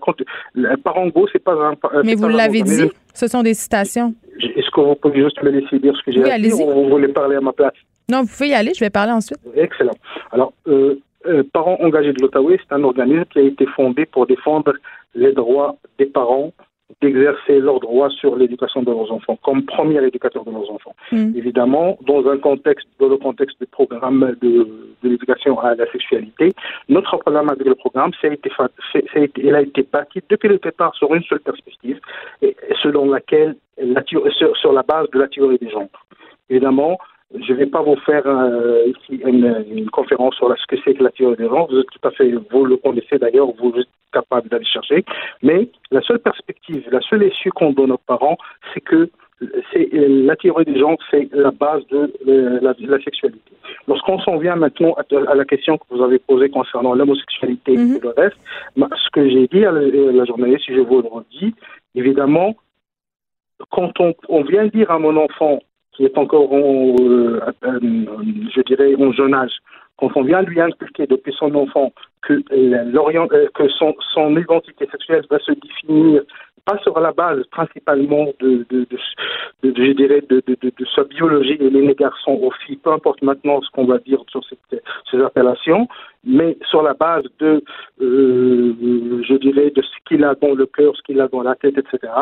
Parango, 0.76 1.28
c'est 1.32 1.42
pas 1.42 1.52
un. 1.52 2.02
Mais 2.02 2.16
vous 2.16 2.28
l'avez 2.28 2.62
dit, 2.62 2.90
ce 3.14 3.28
sont 3.28 3.42
des 3.42 3.54
citations. 3.54 4.14
Est-ce 4.40 4.70
que 4.70 4.80
vous 4.80 4.96
pouvez 4.96 5.22
juste 5.22 5.42
me 5.42 5.50
laisser 5.50 5.78
dire 5.78 5.96
ce 5.96 6.02
que 6.02 6.12
j'ai 6.12 6.22
oui, 6.22 6.42
dit 6.42 6.52
ou 6.52 6.70
vous 6.70 6.88
voulez 6.88 7.08
parler 7.08 7.36
à 7.36 7.40
ma 7.40 7.52
place? 7.52 7.74
Non, 8.10 8.22
vous 8.22 8.28
pouvez 8.28 8.48
y 8.48 8.54
aller, 8.54 8.72
je 8.74 8.80
vais 8.80 8.90
parler 8.90 9.12
ensuite. 9.12 9.38
Excellent. 9.54 9.94
Alors, 10.32 10.52
euh, 10.66 10.98
euh, 11.26 11.42
Parents 11.52 11.76
engagés 11.80 12.12
de 12.12 12.22
l'Ottawa, 12.22 12.52
c'est 12.56 12.74
un 12.74 12.82
organisme 12.82 13.24
qui 13.26 13.38
a 13.38 13.42
été 13.42 13.66
fondé 13.66 14.06
pour 14.06 14.26
défendre 14.26 14.72
les 15.14 15.32
droits 15.32 15.76
des 15.98 16.06
parents 16.06 16.52
d'exercer 17.00 17.60
leurs 17.60 17.80
droits 17.80 18.10
sur 18.10 18.36
l'éducation 18.36 18.82
de 18.82 18.90
leurs 18.90 19.12
enfants, 19.12 19.38
comme 19.44 19.64
premier 19.64 20.02
éducateur 20.04 20.44
de 20.44 20.50
leurs 20.50 20.70
enfants. 20.70 20.94
Hmm. 21.12 21.32
Évidemment, 21.36 21.98
dans 22.06 22.26
un 22.28 22.38
contexte, 22.38 22.88
dans 22.98 23.08
le 23.08 23.18
contexte 23.18 23.60
du 23.60 23.66
programme 23.66 24.34
de, 24.40 24.66
de 25.02 25.08
l'éducation 25.08 25.60
à 25.60 25.74
la 25.74 25.90
sexualité, 25.92 26.52
notre 26.88 27.16
problème 27.18 27.50
avec 27.50 27.66
le 27.66 27.74
programme, 27.74 28.12
ça 28.20 28.28
a 28.28 28.32
été, 28.32 28.50
ça 28.56 28.68
a 29.14 29.18
été, 29.18 29.42
il 29.44 29.54
a 29.54 29.62
été 29.62 29.86
bâti 29.90 30.20
depuis 30.28 30.48
le 30.48 30.58
départ 30.58 30.94
sur 30.94 31.14
une 31.14 31.22
seule 31.24 31.40
perspective, 31.40 32.00
et 32.42 32.56
selon 32.82 33.10
laquelle, 33.10 33.56
la, 33.76 34.02
sur, 34.04 34.56
sur 34.56 34.72
la 34.72 34.82
base 34.82 35.08
de 35.10 35.18
la 35.18 35.28
théorie 35.28 35.58
des 35.58 35.70
genres. 35.70 35.88
Évidemment, 36.50 36.98
je 37.34 37.52
ne 37.52 37.58
vais 37.58 37.66
pas 37.66 37.82
vous 37.82 37.96
faire 37.96 38.26
euh, 38.26 38.84
ici 38.86 39.20
une, 39.24 39.90
conférence 39.90 40.34
sur 40.36 40.48
ce 40.56 40.66
que 40.66 40.80
c'est 40.82 40.94
que 40.94 41.04
la 41.04 41.10
théorie 41.10 41.36
des 41.36 41.46
genres. 41.46 41.68
Vous 41.70 41.82
tout 41.82 42.08
à 42.08 42.10
fait, 42.10 42.32
vous 42.50 42.64
le 42.64 42.76
connaissez 42.78 43.18
d'ailleurs, 43.18 43.48
vous 43.58 43.74
capable 44.12 44.48
d'aller 44.48 44.64
chercher. 44.64 45.04
Mais 45.42 45.68
la 45.90 46.02
seule 46.02 46.18
perspective, 46.18 46.86
la 46.90 47.00
seule 47.00 47.24
issue 47.24 47.50
qu'on 47.50 47.72
donne 47.72 47.92
aux 47.92 47.98
parents, 47.98 48.38
c'est 48.72 48.80
que 48.80 49.10
c'est 49.72 49.88
la 49.92 50.34
théorie 50.36 50.64
des 50.64 50.78
genres, 50.78 50.98
c'est 51.10 51.28
la 51.32 51.52
base 51.52 51.86
de 51.88 52.12
euh, 52.26 52.58
la, 52.60 52.98
sexualité. 53.02 53.52
Lorsqu'on 53.86 54.18
s'en 54.18 54.36
vient 54.38 54.56
maintenant 54.56 54.94
à, 54.94 55.34
la 55.34 55.44
question 55.44 55.78
que 55.78 55.84
vous 55.90 56.02
avez 56.02 56.18
posée 56.18 56.48
concernant 56.48 56.94
l'homosexualité 56.94 57.74
et 57.74 57.78
mhm. 57.78 58.00
le 58.02 58.08
reste, 58.16 58.36
ce 58.76 59.10
que 59.12 59.28
j'ai 59.28 59.46
dit 59.46 59.64
à 59.64 59.70
la, 59.70 60.24
journaliste, 60.24 60.64
si 60.64 60.74
je 60.74 60.80
vous 60.80 61.02
le 61.02 61.08
redis, 61.08 61.54
évidemment, 61.94 62.56
quand 63.70 63.92
on, 64.00 64.14
on 64.28 64.42
vient 64.42 64.66
dire 64.66 64.90
à 64.90 64.98
mon 64.98 65.16
enfant 65.16 65.60
qui 65.98 66.04
est 66.04 66.16
encore, 66.16 66.52
en, 66.52 66.94
euh, 67.00 67.40
euh, 67.64 67.80
je 68.54 68.60
dirais, 68.62 68.94
en 68.94 69.12
jeune 69.12 69.34
âge, 69.34 69.52
quand 69.98 70.10
on 70.14 70.22
vient 70.22 70.42
lui 70.42 70.60
inculquer 70.60 71.06
depuis 71.06 71.32
son 71.32 71.54
enfant 71.54 71.92
que, 72.22 72.34
euh, 72.52 73.48
que 73.54 73.68
son, 73.68 73.94
son, 74.12 74.36
identité 74.36 74.86
sexuelle 74.90 75.24
va 75.30 75.38
se 75.38 75.52
définir 75.52 76.22
pas 76.64 76.78
sur 76.82 76.98
la 77.00 77.12
base 77.12 77.44
principalement 77.50 78.26
de, 78.40 78.66
de, 78.68 78.86
de, 78.90 78.98
de 79.62 79.86
je 79.86 79.92
dirais, 79.92 80.22
de, 80.28 80.42
sa 80.94 81.04
biologie 81.04 81.56
et 81.60 81.70
les 81.70 81.94
garçons 81.94 82.38
aux 82.42 82.50
filles, 82.50 82.76
peu 82.76 82.92
importe 82.92 83.22
maintenant 83.22 83.62
ce 83.62 83.70
qu'on 83.70 83.86
va 83.86 83.98
dire 83.98 84.22
sur 84.28 84.42
cette, 84.44 84.82
ces 85.10 85.18
appellations, 85.22 85.88
mais 86.24 86.58
sur 86.68 86.82
la 86.82 86.92
base 86.92 87.24
de, 87.38 87.62
je 87.98 89.34
dirais, 89.36 89.70
de 89.70 89.80
ce 89.80 89.96
qu'il 90.06 90.24
a 90.24 90.34
dans 90.34 90.54
le 90.54 90.66
cœur, 90.66 90.94
ce 90.94 91.02
qu'il 91.02 91.20
a 91.22 91.28
dans 91.28 91.42
la 91.42 91.54
tête, 91.54 91.78
etc. 91.78 92.12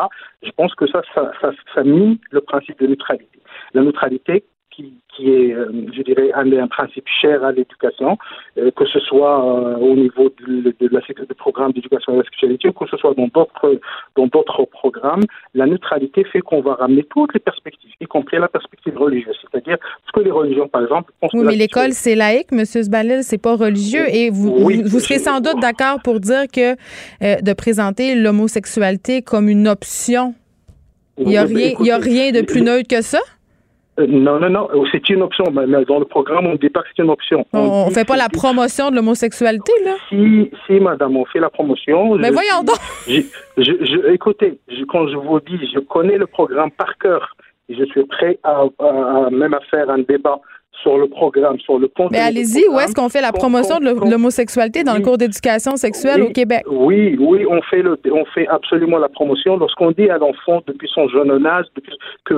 Je 0.43 0.51
pense 0.57 0.75
que 0.77 0.87
ça, 0.87 1.03
ça, 1.13 1.33
ça, 1.41 1.51
ça 1.75 1.83
mine 1.83 2.19
le 2.31 2.41
principe 2.41 2.79
de 2.79 2.87
neutralité 2.87 3.37
la 3.75 3.83
neutralité 3.83 4.45
qui, 4.77 4.93
qui 5.15 5.31
est, 5.31 5.53
euh, 5.53 5.67
je 5.97 6.03
dirais, 6.03 6.31
un, 6.35 6.53
un 6.53 6.69
principe 6.69 7.07
cher 7.21 7.43
à 7.43 7.53
l'éducation, 7.53 8.19
euh, 8.59 8.71
que 8.71 8.85
ce 8.87 9.01
soit 9.01 9.37
euh, 9.45 9.77
au 9.79 9.95
niveau 9.97 10.31
de, 10.41 10.75
de, 10.79 10.89
la, 10.93 11.01
du 11.01 11.35
programme 11.35 11.73
d'éducation 11.73 12.13
à 12.13 12.17
la 12.17 12.25
sexualité, 12.25 12.69
ou 12.69 12.73
que 12.73 12.87
ce 12.91 12.97
soit 12.99 13.15
dans 13.15 13.29
d'autres, 13.29 13.81
dans 14.17 14.27
d'autres 14.27 14.65
programmes. 14.67 15.23
La 15.55 15.67
neutralité 15.67 16.25
fait 16.25 16.41
qu'on 16.41 16.61
va 16.61 16.75
ramener 16.75 17.05
toutes 17.05 17.33
les 17.35 17.41
perspectives, 17.41 17.91
y 18.01 18.05
compris 18.05 18.39
la 18.39 18.49
perspective 18.49 18.97
religieuse. 18.99 19.37
C'est-à-dire, 19.43 19.79
ce 20.07 20.13
que 20.13 20.21
les 20.21 20.31
religions, 20.31 20.69
par 20.69 20.83
exemple... 20.83 21.13
Oui, 21.33 21.45
mais 21.45 21.57
l'école, 21.57 21.93
c'est 21.93 22.15
laïque, 22.15 22.49
M. 22.53 22.65
Zbalil, 22.65 23.23
c'est 23.23 23.43
pas 23.43 23.57
religieux. 23.57 24.05
Et 24.13 24.31
vous, 24.31 24.55
vous, 24.59 25.01
serez 25.01 25.19
sans 25.19 25.41
doute 25.41 25.61
d'accord 25.61 25.99
pour 26.05 26.21
dire 26.21 26.45
que 26.53 26.75
de 27.21 27.53
présenter 27.55 28.15
l'homosexualité 28.15 29.23
comme 29.23 29.49
une 29.49 29.67
option, 29.69 30.35
il 31.19 31.29
n'y 31.29 31.39
a, 31.39 31.43
a 31.43 31.99
rien 31.99 32.31
de 32.33 32.43
plus 32.43 32.61
neutre 32.61 32.89
que 32.89 33.01
ça? 33.01 33.21
Euh, 33.99 34.07
non, 34.09 34.39
non, 34.39 34.51
non, 34.51 34.69
c'est 34.93 35.09
une 35.09 35.23
option. 35.23 35.45
Mais 35.53 35.85
dans 35.85 35.99
le 35.99 36.05
programme, 36.05 36.47
on 36.47 36.53
ne 36.53 36.57
dit 36.59 36.69
pas 36.69 36.83
que 36.83 36.89
c'est 36.95 37.03
une 37.03 37.11
option. 37.11 37.47
On 37.53 37.87
ne 37.89 37.93
fait 37.93 38.05
pas 38.05 38.17
la 38.17 38.29
promotion 38.29 38.91
de 38.91 38.97
l'homosexualité, 38.97 39.73
là? 39.85 39.95
Si, 40.09 40.51
si, 40.67 40.81
madame, 40.81 41.17
on 41.17 41.25
fait 41.25 41.41
la 41.41 41.51
promotion. 41.51 42.17
Mais 42.17 42.31
voyons 42.31 42.63
donc! 42.65 42.77
Je, 43.07 43.23
je, 43.59 44.13
écoutez, 44.13 44.59
quand 44.89 45.09
je 45.09 45.17
vous 45.17 45.41
dis, 45.41 45.59
je 45.73 45.81
connais 45.81 46.19
le 46.19 46.27
programme 46.27 46.71
par 46.71 46.97
cœur. 46.99 47.35
Et 47.69 47.75
je 47.75 47.85
suis 47.87 48.05
prêt 48.05 48.39
à, 48.45 48.65
même 49.31 49.55
à 49.55 49.61
faire 49.71 49.91
un 49.91 49.99
débat 49.99 50.39
sur 50.83 50.99
le 50.99 51.09
programme, 51.09 51.59
sur 51.61 51.79
le 51.79 51.91
Mais 52.11 52.19
allez-y, 52.19 52.67
où 52.69 52.79
est-ce 52.79 52.95
qu'on 52.95 53.09
fait 53.09 53.21
la 53.21 53.33
promotion 53.33 53.79
de 53.79 54.11
l'homosexualité 54.11 54.85
dans 54.85 54.95
le 54.95 55.03
cours 55.03 55.19
d'éducation 55.19 55.77
sexuelle 55.77 56.23
au 56.23 56.31
Québec? 56.31 56.63
Oui, 56.67 57.17
oui, 57.19 57.47
on 57.49 57.61
fait, 57.63 57.83
le, 57.83 57.99
on 58.13 58.25
fait 58.27 58.47
absolument 58.49 58.99
la 58.99 59.09
promotion. 59.09 59.57
Lorsqu'on 59.57 59.93
dit 59.93 60.09
à 60.11 60.19
l'enfant 60.19 60.63
depuis 60.67 60.89
son 60.93 61.09
jeune 61.09 61.47
âge 61.47 61.67
que, 62.25 62.35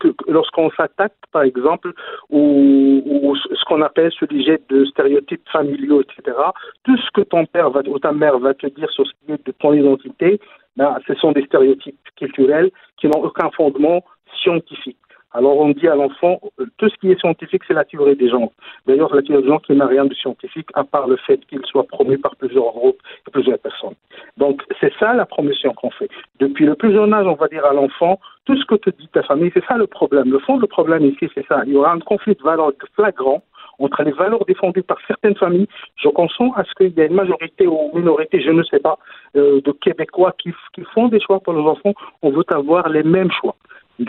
que, 0.00 0.14
lorsqu'on 0.28 0.70
s'attaque, 0.70 1.14
par 1.32 1.42
exemple, 1.42 1.92
ou, 2.30 3.34
ce 3.36 3.64
qu'on 3.66 3.82
appelle 3.82 4.10
ce 4.18 4.26
sujet 4.26 4.60
de 4.68 4.84
stéréotypes 4.86 5.48
familiaux, 5.50 6.02
etc., 6.02 6.36
tout 6.84 6.96
ce 6.96 7.10
que 7.14 7.22
ton 7.22 7.46
père 7.46 7.70
va, 7.70 7.80
ou 7.86 7.98
ta 7.98 8.12
mère 8.12 8.38
va 8.38 8.54
te 8.54 8.66
dire 8.66 8.90
sur 8.90 9.06
ce 9.06 9.12
qui 9.12 9.32
est 9.32 9.46
de 9.46 9.52
ton 9.52 9.72
identité, 9.72 10.40
ben, 10.76 10.96
ce 11.06 11.14
sont 11.14 11.32
des 11.32 11.44
stéréotypes 11.44 11.96
culturels 12.16 12.70
qui 12.98 13.06
n'ont 13.06 13.22
aucun 13.22 13.50
fondement 13.50 14.02
scientifique. 14.42 14.96
Alors 15.34 15.58
on 15.58 15.70
dit 15.70 15.88
à 15.88 15.94
l'enfant, 15.94 16.40
euh, 16.60 16.66
tout 16.76 16.88
ce 16.88 16.96
qui 16.96 17.10
est 17.10 17.18
scientifique, 17.18 17.62
c'est 17.66 17.74
la 17.74 17.84
théorie 17.84 18.16
des 18.16 18.28
gens. 18.28 18.52
D'ailleurs, 18.86 19.14
la 19.14 19.22
théorie 19.22 19.42
des 19.42 19.48
gens 19.48 19.58
qui 19.58 19.72
n'a 19.74 19.86
rien 19.86 20.04
de 20.04 20.14
scientifique, 20.14 20.68
à 20.74 20.84
part 20.84 21.06
le 21.06 21.16
fait 21.16 21.44
qu'il 21.46 21.64
soit 21.64 21.86
promu 21.86 22.18
par 22.18 22.36
plusieurs 22.36 22.72
groupes 22.72 23.00
et 23.26 23.30
plusieurs 23.30 23.58
personnes. 23.58 23.94
Donc 24.36 24.62
c'est 24.80 24.92
ça 24.98 25.14
la 25.14 25.26
promotion 25.26 25.72
qu'on 25.74 25.90
fait. 25.90 26.08
Depuis 26.38 26.66
le 26.66 26.74
plus 26.74 26.92
jeune 26.92 27.14
âge, 27.14 27.26
on 27.26 27.34
va 27.34 27.48
dire 27.48 27.64
à 27.64 27.72
l'enfant, 27.72 28.20
tout 28.44 28.56
ce 28.56 28.64
que 28.66 28.74
te 28.74 28.90
dit 28.90 29.08
ta 29.08 29.22
famille, 29.22 29.50
c'est 29.54 29.64
ça 29.64 29.76
le 29.76 29.86
problème. 29.86 30.30
Le 30.30 30.38
fond 30.40 30.58
du 30.58 30.66
problème 30.66 31.04
ici, 31.06 31.28
c'est 31.34 31.46
ça. 31.46 31.62
Il 31.66 31.72
y 31.72 31.76
aura 31.76 31.92
un 31.92 32.00
conflit 32.00 32.34
de 32.34 32.42
valeurs 32.42 32.72
flagrant 32.94 33.42
entre 33.78 34.02
les 34.02 34.12
valeurs 34.12 34.44
défendues 34.44 34.82
par 34.82 34.98
certaines 35.06 35.36
familles. 35.36 35.66
Je 35.96 36.08
consens 36.08 36.52
à 36.56 36.64
ce 36.64 36.72
qu'il 36.74 36.96
y 36.96 37.00
a 37.00 37.06
une 37.06 37.14
majorité 37.14 37.66
ou 37.66 37.90
une 37.94 38.00
minorité, 38.00 38.40
je 38.40 38.50
ne 38.50 38.62
sais 38.64 38.78
pas, 38.78 38.98
euh, 39.36 39.60
de 39.60 39.72
Québécois 39.72 40.34
qui, 40.38 40.52
qui 40.74 40.82
font 40.94 41.08
des 41.08 41.20
choix 41.20 41.40
pour 41.40 41.52
leurs 41.52 41.66
enfants. 41.66 41.94
On 42.22 42.30
veut 42.30 42.44
avoir 42.50 42.88
les 42.88 43.02
mêmes 43.02 43.30
choix 43.30 43.56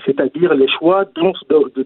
c'est-à-dire 0.06 0.54
les 0.54 0.68
choix 0.68 1.06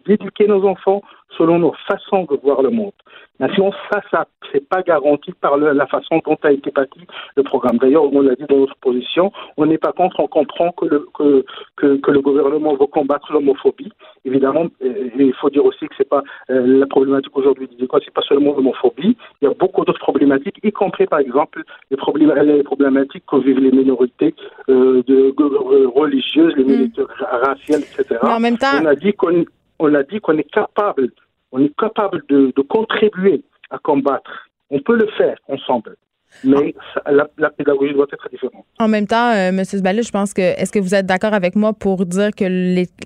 d'éduquer 0.05 0.47
nos 0.47 0.65
enfants 0.65 1.01
selon 1.37 1.59
nos 1.59 1.73
façons 1.87 2.23
de 2.23 2.37
voir 2.41 2.61
le 2.61 2.69
monde. 2.69 2.93
Mais 3.39 3.53
sinon, 3.53 3.71
ça, 3.91 4.01
ça 4.11 4.27
c'est 4.51 4.67
pas 4.67 4.81
garanti 4.81 5.31
par 5.33 5.57
la 5.57 5.87
façon 5.87 6.21
dont 6.25 6.37
a 6.43 6.51
été 6.51 6.71
bâti 6.71 7.01
le 7.35 7.43
programme. 7.43 7.77
D'ailleurs, 7.77 8.11
on 8.11 8.21
l'a 8.21 8.35
dit 8.35 8.45
dans 8.49 8.57
notre 8.57 8.75
position, 8.77 9.31
on 9.57 9.65
n'est 9.65 9.77
pas 9.77 9.91
contre, 9.91 10.19
on 10.19 10.27
comprend 10.27 10.71
que 10.71 10.85
le, 10.85 11.05
que, 11.13 11.97
que, 11.97 12.11
le 12.11 12.21
gouvernement 12.21 12.75
veut 12.75 12.87
combattre 12.87 13.31
l'homophobie. 13.31 13.91
Évidemment, 14.25 14.67
euh, 14.83 15.09
il 15.17 15.33
faut 15.33 15.49
dire 15.49 15.65
aussi 15.65 15.87
que 15.87 15.93
c'est 15.97 16.09
pas 16.09 16.23
euh, 16.49 16.79
la 16.79 16.87
problématique 16.87 17.35
aujourd'hui 17.37 17.67
du 17.67 17.85
ce 17.85 17.99
c'est 18.05 18.13
pas 18.13 18.21
seulement 18.21 18.55
l'homophobie. 18.55 19.17
Il 19.41 19.45
y 19.45 19.47
a 19.47 19.53
beaucoup 19.53 19.85
d'autres 19.85 19.99
problématiques, 19.99 20.59
y 20.63 20.71
compris 20.71 21.05
par 21.05 21.19
exemple 21.19 21.63
les, 21.91 21.97
problèmes, 21.97 22.33
les 22.33 22.63
problématiques 22.63 23.23
que 23.29 23.37
vivent 23.37 23.59
les 23.59 23.71
minorités 23.71 24.33
euh, 24.69 25.03
de, 25.05 25.33
religieuses, 25.87 26.55
les 26.55 26.63
mm. 26.63 26.67
minorités 26.67 27.01
raciales, 27.19 27.81
etc. 27.81 28.19
Mais 28.23 28.29
en 28.29 28.39
même 28.39 28.57
temps, 28.57 28.67
on 28.81 28.85
a 28.85 28.95
dit 28.95 29.13
qu'on 29.13 29.45
on 29.79 29.93
a 29.93 30.03
dit 30.03 30.19
qu'on 30.19 30.37
est 30.37 30.51
capable 30.51 31.11
on 31.51 31.59
est 31.59 31.75
capable 31.77 32.23
de, 32.29 32.51
contribuer 32.61 33.43
à 33.69 33.77
combattre. 33.77 34.49
On 34.69 34.79
peut 34.79 34.97
le 34.97 35.07
faire 35.17 35.37
ensemble. 35.47 35.95
Mais 36.43 36.75
la, 37.07 37.49
pédagogie 37.49 37.93
doit 37.93 38.05
être 38.11 38.29
différente. 38.29 38.65
En 38.79 38.87
même 38.87 39.07
temps, 39.07 39.31
euh, 39.31 39.49
M. 39.49 39.63
Sballet, 39.63 40.03
je 40.03 40.11
pense 40.11 40.33
que 40.33 40.41
est-ce 40.41 40.71
que 40.71 40.79
vous 40.79 40.93
êtes 40.93 41.05
d'accord 41.05 41.33
avec 41.33 41.55
moi 41.55 41.73
pour 41.73 42.05
dire 42.05 42.29
que 42.35 42.45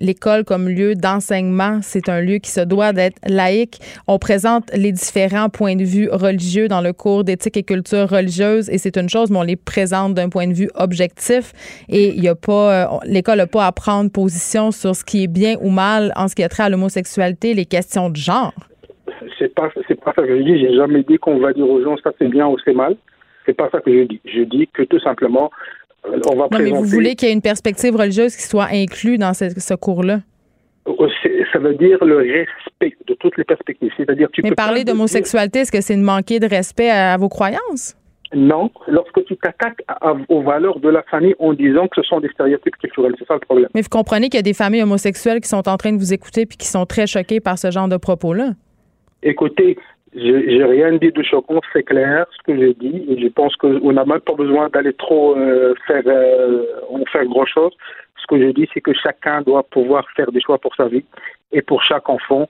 l'école 0.00 0.44
comme 0.44 0.68
lieu 0.68 0.94
d'enseignement, 0.94 1.78
c'est 1.82 2.08
un 2.08 2.20
lieu 2.20 2.38
qui 2.38 2.50
se 2.50 2.60
doit 2.60 2.92
d'être 2.92 3.16
laïque? 3.26 3.78
On 4.06 4.18
présente 4.18 4.70
les 4.74 4.92
différents 4.92 5.48
points 5.48 5.76
de 5.76 5.84
vue 5.84 6.08
religieux 6.10 6.68
dans 6.68 6.82
le 6.82 6.92
cours 6.92 7.24
d'éthique 7.24 7.56
et 7.56 7.62
culture 7.62 8.08
religieuse 8.10 8.68
et 8.68 8.78
c'est 8.78 8.96
une 8.96 9.08
chose, 9.08 9.30
mais 9.30 9.38
on 9.38 9.42
les 9.42 9.56
présente 9.56 10.14
d'un 10.14 10.28
point 10.28 10.46
de 10.46 10.54
vue 10.54 10.70
objectif 10.74 11.52
et 11.88 12.08
il 12.08 12.22
y 12.22 12.28
a 12.28 12.34
pas, 12.34 12.84
euh, 12.84 12.98
l'école 13.04 13.38
n'a 13.38 13.46
pas 13.46 13.66
à 13.66 13.72
prendre 13.72 14.10
position 14.10 14.70
sur 14.72 14.94
ce 14.94 15.04
qui 15.04 15.24
est 15.24 15.32
bien 15.32 15.56
ou 15.62 15.70
mal 15.70 16.12
en 16.16 16.28
ce 16.28 16.34
qui 16.34 16.42
a 16.42 16.48
trait 16.48 16.64
à 16.64 16.68
l'homosexualité, 16.68 17.54
les 17.54 17.66
questions 17.66 18.10
de 18.10 18.16
genre. 18.16 18.52
C'est 19.38 19.54
pas, 19.54 19.70
c'est 19.88 20.00
pas 20.00 20.12
ça 20.14 20.22
que 20.22 20.36
je 20.36 20.42
dis. 20.42 20.58
J'ai 20.58 20.74
jamais 20.74 21.02
dit 21.02 21.16
qu'on 21.16 21.38
va 21.38 21.52
dire 21.52 21.68
aux 21.68 21.82
gens 21.82 21.96
ça 22.02 22.10
c'est 22.18 22.28
bien 22.28 22.46
ou 22.46 22.56
c'est 22.64 22.74
mal. 22.74 22.96
C'est 23.46 23.54
pas 23.54 23.68
ça 23.70 23.80
que 23.80 23.92
je 23.92 24.04
dis. 24.04 24.20
Je 24.24 24.42
dis 24.42 24.68
que 24.72 24.82
tout 24.82 25.00
simplement, 25.00 25.50
euh, 26.06 26.18
on 26.30 26.36
va 26.36 26.48
non, 26.50 26.58
mais 26.58 26.70
vous 26.70 26.84
voulez 26.84 27.14
qu'il 27.14 27.28
y 27.28 27.30
ait 27.30 27.34
une 27.34 27.42
perspective 27.42 27.94
religieuse 27.94 28.34
qui 28.36 28.42
soit 28.42 28.68
inclue 28.72 29.18
dans 29.18 29.34
ce, 29.34 29.74
cours-là? 29.74 30.20
Euh, 30.88 31.08
ça 31.52 31.58
veut 31.58 31.74
dire 31.74 32.04
le 32.04 32.16
respect 32.16 32.96
de 33.06 33.14
toutes 33.14 33.36
les 33.36 33.44
perspectives. 33.44 33.92
C'est-à-dire, 33.96 34.28
tu 34.32 34.42
mais 34.42 34.52
parler 34.52 34.84
d'homosexualité, 34.84 35.60
est-ce 35.60 35.72
que 35.72 35.80
c'est 35.80 35.96
de 35.96 36.02
manquer 36.02 36.40
de 36.40 36.46
respect 36.46 36.90
à, 36.90 37.16
vos 37.16 37.28
croyances? 37.28 37.96
Non, 38.34 38.70
lorsque 38.88 39.24
tu 39.26 39.36
t'attaques 39.36 39.82
aux 40.30 40.42
valeurs 40.42 40.80
de 40.80 40.88
la 40.88 41.02
famille 41.02 41.34
en 41.38 41.52
disant 41.52 41.86
que 41.86 42.00
ce 42.00 42.08
sont 42.08 42.18
des 42.18 42.30
stéréotypes 42.30 42.76
culturels, 42.78 43.14
c'est 43.18 43.26
ça 43.26 43.34
le 43.34 43.40
problème. 43.40 43.68
Mais 43.74 43.82
vous 43.82 43.90
comprenez 43.90 44.30
qu'il 44.30 44.38
y 44.38 44.40
a 44.40 44.42
des 44.42 44.54
familles 44.54 44.82
homosexuelles 44.82 45.40
qui 45.40 45.50
sont 45.50 45.68
en 45.68 45.76
train 45.76 45.92
de 45.92 45.98
vous 45.98 46.14
écouter 46.14 46.46
puis 46.46 46.56
qui 46.56 46.66
sont 46.66 46.86
très 46.86 47.06
choquées 47.06 47.40
par 47.40 47.58
ce 47.58 47.70
genre 47.70 47.88
de 47.88 47.98
propos-là? 47.98 48.52
Écoutez, 49.22 49.76
j'ai 50.14 50.64
rien 50.64 50.92
dit 50.92 51.10
de 51.10 51.22
choquant, 51.22 51.60
c'est 51.72 51.84
clair 51.84 52.26
ce 52.36 52.42
que 52.42 52.58
j'ai 52.58 52.74
dit. 52.74 53.04
Et 53.08 53.20
je 53.20 53.28
pense 53.28 53.56
qu'on 53.56 53.92
n'a 53.92 54.04
même 54.04 54.20
pas 54.20 54.34
besoin 54.34 54.68
d'aller 54.68 54.92
trop 54.92 55.36
euh, 55.36 55.74
faire, 55.86 56.02
euh, 56.06 56.64
faire 57.10 57.24
grand 57.24 57.46
chose. 57.46 57.72
Ce 58.20 58.26
que 58.26 58.38
je 58.38 58.50
dis, 58.52 58.68
c'est 58.74 58.82
que 58.82 58.92
chacun 58.92 59.40
doit 59.42 59.62
pouvoir 59.62 60.06
faire 60.14 60.30
des 60.30 60.40
choix 60.40 60.58
pour 60.58 60.74
sa 60.76 60.88
vie. 60.88 61.04
Et 61.52 61.62
pour 61.62 61.82
chaque 61.82 62.08
enfant, 62.08 62.46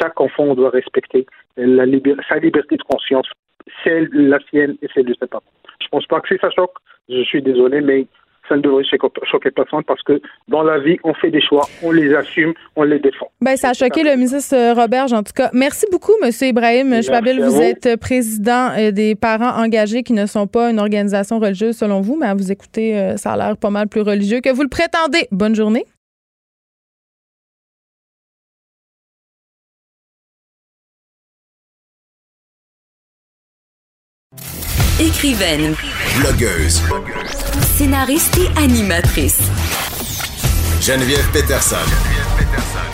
chaque 0.00 0.20
enfant 0.20 0.54
doit 0.54 0.70
respecter 0.70 1.26
la 1.56 1.84
sa 2.28 2.36
liberté 2.38 2.76
de 2.76 2.82
conscience, 2.82 3.28
celle 3.84 4.08
la 4.12 4.38
sienne 4.50 4.76
et 4.82 4.88
celle 4.92 5.06
de 5.06 5.14
ses 5.14 5.26
parents. 5.26 5.44
Je 5.80 5.88
pense 5.88 6.06
pas 6.06 6.20
que 6.20 6.34
si 6.34 6.40
ça 6.40 6.50
choque, 6.50 6.74
je 7.08 7.22
suis 7.22 7.42
désolé, 7.42 7.80
mais 7.80 8.06
ça 8.48 8.56
ne 8.56 8.60
devrait 8.60 8.84
choquer 8.84 9.50
personne 9.50 9.82
parce 9.84 10.02
que 10.02 10.20
dans 10.48 10.62
la 10.62 10.78
vie, 10.78 10.96
on 11.04 11.14
fait 11.14 11.30
des 11.30 11.40
choix, 11.40 11.66
on 11.82 11.92
les 11.92 12.14
assume, 12.14 12.52
on 12.76 12.82
les 12.82 12.98
défend. 12.98 13.30
Ben, 13.40 13.56
ça 13.56 13.70
a 13.70 13.72
choqué 13.72 14.02
le 14.02 14.16
ministre 14.16 14.74
Robert, 14.74 15.12
en 15.12 15.22
tout 15.22 15.32
cas. 15.34 15.50
Merci 15.52 15.86
beaucoup, 15.90 16.12
M. 16.22 16.30
Ibrahim 16.42 17.02
Chwabil. 17.02 17.40
Vous, 17.40 17.60
êtes 17.60 17.96
président 18.00 18.70
euh, 18.76 18.90
des 18.90 19.14
parents 19.14 19.62
engagés 19.62 20.02
qui 20.02 20.12
ne 20.12 20.26
sont 20.26 20.46
pas 20.46 20.70
une 20.70 20.78
organisation 20.78 21.38
religieuse 21.38 21.76
selon 21.76 22.00
vous, 22.00 22.16
mais 22.16 22.26
à 22.26 22.34
vous 22.34 22.52
écouter, 22.52 22.98
euh, 22.98 23.16
ça 23.16 23.32
a 23.32 23.36
l'air 23.36 23.56
pas 23.56 23.70
mal 23.70 23.88
plus 23.88 24.02
religieux 24.02 24.40
que 24.40 24.50
vous 24.50 24.62
le 24.62 24.68
prétendez. 24.68 25.28
Bonne 25.30 25.54
journée. 25.54 25.84
Écrivaine. 35.00 35.74
Blogueuse. 36.20 36.80
Scénariste 37.62 38.38
et 38.38 38.58
animatrice. 38.58 39.38
Geneviève 40.80 41.26
Peterson 41.32 41.76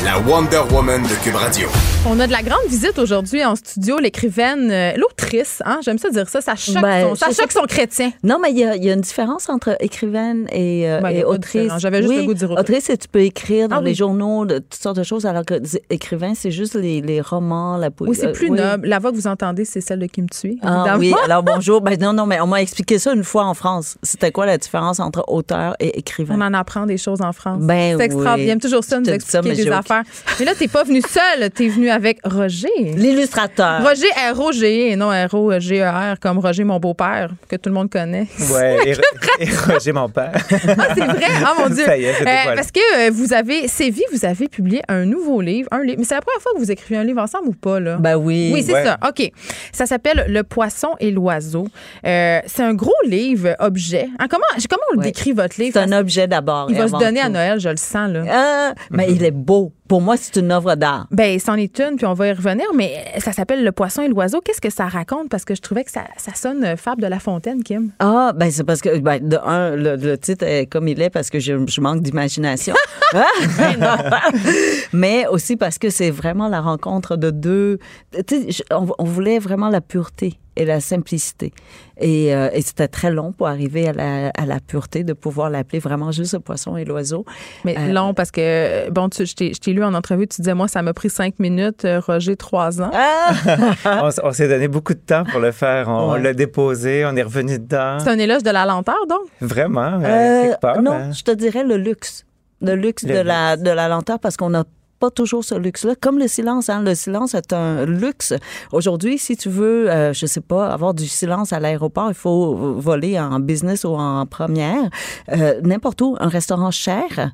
la 0.05 0.19
Wonder 0.21 0.63
Woman 0.73 1.03
de 1.03 1.23
Cube 1.23 1.35
Radio. 1.35 1.69
On 2.07 2.19
a 2.21 2.27
de 2.27 2.33
la 2.33 2.43
grande 2.43 2.67
visite 2.69 2.99
aujourd'hui 2.99 3.45
en 3.45 3.55
studio, 3.55 3.99
l'écrivaine, 3.99 4.71
euh, 4.71 4.93
l'autrice, 4.97 5.63
hein, 5.67 5.81
j'aime 5.85 5.99
ça 5.99 6.09
dire 6.09 6.27
ça, 6.31 6.41
ça 6.41 6.57
choque, 6.57 6.81
ben, 6.81 7.11
son, 7.11 7.15
ça 7.15 7.27
choque 7.33 7.53
son 7.53 7.65
chrétien. 7.65 8.11
Non, 8.25 8.39
mais 8.41 8.51
il 8.53 8.59
y, 8.59 8.65
a 8.65 8.95
une 8.95 9.03
différence 9.03 9.51
entre 9.51 9.77
écrivaine 9.81 10.47
et, 10.51 10.91
euh, 10.91 11.01
ben, 11.01 11.25
autrice. 11.25 11.71
J'avais 11.77 12.01
juste 12.03 12.15
le 12.15 12.23
goût 12.23 12.33
de 12.33 12.39
dire 12.39 12.51
autrice. 12.53 12.85
Autrice, 12.85 12.99
tu 12.99 13.09
peux 13.09 13.21
écrire 13.21 13.69
dans 13.69 13.77
ah 13.77 13.83
les 13.83 13.95
journaux 13.95 14.47
de 14.47 14.59
toutes 14.59 14.81
sortes 14.81 14.97
de 14.97 15.03
choses, 15.03 15.27
alors 15.27 15.45
que 15.45 15.55
écrivain, 15.91 16.33
c'est 16.35 16.51
juste 16.51 16.75
les, 16.75 17.21
romans, 17.21 17.77
la 17.77 17.91
poésie. 17.91 18.11
Oui, 18.11 18.17
c'est 18.19 18.33
plus 18.33 18.51
noble. 18.51 18.89
La 18.89 18.99
voix 18.99 19.11
que 19.11 19.17
vous 19.17 19.27
entendez, 19.27 19.67
c'est 19.67 19.83
celle 19.83 19.99
de 19.99 20.07
Kim 20.07 20.29
Thuy, 20.31 20.59
ah, 20.63 20.97
oui, 20.99 21.13
alors 21.25 21.43
bonjour. 21.43 21.83
Ben, 21.83 21.99
non, 22.01 22.15
non, 22.15 22.25
mais 22.25 22.41
on 22.41 22.47
m'a 22.47 22.63
expliqué 22.63 22.99
ça 22.99 23.13
une 23.13 23.25
fois 23.25 23.45
en 23.45 23.53
France. 23.53 23.99
C'était 24.03 24.33
quoi 24.33 24.47
la 24.47 24.57
différence 24.57 25.01
entre 25.01 25.25
auteur 25.29 25.77
et 25.81 25.99
écrivain? 25.99 26.37
On 26.39 26.41
en 26.41 26.55
apprend 26.55 26.87
des 26.87 26.97
choses 26.97 27.21
en 27.21 27.33
France. 27.33 27.61
Ben, 27.61 27.99
c'est 27.99 28.05
extraordinaire. 28.07 28.47
Il 28.47 28.51
aime 28.51 28.61
toujours 28.61 28.85
ça, 28.85 28.99
nous 28.99 29.11
expliquer 29.11 29.53
des 29.53 29.69
affaires. 29.69 29.89
Mais 30.38 30.45
là, 30.45 30.53
t'es 30.55 30.68
pas 30.68 30.84
venu 30.84 31.01
seul, 31.03 31.51
t'es 31.51 31.68
venu 31.68 31.91
avec 31.91 32.18
Roger. 32.24 32.68
L'illustrateur. 32.78 33.82
Roger 33.82 34.09
R-O-G 34.34 34.91
et 34.91 34.97
non 34.97 35.11
R-O-G-E-R 35.11 36.18
comme 36.20 36.38
Roger, 36.38 36.64
mon 36.64 36.78
beau-père, 36.78 37.30
que 37.49 37.57
tout 37.57 37.68
le 37.68 37.74
monde 37.74 37.91
connaît. 37.91 38.26
Ouais, 38.53 38.95
et, 39.41 39.49
Roger, 39.66 39.93
mon 39.93 40.09
père. 40.09 40.32
ah, 40.34 40.86
c'est 40.95 41.05
vrai? 41.05 41.26
Ah, 41.45 41.55
mon 41.59 41.68
Dieu. 41.68 41.84
Ça 41.84 41.97
y 41.97 42.05
est, 42.05 42.20
euh, 42.20 42.55
parce 42.55 42.70
que 42.70 43.09
euh, 43.09 43.11
vous 43.11 43.32
avez, 43.32 43.68
Sévi, 43.68 44.03
vous 44.12 44.24
avez 44.24 44.49
publié 44.49 44.82
un 44.88 45.05
nouveau 45.05 45.41
livre, 45.41 45.68
un 45.72 45.82
livre. 45.82 45.97
Mais 45.99 46.05
c'est 46.05 46.14
la 46.14 46.20
première 46.20 46.41
fois 46.41 46.53
que 46.55 46.59
vous 46.59 46.70
écrivez 46.70 47.01
un 47.01 47.05
livre 47.05 47.20
ensemble 47.20 47.49
ou 47.49 47.53
pas, 47.53 47.80
là? 47.80 47.97
Ben 47.97 48.16
oui. 48.16 48.51
Oui, 48.53 48.62
c'est 48.62 48.84
ça. 48.84 48.99
OK. 49.07 49.30
Ça 49.72 49.86
s'appelle 49.86 50.24
Le 50.28 50.43
poisson 50.43 50.91
et 51.01 51.11
l'oiseau. 51.11 51.66
Euh, 52.07 52.41
c'est 52.47 52.62
un 52.62 52.74
gros 52.74 52.93
livre, 53.05 53.55
objet. 53.59 54.09
Hein, 54.18 54.26
comment, 54.28 54.45
comment 54.68 54.82
on 54.93 54.97
le 54.97 55.03
décrit, 55.03 55.32
votre 55.32 55.61
livre? 55.61 55.72
C'est 55.74 55.93
un 55.93 55.99
objet 55.99 56.26
d'abord. 56.26 56.66
Il 56.70 56.76
va 56.76 56.88
se 56.88 56.97
donner 56.99 57.20
à 57.20 57.28
Noël, 57.28 57.61
je 57.61 57.68
le 57.68 57.76
sens, 57.76 58.11
là. 58.11 58.24
Ah, 58.30 58.74
mais 58.91 59.11
il 59.11 59.24
est 59.24 59.30
beau. 59.30 59.72
Pour 59.91 60.01
moi, 60.01 60.16
c'est 60.16 60.36
une 60.36 60.53
œuvre 60.53 60.76
d'art. 60.76 61.09
Ben, 61.11 61.36
c'en 61.41 61.57
est 61.57 61.80
une, 61.80 61.97
puis 61.97 62.07
on 62.07 62.14
va 62.14 62.28
y 62.28 62.32
revenir, 62.32 62.66
mais 62.76 63.05
ça 63.18 63.32
s'appelle 63.32 63.64
Le 63.64 63.72
poisson 63.72 64.03
et 64.03 64.09
l'oiseau. 64.09 64.41
Qu'est-ce 64.41 64.61
que 64.61 64.70
ça 64.70 64.86
raconte? 64.86 65.28
Parce 65.28 65.45
que 65.45 65.57
je 65.57 65.61
trouvais 65.61 65.82
que 65.82 65.91
ça, 65.91 66.05
ça 66.16 66.32
sonne 66.32 66.76
Fable 66.76 67.03
de 67.03 67.09
la 67.09 67.18
Fontaine, 67.18 67.64
Kim. 67.64 67.91
Ah, 67.99 68.32
ben, 68.32 68.53
c'est 68.53 68.62
parce 68.62 68.82
que, 68.82 69.01
ben, 69.01 69.18
de 69.18 69.36
un, 69.45 69.74
le, 69.74 70.16
titre 70.16 70.45
est 70.45 70.66
comme 70.66 70.86
il 70.86 71.03
est 71.03 71.11
parce 71.11 71.28
que 71.28 71.41
je, 71.41 71.80
manque 71.80 72.03
d'imagination. 72.03 72.76
Hein? 73.12 73.24
mais 74.93 75.26
aussi 75.26 75.57
parce 75.57 75.78
que 75.78 75.91
c'est 75.91 76.12
vraiment 76.12 76.47
la 76.47 76.61
rencontre 76.61 77.16
de 77.16 77.32
deux. 77.32 77.80
Tu 78.28 78.53
sais, 78.53 78.64
on 78.70 79.05
voulait 79.05 79.41
vraiment 79.41 79.68
la 79.68 79.80
pureté 79.80 80.38
et 80.61 80.65
la 80.67 80.81
simplicité. 80.81 81.53
Et, 81.99 82.35
euh, 82.35 82.49
et 82.53 82.63
c'était 82.63 82.89
très 82.89 83.11
long 83.11 83.33
pour 83.33 83.47
arriver 83.49 83.89
à 83.89 83.93
la, 83.93 84.29
à 84.37 84.47
la 84.47 84.61
pureté 84.61 85.05
de 85.05 85.13
pouvoir 85.13 85.51
l'appeler 85.51 85.79
vraiment 85.79 86.13
juste 86.13 86.35
le 86.35 86.41
poisson 86.41 86.77
et 86.77 86.85
l'oiseau. 86.85 87.25
Mais 87.65 87.77
euh, 87.79 87.93
long 87.93 88.15
parce 88.15 88.31
que, 88.31 88.91
bon, 88.91 89.09
tu, 89.09 89.27
je 89.27 89.35
t'ai 89.35 89.53
lu 89.73 89.81
lu 89.81 89.85
en 89.85 89.95
entrevue, 89.95 90.27
tu 90.27 90.41
disais, 90.43 90.55
moi, 90.55 90.69
ça 90.69 90.83
m'a 90.83 90.93
pris 90.93 91.09
cinq 91.11 91.39
minutes, 91.39 91.85
euh, 91.85 92.01
Roger, 92.01 92.37
trois 92.37 92.81
ans. 92.83 92.91
on, 94.03 94.09
s- 94.09 94.21
on 94.23 94.33
s'est 94.33 94.49
donné 94.49 94.69
beaucoup 94.69 94.95
de 94.95 94.99
temps 94.99 95.25
pour 95.25 95.41
le 95.41 95.53
faire. 95.53 95.89
On, 95.89 96.13
Ouais. 96.13 96.21
l'a 96.23 96.35
déposé, 96.35 97.05
on 97.07 97.15
est 97.17 97.23
revenu 97.23 97.59
dedans. 97.59 97.99
C'est 98.01 98.11
un 98.11 98.19
éloge 98.19 98.43
de 98.43 98.51
la 98.51 98.67
lenteur, 98.67 98.97
donc? 99.09 99.21
Vraiment, 99.41 100.01
euh, 100.03 100.51
Euh, 100.51 100.55
part. 100.61 100.83
non, 100.83 100.93
hein. 100.93 101.13
je 101.13 101.23
te 101.23 101.31
dirais 101.31 101.65
le 101.65 101.77
luxe. 101.77 102.27
Le 102.61 102.75
luxe 102.75 103.05
Le 103.05 103.15
de, 103.15 103.21
La, 103.21 103.57
de 103.57 103.71
la 103.71 103.89
lenteur 103.89 104.19
parce 104.19 104.37
qu'on 104.37 104.51
n'a 104.51 104.65
pas 105.01 105.11
toujours 105.11 105.43
ce 105.43 105.55
luxe-là. 105.57 105.95
Comme 106.01 106.19
le 106.19 106.29
silence, 106.29 106.69
hein. 106.69 106.83
le 106.83 106.95
silence 106.95 107.35
est 107.35 107.53
un 107.53 107.87
luxe. 107.87 108.35
Aujourd'hui, 108.73 109.19
si 109.19 109.37
tu 109.37 109.49
veux, 109.49 109.91
euh, 109.91 110.13
je 110.13 110.27
sais 110.27 110.43
pas, 110.43 110.73
avoir 110.73 110.95
du 110.95 111.09
silence 111.09 111.53
à 111.53 111.59
l'aéroport, 111.59 112.09
il 112.09 112.15
faut 112.15 112.55
voler 112.79 113.19
en 113.19 113.41
business 113.41 113.85
ou 113.85 113.95
en 113.95 114.27
première. 114.27 114.89
Euh, 115.33 115.61
N'importe 115.63 116.01
où, 116.03 116.17
un 116.21 116.29
restaurant 116.29 116.71
cher. 116.71 117.33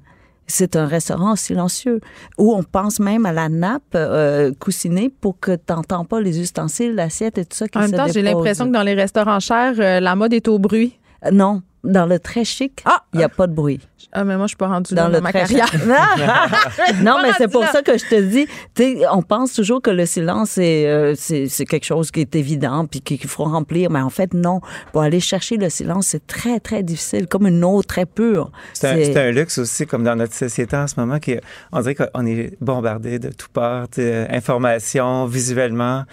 C'est 0.48 0.76
un 0.76 0.86
restaurant 0.86 1.34
silencieux 1.34 2.00
où 2.38 2.54
on 2.54 2.62
pense 2.62 3.00
même 3.00 3.26
à 3.26 3.32
la 3.32 3.48
nappe 3.48 3.82
euh, 3.96 4.52
coussinée 4.60 5.08
pour 5.20 5.40
que 5.40 5.56
tu 5.56 5.72
n'entends 5.72 6.04
pas 6.04 6.20
les 6.20 6.40
ustensiles, 6.40 6.94
l'assiette 6.94 7.38
et 7.38 7.44
tout 7.44 7.56
ça 7.56 7.66
qui 7.66 7.78
En 7.78 7.80
même 7.80 7.90
se 7.90 7.96
temps, 7.96 8.06
j'ai 8.06 8.22
l'impression 8.22 8.66
que 8.68 8.72
dans 8.72 8.84
les 8.84 8.94
restaurants 8.94 9.40
chers, 9.40 9.74
euh, 9.80 9.98
la 9.98 10.14
mode 10.14 10.32
est 10.32 10.46
au 10.46 10.60
bruit. 10.60 10.98
Euh, 11.24 11.30
Non, 11.32 11.62
dans 11.86 12.06
le 12.06 12.18
très 12.18 12.44
chic, 12.44 12.82
il 12.84 12.90
Ah! 12.90 13.02
n'y 13.14 13.22
a 13.24 13.28
pas 13.28 13.46
de 13.46 13.52
bruit. 13.54 13.80
Ah, 14.12 14.24
mais 14.24 14.36
moi, 14.36 14.44
je 14.46 14.50
suis 14.50 14.56
pas 14.56 14.68
rendue 14.68 14.94
dans 14.94 15.08
le 15.08 15.20
ma 15.20 15.30
très 15.30 15.40
carrière. 15.40 15.70
non, 17.02 17.18
mais 17.22 17.30
c'est 17.36 17.48
pour 17.50 17.62
là. 17.62 17.72
ça 17.72 17.82
que 17.82 17.98
je 17.98 18.04
te 18.04 18.20
dis, 18.20 18.46
tu 18.74 18.82
sais, 18.82 19.02
on 19.12 19.20
pense 19.22 19.52
toujours 19.52 19.82
que 19.82 19.90
le 19.90 20.06
silence 20.06 20.50
c'est 20.50 20.86
euh, 20.86 21.14
c'est 21.16 21.48
c'est 21.48 21.64
quelque 21.66 21.84
chose 21.84 22.10
qui 22.10 22.20
est 22.20 22.34
évident 22.34 22.86
puis 22.86 23.00
qu'il 23.00 23.26
faut 23.28 23.44
remplir, 23.44 23.90
mais 23.90 24.00
en 24.00 24.10
fait 24.10 24.32
non. 24.32 24.60
Pour 24.92 25.02
aller 25.02 25.20
chercher 25.20 25.56
le 25.56 25.68
silence, 25.70 26.06
c'est 26.08 26.26
très 26.26 26.60
très 26.60 26.82
difficile, 26.82 27.26
comme 27.26 27.46
une 27.46 27.62
eau 27.64 27.82
très 27.82 28.06
pure. 28.06 28.50
C'est 28.72 28.88
un, 28.88 28.94
c'est 29.04 29.16
un 29.28 29.30
luxe 29.32 29.58
aussi, 29.58 29.86
comme 29.86 30.04
dans 30.04 30.16
notre 30.16 30.34
société 30.34 30.76
en 30.76 30.86
ce 30.86 30.98
moment, 30.98 31.18
qui, 31.18 31.36
on 31.72 31.80
dirait 31.80 31.94
qu'on 31.96 32.24
est 32.26 32.56
bombardé 32.62 33.18
de 33.18 33.28
toutes 33.28 33.48
parts, 33.52 33.86
de 33.96 34.26
informations, 34.30 35.26
visuellement. 35.26 36.04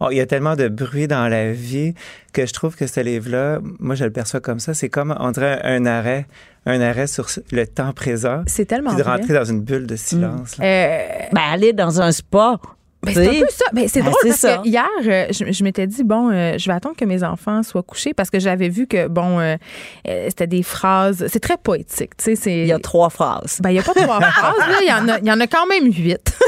Oh, 0.00 0.08
il 0.10 0.16
y 0.16 0.20
a 0.20 0.26
tellement 0.26 0.56
de 0.56 0.68
bruit 0.68 1.08
dans 1.08 1.28
la 1.28 1.52
vie 1.52 1.94
que 2.32 2.44
je 2.46 2.52
trouve 2.52 2.76
que 2.76 2.86
ce 2.86 3.00
livre-là, 3.00 3.60
moi, 3.78 3.94
je 3.94 4.04
le 4.04 4.10
perçois 4.10 4.40
comme 4.40 4.58
ça. 4.60 4.74
C'est 4.74 4.88
comme, 4.90 5.16
on 5.18 5.30
dirait 5.30 5.60
un 5.64 5.86
arrêt, 5.86 6.26
un 6.66 6.80
arrêt 6.80 7.06
sur 7.06 7.26
le 7.52 7.66
temps 7.66 7.92
présent. 7.92 8.42
C'est 8.46 8.66
tellement 8.66 8.90
Puis 8.90 8.98
de 8.98 9.02
vrai. 9.04 9.16
rentrer 9.16 9.34
dans 9.34 9.44
une 9.44 9.60
bulle 9.62 9.86
de 9.86 9.96
silence. 9.96 10.58
là. 10.58 10.64
Euh, 10.64 10.98
Ben, 11.32 11.42
aller 11.52 11.72
dans 11.72 12.00
un 12.02 12.12
spa. 12.12 12.58
Ben, 13.06 13.14
c'est 13.14 13.28
un 13.28 13.40
peu 13.40 13.46
ça. 13.50 13.64
Ben, 13.72 13.88
c'est 13.88 14.00
Ben, 14.00 14.06
drôle 14.10 14.18
c'est 14.22 14.28
parce 14.28 14.40
ça. 14.40 14.56
que 14.58 14.68
hier, 14.68 14.86
euh, 15.04 15.26
je, 15.30 15.52
je 15.52 15.64
m'étais 15.64 15.86
dit, 15.86 16.04
bon, 16.04 16.30
euh, 16.30 16.58
je 16.58 16.66
vais 16.66 16.74
attendre 16.74 16.96
que 16.96 17.04
mes 17.04 17.22
enfants 17.24 17.62
soient 17.62 17.82
couchés 17.82 18.14
parce 18.14 18.30
que 18.30 18.38
j'avais 18.38 18.68
vu 18.68 18.86
que, 18.86 19.08
bon, 19.08 19.38
euh, 19.40 19.56
c'était 20.04 20.46
des 20.46 20.62
phrases. 20.62 21.26
C'est 21.28 21.40
très 21.40 21.56
poétique. 21.56 22.16
Tu 22.16 22.36
sais. 22.36 22.58
Il 22.60 22.66
y 22.66 22.72
a 22.72 22.78
trois 22.78 23.10
phrases. 23.10 23.58
Ben, 23.62 23.70
il 23.70 23.74
n'y 23.74 23.78
a 23.78 23.82
pas 23.82 23.94
trois 23.94 24.20
phrases, 24.30 24.58
là. 24.58 24.76
Il 24.82 24.88
y, 24.88 24.92
en 24.92 25.08
a, 25.08 25.18
il 25.18 25.26
y 25.26 25.30
en 25.32 25.40
a 25.40 25.46
quand 25.46 25.66
même 25.66 25.84
huit. 25.92 26.38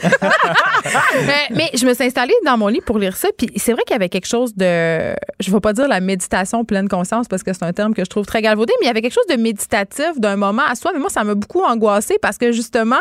mais, 1.26 1.46
mais 1.54 1.70
je 1.74 1.86
me 1.86 1.94
suis 1.94 2.04
installée 2.04 2.34
dans 2.44 2.56
mon 2.58 2.68
lit 2.68 2.80
pour 2.80 2.98
lire 2.98 3.16
ça. 3.16 3.28
Puis 3.36 3.48
c'est 3.56 3.72
vrai 3.72 3.82
qu'il 3.86 3.94
y 3.94 3.96
avait 3.96 4.08
quelque 4.08 4.26
chose 4.26 4.54
de. 4.54 5.14
Je 5.40 5.50
ne 5.50 5.54
vais 5.54 5.60
pas 5.60 5.72
dire 5.72 5.88
la 5.88 6.00
méditation 6.00 6.64
pleine 6.64 6.88
conscience 6.88 7.28
parce 7.28 7.42
que 7.42 7.52
c'est 7.52 7.64
un 7.64 7.72
terme 7.72 7.94
que 7.94 8.04
je 8.04 8.10
trouve 8.10 8.26
très 8.26 8.42
galvaudé, 8.42 8.72
mais 8.80 8.86
il 8.86 8.88
y 8.88 8.90
avait 8.90 9.02
quelque 9.02 9.14
chose 9.14 9.26
de 9.36 9.40
méditatif 9.40 10.12
d'un 10.18 10.36
moment 10.36 10.62
à 10.68 10.74
soi. 10.74 10.90
Mais 10.94 11.00
moi, 11.00 11.10
ça 11.10 11.24
m'a 11.24 11.34
beaucoup 11.34 11.62
angoissée 11.62 12.18
parce 12.20 12.38
que 12.38 12.52
justement, 12.52 12.98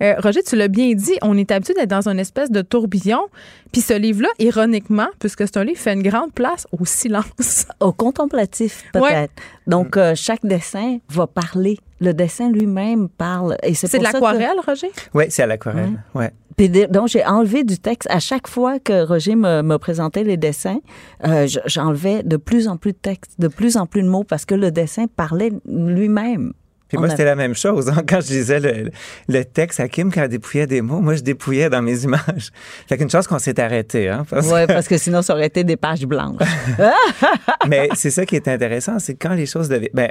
Roger, 0.00 0.42
tu 0.42 0.56
l'as 0.56 0.68
bien 0.68 0.92
dit, 0.94 1.16
on 1.22 1.36
est 1.36 1.50
habitué 1.50 1.74
d'être 1.74 1.90
dans 1.90 2.08
une 2.08 2.18
espèce 2.18 2.50
de 2.50 2.62
tourbillon. 2.62 2.95
Puis 3.72 3.80
ce 3.82 3.94
livre-là, 3.94 4.28
ironiquement, 4.38 5.08
puisque 5.18 5.40
c'est 5.46 5.56
un 5.58 5.64
livre, 5.64 5.78
fait 5.78 5.92
une 5.92 6.02
grande 6.02 6.32
place 6.32 6.66
au 6.72 6.84
silence. 6.84 7.26
Au 7.80 7.92
contemplatif, 7.92 8.84
peut-être. 8.92 9.04
Ouais. 9.12 9.28
Donc, 9.66 9.96
euh, 9.96 10.14
chaque 10.14 10.44
dessin 10.44 10.98
va 11.08 11.26
parler. 11.26 11.78
Le 12.00 12.12
dessin 12.12 12.50
lui-même 12.50 13.08
parle. 13.08 13.56
Et 13.62 13.74
c'est 13.74 13.86
C'est 13.86 13.98
de 13.98 14.04
que- 14.04 14.12
l'aquarelle, 14.12 14.58
Roger? 14.66 14.90
Oui, 15.14 15.24
c'est 15.28 15.42
à 15.42 15.46
l'aquarelle. 15.46 16.02
Ouais. 16.14 16.30
Puis 16.56 16.68
de- 16.70 16.86
donc, 16.86 17.08
j'ai 17.08 17.24
enlevé 17.24 17.64
du 17.64 17.78
texte. 17.78 18.08
À 18.10 18.18
chaque 18.18 18.48
fois 18.48 18.78
que 18.78 19.04
Roger 19.04 19.34
me, 19.34 19.62
me 19.62 19.76
présentait 19.78 20.24
les 20.24 20.36
dessins, 20.38 20.78
euh, 21.26 21.46
je- 21.46 21.60
j'enlevais 21.66 22.22
de 22.22 22.36
plus 22.38 22.68
en 22.68 22.76
plus 22.78 22.92
de 22.92 22.98
texte, 22.98 23.32
de 23.38 23.48
plus 23.48 23.76
en 23.76 23.86
plus 23.86 24.02
de 24.02 24.08
mots, 24.08 24.24
parce 24.24 24.44
que 24.46 24.54
le 24.54 24.70
dessin 24.70 25.06
parlait 25.06 25.52
lui-même. 25.66 26.52
Puis 26.88 26.96
On 26.96 27.00
moi, 27.00 27.08
a- 27.08 27.10
c'était 27.10 27.24
la 27.24 27.34
même 27.34 27.54
chose. 27.54 27.88
hein. 27.88 28.02
Quand 28.08 28.20
je 28.20 28.28
lisais 28.32 28.60
le, 28.60 28.90
le 29.28 29.44
texte 29.44 29.80
à 29.80 29.88
Kim, 29.88 30.12
quand 30.12 30.22
elle 30.22 30.28
dépouillait 30.28 30.66
des 30.68 30.82
mots, 30.82 31.00
moi, 31.00 31.14
je 31.16 31.22
dépouillais 31.22 31.68
dans 31.68 31.82
mes 31.82 32.04
images. 32.04 32.50
Fait 32.88 32.96
qu'une 32.96 33.10
chose 33.10 33.26
qu'on 33.26 33.38
s'est 33.40 33.58
arrêté. 33.60 34.08
Hein, 34.08 34.24
parce- 34.30 34.46
Oui, 34.52 34.66
parce 34.68 34.86
que 34.86 34.96
sinon, 34.96 35.22
ça 35.22 35.34
aurait 35.34 35.46
été 35.46 35.64
des 35.64 35.76
pages 35.76 36.06
blanches. 36.06 36.36
Mais 37.68 37.88
c'est 37.94 38.10
ça 38.10 38.24
qui 38.26 38.36
est 38.36 38.48
intéressant, 38.48 38.98
c'est 38.98 39.14
quand 39.14 39.34
les 39.34 39.46
choses 39.46 39.68
deviennent... 39.68 39.90
Ben, 39.94 40.10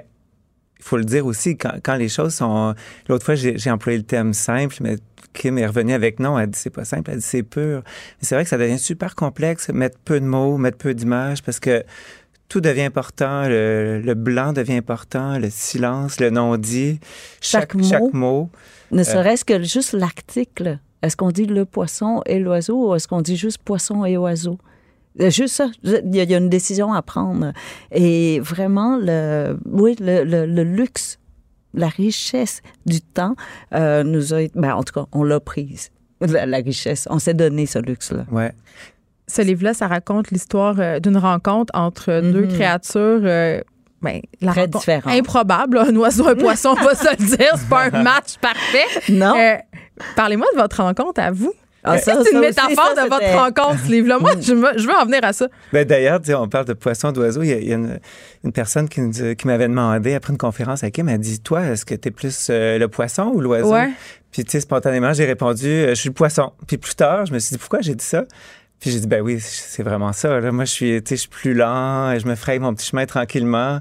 il 0.80 0.84
faut 0.84 0.98
le 0.98 1.06
dire 1.06 1.26
aussi, 1.26 1.58
quand, 1.58 1.74
quand 1.84 1.96
les 1.96 2.10
choses 2.10 2.34
sont... 2.36 2.76
L'autre 3.08 3.26
fois, 3.26 3.36
j'ai 3.36 3.58
j'ai 3.58 3.72
employé 3.72 3.98
le 3.98 4.04
thème 4.04 4.34
simple, 4.34 4.76
mais 4.82 4.98
Kim 5.34 5.58
est 5.58 5.66
revenue 5.66 5.94
avec 5.94 6.20
non, 6.20 6.38
elle 6.38 6.50
dit 6.50 6.60
c'est 6.60 6.70
pas 6.70 6.86
simple, 6.86 7.10
elle 7.12 7.18
dit 7.20 7.26
c'est 7.26 7.44
pur. 7.44 7.82
Mais 7.86 8.22
c'est 8.22 8.36
vrai 8.36 8.44
que 8.44 8.50
ça 8.50 8.58
devient 8.58 8.78
super 8.78 9.16
complexe, 9.16 9.70
mettre 9.70 9.98
peu 10.04 10.20
de 10.20 10.26
mots, 10.26 10.58
mettre 10.58 10.78
peu 10.78 10.94
d'images, 10.94 11.42
parce 11.42 11.60
que 11.60 11.84
tout 12.48 12.62
devient 12.62 12.84
important, 12.84 13.48
le, 13.48 14.02
le 14.04 14.14
blanc 14.14 14.54
devient 14.54 14.76
important, 14.76 15.38
le 15.40 15.50
silence, 15.50 16.20
le 16.20 16.30
non-dit, 16.30 17.00
Chaque 17.42 17.72
chaque, 17.72 17.76
mot. 17.76 17.84
chaque 17.84 18.14
mot. 18.14 18.50
ne 18.92 19.04
serait-ce 19.04 19.44
que 19.46 19.62
juste 19.64 19.94
l'article. 19.94 20.80
Est-ce 21.02 21.16
qu'on 21.18 21.32
dit 21.32 21.46
le 21.46 21.66
poisson 21.66 22.22
et 22.26 22.40
l'oiseau 22.40 22.90
ou 22.92 22.96
est-ce 22.96 23.08
qu'on 23.08 23.22
dit 23.22 23.36
juste 23.38 23.58
poisson 23.60 24.06
et 24.06 24.18
oiseau? 24.18 24.58
Euh, 25.22 25.30
Juste 25.30 25.56
ça. 25.56 25.70
Il 25.84 25.92
y, 26.16 26.20
a, 26.20 26.24
il 26.24 26.30
y 26.32 26.34
a 26.36 26.38
une 26.38 26.50
décision 26.50 26.92
à 26.94 27.02
prendre. 27.02 27.54
Et 27.92 28.40
vraiment, 28.42 28.98
le, 29.02 29.58
oui, 29.66 29.96
le, 30.00 30.24
le- 30.24 30.46
le 30.46 30.64
luxe, 30.64 31.20
la 31.74 31.88
richesse 31.88 32.62
du 32.86 33.00
temps 33.02 33.36
euh, 33.74 34.04
nous 34.04 34.34
a... 34.34 34.42
Ben, 34.56 34.74
en 34.74 34.84
tout 34.84 34.94
cas, 34.94 35.06
on 35.14 35.24
l'a 35.24 35.40
prise. 35.40 35.90
La, 36.22 36.46
la 36.46 36.58
richesse. 36.58 37.08
On 37.10 37.20
s'est 37.20 37.34
donné 37.34 37.66
ce 37.66 37.80
luxe-là. 37.80 38.26
Ouais. 38.32 38.52
Ce 39.28 39.42
livre-là, 39.42 39.74
ça 39.74 39.88
raconte 39.88 40.32
l'histoire 40.32 40.76
euh, 40.80 41.00
d'une 41.00 41.18
rencontre 41.18 41.72
entre 41.76 42.22
deux 42.22 42.48
créatures. 42.48 43.22
euh, 43.24 43.62
ben, 44.02 44.22
la 44.42 44.52
Très 44.52 44.62
rencontre 44.62 44.80
différentes. 44.80 45.14
Improbable. 45.14 45.78
Un 45.80 45.96
oiseau, 45.96 46.28
un 46.28 46.36
poisson, 46.36 46.76
on 46.80 46.84
va 46.84 46.94
se 46.96 47.10
le 47.10 47.16
dire. 47.38 47.54
C'est 47.58 47.70
pas 47.70 47.86
un 47.92 48.04
match 48.04 48.38
parfait. 48.40 48.86
Non? 49.10 49.34
Euh, 49.36 49.56
Parlez-moi 50.16 50.46
de 50.54 50.60
votre 50.60 50.84
rencontre 50.84 51.22
à 51.22 51.32
vous. 51.32 51.54
Ah, 51.88 51.98
c'est 52.00 52.12
une 52.14 52.18
aussi, 52.20 52.36
métaphore 52.36 52.94
ça, 52.96 53.04
de 53.04 53.10
votre 53.10 53.36
rencontre, 53.36 53.80
ce 53.86 53.92
livre-là? 53.92 54.18
Moi, 54.18 54.32
je 54.42 54.54
veux, 54.54 54.72
je 54.76 54.88
veux 54.88 54.96
en 54.96 55.06
venir 55.06 55.20
à 55.24 55.34
ça. 55.34 55.48
Ben, 55.72 55.86
D'ailleurs, 55.86 56.20
on 56.40 56.48
parle 56.48 56.66
de 56.66 56.74
poissons, 56.74 57.12
d'oiseaux. 57.12 57.44
Il 57.44 57.50
y 57.50 57.54
a, 57.54 57.58
il 57.58 57.68
y 57.70 57.74
a 57.74 57.76
une, 57.76 58.00
une 58.44 58.52
personne 58.52 58.90
qui, 58.90 59.02
m'avait 59.46 59.68
demandé, 59.68 60.16
après 60.16 60.34
une 60.34 60.40
conférence 60.40 60.84
avec 60.84 60.98
elle 60.98 61.18
dit 61.20 61.40
Toi, 61.40 61.62
est-ce 61.66 61.86
que 61.86 61.94
tu 61.94 62.08
es 62.08 62.12
plus 62.12 62.48
euh, 62.50 62.80
le 62.80 62.88
poisson 62.88 63.32
ou 63.34 63.40
l'oiseau? 63.40 63.72
Ouais. 63.72 63.92
Puis, 64.32 64.44
tu 64.44 64.52
sais, 64.52 64.60
spontanément, 64.62 65.14
j'ai 65.14 65.26
répondu 65.26 65.86
Je 65.90 65.94
suis 65.94 66.10
le 66.10 66.16
poisson. 66.16 66.54
Puis 66.68 66.78
plus 66.78 66.96
tard, 66.96 67.28
je 67.28 67.34
me 67.34 67.40
suis 67.40 67.54
dit 67.54 67.60
Pourquoi 67.60 67.82
j'ai 67.82 67.96
dit 67.96 68.06
ça? 68.06 68.24
Puis 68.80 68.92
j'ai 68.92 69.00
dit 69.00 69.08
Ben 69.08 69.22
oui, 69.22 69.40
c'est 69.40 69.82
vraiment 69.84 70.14
ça. 70.14 70.40
Là. 70.40 70.52
Moi, 70.52 70.66
je 70.66 70.72
suis, 70.72 71.02
tu 71.04 71.10
sais, 71.10 71.16
je 71.16 71.22
suis 71.22 71.30
plus 71.30 71.54
lent, 71.54 72.18
je 72.20 72.28
me 72.28 72.36
fraye 72.36 72.60
mon 72.60 72.74
petit 72.76 72.86
chemin 72.88 73.06
tranquillement, 73.06 73.80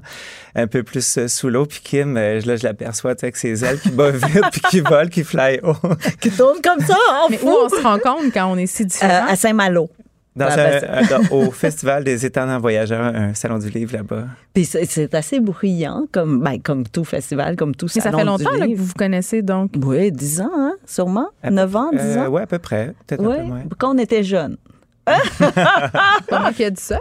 un 0.55 0.67
peu 0.67 0.83
plus 0.83 1.17
euh, 1.17 1.27
sous 1.27 1.49
l'eau. 1.49 1.65
Puis 1.65 1.81
Kim, 1.83 2.17
euh, 2.17 2.39
là, 2.45 2.55
je 2.55 2.63
l'aperçois 2.63 3.11
avec 3.21 3.35
ses 3.37 3.63
ailes 3.63 3.79
qui 3.79 3.89
bat 3.91 4.11
vite, 4.11 4.41
puis 4.51 4.61
qui 4.69 4.79
vole, 4.79 5.09
qui 5.09 5.23
fly 5.23 5.59
haut. 5.63 5.75
Qui 6.21 6.31
tourne 6.31 6.59
comme 6.63 6.79
ça, 6.85 6.95
on 7.25 7.29
Mais 7.29 7.39
où 7.43 7.49
on 7.49 7.69
se 7.69 7.81
rencontre 7.83 8.33
quand 8.33 8.47
on 8.51 8.57
est 8.57 8.65
si 8.67 8.83
Euh, 8.83 8.85
différents? 8.87 9.27
à 9.27 9.35
Saint-Malo. 9.35 9.89
Dans 10.35 10.47
Ah, 10.49 10.53
un- 10.53 10.55
ben, 10.57 10.79
c'est- 10.81 11.13
euh, 11.13 11.17
dans- 11.29 11.35
au 11.37 11.51
Festival 11.51 12.03
des 12.03 12.25
étonnants 12.25 12.59
voyageurs, 12.59 13.13
un 13.15 13.33
salon 13.33 13.57
du 13.59 13.69
livre 13.69 13.93
là-bas. 13.95 14.25
Puis 14.53 14.65
c'est 14.65 15.13
assez 15.15 15.39
bruyant, 15.39 16.07
comme, 16.11 16.41
ben, 16.41 16.59
comme 16.61 16.85
tout 16.87 17.05
festival, 17.05 17.55
comme 17.55 17.73
tout 17.75 17.87
Mais 17.95 18.01
ça 18.01 18.11
fait 18.11 18.23
longtemps 18.25 18.51
là, 18.51 18.65
que 18.67 18.75
vous 18.75 18.83
vous 18.85 18.93
connaissez, 18.97 19.41
donc. 19.43 19.71
Oui, 19.81 20.11
10 20.11 20.41
ans, 20.41 20.49
hein, 20.53 20.73
sûrement. 20.85 21.27
9 21.49 21.75
ans, 21.75 21.89
10 21.91 21.99
Euh, 22.01 22.25
ans. 22.25 22.29
ouais, 22.29 22.41
à 22.41 22.47
peu 22.47 22.59
près. 22.59 22.93
Peut-être 23.07 23.21
un 23.23 23.27
Oui, 23.27 23.35
peu 23.37 23.43
moins. 23.43 23.63
quand 23.77 23.93
on 23.95 23.97
était 23.97 24.23
jeunes. 24.23 24.57
Pas 25.05 26.39
moi 26.39 26.51
qui 26.53 26.63
a 26.63 26.69
dit 26.69 26.81
ça? 26.81 26.99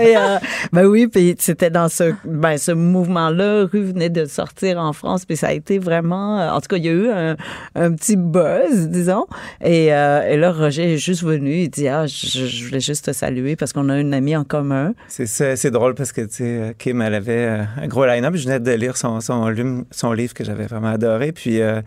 Et, 0.00 0.16
euh, 0.16 0.38
ben 0.72 0.86
oui, 0.86 1.06
puis 1.08 1.34
c'était 1.38 1.70
dans 1.70 1.88
ce, 1.88 2.14
ben, 2.24 2.56
ce 2.58 2.72
mouvement-là. 2.72 3.64
Rue 3.72 3.82
venait 3.84 4.10
de 4.10 4.24
sortir 4.24 4.78
en 4.78 4.92
France, 4.92 5.24
puis 5.24 5.36
ça 5.36 5.48
a 5.48 5.52
été 5.52 5.78
vraiment. 5.78 6.40
euh, 6.40 6.50
En 6.50 6.60
tout 6.60 6.68
cas, 6.68 6.76
il 6.76 6.84
y 6.84 6.88
a 6.88 6.92
eu 6.92 7.08
un, 7.10 7.36
un 7.74 7.92
petit 7.92 8.16
buzz, 8.16 8.88
disons. 8.88 9.26
Et, 9.62 9.92
euh, 9.92 10.22
et 10.28 10.36
là, 10.36 10.52
Roger 10.52 10.94
est 10.94 10.98
juste 10.98 11.22
venu. 11.22 11.54
Il 11.62 11.68
dit 11.68 11.88
Ah, 11.88 12.06
je, 12.06 12.46
je 12.46 12.64
voulais 12.66 12.80
juste 12.80 13.06
te 13.06 13.12
saluer 13.12 13.56
parce 13.56 13.72
qu'on 13.72 13.88
a 13.88 13.98
une 13.98 14.14
amie 14.14 14.36
en 14.36 14.44
commun. 14.44 14.94
C'est 15.08 15.26
ça, 15.26 15.56
c'est 15.56 15.70
drôle 15.70 15.94
parce 15.94 16.12
que 16.12 16.22
tu 16.22 16.28
sais, 16.36 16.74
Kim, 16.78 17.02
elle 17.02 17.14
avait 17.14 17.44
un 17.80 17.86
gros 17.86 18.06
line-up. 18.06 18.34
Je 18.36 18.44
venais 18.44 18.60
de 18.60 18.72
lire 18.72 18.96
son, 18.96 19.20
son, 19.20 19.52
son 19.90 20.12
livre 20.12 20.34
que 20.34 20.44
j'avais 20.44 20.66
vraiment 20.66 20.88
adoré. 20.88 21.32
Puis 21.32 21.60
euh, 21.60 21.80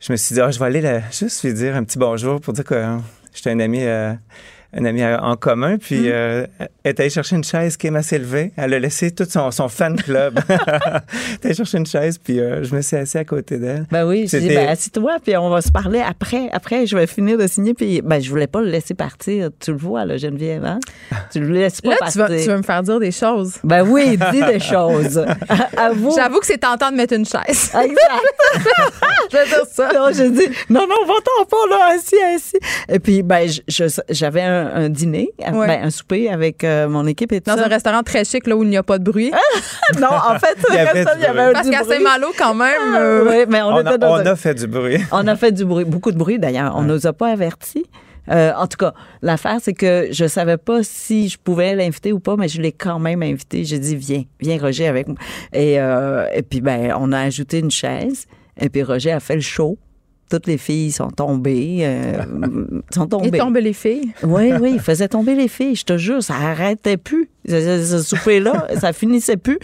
je 0.00 0.12
me 0.12 0.16
suis 0.16 0.34
dit, 0.34 0.40
ah, 0.40 0.50
je 0.50 0.58
vais 0.58 0.66
aller 0.66 0.80
la- 0.80 1.00
juste 1.10 1.42
lui 1.44 1.54
dire 1.54 1.76
un 1.76 1.84
petit 1.84 1.98
bonjour 1.98 2.40
pour 2.40 2.52
dire 2.52 2.64
que 2.64 2.74
euh, 2.74 2.96
j'étais 3.34 3.50
un 3.50 3.60
ami 3.60 3.80
euh, 3.82 4.12
un 4.76 4.84
ami 4.84 5.04
en 5.04 5.36
commun, 5.36 5.76
puis 5.78 6.00
Mm. 6.00 6.12
euh, 6.12 6.46
elle 6.60 6.68
est 6.90 7.00
allée 7.00 7.10
chercher 7.10 7.36
une 7.36 7.44
chaise 7.44 7.76
qui 7.76 7.90
m'a 7.90 8.02
s'élever. 8.02 8.52
Elle 8.56 8.74
a 8.74 8.78
laissé 8.78 9.10
tout 9.12 9.24
son, 9.28 9.50
son 9.50 9.68
fan 9.68 9.96
club. 9.96 10.38
elle 10.48 10.56
est 10.56 11.44
allée 11.46 11.54
chercher 11.54 11.78
une 11.78 11.86
chaise, 11.86 12.18
puis 12.18 12.40
euh, 12.40 12.62
je 12.64 12.74
me 12.74 12.80
suis 12.82 12.96
assis 12.96 13.18
à 13.18 13.24
côté 13.24 13.58
d'elle. 13.58 13.86
Ben 13.90 14.06
oui, 14.06 14.26
j'ai 14.30 14.40
dit, 14.40 14.48
ben, 14.48 14.68
assis-toi, 14.68 15.16
puis 15.22 15.36
on 15.36 15.48
va 15.50 15.60
se 15.62 15.70
parler 15.70 16.00
après. 16.00 16.48
Après, 16.52 16.86
je 16.86 16.96
vais 16.96 17.06
finir 17.06 17.38
de 17.38 17.46
signer, 17.46 17.74
puis 17.74 18.02
ben, 18.02 18.20
je 18.20 18.28
voulais 18.30 18.46
pas 18.46 18.60
le 18.60 18.68
laisser 18.68 18.94
partir. 18.94 19.50
Tu 19.60 19.70
le 19.72 19.76
vois, 19.78 20.04
là, 20.04 20.16
Geneviève, 20.16 20.64
hein? 20.64 20.80
Tu 21.32 21.40
le 21.40 21.48
laisses 21.48 21.80
pas 21.80 21.90
Là, 21.90 21.96
tu 21.96 22.00
partir. 22.18 22.28
vas, 22.28 22.36
tu 22.42 22.48
vas 22.48 22.56
me 22.56 22.62
faire 22.62 22.82
dire 22.82 22.98
des 23.00 23.12
choses. 23.12 23.54
Ben 23.64 23.82
oui, 23.88 24.18
dis 24.32 24.40
des 24.42 24.58
choses. 24.60 25.24
Avoue. 25.76 26.12
J'avoue 26.16 26.40
que 26.40 26.46
c'est 26.46 26.58
tentant 26.58 26.90
de 26.90 26.96
mettre 26.96 27.14
une 27.14 27.24
chaise. 27.24 27.70
Exact. 27.74 28.24
je 29.30 29.36
vais 29.36 29.44
dire 29.46 29.66
ça. 29.70 29.88
Non, 29.94 30.08
je 30.12 30.24
dis, 30.24 30.48
non, 30.70 30.86
non, 30.88 31.06
va-t'en 31.06 31.44
pas, 31.48 31.56
là, 31.70 31.94
assis, 31.96 32.16
assis. 32.34 32.58
Et 32.88 32.98
puis, 32.98 33.22
ben, 33.22 33.48
j'avais 34.08 34.42
un, 34.42 34.63
un 34.74 34.88
dîner, 34.88 35.30
Ouais. 35.52 35.66
ben, 35.66 35.84
un 35.84 35.90
souper 35.90 36.28
avec 36.30 36.64
euh, 36.64 36.88
mon 36.88 37.06
équipe 37.06 37.32
et 37.32 37.40
tout 37.40 37.50
Dans 37.50 37.56
ça. 37.56 37.66
un 37.66 37.68
restaurant 37.68 38.02
très 38.02 38.24
chic 38.24 38.46
là, 38.46 38.56
où 38.56 38.62
il 38.62 38.70
n'y 38.70 38.76
a 38.76 38.82
pas 38.82 38.98
de 38.98 39.04
bruit. 39.04 39.30
Non, 40.00 40.08
en 40.08 40.38
fait, 40.38 40.56
Il 40.70 40.74
y 40.74 40.78
avait 40.78 41.04
du 41.04 41.10
il 41.16 41.22
y 41.22 41.26
avait 41.26 41.52
Parce 41.52 41.68
qu'à 41.70 41.82
bruit. 41.82 41.96
Saint-Malo, 41.96 42.28
quand 42.38 42.54
même. 42.54 42.74
Ah, 42.94 42.98
euh, 42.98 43.24
oui, 43.28 43.44
mais 43.48 43.62
on, 43.62 43.68
On, 43.68 43.80
était 43.80 43.88
a, 43.90 43.98
dans 43.98 44.12
on 44.12 44.16
un- 44.16 44.26
a 44.26 44.36
fait 44.36 44.54
du 44.54 44.66
bruit. 44.66 44.98
On 45.12 45.26
a 45.26 45.36
fait 45.36 45.52
du 45.52 45.64
bruit, 45.64 45.84
beaucoup 45.84 46.10
de 46.12 46.16
bruit 46.18 46.38
d'ailleurs. 46.38 46.74
On 46.76 46.82
nous 46.82 47.06
a 47.06 47.12
pas 47.12 47.28
avertis. 47.32 47.84
Euh, 48.30 48.52
en 48.56 48.66
tout 48.66 48.78
cas, 48.78 48.94
l'affaire, 49.20 49.58
c'est 49.60 49.74
que 49.74 50.08
je 50.10 50.26
savais 50.26 50.56
pas 50.56 50.82
si 50.82 51.28
je 51.28 51.36
pouvais 51.38 51.74
l'inviter 51.74 52.10
ou 52.12 52.20
pas, 52.20 52.36
mais 52.36 52.48
je 52.48 52.60
l'ai 52.62 52.72
quand 52.72 52.98
même 52.98 53.22
invité. 53.22 53.64
J'ai 53.64 53.78
dit, 53.78 53.96
viens, 53.96 54.22
viens, 54.40 54.58
Roger, 54.58 54.88
avec 54.88 55.08
moi. 55.08 55.16
Et, 55.52 55.78
euh, 55.78 56.26
et 56.34 56.42
puis, 56.42 56.62
ben, 56.62 56.94
on 56.98 57.12
a 57.12 57.20
ajouté 57.20 57.58
une 57.58 57.70
chaise. 57.70 58.24
Et 58.58 58.70
puis, 58.70 58.82
Roger 58.82 59.12
a 59.12 59.20
fait 59.20 59.34
le 59.34 59.42
show. 59.42 59.76
Toutes 60.34 60.48
les 60.48 60.58
filles 60.58 60.90
sont 60.90 61.10
tombées. 61.10 61.78
euh, 61.82 62.24
sont 62.92 63.06
tombées. 63.06 63.30
Il 63.32 63.38
tombe 63.38 63.56
les 63.56 63.72
filles. 63.72 64.12
Oui, 64.24 64.50
oui, 64.60 64.72
il 64.74 64.80
faisait 64.80 65.06
tomber 65.06 65.36
les 65.36 65.46
filles. 65.46 65.76
Je 65.76 65.84
te 65.84 65.96
jure, 65.96 66.20
ça 66.24 66.34
arrêtait 66.34 66.96
plus. 66.96 67.28
Ce, 67.48 67.60
ce- 67.60 67.84
ce 67.84 68.16
souper-là, 68.16 68.66
ça 68.80 68.92
finissait 68.92 69.36
plus. 69.36 69.58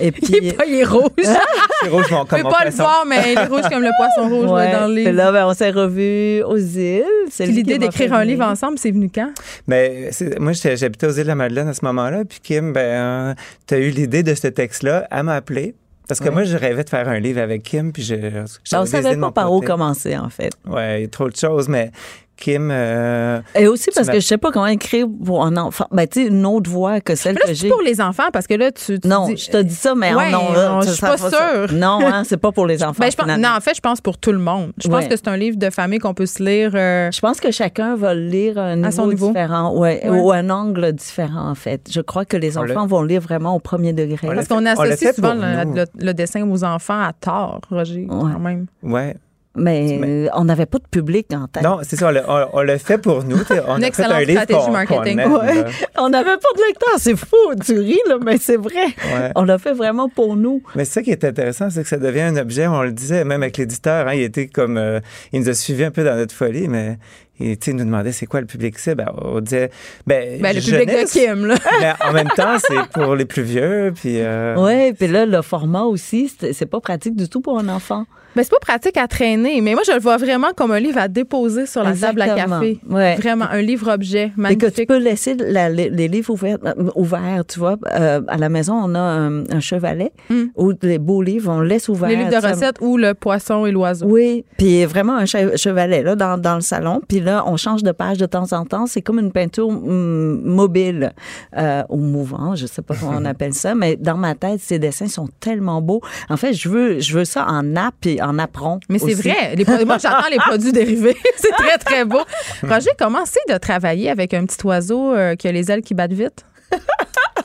Et 0.00 0.12
puis. 0.12 0.22
Il 0.40 0.46
est, 0.48 0.52
pas, 0.56 0.64
il 0.64 0.76
est 0.76 0.84
rouge. 0.84 1.10
C'est 1.18 1.88
rouge, 1.88 2.10
mon, 2.10 2.22
Je 2.24 2.28
comme 2.30 2.42
peux 2.42 2.48
pas 2.48 2.64
le 2.64 2.70
voir, 2.70 3.04
mais 3.06 3.16
il 3.32 3.38
est 3.38 3.44
rouge 3.44 3.68
comme 3.70 3.82
le 3.82 3.90
poisson 3.98 4.34
rouge 4.34 4.50
là, 4.58 4.80
dans 4.80 4.86
le 4.88 4.94
Puis 4.94 5.04
livre. 5.04 5.16
là, 5.16 5.30
ben, 5.32 5.46
on 5.46 5.52
s'est 5.52 5.70
revus 5.70 6.42
aux 6.44 6.56
îles. 6.56 7.04
L'idée 7.40 7.76
d'écrire 7.76 8.14
un 8.14 8.24
livre 8.24 8.44
ensemble, 8.46 8.78
c'est 8.78 8.92
venu 8.92 9.10
quand? 9.14 9.30
Mais 9.66 10.08
c'est- 10.12 10.38
moi, 10.38 10.52
j'habitais 10.52 11.06
aux 11.06 11.10
îles 11.12 11.24
de 11.24 11.28
la 11.28 11.34
Madeleine 11.34 11.68
à 11.68 11.74
ce 11.74 11.84
moment-là. 11.84 12.24
Puis 12.24 12.38
Kim, 12.42 12.72
ben, 12.72 13.34
tu 13.66 13.74
as 13.74 13.78
eu 13.78 13.90
l'idée 13.90 14.22
de 14.22 14.34
ce 14.34 14.46
texte-là. 14.48 15.06
Elle 15.10 15.24
m'a 15.24 15.34
appelé. 15.34 15.74
Parce 16.08 16.20
que 16.20 16.26
Ouais. 16.26 16.30
moi, 16.32 16.44
je 16.44 16.56
rêvais 16.56 16.84
de 16.84 16.90
faire 16.90 17.08
un 17.08 17.18
livre 17.18 17.40
avec 17.40 17.62
Kim. 17.62 17.92
Puis 17.92 18.02
je, 18.02 18.14
Ben, 18.14 18.44
j'avais 18.64 18.82
on 18.82 18.86
savait 18.86 19.16
pas 19.16 19.30
par 19.32 19.52
où 19.52 19.60
commencer, 19.60 20.16
en 20.18 20.28
fait. 20.28 20.52
A 20.74 21.06
trop 21.10 21.28
de 21.30 21.36
choses. 21.36 21.68
Mais 21.68 21.90
Kim, 22.36 22.70
euh, 22.72 23.40
Et 23.54 23.68
aussi 23.68 23.90
parce 23.94 24.08
que 24.08 24.14
je 24.20 24.26
sais 24.26 24.38
pas 24.38 24.50
comment 24.50 24.66
écrire 24.66 25.06
pour 25.24 25.44
un 25.44 25.56
enfant. 25.56 25.86
Ben, 25.92 26.06
tu 26.06 26.22
sais, 26.22 26.28
une 26.28 26.44
autre 26.44 26.68
voix 26.68 27.00
que 27.00 27.14
celle 27.14 27.34
Mais 27.34 27.40
là, 27.40 27.46
que 27.46 27.54
c'est 27.54 27.62
j'ai. 27.62 27.68
pour 27.68 27.80
les 27.80 28.00
enfants 28.00 28.24
parce 28.32 28.46
que 28.48 28.54
là, 28.54 28.72
tu. 28.72 28.98
tu 28.98 29.08
Non, 29.08 29.26
dis- 29.28 29.36
je 29.36 29.50
te 29.50 29.56
dis 29.62 29.74
ça, 29.74 29.94
mais 29.94 30.12
Ouais, 30.14 30.30
non, 30.32 30.80
je 30.82 30.90
suis 30.90 31.00
pas 31.00 31.16
sûre. 31.16 31.30
Non, 31.72 32.00
hein, 32.04 32.22
c'est 32.24 32.36
pas 32.36 32.50
pour 32.52 32.66
les 32.66 32.82
enfants. 32.82 32.96
Ben, 33.00 33.10
je 33.10 33.16
pense, 33.16 33.24
finalement. 33.26 33.48
non, 33.50 33.56
en 33.56 33.60
fait, 33.60 33.74
je 33.76 33.80
pense 33.80 34.00
pour 34.00 34.18
tout 34.18 34.32
le 34.32 34.38
monde. 34.38 34.72
Je 34.82 34.88
pense 34.88 35.02
Ouais. 35.04 35.08
que 35.08 35.16
c'est 35.16 35.28
un 35.28 35.36
livre 35.36 35.56
de 35.56 35.70
famille 35.70 35.98
qu'on 36.00 36.14
peut 36.14 36.26
se 36.26 36.42
lire. 36.42 36.72
euh, 36.74 37.10
Je 37.12 37.20
pense 37.20 37.40
que 37.40 37.50
chacun 37.52 37.94
va 37.96 38.14
le 38.14 38.26
lire 38.26 38.58
à 38.58 38.62
un 38.64 38.76
niveau, 38.76 38.88
À 38.88 38.90
son 38.90 39.06
niveau. 39.06 39.28
différent, 39.28 39.76
ouais, 39.78 40.00
Ouais. 40.04 40.20
ou 40.20 40.32
un 40.32 40.50
angle 40.50 40.92
différent, 40.92 41.48
en 41.48 41.54
fait. 41.54 41.82
Je 41.90 42.00
crois 42.00 42.24
que 42.24 42.36
les 42.36 42.58
enfants 42.58 42.86
vont 42.86 43.02
le 43.02 43.08
lire 43.08 43.20
vraiment 43.20 43.54
au 43.54 43.60
premier 43.60 43.92
degré. 43.92 44.26
Parce 44.26 44.48
qu'on 44.48 44.66
associe 44.66 45.14
souvent 45.14 45.34
le- 45.34 45.84
le 45.98 46.12
dessin 46.14 46.42
aux 46.50 46.64
enfants 46.64 47.00
à 47.00 47.12
tort, 47.12 47.60
Roger, 47.70 48.06
quand 48.10 48.38
même. 48.40 48.66
ouais. 48.82 49.16
Mais 49.56 49.98
Mais- 50.00 50.26
euh, 50.26 50.28
on 50.34 50.44
n'avait 50.44 50.66
pas 50.66 50.78
de 50.78 50.86
public 50.90 51.28
en 51.32 51.46
tête. 51.46 51.62
Non, 51.62 51.78
c'est 51.82 51.94
ça, 51.96 52.08
on 52.08 52.10
l'a- 52.10 52.24
on, 52.52 52.58
on 52.58 52.62
l'a 52.62 52.76
fait 52.78 52.98
pour 52.98 53.22
nous. 53.22 53.36
On 53.68 53.76
Une 53.76 53.84
a 53.84 53.86
fait 53.86 53.86
excellente 53.86 54.12
un 54.12 54.20
livre 54.24 54.46
qu'on- 54.46 54.70
marketing. 54.72 55.20
Ouais. 55.20 55.64
On 55.96 56.08
n'avait 56.08 56.36
pas 56.36 56.48
de 56.56 56.66
lecteur, 56.66 56.94
c'est 56.98 57.16
fou. 57.16 57.36
Tu 57.64 57.78
ris, 57.78 58.00
là, 58.08 58.16
mais 58.24 58.36
c'est 58.38 58.56
vrai. 58.56 58.86
Ouais. 58.86 59.30
On 59.36 59.44
l'a 59.44 59.58
fait 59.58 59.72
vraiment 59.72 60.08
pour 60.08 60.34
nous. 60.36 60.60
Mais 60.74 60.84
c'est 60.84 60.94
ça 60.94 61.02
qui 61.02 61.10
est 61.12 61.24
intéressant, 61.24 61.70
c'est 61.70 61.82
que 61.82 61.88
ça 61.88 61.98
devient 61.98 62.22
un 62.22 62.36
objet, 62.36 62.66
on 62.66 62.82
le 62.82 62.90
disait, 62.92 63.24
même 63.24 63.42
avec 63.44 63.56
l'éditeur, 63.58 64.08
hein, 64.08 64.14
il 64.14 64.22
était 64.22 64.48
comme, 64.48 64.76
euh, 64.76 64.98
il 65.32 65.40
nous 65.40 65.48
a 65.48 65.54
suivis 65.54 65.84
un 65.84 65.90
peu 65.92 66.02
dans 66.02 66.16
notre 66.16 66.34
folie, 66.34 66.66
mais 66.66 66.98
il 67.38 67.56
tu 67.56 67.74
nous 67.74 67.84
demandait 67.84 68.10
c'est 68.12 68.26
quoi 68.26 68.40
le 68.40 68.46
public 68.46 68.76
cible. 68.78 68.96
Ben, 68.96 69.12
on 69.22 69.40
disait, 69.40 69.70
ben, 70.06 70.40
Ben, 70.40 70.54
le 70.54 70.60
public 70.62 70.88
de 70.88 71.08
Kim, 71.08 71.46
là. 71.46 71.54
Mais 71.80 71.92
en 72.08 72.12
même 72.12 72.28
temps, 72.36 72.56
c'est 72.58 72.88
pour 72.92 73.14
les 73.14 73.24
plus 73.24 73.42
vieux, 73.42 73.92
puis... 73.94 74.16
euh, 74.20 74.56
Oui, 74.58 74.92
puis 74.94 75.06
là, 75.06 75.26
le 75.26 75.42
format 75.42 75.82
aussi, 75.82 76.32
c'est 76.40 76.52
c'est 76.52 76.66
pas 76.66 76.80
pratique 76.80 77.14
du 77.14 77.28
tout 77.28 77.40
pour 77.40 77.56
un 77.58 77.68
enfant. 77.68 78.04
Ben, 78.36 78.42
c'est 78.42 78.50
pas 78.50 78.58
pratique 78.60 78.96
à 78.96 79.06
traîner, 79.06 79.60
mais 79.60 79.74
moi, 79.74 79.82
je 79.86 79.92
le 79.92 80.00
vois 80.00 80.16
vraiment 80.16 80.48
comme 80.56 80.72
un 80.72 80.80
livre 80.80 80.98
à 80.98 81.08
déposer 81.08 81.66
sur 81.66 81.82
la 81.82 81.92
table 81.94 82.22
à 82.22 82.28
café. 82.34 82.78
Ouais. 82.88 83.14
Vraiment, 83.16 83.46
un 83.50 83.62
livre-objet 83.62 84.24
Et 84.24 84.28
que 84.28 84.34
tu 84.34 84.40
magnifique. 84.40 84.88
peux 84.88 84.98
laisser 84.98 85.34
la- 85.34 85.68
les, 85.68 85.88
les 85.90 86.08
livres 86.08 86.32
ouverts, 86.32 86.58
euh, 86.64 86.90
ouverts, 86.94 87.44
tu 87.46 87.58
vois. 87.58 87.76
Euh, 87.92 88.20
à 88.28 88.36
la 88.36 88.48
maison, 88.48 88.74
on 88.74 88.94
a 88.94 88.98
un, 89.00 89.44
un 89.50 89.60
chevalet 89.60 90.12
Mm. 90.30 90.42
où 90.56 90.72
les 90.82 90.98
beaux 90.98 91.22
livres, 91.22 91.50
on 91.52 91.60
laisse 91.60 91.88
ouverts. 91.88 92.08
Les 92.08 92.16
livres 92.16 92.30
de 92.30 92.46
recettes 92.46 92.76
ou 92.80 92.96
le 92.96 93.14
poisson 93.14 93.66
et 93.66 93.70
l'oiseau. 93.72 94.06
Oui, 94.06 94.44
puis 94.58 94.84
vraiment 94.84 95.14
un 95.16 95.24
che- 95.24 95.56
chevalet 95.56 96.02
là 96.02 96.16
dans, 96.16 96.36
dans 96.38 96.54
le 96.56 96.60
salon. 96.60 97.00
Puis 97.08 97.20
là, 97.20 97.44
on 97.46 97.56
change 97.56 97.82
de 97.82 97.92
page 97.92 98.18
de 98.18 98.26
temps 98.26 98.52
en 98.52 98.64
temps. 98.64 98.86
C'est 98.86 99.02
comme 99.02 99.18
une 99.18 99.32
peinture 99.32 99.68
mobile 99.70 101.12
euh, 101.56 101.82
ou 101.88 101.96
mouvant, 101.98 102.54
je 102.54 102.66
sais 102.66 102.82
pas 102.82 102.94
comment 102.98 103.18
on 103.20 103.24
appelle 103.24 103.52
ça. 103.54 103.74
Mais 103.74 103.96
dans 103.96 104.16
ma 104.16 104.34
tête, 104.34 104.60
ces 104.60 104.78
dessins 104.78 105.08
sont 105.08 105.28
tellement 105.40 105.80
beaux. 105.80 106.00
En 106.28 106.36
fait, 106.36 106.52
je 106.52 106.68
veux, 106.68 106.98
je 107.00 107.16
veux 107.16 107.24
ça 107.24 107.46
en 107.48 107.62
nappe 107.62 108.06
et 108.06 108.20
en 108.24 108.38
apron. 108.38 108.80
Mais 108.88 108.98
c'est 108.98 109.14
vrai. 109.14 109.54
Les 109.56 109.64
moi, 109.84 109.98
j'attends 109.98 110.28
les 110.30 110.38
produits 110.38 110.72
dérivés. 110.80 111.16
c'est 111.36 111.50
très, 111.52 111.78
très 111.78 112.04
beau. 112.04 112.20
Roger, 112.62 112.90
comment 112.98 113.24
c'est 113.26 113.52
de 113.52 113.58
travailler 113.58 114.10
avec 114.10 114.34
un 114.34 114.44
petit 114.46 114.64
oiseau 114.66 115.14
euh, 115.14 115.34
qui 115.36 115.46
a 115.48 115.52
les 115.52 115.70
ailes 115.70 115.82
qui 115.82 115.94
battent 115.94 116.12
vite? 116.12 116.44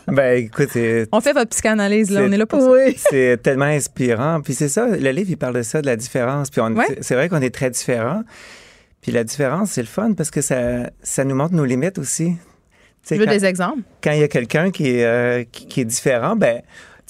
Ben, 0.08 0.44
écoute, 0.46 0.70
On 1.12 1.22
fait 1.22 1.34
votre 1.34 1.50
psychanalyse, 1.52 2.10
là. 2.10 2.22
On 2.24 2.32
est 2.32 2.38
là 2.38 2.48
pour 2.48 2.60
ça. 2.62 2.72
Oui. 2.72 2.96
c'est 2.98 3.40
tellement 3.44 3.66
inspirant. 3.66 4.42
Puis 4.42 4.56
c'est 4.56 4.68
ça, 4.70 4.88
le 4.88 5.12
livre, 5.12 5.30
il 5.30 5.38
parle 5.38 5.54
de 5.54 5.62
ça, 5.62 5.82
de 5.82 5.86
la 5.86 5.96
différence. 5.96 6.50
Puis 6.50 6.62
on- 6.62 6.72
Ouais. 6.74 6.98
c'est- 7.02 7.14
vrai 7.14 7.30
qu'on 7.30 7.42
est 7.42 7.54
très 7.54 7.70
différents. 7.70 8.24
Puis 9.02 9.12
la 9.12 9.24
différence, 9.24 9.70
c'est 9.72 9.82
le 9.82 9.88
fun 9.88 10.14
parce 10.14 10.32
que 10.32 10.42
ça, 10.42 10.90
ça 11.04 11.24
nous 11.26 11.36
montre 11.36 11.54
nos 11.54 11.64
limites 11.66 12.00
aussi. 12.00 12.34
Tu 13.08 13.16
veux 13.16 13.26
quand- 13.26 13.32
des 13.32 13.46
exemples? 13.46 13.82
quand 14.04 14.12
il 14.12 14.20
y 14.22 14.24
a 14.24 14.28
quelqu'un 14.28 14.72
qui, 14.72 14.90
est, 14.98 15.06
euh, 15.06 15.44
qui, 15.52 15.68
qui 15.68 15.82
est 15.82 15.86
différent, 15.86 16.36
ben, 16.36 16.62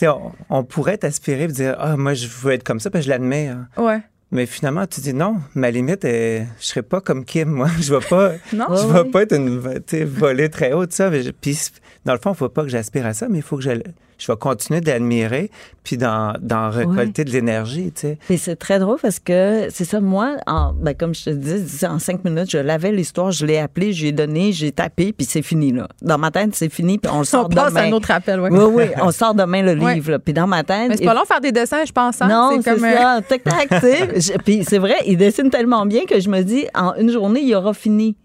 on, 0.07 0.31
on 0.49 0.63
pourrait 0.63 0.97
t'aspirer 0.97 1.43
et 1.43 1.47
dire 1.47 1.75
Ah, 1.79 1.97
moi, 1.97 2.13
je 2.13 2.27
veux 2.27 2.53
être 2.53 2.63
comme 2.63 2.79
ça, 2.79 2.89
parce 2.89 3.03
que 3.03 3.05
je 3.05 3.09
l'admets. 3.09 3.47
hein. 3.47 3.67
Ouais. 3.77 3.99
Mais 4.31 4.45
finalement, 4.45 4.85
tu 4.85 5.01
dis 5.01 5.13
non, 5.13 5.37
ma 5.55 5.71
limite, 5.71 6.05
est, 6.05 6.45
je 6.59 6.65
serais 6.67 6.83
pas 6.83 7.01
comme 7.01 7.25
Kim, 7.25 7.49
moi. 7.49 7.67
Je 7.79 7.93
vais 7.95 8.05
pas, 8.07 8.33
Non? 8.53 8.67
je 8.69 8.85
Ouais, 8.85 8.93
vais 8.93 8.99
ouais. 9.01 9.09
pas 9.11 9.21
être 9.23 9.35
une 9.35 9.57
volée 10.05 10.49
très 10.49 10.71
haute, 10.73 10.93
ça. 10.93 11.09
Puis, 11.41 11.57
dans 12.05 12.13
le 12.13 12.19
fond, 12.19 12.31
il 12.33 12.37
faut 12.37 12.49
pas 12.49 12.61
que 12.63 12.69
j'aspire 12.69 13.05
à 13.07 13.13
ça, 13.13 13.27
mais 13.27 13.39
il 13.39 13.43
faut 13.43 13.57
que 13.57 13.63
je, 13.63 13.71
je 14.19 14.31
vais 14.31 14.37
continuer 14.37 14.81
d'admirer 14.81 15.49
puis 15.83 15.97
d'en, 15.97 16.33
d'en 16.39 16.69
récolter 16.69 17.23
de 17.23 17.31
l'énergie, 17.31 17.91
tu 17.95 18.01
sais. 18.01 18.17
Et 18.29 18.37
c'est 18.37 18.55
très 18.57 18.77
drôle 18.77 18.97
parce 19.01 19.17
que 19.17 19.69
c'est 19.71 19.85
ça, 19.85 19.99
moi, 19.99 20.35
en, 20.45 20.73
ben, 20.73 20.93
comme 20.93 21.15
je 21.15 21.23
te 21.23 21.29
dis, 21.31 21.85
en 21.87 21.97
cinq 21.97 22.23
minutes, 22.23 22.51
je 22.51 22.59
l'avais 22.59 22.91
l'histoire, 22.91 23.31
je 23.31 23.45
l'ai 23.45 23.57
appelé, 23.57 23.91
j'ai 23.93 24.11
donné, 24.11 24.51
j'ai 24.51 24.71
tapé, 24.71 25.13
puis 25.13 25.25
c'est 25.25 25.41
fini, 25.41 25.71
là. 25.71 25.87
Dans 26.03 26.19
ma 26.19 26.29
tête, 26.29 26.51
c'est 26.53 26.69
fini, 26.71 26.99
puis 26.99 27.11
on 27.11 27.19
le 27.19 27.23
sort 27.25 27.45
On 27.45 27.49
passe 27.49 27.67
à 27.67 27.69
demain. 27.69 27.83
un 27.87 27.91
autre 27.93 28.11
appel, 28.11 28.39
ouais. 28.39 28.49
Oui, 28.51 28.63
oui, 28.71 28.83
on 29.01 29.09
sort 29.11 29.33
demain 29.33 29.63
le 29.63 29.79
Ouais. 29.81 29.95
livre, 29.95 30.11
là. 30.11 30.19
Puis 30.19 30.33
dans 30.33 30.45
ma 30.47 30.63
tête. 30.63 30.89
Mais 30.89 30.97
c'est 30.97 31.05
pas 31.05 31.13
long 31.15 31.21
de 31.21 31.27
faire 31.27 31.41
des 31.41 31.51
dessins, 31.53 31.85
je 31.85 31.91
pense. 31.91 32.21
hein? 32.21 32.27
Non, 32.27 32.59
c'est 32.61 32.71
comme, 32.75 32.83
euh, 32.83 32.93
ça. 32.93 33.21
Tac, 33.27 33.43
tac, 33.43 33.69
tu 33.69 33.79
sais. 33.79 34.19
Je- 34.33 34.37
Puis 34.43 34.63
c'est 34.67 34.77
vrai, 34.79 34.95
il 35.07 35.17
dessine 35.17 35.49
tellement 35.49 35.85
bien 35.87 36.05
que 36.05 36.19
je 36.19 36.29
me 36.29 36.41
dis, 36.43 36.67
en 36.75 36.93
une 36.95 37.09
journée, 37.09 37.39
il 37.41 37.55
aura 37.55 37.73
fini. 37.73 38.15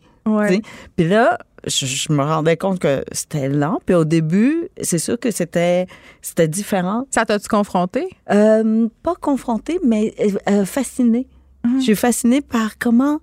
Puis 0.96 1.08
là, 1.08 1.38
je, 1.66 1.86
je 1.86 2.12
me 2.12 2.22
rendais 2.22 2.56
compte 2.56 2.78
que 2.78 3.04
c'était 3.12 3.48
lent. 3.48 3.78
Puis 3.86 3.94
au 3.94 4.04
début, 4.04 4.68
c'est 4.80 4.98
sûr 4.98 5.18
que 5.18 5.30
c'était 5.30 5.86
c'était 6.22 6.48
différent. 6.48 7.06
Ça 7.10 7.24
t'a-tu 7.24 7.48
confronté? 7.48 8.08
Euh, 8.30 8.88
pas 9.02 9.14
confronté, 9.14 9.78
mais 9.84 10.14
euh, 10.48 10.64
fasciné. 10.64 11.26
Je 11.78 11.80
suis 11.82 11.96
fascinée 11.96 12.42
par 12.42 12.78
comment. 12.78 13.20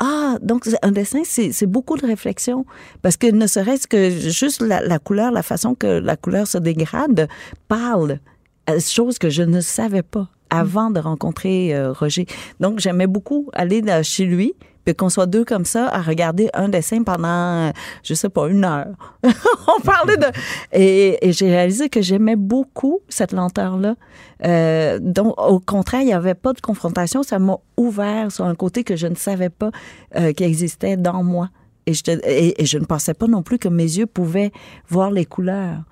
Ah, 0.00 0.36
donc 0.42 0.68
un 0.82 0.90
dessin, 0.90 1.22
c'est 1.24 1.52
c'est 1.52 1.66
beaucoup 1.66 1.96
de 1.96 2.04
réflexion. 2.04 2.66
Parce 3.02 3.16
que 3.16 3.28
ne 3.30 3.46
serait-ce 3.46 3.86
que 3.86 4.10
juste 4.10 4.60
la, 4.60 4.80
la 4.80 4.98
couleur, 4.98 5.30
la 5.30 5.44
façon 5.44 5.76
que 5.76 5.86
la 5.86 6.16
couleur 6.16 6.48
se 6.48 6.58
dégrade, 6.58 7.28
parle. 7.68 8.18
euh, 8.68 8.80
Chose 8.80 9.18
que 9.18 9.30
je 9.30 9.42
ne 9.44 9.60
savais 9.60 10.02
pas 10.02 10.28
avant 10.50 10.90
de 10.90 10.98
rencontrer 11.00 11.74
euh, 11.74 11.92
Roger. 11.92 12.26
Donc, 12.60 12.80
j'aimais 12.80 13.06
beaucoup 13.06 13.50
aller 13.52 13.80
là, 13.80 14.02
chez 14.02 14.24
lui, 14.24 14.54
puis 14.84 14.94
qu'on 14.94 15.08
soit 15.08 15.26
deux 15.26 15.44
comme 15.44 15.64
ça 15.64 15.88
à 15.88 16.00
regarder 16.00 16.50
un 16.54 16.68
dessin 16.68 17.02
pendant, 17.02 17.72
je 18.02 18.14
sais 18.14 18.28
pas, 18.28 18.48
une 18.48 18.64
heure. 18.64 18.94
On 19.24 19.80
parlait 19.80 20.16
de... 20.16 20.26
Et, 20.72 21.26
et 21.26 21.32
j'ai 21.32 21.48
réalisé 21.50 21.88
que 21.88 22.02
j'aimais 22.02 22.36
beaucoup 22.36 23.00
cette 23.08 23.32
lenteur-là. 23.32 23.94
Euh, 24.44 24.98
donc, 25.00 25.40
au 25.40 25.60
contraire, 25.60 26.02
il 26.02 26.06
n'y 26.06 26.12
avait 26.12 26.34
pas 26.34 26.52
de 26.52 26.60
confrontation. 26.60 27.22
Ça 27.22 27.38
m'a 27.38 27.56
ouvert 27.76 28.32
sur 28.32 28.44
un 28.44 28.54
côté 28.54 28.84
que 28.84 28.96
je 28.96 29.06
ne 29.06 29.14
savais 29.14 29.50
pas 29.50 29.70
euh, 30.16 30.32
qui 30.32 30.44
existait 30.44 30.96
dans 30.96 31.22
moi. 31.22 31.50
Et 31.86 31.94
je, 31.94 32.02
et 32.24 32.64
je 32.64 32.78
ne 32.78 32.84
pensais 32.84 33.14
pas 33.14 33.26
non 33.26 33.42
plus 33.42 33.58
que 33.58 33.68
mes 33.68 33.82
yeux 33.84 34.06
pouvaient 34.06 34.52
voir 34.88 35.10
les 35.10 35.26
couleurs. 35.26 35.82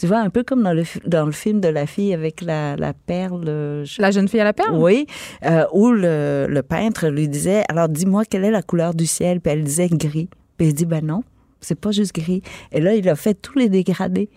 Tu 0.00 0.06
vois, 0.06 0.20
un 0.20 0.30
peu 0.30 0.42
comme 0.42 0.62
dans 0.62 0.72
le, 0.72 0.84
dans 1.04 1.26
le 1.26 1.32
film 1.32 1.60
de 1.60 1.68
la 1.68 1.84
fille 1.86 2.14
avec 2.14 2.40
la, 2.40 2.74
la 2.76 2.94
perle. 2.94 3.44
euh, 3.46 3.84
je- 3.84 4.00
La 4.00 4.10
jeune 4.10 4.28
fille 4.28 4.40
à 4.40 4.44
la 4.44 4.54
perle? 4.54 4.74
oui, 4.76 5.06
euh, 5.44 5.64
où 5.74 5.90
le, 5.92 6.46
le 6.48 6.62
peintre 6.62 7.08
lui 7.08 7.28
disait, 7.28 7.64
alors 7.68 7.88
dis-moi 7.90 8.24
quelle 8.24 8.44
est 8.46 8.50
la 8.50 8.62
couleur 8.62 8.94
du 8.94 9.04
ciel, 9.06 9.40
puis 9.42 9.52
elle 9.52 9.62
disait 9.62 9.88
gris. 9.88 10.30
Puis 10.56 10.68
il 10.68 10.72
dit, 10.74 10.86
ben 10.86 11.04
non, 11.04 11.22
c'est 11.60 11.78
pas 11.78 11.90
juste 11.90 12.14
gris. 12.14 12.40
Et 12.72 12.80
là, 12.80 12.94
il 12.94 13.06
a 13.10 13.14
fait 13.14 13.34
tous 13.34 13.58
les 13.58 13.68
dégradés. 13.68 14.30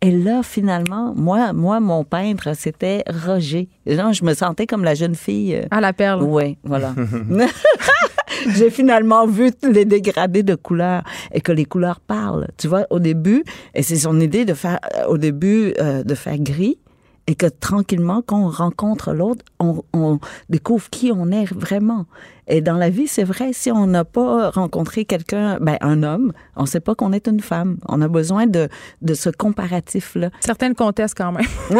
Et 0.00 0.12
là, 0.12 0.42
finalement, 0.44 1.12
moi, 1.16 1.52
moi, 1.52 1.80
mon 1.80 2.04
peintre, 2.04 2.54
c'était 2.54 3.02
Roger. 3.26 3.68
Là, 3.84 4.12
je 4.12 4.24
me 4.24 4.32
sentais 4.34 4.66
comme 4.66 4.84
la 4.84 4.94
jeune 4.94 5.16
fille. 5.16 5.56
euh, 5.56 5.62
À 5.72 5.80
la 5.80 5.92
perle. 5.92 6.22
Oui, 6.22 6.56
voilà. 6.62 6.94
J'ai 8.54 8.70
finalement 8.70 9.26
vu 9.26 9.50
les 9.62 9.84
dégradés 9.84 10.42
de 10.44 10.54
couleurs 10.54 11.02
et 11.32 11.40
que 11.40 11.50
les 11.52 11.64
couleurs 11.64 12.00
parlent. 12.00 12.46
Tu 12.56 12.68
vois, 12.68 12.86
au 12.90 13.00
début, 13.00 13.42
et 13.74 13.82
c'est 13.82 13.96
son 13.96 14.20
idée 14.20 14.44
de 14.44 14.54
faire, 14.54 14.78
euh, 14.96 15.06
au 15.06 15.18
début, 15.18 15.74
euh, 15.80 16.04
de 16.04 16.14
faire 16.14 16.38
gris 16.38 16.78
et 17.26 17.34
que 17.34 17.46
tranquillement, 17.46 18.22
quand 18.24 18.40
on 18.40 18.48
rencontre 18.48 19.12
l'autre, 19.12 19.44
on, 19.58 19.82
on 19.92 20.18
découvre 20.48 20.88
qui 20.90 21.10
on 21.12 21.30
est 21.30 21.44
vraiment. 21.52 22.06
Et 22.48 22.60
dans 22.60 22.76
la 22.76 22.90
vie, 22.90 23.06
c'est 23.06 23.24
vrai, 23.24 23.50
si 23.52 23.70
on 23.70 23.86
n'a 23.86 24.04
pas 24.04 24.50
rencontré 24.50 25.04
quelqu'un, 25.04 25.58
ben, 25.60 25.76
un 25.80 26.02
homme, 26.02 26.32
on 26.56 26.62
ne 26.62 26.66
sait 26.66 26.80
pas 26.80 26.94
qu'on 26.94 27.12
est 27.12 27.28
une 27.28 27.40
femme. 27.40 27.76
On 27.86 28.00
a 28.00 28.08
besoin 28.08 28.46
de, 28.46 28.68
de 29.02 29.14
ce 29.14 29.30
comparatif-là. 29.30 30.30
Certaines 30.40 30.74
contestent 30.74 31.16
quand 31.16 31.32
même. 31.32 31.46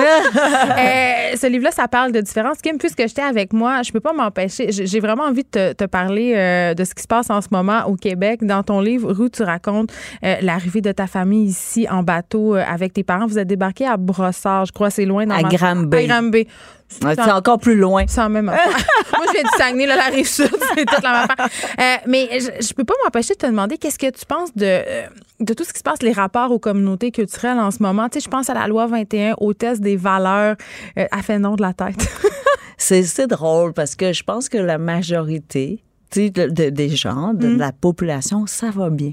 Euh, 0.79 1.37
ce 1.37 1.47
livre-là, 1.47 1.71
ça 1.71 1.89
parle 1.89 2.13
de 2.13 2.21
différence. 2.21 2.59
Kim, 2.59 2.79
puisque 2.79 3.01
j'étais 3.01 3.23
avec 3.23 3.53
moi, 3.53 3.83
je 3.83 3.93
peux 3.93 4.01
pas 4.01 4.13
m'empêcher. 4.13 4.71
J'ai 4.71 5.01
vraiment 5.01 5.25
envie 5.25 5.43
de 5.43 5.49
te, 5.49 5.73
te 5.73 5.85
parler 5.85 6.35
euh, 6.37 6.75
de 6.75 6.85
ce 6.85 6.95
qui 6.95 7.03
se 7.03 7.07
passe 7.07 7.31
en 7.31 7.41
ce 7.41 7.49
moment 7.51 7.85
au 7.87 7.97
Québec. 7.97 8.45
Dans 8.45 8.63
ton 8.63 8.81
livre, 8.81 9.13
Rue, 9.13 9.31
tu 9.31 9.43
racontes 9.43 9.93
euh, 10.25 10.37
l'arrivée 10.43 10.81
de 10.81 10.93
ta 10.93 11.07
famille 11.07 11.47
ici 11.47 11.87
en 11.91 12.03
bateau 12.03 12.55
avec 12.55 12.93
tes 12.93 13.03
parents. 13.03 13.27
Vous 13.27 13.39
êtes 13.39 13.49
débarqué 13.49 13.87
à 13.87 13.97
Brossard, 13.97 14.67
je 14.67 14.73
crois, 14.73 14.91
c'est 14.91 15.07
loin. 15.07 15.27
Dans 15.27 15.35
À 15.35 15.43
Granby. 15.43 15.97
À 15.97 16.07
Granby. 16.07 16.47
C'est 16.89 17.21
encore 17.33 17.59
plus 17.59 17.77
loin. 17.77 18.05
C'est 18.09 18.21
en 18.23 18.31
même 18.31 18.49
affaire. 18.49 18.77
Moi, 19.17 19.27
je 19.29 19.33
viens 19.33 19.43
du 19.43 19.49
Saguenay, 19.59 19.87
là, 19.87 19.97
la 19.97 20.05
rive 20.07 20.27
sud, 20.27 20.49
c'est 20.75 20.85
toute 20.87 21.03
la 21.03 21.13
même 21.13 21.27
affaire. 21.31 21.49
Euh, 21.81 21.97
mais 22.07 22.29
je, 22.41 22.67
je 22.67 22.73
peux 22.73 22.85
pas 22.85 22.95
m'empêcher 23.05 23.35
de 23.35 23.39
te 23.39 23.47
demander 23.47 23.77
qu'est-ce 23.79 23.99
que 23.99 24.11
tu 24.11 24.25
penses 24.27 24.55
de, 24.57 24.65
euh, 24.65 25.03
de 25.41 25.53
tout 25.55 25.65
ce 25.65 25.73
qui 25.73 25.79
se 25.81 25.83
passe, 25.85 26.03
les 26.03 26.13
rapports 26.13 26.51
aux 26.51 26.59
communautés 26.59 27.11
culturelles 27.11 27.59
en 27.59 27.71
ce 27.71 27.83
moment? 27.83 28.09
Tu 28.09 28.19
sais, 28.21 28.25
je 28.25 28.31
pense 28.31 28.49
à 28.49 28.55
la 28.55 28.67
loi 28.67 28.87
21, 28.87 29.35
au 29.39 29.53
test 29.53 29.81
des 29.83 29.97
valeurs. 29.97 30.57
Euh, 30.99 31.07
à 31.11 31.23
fait 31.23 31.39
non 31.39 31.57
de 31.57 31.63
la 31.63 31.75
tête. 31.75 32.09
C'est 32.79 33.27
drôle 33.27 33.73
parce 33.75 33.95
que 33.95 34.13
je 34.13 34.23
pense 34.23 34.49
que 34.49 34.57
la 34.59 34.79
majorité 34.79 35.83
de- 36.17 36.29
de- 36.49 36.71
des 36.71 36.89
gens, 36.89 37.35
de 37.35 37.49
la 37.49 37.73
population, 37.73 38.47
ça 38.47 38.71
va 38.71 38.89
bien. 38.89 39.13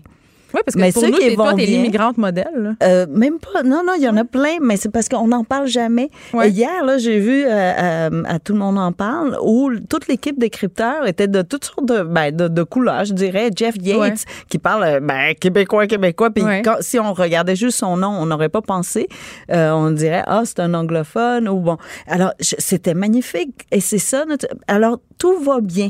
Oui, 0.55 0.61
parce 0.65 0.75
que 0.75 0.79
Mais 0.81 0.91
pour 0.91 1.01
ceux 1.03 1.09
nous, 1.11 1.17
qui 1.17 1.35
toi, 1.35 1.53
t'es 1.53 1.65
l'immigrante 1.65 2.17
modèle. 2.17 2.75
Euh, 2.81 3.05
même 3.09 3.39
pas. 3.39 3.63
Non, 3.63 3.81
non, 3.85 3.93
il 3.97 4.03
y 4.03 4.09
en 4.09 4.17
a 4.17 4.23
plein, 4.23 4.57
mais 4.61 4.77
c'est 4.77 4.89
parce 4.89 5.09
qu'on 5.09 5.27
n'en 5.27 5.43
parle 5.43 5.67
jamais. 5.67 6.09
Ouais. 6.33 6.49
Hier, 6.49 6.83
là, 6.85 6.97
j'ai 6.97 7.19
vu 7.19 7.43
euh, 7.45 7.49
euh, 7.49 8.23
à 8.25 8.39
Tout 8.39 8.53
le 8.53 8.59
monde 8.59 8.77
en 8.77 8.91
parle 8.91 9.37
où 9.43 9.69
toute 9.89 10.07
l'équipe 10.07 10.39
d'écripteurs 10.39 11.05
était 11.07 11.27
de 11.27 11.41
toutes 11.41 11.65
sortes 11.65 11.85
de, 11.85 12.01
ben, 12.03 12.35
de, 12.35 12.47
de 12.47 12.63
couleurs, 12.63 13.05
je 13.05 13.13
dirais. 13.13 13.49
Jeff 13.55 13.75
Yates, 13.81 13.99
Ouais. 13.99 14.13
qui 14.49 14.57
parle 14.57 14.83
euh, 14.83 14.99
ben, 14.99 15.33
québécois, 15.35 15.87
québécois. 15.87 16.29
Puis 16.31 16.43
Ouais. 16.43 16.63
si 16.81 16.99
on 16.99 17.13
regardait 17.13 17.55
juste 17.55 17.77
son 17.79 17.97
nom, 17.97 18.09
on 18.09 18.25
n'aurait 18.27 18.49
pas 18.49 18.61
pensé. 18.61 19.07
Euh, 19.51 19.71
on 19.71 19.91
dirait, 19.91 20.23
ah, 20.25 20.43
c'est 20.45 20.59
un 20.59 20.73
anglophone 20.73 21.47
ou 21.49 21.59
bon. 21.59 21.77
Alors, 22.07 22.31
c'était 22.39 22.93
magnifique. 22.93 23.65
Et 23.71 23.79
c'est 23.81 23.97
ça. 23.97 24.25
Notre... 24.25 24.47
Alors, 24.67 24.99
tout 25.17 25.39
va 25.39 25.59
bien. 25.61 25.89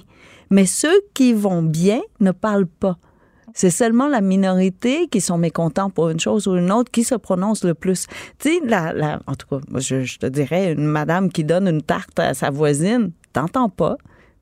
Mais 0.50 0.66
ceux 0.66 1.02
qui 1.14 1.34
vont 1.34 1.62
bien 1.62 2.02
ne 2.20 2.32
parlent 2.32 2.68
pas. 2.68 2.98
C'est 3.58 3.70
seulement 3.72 4.08
la 4.10 4.20
minorité 4.22 5.08
qui 5.08 5.22
sont 5.22 5.38
mécontents 5.38 5.90
pour 5.90 6.10
une 6.10 6.20
chose 6.20 6.46
ou 6.48 6.56
une 6.58 6.72
autre 6.72 6.92
qui 6.92 7.04
se 7.06 7.16
prononce 7.16 7.64
le 7.64 7.74
plus. 7.74 8.06
Tu 8.38 8.50
sais, 8.50 8.60
la, 8.66 8.92
la- 8.94 9.20
en 9.28 9.34
tout 9.36 9.48
cas, 9.50 9.62
moi, 9.72 9.80
je, 9.80 10.02
je 10.04 10.18
te 10.20 10.26
dirais, 10.28 10.74
une 10.74 10.86
madame 10.86 11.32
qui 11.32 11.44
donne 11.46 11.68
une 11.68 11.82
tarte 11.82 12.20
à 12.20 12.34
sa 12.34 12.50
voisine, 12.50 13.12
t'entends 13.34 13.70
pas. 13.70 13.96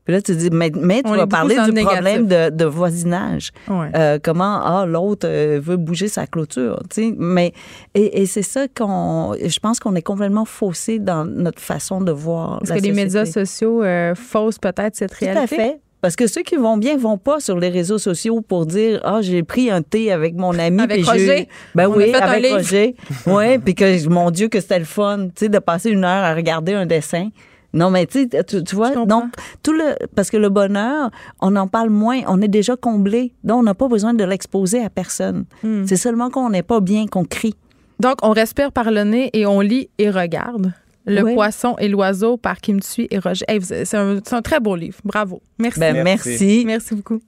Puis 0.05 0.13
là, 0.13 0.21
tu 0.21 0.35
dis, 0.35 0.49
mais, 0.51 0.69
mais 0.75 1.01
tu 1.01 1.09
On 1.09 1.15
vas 1.15 1.27
parler 1.27 1.55
du 1.63 1.71
négatif. 1.71 1.93
problème 1.93 2.27
de, 2.27 2.49
de 2.49 2.65
voisinage. 2.65 3.51
Ouais. 3.69 3.89
Euh, 3.95 4.19
comment 4.21 4.59
ah 4.61 4.85
l'autre 4.85 5.25
euh, 5.29 5.61
veut 5.63 5.77
bouger 5.77 6.09
sa 6.09 6.27
clôture, 6.27 6.81
tu 6.89 7.03
sais. 7.09 7.15
Mais 7.17 7.53
et, 7.93 8.21
et 8.21 8.25
c'est 8.25 8.41
ça 8.41 8.67
qu'on, 8.67 9.33
je 9.41 9.59
pense 9.59 9.79
qu'on 9.79 9.95
est 9.95 10.01
complètement 10.01 10.43
faussé 10.43 10.99
dans 10.99 11.23
notre 11.23 11.61
façon 11.61 12.01
de 12.01 12.11
voir. 12.11 12.59
Est-ce 12.63 12.73
que 12.73 12.79
les 12.79 12.91
médias 12.91 13.25
sociaux 13.25 13.81
euh, 13.81 14.13
faussent 14.13 14.59
peut-être 14.59 14.95
cette 14.97 15.17
Tout 15.17 15.23
à 15.23 15.31
réalité? 15.33 15.55
fait. 15.55 15.79
Parce 16.03 16.17
que 16.17 16.27
ceux 16.27 16.41
qui 16.43 16.57
vont 16.57 16.75
bien 16.75 16.97
vont 16.97 17.17
pas 17.17 17.39
sur 17.39 17.57
les 17.57 17.69
réseaux 17.69 17.97
sociaux 17.97 18.41
pour 18.41 18.65
dire 18.65 18.99
ah 19.05 19.21
j'ai 19.21 19.41
pris 19.41 19.71
un 19.71 19.81
thé 19.81 20.11
avec 20.11 20.35
mon 20.35 20.51
ami 20.59 20.81
Avec 20.81 21.05
Roger. 21.05 21.47
ben 21.73 21.87
On 21.87 21.95
oui 21.95 22.13
avec. 22.13 22.51
Roger 22.51 22.95
ouais 23.25 23.57
puis 23.57 23.73
que 23.73 24.09
mon 24.09 24.29
Dieu 24.29 24.49
que 24.49 24.59
c'était 24.59 24.79
le 24.79 24.85
fun 24.85 25.27
tu 25.27 25.45
sais 25.45 25.49
de 25.49 25.59
passer 25.59 25.89
une 25.91 26.03
heure 26.03 26.23
à 26.25 26.35
regarder 26.35 26.73
un 26.73 26.85
dessin 26.85 27.29
non 27.73 27.89
mais 27.89 28.05
tu 28.05 28.27
tu, 28.27 28.75
vois 28.75 28.91
donc 29.05 29.27
tout 29.63 29.71
le 29.71 29.95
parce 30.13 30.29
que 30.29 30.35
le 30.35 30.49
bonheur 30.49 31.09
on 31.39 31.55
en 31.55 31.67
parle 31.67 31.89
moins 31.89 32.19
on 32.27 32.41
est 32.41 32.49
déjà 32.59 32.75
comblé 32.75 33.31
donc 33.45 33.59
on 33.59 33.63
n'a 33.63 33.73
pas 33.73 33.87
besoin 33.87 34.13
de 34.13 34.25
l'exposer 34.25 34.83
à 34.83 34.89
personne 34.89 35.45
Hmm. 35.63 35.85
c'est 35.87 35.95
seulement 36.05 36.29
qu'on 36.29 36.49
n'est 36.49 36.63
pas 36.73 36.81
bien 36.81 37.07
qu'on 37.07 37.23
crie 37.23 37.55
Donc, 38.01 38.17
on 38.23 38.31
respire 38.31 38.73
par 38.73 38.91
le 38.91 39.03
nez 39.05 39.29
et 39.31 39.45
on 39.45 39.61
lit 39.61 39.87
et 39.97 40.09
regarde. 40.09 40.73
Le 41.05 41.21
Oui. 41.23 41.33
poisson 41.33 41.75
et 41.79 41.89
l'oiseau 41.89 42.37
par 42.37 42.59
Kim 42.61 42.79
Thuy 42.79 43.07
et 43.11 43.19
Roger. 43.19 43.43
Hey, 43.47 43.59
c'est 43.61 43.93
un, 43.95 44.19
c'est 44.23 44.33
un 44.35 44.41
très 44.41 44.59
beau 44.59 44.75
livre. 44.75 44.97
Bravo. 45.03 45.41
Merci. 45.59 45.79
ben 45.79 46.01
Merci. 46.03 46.29
merci, 46.29 46.63
Merci 46.65 46.95
beaucoup. 46.95 47.19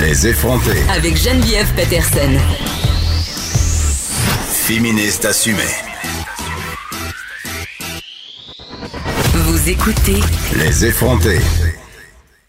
les 0.06 0.26
effrontés. 0.26 0.82
Avec 0.90 1.16
Geneviève 1.16 1.72
Peterson. 1.74 2.38
Féministe 4.66 5.24
assumée. 5.24 5.62
Vous 9.34 9.68
écoutez 9.68 10.20
Les 10.56 10.84
effrontés. 10.86 11.38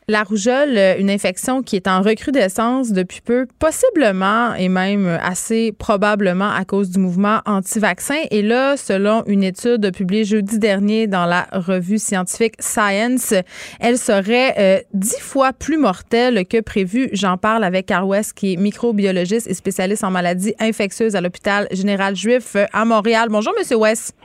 La 0.10 0.24
rougeole, 0.24 0.76
euh, 0.76 0.98
une 0.98 1.12
infection 1.12 1.62
qui 1.62 1.76
est 1.76 1.88
en 1.88 2.02
recrudescence 2.02 2.92
depuis 2.92 3.22
peu, 3.22 3.46
possiblement 3.60 4.56
et 4.56 4.68
même 4.68 5.06
assez 5.22 5.72
probablement 5.72 6.50
à 6.50 6.66
cause 6.66 6.90
du 6.90 6.98
mouvement 6.98 7.42
anti-vaccin. 7.46 8.24
Et 8.32 8.42
là, 8.42 8.76
selon 8.76 9.24
une 9.28 9.44
étude 9.44 9.94
publiée 9.96 10.24
jeudi 10.24 10.58
dernier 10.58 11.06
dans 11.06 11.28
la 11.28 11.46
revue 11.52 12.00
scientifique 12.00 12.56
Science, 12.60 13.36
elle 13.80 14.00
serait 14.00 14.56
euh, 14.58 14.80
dix 14.96 15.20
fois 15.20 15.54
plus 15.54 15.78
mortelle 15.78 16.44
que 16.48 16.60
prévu. 16.60 17.10
J'en 17.14 17.38
parle 17.38 17.64
avec 17.64 17.86
Carl 17.86 18.06
West, 18.06 18.34
qui 18.34 18.54
est 18.54 18.58
microbiologiste 18.58 19.46
et 19.46 19.54
spécialiste 19.54 20.04
en 20.04 20.10
maladies 20.10 20.56
infectieuses 20.60 21.16
à 21.16 21.22
l'hôpital 21.22 21.68
général 21.70 22.16
juif 22.16 22.56
euh, 22.56 22.66
à 22.74 22.84
Montréal. 22.84 23.28
Bonjour, 23.30 23.54
Monsieur 23.60 23.78
West. 23.78 24.16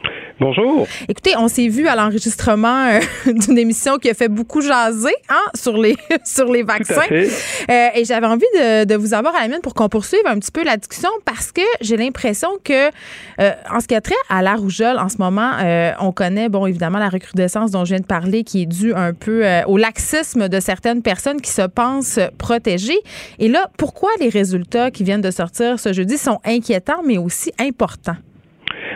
Bonjour. 0.41 0.89
Écoutez, 1.09 1.37
on 1.37 1.47
s'est 1.47 1.69
vu 1.69 1.87
à 1.87 1.95
l'enregistrement 1.95 2.89
euh, 2.89 3.01
d'une 3.33 3.57
émission 3.57 3.99
qui 3.99 4.11
a 4.11 4.15
fait 4.15 4.29
beaucoup 4.29 4.61
jaser 4.61 5.15
hein, 5.29 5.43
sur 5.55 5.77
les 5.79 5.97
sur 6.25 6.51
les 6.51 6.65
Tout 6.65 6.71
à 6.73 6.79
vaccins. 6.79 7.01
fait. 7.03 7.29
Euh, 7.71 7.89
et 7.95 8.05
j'avais 8.05 8.27
envie 8.27 8.45
de, 8.55 8.85
de 8.85 8.95
vous 8.97 9.15
avoir 9.15 9.37
à 9.37 9.43
la 9.43 9.49
mienne 9.49 9.61
pour 9.63 9.75
qu'on 9.75 9.89
poursuive 9.89 10.23
un 10.27 10.37
petit 10.41 10.51
peu 10.51 10.65
la 10.65 10.77
discussion 10.77 11.11
parce 11.25 11.53
que 11.53 11.63
j'ai 11.81 11.97
l'impression 11.97 12.49
que 12.65 12.89
euh, 13.41 13.53
en 13.73 13.79
ce 13.79 13.87
qui 13.87 13.95
a 13.95 14.01
trait 14.01 14.15
à 14.29 14.43
la 14.43 14.57
rougeole 14.57 14.99
en 14.99 15.09
ce 15.09 15.19
moment, 15.19 15.53
on 16.01 16.11
connaît 16.11 16.49
bon 16.49 16.67
évidemment 16.67 16.99
la 16.99 17.09
recrudescence 17.09 17.71
dont 17.71 17.85
je 17.85 17.91
viens 17.91 18.01
de 18.01 18.07
parler 18.07 18.43
qui 18.43 18.63
est 18.63 18.67
due 18.67 18.93
un 18.93 19.13
peu 19.13 19.45
au 19.67 19.77
laxisme 19.77 20.49
de 20.49 20.61
certaines 20.61 21.03
personnes 21.03 21.41
qui 21.41 21.51
se 21.51 21.63
pensent 21.63 22.19
protégées. 22.39 22.99
Et 23.39 23.49
là, 23.49 23.71
pourquoi 23.79 24.11
les 24.21 24.29
résultats 24.29 24.91
qui 24.91 25.05
viennent 25.05 25.21
de 25.21 25.31
sortir 25.31 25.79
ce 25.79 25.93
jeudi 25.93 26.19
sont 26.19 26.41
inquiétants 26.45 27.03
mais 27.05 27.19
aussi 27.19 27.53
importants? 27.61 28.17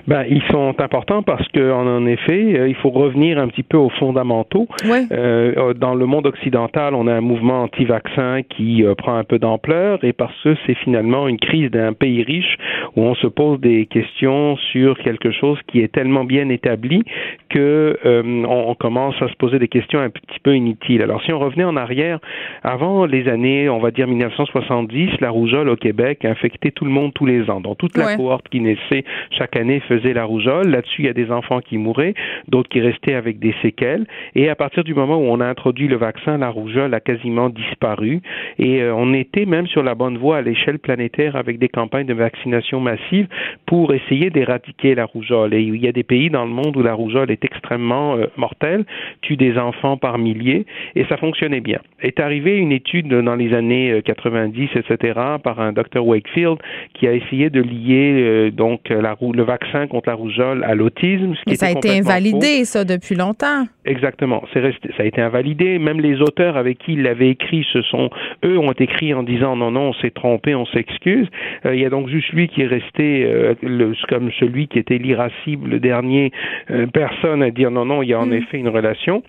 Ben, 0.08 0.24
ils 0.26 0.42
sont 0.50 0.74
importants 0.78 1.22
parce 1.22 1.46
que, 1.48 1.70
en 1.70 1.86
en 1.86 2.06
effet, 2.06 2.58
euh, 2.58 2.66
il 2.66 2.74
faut 2.76 2.88
revenir 2.88 3.38
un 3.38 3.46
petit 3.48 3.62
peu 3.62 3.76
aux 3.76 3.90
fondamentaux. 3.90 4.66
Ouais. 4.88 5.02
Euh, 5.12 5.74
dans 5.74 5.94
le 5.94 6.06
monde 6.06 6.26
occidental, 6.26 6.94
on 6.94 7.06
a 7.06 7.12
un 7.12 7.20
mouvement 7.20 7.64
anti-vaccin 7.64 8.40
qui 8.48 8.84
euh, 8.84 8.94
prend 8.94 9.16
un 9.16 9.24
peu 9.24 9.38
d'ampleur 9.38 10.02
et 10.02 10.14
parce 10.14 10.32
que 10.42 10.56
c'est 10.66 10.76
finalement 10.76 11.28
une 11.28 11.38
crise 11.38 11.70
d'un 11.70 11.92
pays 11.92 12.22
riche 12.22 12.56
où 12.96 13.02
on 13.02 13.14
se 13.16 13.26
pose 13.26 13.60
des 13.60 13.84
questions 13.84 14.56
sur 14.72 14.96
quelque 14.98 15.30
chose 15.30 15.58
qui 15.66 15.80
est 15.80 15.92
tellement 15.92 16.24
bien 16.24 16.48
établi 16.48 17.02
que 17.50 17.98
euh, 18.06 18.22
on, 18.48 18.70
on 18.70 18.74
commence 18.74 19.14
à 19.20 19.28
se 19.28 19.34
poser 19.34 19.58
des 19.58 19.68
questions 19.68 20.00
un 20.00 20.08
petit 20.08 20.40
peu 20.42 20.56
inutiles. 20.56 21.02
Alors, 21.02 21.22
si 21.22 21.34
on 21.34 21.38
revenait 21.38 21.64
en 21.64 21.76
arrière, 21.76 22.18
avant 22.62 23.04
les 23.04 23.28
années, 23.28 23.68
on 23.68 23.78
va 23.78 23.90
dire 23.90 24.06
1970, 24.08 25.20
la 25.20 25.28
rougeole 25.28 25.68
au 25.68 25.76
Québec 25.76 26.24
infectait 26.24 26.70
tout 26.70 26.86
le 26.86 26.90
monde 26.90 27.12
tous 27.12 27.26
les 27.26 27.50
ans. 27.50 27.60
Donc, 27.60 27.76
toute 27.76 27.94
la 27.98 28.06
Ouais. 28.06 28.16
cohorte 28.16 28.48
qui 28.48 28.60
naissait 28.60 29.04
chaque 29.32 29.54
année 29.56 29.80
faisait 29.80 29.97
la 30.14 30.24
rougeole. 30.24 30.68
Là-dessus, 30.68 31.02
il 31.02 31.06
y 31.06 31.08
a 31.08 31.14
des 31.14 31.30
enfants 31.30 31.60
qui 31.60 31.78
mouraient, 31.78 32.14
d'autres 32.48 32.68
qui 32.68 32.80
restaient 32.80 33.14
avec 33.14 33.38
des 33.38 33.54
séquelles. 33.62 34.06
Et 34.34 34.48
à 34.48 34.54
partir 34.54 34.84
du 34.84 34.94
moment 34.94 35.16
où 35.16 35.24
on 35.24 35.40
a 35.40 35.46
introduit 35.46 35.88
le 35.88 35.96
vaccin, 35.96 36.38
la 36.38 36.50
rougeole 36.50 36.94
a 36.94 37.00
quasiment 37.00 37.48
disparu. 37.48 38.20
Et 38.58 38.82
euh, 38.82 38.94
on 38.94 39.12
était 39.14 39.46
même 39.46 39.66
sur 39.66 39.82
la 39.82 39.94
bonne 39.94 40.18
voie 40.18 40.38
à 40.38 40.42
l'échelle 40.42 40.78
planétaire 40.78 41.36
avec 41.36 41.58
des 41.58 41.68
campagnes 41.68 42.06
de 42.06 42.14
vaccination 42.14 42.80
massive 42.80 43.26
pour 43.66 43.92
essayer 43.92 44.30
d'éradiquer 44.30 44.94
la 44.94 45.04
rougeole. 45.04 45.54
Et 45.54 45.62
il 45.62 45.76
y 45.76 45.88
a 45.88 45.92
des 45.92 46.02
pays 46.02 46.30
dans 46.30 46.44
le 46.44 46.50
monde 46.50 46.76
où 46.76 46.82
la 46.82 46.94
rougeole 46.94 47.30
est 47.30 47.44
extrêmement 47.44 48.16
euh, 48.16 48.26
mortelle, 48.36 48.84
tue 49.22 49.36
des 49.36 49.58
enfants 49.58 49.96
par 49.96 50.18
milliers, 50.18 50.66
et 50.94 51.04
ça 51.06 51.16
fonctionnait 51.16 51.60
bien. 51.60 51.80
Est 52.00 52.20
arrivée 52.20 52.56
une 52.56 52.72
étude 52.72 53.08
dans 53.08 53.36
les 53.36 53.54
années 53.54 53.92
euh, 53.92 54.00
90, 54.00 54.70
etc., 54.74 55.20
par 55.42 55.60
un 55.60 55.72
docteur 55.72 56.06
Wakefield, 56.06 56.58
qui 56.94 57.06
a 57.06 57.12
essayé 57.12 57.50
de 57.50 57.60
lier 57.60 58.12
euh, 58.22 58.50
donc 58.50 58.88
la, 58.88 59.16
le 59.20 59.42
vaccin 59.42 59.86
contre 59.88 60.08
la 60.08 60.14
rougeole 60.14 60.64
à 60.64 60.74
l'autisme. 60.74 61.34
Mais 61.46 61.56
ça 61.56 61.66
a 61.66 61.70
été 61.70 61.98
invalidé, 61.98 62.64
ça, 62.64 62.84
depuis 62.84 63.14
longtemps. 63.14 63.64
Exactement. 63.84 64.44
C'est 64.52 64.60
resté, 64.60 64.90
ça 64.96 65.02
a 65.02 65.06
été 65.06 65.20
invalidé. 65.20 65.78
Même 65.78 66.00
les 66.00 66.20
auteurs 66.20 66.56
avec 66.56 66.78
qui 66.78 66.92
il 66.92 67.02
l'avait 67.02 67.30
écrit, 67.30 67.66
ce 67.72 67.82
sont 67.82 68.10
eux 68.44 68.58
ont 68.58 68.72
écrit 68.72 69.14
en 69.14 69.22
disant 69.22 69.56
non, 69.56 69.70
non, 69.70 69.88
on 69.88 69.94
s'est 69.94 70.10
trompé, 70.10 70.54
on 70.54 70.66
s'excuse. 70.66 71.26
Euh, 71.64 71.74
il 71.74 71.80
y 71.80 71.84
a 71.84 71.90
donc 71.90 72.08
juste 72.08 72.30
lui 72.30 72.48
qui 72.48 72.62
est 72.62 72.66
resté 72.66 73.24
euh, 73.24 73.54
le, 73.62 73.94
comme 74.08 74.30
celui 74.38 74.68
qui 74.68 74.78
était 74.78 74.98
l'irascible, 74.98 75.70
le 75.70 75.80
dernier 75.80 76.32
euh, 76.70 76.86
personne 76.86 77.42
à 77.42 77.50
dire 77.50 77.70
non, 77.70 77.84
non, 77.84 78.02
il 78.02 78.10
y 78.10 78.14
a 78.14 78.20
en 78.20 78.26
mm. 78.26 78.34
effet 78.34 78.58
une 78.58 78.68
relation. 78.68 79.22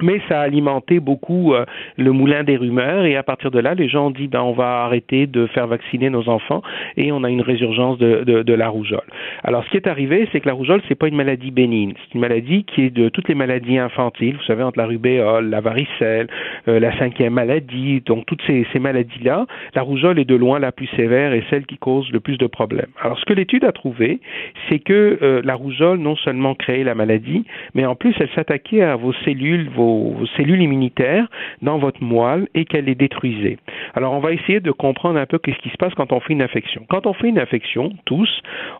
Mais 0.00 0.20
ça 0.28 0.40
a 0.40 0.44
alimenté 0.44 1.00
beaucoup 1.00 1.54
euh, 1.54 1.64
le 1.96 2.12
moulin 2.12 2.44
des 2.44 2.56
rumeurs 2.56 3.04
et 3.04 3.16
à 3.16 3.22
partir 3.22 3.50
de 3.50 3.58
là, 3.58 3.74
les 3.74 3.88
gens 3.88 4.06
ont 4.06 4.10
dit 4.10 4.28
ben 4.28 4.40
on 4.40 4.52
va 4.52 4.84
arrêter 4.84 5.26
de 5.26 5.46
faire 5.46 5.66
vacciner 5.66 6.10
nos 6.10 6.28
enfants 6.28 6.62
et 6.96 7.12
on 7.12 7.24
a 7.24 7.30
une 7.30 7.42
résurgence 7.42 7.98
de, 7.98 8.24
de, 8.24 8.42
de 8.42 8.54
la 8.54 8.68
rougeole. 8.68 9.04
Alors 9.44 9.64
ce 9.64 9.70
qui 9.70 9.76
est 9.76 9.86
arrivé, 9.86 10.28
c'est 10.32 10.40
que 10.40 10.48
la 10.48 10.54
rougeole 10.54 10.80
c'est 10.88 10.94
pas 10.94 11.08
une 11.08 11.16
maladie 11.16 11.50
bénigne, 11.50 11.94
c'est 11.96 12.14
une 12.14 12.20
maladie 12.20 12.64
qui 12.64 12.82
est 12.82 12.90
de 12.90 13.08
toutes 13.08 13.28
les 13.28 13.34
maladies 13.34 13.78
infantiles. 13.78 14.36
Vous 14.36 14.44
savez 14.44 14.62
entre 14.62 14.78
la 14.78 14.86
rubéole, 14.86 15.50
la 15.50 15.60
varicelle, 15.60 16.28
euh, 16.68 16.80
la 16.80 16.96
cinquième 16.98 17.34
maladie, 17.34 18.02
donc 18.06 18.26
toutes 18.26 18.42
ces, 18.46 18.66
ces 18.72 18.78
maladies 18.78 19.22
là, 19.22 19.46
la 19.74 19.82
rougeole 19.82 20.18
est 20.18 20.24
de 20.24 20.36
loin 20.36 20.58
la 20.58 20.72
plus 20.72 20.88
sévère 20.96 21.32
et 21.32 21.44
celle 21.50 21.66
qui 21.66 21.78
cause 21.78 22.10
le 22.12 22.20
plus 22.20 22.38
de 22.38 22.46
problèmes. 22.46 22.90
Alors 23.00 23.18
ce 23.18 23.24
que 23.24 23.34
l'étude 23.34 23.64
a 23.64 23.72
trouvé, 23.72 24.20
c'est 24.68 24.78
que 24.78 25.18
euh, 25.22 25.42
la 25.44 25.54
rougeole 25.54 25.98
non 25.98 26.16
seulement 26.16 26.54
créait 26.54 26.84
la 26.84 26.94
maladie, 26.94 27.44
mais 27.74 27.84
en 27.84 27.94
plus 27.94 28.14
elle 28.18 28.30
s'attaquait 28.34 28.82
à 28.82 28.96
vos 28.96 29.12
cellules, 29.24 29.68
vos 29.68 29.81
vos 29.82 30.26
cellules 30.36 30.62
immunitaires 30.62 31.26
dans 31.60 31.78
votre 31.78 32.02
moelle 32.02 32.48
et 32.54 32.64
qu'elle 32.64 32.86
les 32.86 32.94
détruisait. 32.94 33.58
Alors, 33.94 34.12
on 34.12 34.20
va 34.20 34.32
essayer 34.32 34.60
de 34.60 34.70
comprendre 34.70 35.18
un 35.18 35.26
peu 35.26 35.38
qu'est-ce 35.38 35.58
qui 35.58 35.70
se 35.70 35.76
passe 35.76 35.94
quand 35.94 36.12
on 36.12 36.20
fait 36.20 36.32
une 36.32 36.42
infection. 36.42 36.84
Quand 36.88 37.06
on 37.06 37.12
fait 37.12 37.28
une 37.28 37.38
infection, 37.38 37.92
tous, 38.04 38.30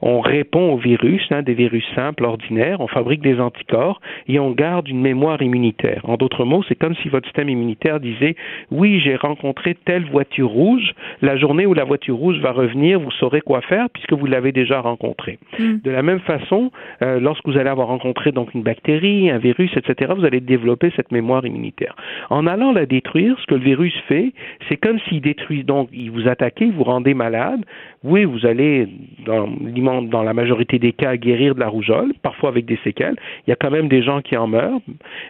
on 0.00 0.20
répond 0.20 0.72
au 0.72 0.76
virus, 0.76 1.22
hein, 1.30 1.42
des 1.42 1.54
virus 1.54 1.84
simples, 1.94 2.24
ordinaires, 2.24 2.80
on 2.80 2.86
fabrique 2.86 3.22
des 3.22 3.40
anticorps 3.40 4.00
et 4.28 4.38
on 4.38 4.50
garde 4.50 4.88
une 4.88 5.00
mémoire 5.00 5.42
immunitaire. 5.42 6.00
En 6.04 6.16
d'autres 6.16 6.44
mots, 6.44 6.64
c'est 6.68 6.74
comme 6.74 6.94
si 6.96 7.08
votre 7.08 7.26
système 7.26 7.48
immunitaire 7.48 8.00
disait 8.00 8.36
oui, 8.70 9.00
j'ai 9.00 9.16
rencontré 9.16 9.76
telle 9.84 10.04
voiture 10.04 10.48
rouge, 10.48 10.94
la 11.20 11.36
journée 11.36 11.66
où 11.66 11.74
la 11.74 11.84
voiture 11.84 12.16
rouge 12.16 12.38
va 12.40 12.52
revenir, 12.52 13.00
vous 13.00 13.10
saurez 13.12 13.40
quoi 13.40 13.60
faire 13.62 13.88
puisque 13.90 14.12
vous 14.12 14.26
l'avez 14.26 14.52
déjà 14.52 14.80
rencontrée. 14.80 15.38
Mm. 15.58 15.78
De 15.84 15.90
la 15.90 16.02
même 16.02 16.20
façon, 16.20 16.70
euh, 17.02 17.20
lorsque 17.20 17.46
vous 17.46 17.58
allez 17.58 17.70
avoir 17.70 17.88
rencontré 17.88 18.32
donc 18.32 18.54
une 18.54 18.62
bactérie, 18.62 19.30
un 19.30 19.38
virus, 19.38 19.70
etc., 19.76 20.12
vous 20.16 20.24
allez 20.24 20.40
développer 20.40 20.91
cette 20.96 21.12
mémoire 21.12 21.44
immunitaire. 21.44 21.96
En 22.30 22.46
allant 22.46 22.72
la 22.72 22.86
détruire, 22.86 23.36
ce 23.40 23.46
que 23.46 23.54
le 23.54 23.62
virus 23.62 23.94
fait, 24.08 24.32
c'est 24.68 24.76
comme 24.76 24.98
s'il 25.00 25.20
détruit, 25.20 25.64
donc 25.64 25.88
il 25.92 26.10
vous 26.10 26.28
attaque, 26.28 26.62
vous 26.62 26.84
rendez 26.84 27.14
malade. 27.14 27.64
Oui, 28.04 28.24
vous 28.24 28.46
allez, 28.46 28.88
dans, 29.24 30.22
la 30.22 30.34
majorité 30.34 30.78
des 30.78 30.92
cas, 30.92 31.16
guérir 31.16 31.54
de 31.54 31.60
la 31.60 31.68
rougeole, 31.68 32.12
parfois 32.22 32.50
avec 32.50 32.66
des 32.66 32.78
séquelles. 32.84 33.16
Il 33.46 33.50
y 33.50 33.52
a 33.52 33.56
quand 33.56 33.70
même 33.70 33.88
des 33.88 34.02
gens 34.02 34.20
qui 34.20 34.36
en 34.36 34.46
meurent. 34.46 34.80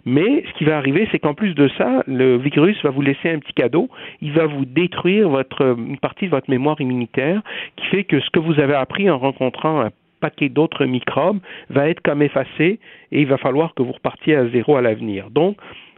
Mais 0.04 0.44
ce 0.48 0.58
qui 0.58 0.64
va 0.64 0.76
arriver, 0.76 1.08
c'est 1.12 1.18
qu'en 1.18 1.34
plus 1.34 1.54
de 1.54 1.68
ça, 1.78 2.02
le 2.06 2.36
virus 2.38 2.82
va 2.82 2.90
vous 2.90 3.02
laisser 3.02 3.30
un 3.30 3.38
petit 3.38 3.52
cadeau. 3.52 3.88
Il 4.20 4.32
va 4.32 4.46
vous 4.46 4.64
détruire 4.64 5.28
une 5.60 5.98
partie 5.98 6.26
de 6.26 6.30
votre 6.30 6.50
mémoire 6.50 6.80
immunitaire 6.80 7.42
qui 7.76 7.86
fait 7.86 8.04
que 8.04 8.20
ce 8.20 8.30
que 8.30 8.38
vous 8.38 8.58
avez 8.60 8.74
appris 8.74 9.08
en 9.10 9.18
rencontrant 9.18 9.80
un 9.80 9.90
paquet 10.22 10.48
d'autres 10.48 10.86
microbes 10.86 11.40
va 11.68 11.88
être 11.88 12.00
comme 12.00 12.22
effacé 12.22 12.78
et 13.10 13.20
il 13.20 13.26
va 13.26 13.36
falloir 13.36 13.74
que 13.74 13.82
vous 13.82 13.92
repartiez 13.92 14.36
à 14.36 14.48
zéro 14.48 14.76
à 14.76 14.80
l'avenir. 14.80 15.30
Donc, 15.30 15.56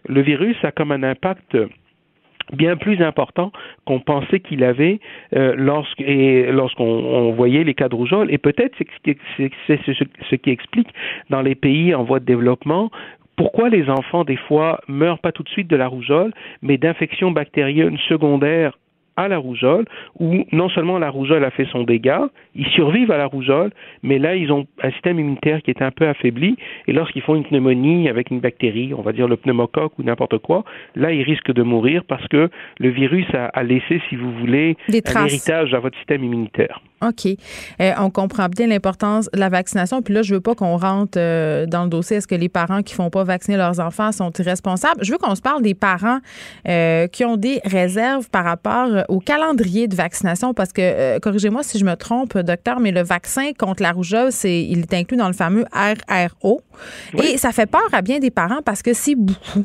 le 0.09 0.21
virus 0.23 0.57
a 0.65 0.73
comme 0.73 0.93
un 0.93 1.03
impact 1.03 1.57
bien 2.53 2.77
plus 2.77 3.01
important 3.03 3.53
qu'on 3.87 4.01
pensait 4.01 4.41
qu'il 4.41 4.65
avait 4.65 5.01
euh, 5.35 5.55
lorsqu'on 5.57 7.33
voyait 7.33 7.65
les 7.65 7.75
cas 7.75 7.89
de 7.89 7.95
rougeole 7.95 8.31
et 8.31 8.39
peut-être 8.39 8.75
c'est 8.77 9.81
ce 9.87 10.35
qui 10.35 10.51
explique 10.51 10.89
dans 11.31 11.43
les 11.43 11.55
pays 11.55 11.95
en 11.95 12.05
voie 12.05 12.21
de 12.21 12.27
développement 12.27 12.91
pourquoi 13.37 13.69
les 13.69 13.89
enfants 13.89 14.25
des 14.25 14.37
fois 14.37 14.81
meurent 14.89 15.19
pas 15.19 15.33
tout 15.33 15.43
de 15.43 15.49
suite 15.49 15.69
de 15.69 15.77
la 15.77 15.89
rougeole 15.89 16.33
mais 16.61 16.77
d'infections 16.77 17.31
bactériennes 17.31 17.99
secondaires 18.09 18.77
à 19.16 19.28
la 19.28 19.39
rougeole, 19.39 19.85
où 20.19 20.45
non 20.53 20.69
seulement 20.69 20.99
la 20.99 21.11
rougeole 21.11 21.45
a 21.45 21.51
fait 21.51 21.66
son 21.70 21.85
dégât, 21.85 22.28
ils 22.55 22.66
survivent 22.69 23.11
à 23.11 23.19
la 23.19 23.27
rougeole, 23.27 23.70
mais 24.03 24.19
là, 24.19 24.35
ils 24.35 24.51
ont 24.53 24.66
un 24.82 24.91
système 24.93 25.19
immunitaire 25.19 25.62
qui 25.62 25.70
est 25.70 25.82
un 25.82 25.91
peu 25.91 26.07
affaibli, 26.07 26.57
et 26.86 26.93
lorsqu'ils 26.93 27.23
font 27.23 27.35
une 27.35 27.45
pneumonie 27.45 28.09
avec 28.09 28.31
une 28.31 28.41
bactérie, 28.41 28.93
on 28.95 29.03
va 29.03 29.12
dire 29.12 29.28
le 29.28 29.36
pneumocoque 29.36 29.99
ou 29.99 30.03
n'importe 30.03 30.39
quoi, 30.39 30.65
là, 30.95 31.12
ils 31.12 31.23
risquent 31.23 31.53
de 31.53 31.62
mourir 31.62 32.03
parce 32.07 32.27
que 32.28 32.49
le 32.78 32.89
virus 32.89 33.27
a, 33.35 33.62
laissé, 33.62 34.01
si 34.09 34.16
vous 34.16 34.32
voulez, 34.39 34.77
un 34.89 35.27
héritage 35.27 35.74
à 35.74 35.81
votre 35.81 35.97
système 35.99 36.24
immunitaire. 36.24 36.81
OK. 37.03 37.27
Euh, 37.81 37.93
on 37.99 38.11
comprend 38.11 38.49
bien 38.49 38.66
l'importance 38.66 39.28
de 39.32 39.39
la 39.39 39.49
vaccination. 39.49 40.01
Puis 40.03 40.15
là, 40.15 40.23
je 40.23 40.35
veux 40.35 40.41
pas 40.41 40.55
qu'on 40.55 40.77
rentre 40.77 41.19
euh, 41.19 41.66
dans 41.66 41.85
le 41.85 41.91
dossier. 41.91 42.16
Est-ce 42.16 42.27
que 42.27 42.35
les 42.35 42.49
parents 42.49 42.82
qui 42.82 42.95
font 42.95 43.11
pas 43.11 43.24
vacciner 43.24 43.57
leurs 43.57 43.81
enfants 43.81 44.12
sont 44.12 44.31
irresponsables? 44.39 45.05
Je 45.05 45.12
veux 45.12 45.19
qu'on 45.19 45.35
se 45.35 45.43
parle 45.43 45.62
des 45.62 45.74
parents 45.74 46.19
euh, 46.69 47.07
qui 47.09 47.24
ont 47.24 47.36
des 47.36 47.61
réserves 47.65 48.31
par 48.31 48.45
rapport 48.45 49.03
au 49.09 49.20
calendrier 49.20 49.89
de 49.89 49.94
vaccination 49.97 50.55
parce 50.55 50.72
que, 50.72 51.18
corrigez-moi 51.18 51.62
si 51.62 51.78
je 51.78 51.85
me 51.85 51.94
trompe, 51.94 52.36
docteur, 52.39 52.81
mais 52.81 52.90
le 52.90 53.02
vaccin 53.02 53.52
contre 53.59 53.82
la 53.82 53.93
rougeole, 53.93 54.32
c'est, 54.32 54.64
il 54.64 54.81
est 54.81 54.94
inclus 54.94 55.16
dans 55.16 55.28
le 55.28 55.35
fameux 55.35 55.64
RRO. 55.72 56.60
Et 57.22 57.39
ça 57.39 57.52
fait 57.52 57.66
peur 57.66 57.89
à 57.93 58.02
bien 58.02 58.18
des 58.18 58.31
parents 58.31 58.62
parce 58.64 58.82
que 58.82 58.93
c'est 58.93 59.14
beaucoup. 59.14 59.64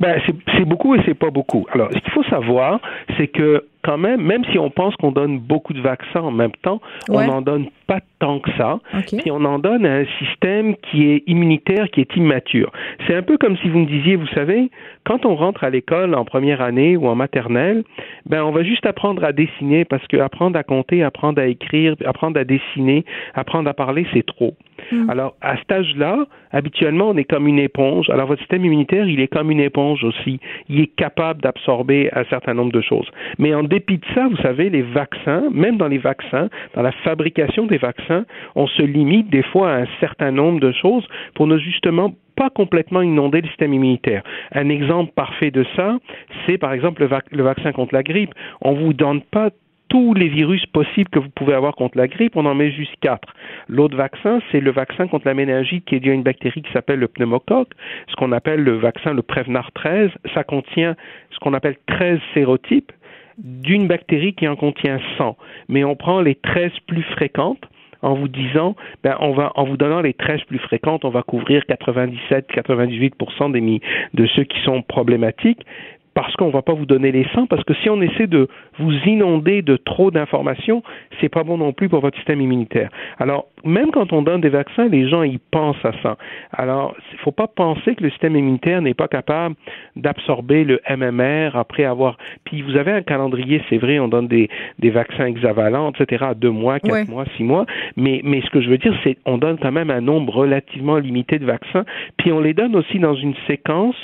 Ben, 0.00 0.20
c'est 0.26 0.64
beaucoup 0.64 0.94
et 0.94 1.00
c'est 1.04 1.14
pas 1.14 1.30
beaucoup. 1.30 1.66
Alors, 1.72 1.88
ce 1.92 1.98
qu'il 1.98 2.12
faut 2.12 2.24
savoir, 2.24 2.80
c'est 3.16 3.28
que 3.28 3.64
quand 3.82 3.98
même, 3.98 4.22
même 4.22 4.44
si 4.52 4.58
on 4.58 4.70
pense 4.70 4.94
qu'on 4.96 5.10
donne 5.10 5.38
beaucoup 5.40 5.72
de 5.72 5.80
vaccins 5.80 6.20
en 6.20 6.30
même 6.30 6.52
temps, 6.62 6.80
on 7.08 7.24
n'en 7.26 7.42
donne 7.42 7.66
pas 7.86 7.98
tant 8.20 8.38
que 8.38 8.50
ça. 8.56 8.78
Puis 9.18 9.30
on 9.30 9.44
en 9.44 9.58
donne 9.58 9.84
à 9.84 9.96
un 9.96 10.04
système 10.20 10.76
qui 10.76 11.08
est 11.10 11.24
immunitaire, 11.26 11.90
qui 11.90 12.00
est 12.00 12.16
immature. 12.16 12.70
C'est 13.06 13.14
un 13.14 13.22
peu 13.22 13.36
comme 13.38 13.56
si 13.58 13.68
vous 13.68 13.80
me 13.80 13.86
disiez, 13.86 14.14
vous 14.16 14.28
savez, 14.28 14.70
quand 15.04 15.26
on 15.26 15.34
rentre 15.34 15.64
à 15.64 15.70
l'école 15.70 16.14
en 16.14 16.24
première 16.24 16.60
année 16.60 16.96
ou 16.96 17.08
en 17.08 17.16
maternelle, 17.16 17.82
ben 18.26 18.44
on 18.44 18.52
va 18.52 18.62
juste 18.62 18.86
apprendre 18.86 19.24
à 19.24 19.32
dessiner 19.32 19.84
parce 19.84 20.06
que 20.06 20.16
apprendre 20.16 20.56
à 20.56 20.62
compter, 20.62 21.02
apprendre 21.02 21.40
à 21.40 21.46
écrire, 21.46 21.96
apprendre 22.04 22.38
à 22.38 22.44
dessiner, 22.44 23.04
apprendre 23.34 23.68
à 23.68 23.74
parler, 23.74 24.06
c'est 24.12 24.24
trop. 24.24 24.54
Hmm. 24.90 25.10
Alors, 25.10 25.36
à 25.40 25.56
cet 25.56 25.70
âge-là, 25.72 26.26
habituellement, 26.50 27.10
on 27.10 27.16
est 27.16 27.24
comme 27.24 27.46
une 27.46 27.58
éponge. 27.58 28.10
Alors, 28.10 28.26
votre 28.26 28.40
système 28.40 28.64
immunitaire, 28.64 29.06
il 29.06 29.20
est 29.20 29.28
comme 29.28 29.50
une 29.50 29.60
éponge 29.60 30.04
aussi. 30.04 30.40
Il 30.68 30.80
est 30.80 30.94
capable 30.96 31.40
d'absorber 31.42 32.10
un 32.14 32.24
certain 32.24 32.54
nombre 32.54 32.72
de 32.72 32.80
choses. 32.80 33.08
Mais 33.38 33.54
en 33.54 33.62
dépit 33.62 33.98
de 33.98 34.04
ça, 34.14 34.28
vous 34.28 34.36
savez, 34.38 34.70
les 34.70 34.82
vaccins, 34.82 35.44
même 35.52 35.76
dans 35.76 35.88
les 35.88 35.98
vaccins, 35.98 36.48
dans 36.74 36.82
la 36.82 36.92
fabrication 36.92 37.66
des 37.66 37.78
vaccins, 37.78 38.24
on 38.54 38.66
se 38.66 38.82
limite 38.82 39.30
des 39.30 39.42
fois 39.42 39.72
à 39.72 39.76
un 39.82 39.86
certain 40.00 40.30
nombre 40.30 40.60
de 40.60 40.72
choses 40.72 41.06
pour 41.34 41.46
ne 41.46 41.58
justement 41.58 42.12
pas 42.36 42.50
complètement 42.50 43.02
inonder 43.02 43.40
le 43.40 43.48
système 43.48 43.74
immunitaire. 43.74 44.22
Un 44.52 44.68
exemple 44.68 45.12
parfait 45.14 45.50
de 45.50 45.64
ça, 45.76 45.98
c'est 46.46 46.58
par 46.58 46.72
exemple 46.72 47.02
le, 47.02 47.42
vaccin 47.42 47.72
contre 47.72 47.94
la 47.94 48.02
grippe. 48.02 48.32
On 48.60 48.72
vous 48.72 48.92
donne 48.92 49.20
pas 49.20 49.50
tous 49.92 50.14
les 50.14 50.28
virus 50.28 50.64
possibles 50.64 51.10
que 51.10 51.18
vous 51.18 51.28
pouvez 51.28 51.52
avoir 51.52 51.74
contre 51.74 51.98
la 51.98 52.08
grippe, 52.08 52.34
on 52.34 52.46
en 52.46 52.54
met 52.54 52.72
juste 52.72 52.94
quatre. 53.02 53.34
L'autre 53.68 53.94
vaccin, 53.94 54.40
c'est 54.50 54.60
le 54.60 54.70
vaccin 54.70 55.06
contre 55.06 55.26
la 55.26 55.34
méningite 55.34 55.84
qui 55.84 55.96
est 55.96 56.00
dû 56.00 56.10
à 56.10 56.14
une 56.14 56.22
bactérie 56.22 56.62
qui 56.62 56.72
s'appelle 56.72 56.98
le 56.98 57.08
pneumocoque, 57.08 57.68
ce 58.08 58.16
qu'on 58.16 58.32
appelle 58.32 58.64
le 58.64 58.78
vaccin, 58.78 59.12
le 59.12 59.20
Prevnar 59.20 59.70
13. 59.72 60.08
Ça 60.32 60.44
contient 60.44 60.96
ce 61.30 61.38
qu'on 61.40 61.52
appelle 61.52 61.76
13 61.88 62.20
sérotypes 62.32 62.90
d'une 63.36 63.86
bactérie 63.86 64.32
qui 64.32 64.48
en 64.48 64.56
contient 64.56 64.98
100. 65.18 65.36
Mais 65.68 65.84
on 65.84 65.94
prend 65.94 66.22
les 66.22 66.36
13 66.36 66.72
plus 66.86 67.02
fréquentes 67.02 67.68
en 68.00 68.14
vous 68.14 68.28
disant, 68.28 68.74
ben, 69.04 69.14
en 69.20 69.64
vous 69.64 69.76
donnant 69.76 70.00
les 70.00 70.14
13 70.14 70.40
plus 70.44 70.58
fréquentes, 70.58 71.04
on 71.04 71.10
va 71.10 71.22
couvrir 71.22 71.64
97-98% 71.68 73.52
des, 73.52 73.80
de 74.14 74.26
ceux 74.26 74.44
qui 74.44 74.58
sont 74.62 74.80
problématiques 74.80 75.66
parce 76.14 76.34
qu'on 76.34 76.48
ne 76.48 76.52
va 76.52 76.62
pas 76.62 76.74
vous 76.74 76.86
donner 76.86 77.12
les 77.12 77.26
100, 77.34 77.46
parce 77.46 77.64
que 77.64 77.74
si 77.74 77.88
on 77.88 78.00
essaie 78.02 78.26
de 78.26 78.48
vous 78.78 78.92
inonder 79.06 79.62
de 79.62 79.76
trop 79.76 80.10
d'informations, 80.10 80.82
c'est 81.20 81.28
pas 81.28 81.42
bon 81.42 81.58
non 81.58 81.72
plus 81.72 81.88
pour 81.88 82.00
votre 82.00 82.16
système 82.16 82.40
immunitaire. 82.40 82.90
Alors, 83.18 83.46
même 83.64 83.90
quand 83.90 84.12
on 84.12 84.22
donne 84.22 84.40
des 84.40 84.48
vaccins, 84.48 84.88
les 84.88 85.08
gens 85.08 85.22
y 85.22 85.38
pensent 85.38 85.84
à 85.84 85.92
ça. 86.02 86.16
Alors, 86.52 86.94
il 87.12 87.18
faut 87.18 87.32
pas 87.32 87.46
penser 87.46 87.94
que 87.94 88.02
le 88.02 88.10
système 88.10 88.36
immunitaire 88.36 88.82
n'est 88.82 88.94
pas 88.94 89.08
capable 89.08 89.54
d'absorber 89.96 90.64
le 90.64 90.80
MMR 90.88 91.56
après 91.56 91.84
avoir. 91.84 92.18
Puis 92.44 92.62
vous 92.62 92.76
avez 92.76 92.92
un 92.92 93.02
calendrier, 93.02 93.62
c'est 93.70 93.78
vrai, 93.78 93.98
on 93.98 94.08
donne 94.08 94.28
des, 94.28 94.48
des 94.78 94.90
vaccins 94.90 95.26
hexavalents, 95.26 95.92
etc. 95.92 96.24
à 96.28 96.34
deux 96.34 96.50
mois, 96.50 96.80
quatre 96.80 97.08
mois, 97.08 97.24
six 97.36 97.44
mois. 97.44 97.66
Mais 97.96 98.20
mais 98.24 98.40
ce 98.42 98.50
que 98.50 98.60
je 98.60 98.68
veux 98.68 98.78
dire, 98.78 98.94
c'est 99.04 99.16
on 99.24 99.38
donne 99.38 99.58
quand 99.58 99.72
même 99.72 99.90
un 99.90 100.00
nombre 100.00 100.34
relativement 100.34 100.98
limité 100.98 101.38
de 101.38 101.46
vaccins. 101.46 101.84
Puis 102.18 102.32
on 102.32 102.40
les 102.40 102.54
donne 102.54 102.74
aussi 102.76 102.98
dans 102.98 103.14
une 103.14 103.34
séquence 103.46 103.96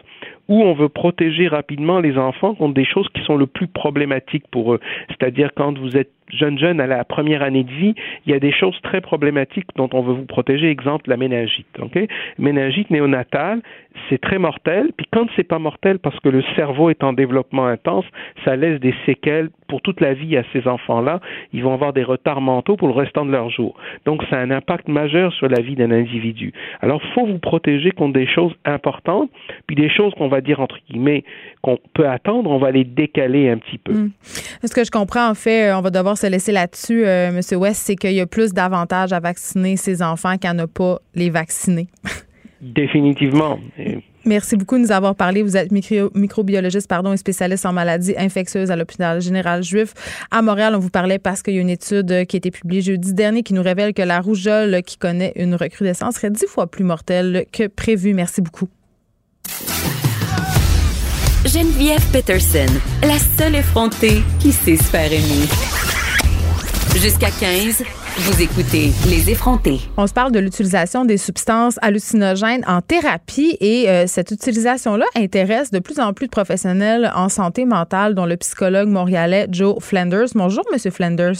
où 0.48 0.62
on 0.62 0.74
veut 0.74 0.88
protéger 0.88 1.48
rapidement 1.48 2.00
les 2.00 2.16
enfants 2.16 2.54
contre 2.54 2.74
des 2.74 2.84
choses 2.84 3.08
qui 3.14 3.22
sont 3.22 3.36
le 3.36 3.46
plus 3.46 3.68
problématiques 3.68 4.48
pour 4.50 4.74
eux. 4.74 4.80
C'est-à-dire 5.08 5.50
quand 5.54 5.78
vous 5.78 5.96
êtes 5.96 6.12
jeunes 6.32 6.58
jeunes 6.58 6.80
à 6.80 6.86
la 6.86 7.04
première 7.04 7.42
année 7.42 7.64
de 7.64 7.70
vie, 7.70 7.94
il 8.26 8.32
y 8.32 8.34
a 8.34 8.40
des 8.40 8.52
choses 8.52 8.78
très 8.82 9.00
problématiques 9.00 9.66
dont 9.76 9.88
on 9.92 10.02
veut 10.02 10.14
vous 10.14 10.26
protéger. 10.26 10.70
Exemple, 10.70 11.08
la 11.10 11.16
méningite. 11.16 11.66
Méningite 12.38 12.90
néonatale, 12.90 13.60
c'est 14.08 14.20
très 14.20 14.38
mortel. 14.38 14.90
Puis 14.96 15.06
quand 15.12 15.26
c'est 15.36 15.44
pas 15.44 15.58
mortel 15.58 15.98
parce 15.98 16.18
que 16.20 16.28
le 16.28 16.42
cerveau 16.56 16.90
est 16.90 17.02
en 17.02 17.12
développement 17.12 17.66
intense, 17.66 18.04
ça 18.44 18.56
laisse 18.56 18.80
des 18.80 18.94
séquelles 19.06 19.50
pour 19.68 19.82
toute 19.82 20.00
la 20.00 20.14
vie 20.14 20.36
à 20.36 20.44
ces 20.52 20.66
enfants-là. 20.66 21.20
Ils 21.52 21.62
vont 21.62 21.74
avoir 21.74 21.92
des 21.92 22.02
retards 22.02 22.40
mentaux 22.40 22.76
pour 22.76 22.88
le 22.88 22.94
restant 22.94 23.24
de 23.24 23.30
leur 23.30 23.50
jour. 23.50 23.76
Donc, 24.06 24.22
ça 24.30 24.36
a 24.36 24.40
un 24.40 24.50
impact 24.50 24.88
majeur 24.88 25.32
sur 25.34 25.48
la 25.48 25.60
vie 25.60 25.76
d'un 25.76 25.90
individu. 25.90 26.52
Alors, 26.80 27.02
faut 27.14 27.26
vous 27.26 27.38
protéger 27.38 27.90
contre 27.90 28.14
des 28.14 28.26
choses 28.26 28.52
importantes, 28.64 29.30
puis 29.66 29.76
des 29.76 29.90
choses 29.90 30.14
qu'on 30.14 30.28
va 30.28 30.40
dire 30.40 30.60
entre 30.60 30.78
guillemets 30.88 31.24
qu'on 31.62 31.78
peut 31.94 32.08
attendre, 32.08 32.50
on 32.50 32.58
va 32.58 32.70
les 32.70 32.84
décaler 32.84 33.48
un 33.48 33.58
petit 33.58 33.78
peu. 33.78 33.92
Hmm. 33.92 34.10
Ce 34.22 34.74
que 34.74 34.84
je 34.84 34.90
comprends, 34.90 35.28
en 35.28 35.34
fait, 35.34 35.72
on 35.72 35.80
va 35.80 35.90
devoir 35.90 36.16
se 36.18 36.26
laisser 36.26 36.52
là-dessus, 36.52 37.04
euh, 37.06 37.28
M. 37.28 37.58
West, 37.58 37.82
c'est 37.84 37.96
qu'il 37.96 38.12
y 38.12 38.20
a 38.20 38.26
plus 38.26 38.52
d'avantages 38.52 39.12
à 39.12 39.20
vacciner 39.20 39.76
ses 39.76 40.02
enfants 40.02 40.36
qu'à 40.36 40.52
ne 40.52 40.66
pas 40.66 40.98
les 41.14 41.30
vacciner. 41.30 41.88
Définitivement. 42.60 43.58
Merci 44.24 44.56
beaucoup 44.56 44.76
de 44.76 44.82
nous 44.82 44.92
avoir 44.92 45.14
parlé. 45.14 45.42
Vous 45.42 45.56
êtes 45.56 45.70
microbiologiste 45.70 46.88
pardon, 46.88 47.12
et 47.12 47.16
spécialiste 47.16 47.64
en 47.64 47.72
maladies 47.72 48.14
infectieuses 48.18 48.70
à 48.70 48.76
l'hôpital 48.76 49.20
général 49.22 49.62
juif 49.62 49.94
à 50.30 50.42
Montréal. 50.42 50.74
On 50.74 50.80
vous 50.80 50.90
parlait 50.90 51.20
parce 51.20 51.42
qu'il 51.42 51.54
y 51.54 51.58
a 51.58 51.60
une 51.60 51.70
étude 51.70 52.26
qui 52.26 52.36
a 52.36 52.38
été 52.38 52.50
publiée 52.50 52.82
jeudi 52.82 53.14
dernier 53.14 53.42
qui 53.42 53.54
nous 53.54 53.62
révèle 53.62 53.94
que 53.94 54.02
la 54.02 54.20
rougeole 54.20 54.82
qui 54.82 54.98
connaît 54.98 55.32
une 55.36 55.54
recrudescence 55.54 56.16
serait 56.16 56.30
dix 56.30 56.46
fois 56.46 56.66
plus 56.66 56.84
mortelle 56.84 57.46
que 57.52 57.68
prévu. 57.68 58.12
Merci 58.12 58.42
beaucoup. 58.42 58.68
Geneviève 61.46 62.04
Peterson, 62.12 62.66
la 63.02 63.18
seule 63.18 63.54
effrontée 63.54 64.22
qui 64.40 64.52
sait 64.52 64.76
se 64.76 64.82
faire 64.82 65.10
aimer. 65.10 65.77
Jusqu'à 66.96 67.30
15. 67.30 67.84
Vous 68.18 68.42
écoutez 68.42 68.90
Les 69.08 69.30
effrontés. 69.30 69.80
On 69.96 70.06
se 70.06 70.12
parle 70.12 70.32
de 70.32 70.40
l'utilisation 70.40 71.04
des 71.04 71.16
substances 71.16 71.78
hallucinogènes 71.80 72.64
en 72.66 72.80
thérapie 72.80 73.56
et 73.60 73.88
euh, 73.88 74.06
cette 74.06 74.32
utilisation-là 74.32 75.06
intéresse 75.14 75.70
de 75.70 75.78
plus 75.78 76.00
en 76.00 76.12
plus 76.12 76.26
de 76.26 76.30
professionnels 76.30 77.12
en 77.14 77.28
santé 77.28 77.64
mentale, 77.64 78.14
dont 78.14 78.26
le 78.26 78.36
psychologue 78.36 78.88
montréalais 78.88 79.46
Joe 79.50 79.76
Flanders. 79.80 80.28
Bonjour, 80.34 80.64
Monsieur 80.72 80.90
Flanders. 80.90 81.36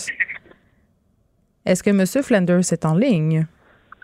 Est-ce 1.66 1.82
que 1.82 1.90
Monsieur 1.90 2.22
Flanders 2.22 2.72
est 2.72 2.84
en 2.84 2.94
ligne? 2.94 3.46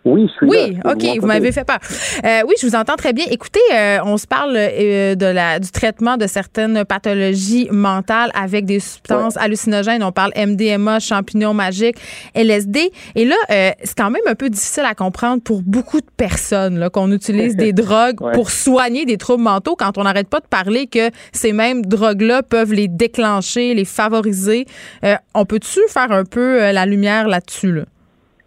Oui, 0.05 0.29
je 0.29 0.33
suis 0.33 0.47
Oui, 0.47 0.79
OK, 0.85 1.19
vous 1.19 1.27
m'avez 1.27 1.51
fait 1.51 1.65
peur. 1.65 1.79
Euh, 2.25 2.43
oui, 2.47 2.55
je 2.61 2.67
vous 2.67 2.75
entends 2.75 2.97
très 2.97 3.15
bien. 3.15 3.25
Écoutez, 3.31 3.61
euh, 3.73 3.99
on 4.05 4.19
se 4.19 4.27
parle 4.27 4.55
euh, 4.55 5.15
de 5.15 5.27
la, 5.27 5.59
du 5.59 5.71
traitement 5.71 6.19
de 6.19 6.27
certaines 6.27 6.85
pathologies 6.85 7.69
mentales 7.71 8.31
avec 8.35 8.67
des 8.67 8.81
substances 8.81 9.39
hallucinogènes. 9.39 10.03
On 10.03 10.13
parle 10.13 10.33
MDMA, 10.37 11.01
champignons 11.01 11.55
magiques, 11.55 11.97
LSD. 12.35 12.93
Et 13.15 13.25
là, 13.25 13.37
c'est 13.49 13.97
quand 13.97 14.11
même 14.11 14.23
un 14.27 14.35
peu 14.35 14.51
difficile 14.51 14.85
à 14.85 14.95
comprendre 14.95 15.43
pour 15.43 15.63
beaucoup 15.63 16.01
de 16.01 16.11
personnes 16.17 16.89
qu'on 16.91 17.11
utilise 17.11 17.57
des 17.57 17.73
drogues 17.85 18.19
pour 18.35 18.51
soigner 18.51 19.07
des 19.07 19.17
troubles 19.17 19.43
mentaux 19.43 19.75
quand 19.75 19.97
on 19.97 20.05
n'arrête 20.05 20.29
pas 20.29 20.41
de 20.41 20.47
parler 20.47 20.87
que 20.87 21.11
ces 21.33 21.53
mêmes 21.53 21.85
drogues-là 21.85 22.43
peuvent 22.43 22.73
les 22.73 22.89
déclencher, 22.89 23.73
les 23.75 23.85
favoriser. 23.85 24.67
on 25.35 25.47
peut-tu 25.47 25.81
faire 25.89 26.13
un 26.13 26.25
peu 26.25 26.59
la 26.73 26.85
lumière 26.85 27.27
là-dessus? 27.27 27.73
Là? 27.73 27.83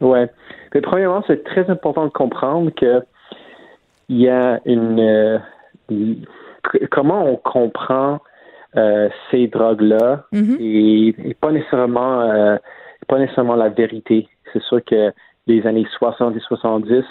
Oui 0.02 0.20
premièrement, 0.82 1.24
c'est 1.28 1.44
très 1.44 1.70
important 1.70 2.06
de 2.06 2.12
comprendre 2.12 2.72
que 2.72 3.02
il 4.10 4.22
y 4.22 4.30
a 4.30 4.60
une 4.66 5.00
euh, 5.00 5.40
comment 6.92 7.26
on 7.26 7.36
comprend 7.36 8.20
euh, 8.76 9.10
ces 9.32 9.48
drogues-là 9.48 10.26
mm-hmm. 10.34 10.58
et, 10.60 11.34
pas 11.36 11.52
nécessairement 11.52 12.22
euh, 12.22 12.58
pas 13.08 13.20
nécessairement 13.20 13.56
la 13.56 13.70
vérité. 13.70 14.28
C'est 14.54 14.62
sûr 14.64 14.84
que 14.84 15.12
les 15.48 15.66
années 15.66 15.88
60 15.98 16.36
et 16.36 16.40
70, 16.40 17.04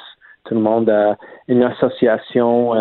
tout 0.44 0.54
le 0.54 0.60
monde 0.60 0.90
a 0.90 1.16
une 1.48 1.62
association 1.62 2.72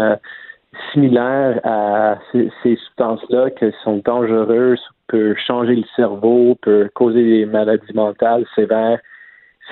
similaire 0.92 1.62
à 1.64 2.18
ces, 2.32 2.52
ces 2.62 2.76
substances-là 2.76 3.52
qui 3.52 3.66
sont 3.84 4.02
dangereuses, 4.04 4.82
peuvent 5.08 5.38
changer 5.38 5.76
le 5.76 5.86
cerveau, 5.96 6.56
peuvent 6.62 6.90
causer 6.90 7.24
des 7.24 7.46
maladies 7.46 7.94
mentales 7.94 8.46
sévères. 8.56 9.00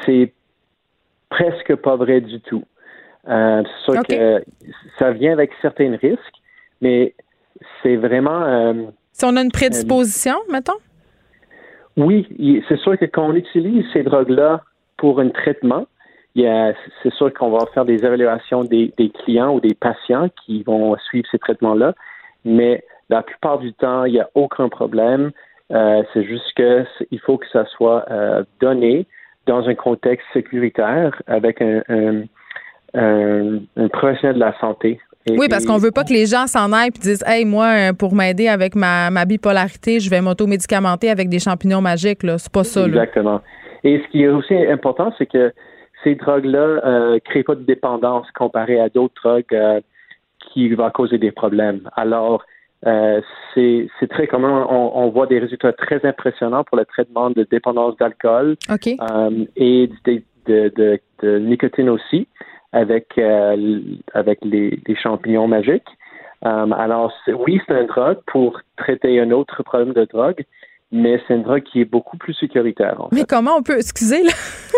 C'est 0.06 0.34
presque 1.34 1.76
pas 1.76 1.96
vrai 1.96 2.22
du 2.22 2.40
tout. 2.42 2.64
Euh, 3.28 3.64
c'est 3.64 3.92
sûr 3.92 4.04
que 4.04 4.44
ça 5.00 5.12
vient 5.12 5.34
avec 5.34 5.52
certains 5.62 5.96
risques, 5.96 6.38
mais 6.82 7.16
c'est 7.82 7.96
vraiment. 7.96 8.44
Euh, 8.44 8.74
si 9.12 9.26
on 9.26 9.36
a 9.36 9.42
une 9.42 9.52
prédisposition, 9.52 10.36
euh, 10.36 10.52
mettons? 10.52 10.80
Oui, 11.98 12.28
c'est 12.68 12.78
sûr 12.80 12.98
que 12.98 13.06
quand 13.06 13.28
on 13.30 13.36
utilise 13.36 13.86
ces 13.94 14.04
drogues-là 14.04 14.62
pour 14.98 15.20
un 15.20 15.30
traitement, 15.30 15.86
c'est 16.36 17.14
sûr 17.14 17.32
qu'on 17.34 17.52
va 17.52 17.66
faire 17.74 17.86
des 17.86 18.04
évaluations 18.04 18.64
des, 18.64 18.92
clients 19.24 19.54
ou 19.54 19.60
des 19.60 19.76
patients 19.76 20.28
qui 20.44 20.64
vont 20.64 20.98
suivre 20.98 21.28
ces 21.32 21.38
traitements-là, 21.38 21.94
mais 22.46 22.84
la 23.10 23.22
plupart 23.22 23.60
du 23.60 23.74
temps, 23.74 24.06
il 24.06 24.14
n'y 24.14 24.20
a 24.20 24.30
aucun 24.34 24.70
problème. 24.70 25.32
c'est 25.70 26.24
juste 26.24 26.52
qu'il 26.56 27.20
faut 27.20 27.38
que 27.38 27.48
ça 27.54 27.66
soit 27.66 28.06
donné 28.60 29.06
dans 29.46 29.68
un 29.68 29.76
contexte 29.76 30.26
sécuritaire 30.34 31.22
avec 31.28 31.62
un, 31.62 31.82
un, 32.94 33.90
professionnel 33.90 34.36
de 34.36 34.40
la 34.40 34.58
santé. 34.60 35.00
oui, 35.30 35.48
parce 35.50 35.66
qu'on 35.66 35.78
veut 35.78 35.92
pas 35.92 36.04
que 36.04 36.14
les 36.14 36.26
gens 36.26 36.48
s'en 36.48 36.72
aillent 36.72 36.90
et 36.90 37.00
disent 37.00 37.24
Hey, 37.26 37.46
moi, 37.46 37.66
euh, 37.66 37.94
pour 37.94 38.16
m'aider 38.16 38.48
avec 38.48 38.76
ma, 38.76 39.10
ma, 39.10 39.26
bipolarité, 39.26 40.00
je 40.00 40.10
vais 40.10 40.22
m'auto-médicamenter 40.22 41.10
avec 41.10 41.30
des 41.30 41.40
champignons 41.40 41.82
magiques. 41.82 42.20
C'est 42.38 42.52
pas 42.52 42.64
ça. 42.64 42.86
Exactement. 42.86 43.42
Et 43.84 44.02
ce 44.02 44.12
qui 44.12 44.24
est 44.24 44.30
aussi 44.30 44.56
important, 44.56 45.14
c'est 45.18 45.26
que 45.26 45.54
ces 46.04 46.16
drogues-là 46.16 46.68
ne 46.68 47.16
euh, 47.16 47.20
créent 47.20 47.44
pas 47.44 47.56
de 47.56 47.64
dépendance 47.64 48.28
comparé 48.32 48.80
à 48.80 48.90
d'autres 48.90 49.16
drogues 49.22 49.46
euh, 49.54 49.82
qui 50.40 50.74
vont 50.74 50.90
causer 50.92 51.18
des 51.18 51.32
problèmes. 51.32 51.90
Alors, 51.96 52.44
euh, 52.86 53.22
c'est 53.54 54.08
très 54.10 54.28
commun. 54.28 54.66
On, 54.70 55.10
voit 55.10 55.28
des 55.28 55.40
résultats 55.40 55.74
très 55.74 56.06
impressionnants 56.06 56.64
pour 56.64 56.78
le 56.78 56.86
traitement 56.86 57.30
de 57.30 57.44
dépendance 57.50 57.96
d'alcool 57.98 58.58
euh, 58.70 59.46
et 59.56 59.90
de, 60.06 61.00
nicotine 61.40 61.90
aussi 61.90 62.28
avec 62.72 63.18
euh, 63.18 63.80
avec 64.14 64.40
les, 64.44 64.82
champignons 65.02 65.48
magiques. 65.48 65.88
alors 66.42 67.14
oui, 67.28 67.62
c'est 67.68 67.74
un 67.74 67.86
drogue 67.86 68.20
pour 68.28 68.60
traiter 68.76 69.20
un 69.20 69.32
autre 69.32 69.64
problème 69.64 69.94
de 69.94 70.06
drogue, 70.06 70.44
mais 70.92 71.22
c'est 71.28 71.36
une 71.36 71.44
drogue 71.44 71.64
qui 71.64 71.82
est 71.82 71.86
beaucoup 71.86 72.18
plus 72.18 72.34
sécuritaire. 72.34 73.08
mais 73.12 73.24
comment 73.24 73.58
on 73.58 73.64
peut, 73.64 73.78
excusez, 73.78 74.24
là, 74.24 74.32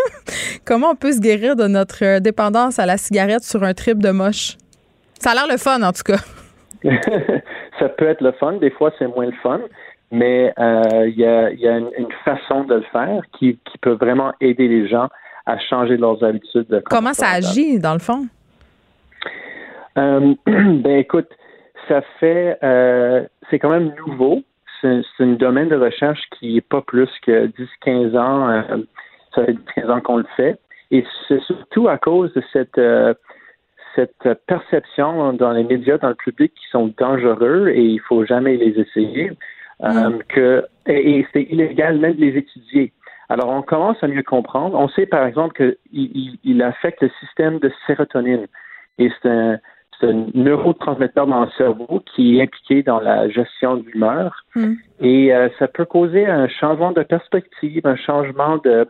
comment 0.65 0.91
on 0.91 0.95
peut 0.95 1.13
se 1.13 1.21
guérir 1.21 1.55
de 1.55 1.67
notre 1.67 2.19
dépendance 2.19 2.77
à 2.77 2.85
la 2.85 2.97
cigarette 2.97 3.43
sur 3.43 3.63
un 3.63 3.73
trip 3.73 3.99
de 3.99 4.11
moche? 4.11 4.57
Ça 5.19 5.31
a 5.31 5.33
l'air 5.33 5.47
le 5.49 5.57
fun, 5.57 5.81
en 5.81 5.91
tout 5.91 6.03
cas. 6.03 6.19
ça 7.79 7.89
peut 7.89 8.07
être 8.07 8.21
le 8.21 8.31
fun, 8.33 8.53
des 8.53 8.71
fois 8.71 8.91
c'est 8.97 9.07
moins 9.07 9.25
le 9.25 9.35
fun, 9.43 9.61
mais 10.11 10.53
euh, 10.59 11.07
il 11.07 11.15
y 11.15 11.25
a, 11.25 11.77
une, 11.77 12.11
façon 12.23 12.63
de 12.63 12.75
le 12.75 12.85
faire 12.91 13.21
qui, 13.37 13.59
peut 13.81 13.97
vraiment 13.99 14.33
aider 14.41 14.67
les 14.67 14.87
gens 14.87 15.09
à 15.45 15.59
changer 15.59 15.97
leurs 15.97 16.23
habitudes. 16.23 16.67
De 16.67 16.81
Comment 16.89 17.13
ça 17.13 17.29
agit 17.29 17.79
dans 17.79 17.93
le 17.93 17.99
fond? 17.99 18.27
Euh, 19.97 20.33
ben 20.45 20.97
écoute, 20.97 21.29
ça 21.87 22.01
fait, 22.19 22.57
euh, 22.63 23.25
c'est 23.49 23.59
quand 23.59 23.69
même 23.69 23.93
nouveau. 24.07 24.41
C'est, 24.81 25.01
un 25.19 25.33
domaine 25.33 25.69
de 25.69 25.75
recherche 25.75 26.21
qui 26.37 26.57
est 26.57 26.67
pas 26.67 26.81
plus 26.81 27.09
que 27.25 27.47
10-15 27.85 28.17
ans. 28.17 28.63
ça 29.33 29.45
fait 29.45 29.55
15 29.75 29.89
ans 29.89 30.01
qu'on 30.01 30.17
le 30.17 30.27
fait. 30.35 30.59
Et 30.91 31.03
c'est 31.27 31.41
surtout 31.41 31.87
à 31.87 31.97
cause 31.97 32.31
de 32.33 32.43
cette 32.53 32.79
cette 33.95 34.29
perception 34.47 35.33
dans 35.33 35.51
les 35.51 35.63
médias, 35.63 35.97
dans 35.97 36.09
le 36.09 36.15
public, 36.15 36.53
qui 36.53 36.67
sont 36.69 36.93
dangereux 36.97 37.69
et 37.69 37.83
il 37.83 37.99
faut 37.99 38.25
jamais 38.25 38.57
les 38.57 38.79
essayer, 38.79 39.31
euh, 39.83 40.09
mm. 40.09 40.19
que 40.29 40.65
et, 40.87 41.25
c'est 41.33 41.43
illégal 41.43 41.99
même 41.99 42.15
de 42.15 42.21
les 42.21 42.37
étudier. 42.37 42.91
Alors, 43.29 43.49
on 43.49 43.63
commence 43.63 43.97
à 44.03 44.07
mieux 44.07 44.23
comprendre. 44.23 44.77
On 44.77 44.87
sait, 44.89 45.07
par 45.07 45.25
exemple, 45.25 45.75
qu'il 45.91 46.37
il, 46.43 46.61
affecte 46.61 47.01
le 47.01 47.09
système 47.19 47.57
de 47.57 47.71
sérotonine. 47.87 48.45
Et 48.99 49.09
c'est 49.21 49.29
un, 49.29 49.59
un, 50.03 50.25
neurotransmetteur 50.35 51.25
dans 51.25 51.45
le 51.45 51.51
cerveau 51.57 52.03
qui 52.13 52.37
est 52.37 52.43
impliqué 52.43 52.83
dans 52.83 52.99
la 52.99 53.27
gestion 53.29 53.77
de 53.77 53.85
l'humeur. 53.87 54.45
Mm. 54.53 54.73
Et 55.01 55.33
euh, 55.33 55.49
ça 55.57 55.67
peut 55.67 55.85
causer 55.85 56.27
un 56.27 56.47
changement 56.47 56.91
de 56.91 57.01
perspective, 57.01 57.85
un 57.85 57.95
changement 57.95 58.57
de 58.57 58.87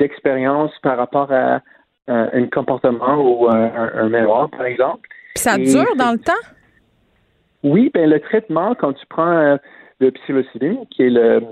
d'expérience 0.00 0.72
par 0.82 0.96
rapport 0.96 1.30
à 1.30 1.60
un, 2.08 2.46
comportement 2.46 3.16
ou 3.16 3.48
un, 3.48 3.72
un, 3.94 4.08
mémoire, 4.08 4.50
par 4.50 4.66
exemple. 4.66 5.08
ça 5.34 5.56
dure 5.56 5.96
dans 5.96 6.12
le 6.12 6.18
temps? 6.18 6.32
Oui, 7.62 7.90
ben 7.94 8.08
le 8.10 8.20
traitement, 8.20 8.74
quand 8.74 8.92
tu 8.92 9.06
prends 9.06 9.36
euh, 9.36 9.56
le 9.98 10.10
psilocybine, 10.10 10.86
qui 10.90 11.04
est 11.04 11.10
le, 11.10 11.42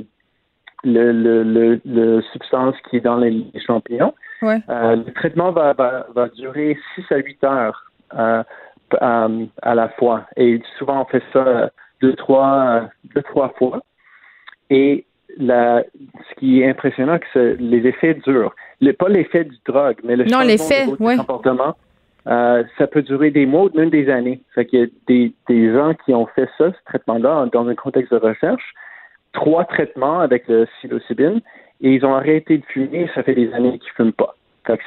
le, 0.84 1.12
le, 1.12 1.80
le, 1.84 2.22
substance 2.32 2.74
qui 2.90 2.96
est 2.96 3.00
dans 3.00 3.16
les, 3.16 3.46
champignons, 3.66 4.14
euh, 4.42 4.96
le 4.96 5.12
traitement 5.14 5.52
va, 5.52 5.72
va, 5.72 6.06
va, 6.14 6.28
durer 6.28 6.76
6 6.96 7.04
à 7.10 7.16
8 7.16 7.44
heures 7.44 7.92
euh, 8.14 8.42
à 9.00 9.74
la 9.74 9.88
fois. 9.90 10.26
Et 10.36 10.60
souvent, 10.78 11.02
on 11.02 11.04
fait 11.06 11.22
ça 11.32 11.70
deux, 12.02 12.14
trois, 12.14 12.90
deux, 13.14 13.22
trois 13.22 13.50
fois. 13.56 13.80
Et 14.68 15.06
la, 15.38 15.82
ce 16.30 16.34
qui 16.38 16.60
est 16.60 16.68
impressionnant, 16.68 17.18
c'est 17.32 17.56
que 17.56 17.56
les 17.60 17.86
effets 17.86 18.14
durent. 18.26 18.54
pas 18.98 19.08
l'effet 19.08 19.44
du 19.44 19.56
drogue, 19.66 19.96
mais 20.04 20.16
le 20.16 20.28
changement 20.28 21.12
de 21.12 21.16
comportement. 21.18 21.76
Euh, 22.28 22.62
ça 22.78 22.86
peut 22.86 23.02
durer 23.02 23.30
des 23.30 23.46
mois 23.46 23.64
ou 23.64 23.70
même 23.76 23.90
des 23.90 24.08
années. 24.08 24.40
Fait 24.54 24.64
qu'il 24.64 24.80
y 24.80 24.82
a 24.84 24.86
des, 25.08 25.32
des 25.48 25.72
gens 25.72 25.92
qui 26.04 26.14
ont 26.14 26.26
fait 26.26 26.48
ça, 26.56 26.70
ce 26.70 26.84
traitement-là, 26.86 27.48
dans 27.52 27.66
un 27.66 27.74
contexte 27.74 28.12
de 28.12 28.18
recherche, 28.18 28.62
trois 29.32 29.64
traitements 29.64 30.20
avec 30.20 30.46
le 30.46 30.66
psilocybine, 30.78 31.40
et 31.80 31.94
ils 31.94 32.04
ont 32.04 32.14
arrêté 32.14 32.58
de 32.58 32.64
fumer, 32.66 33.10
ça 33.14 33.24
fait 33.24 33.34
des 33.34 33.52
années 33.52 33.78
qu'ils 33.78 33.90
ne 33.98 34.04
fument 34.04 34.12
pas. 34.12 34.36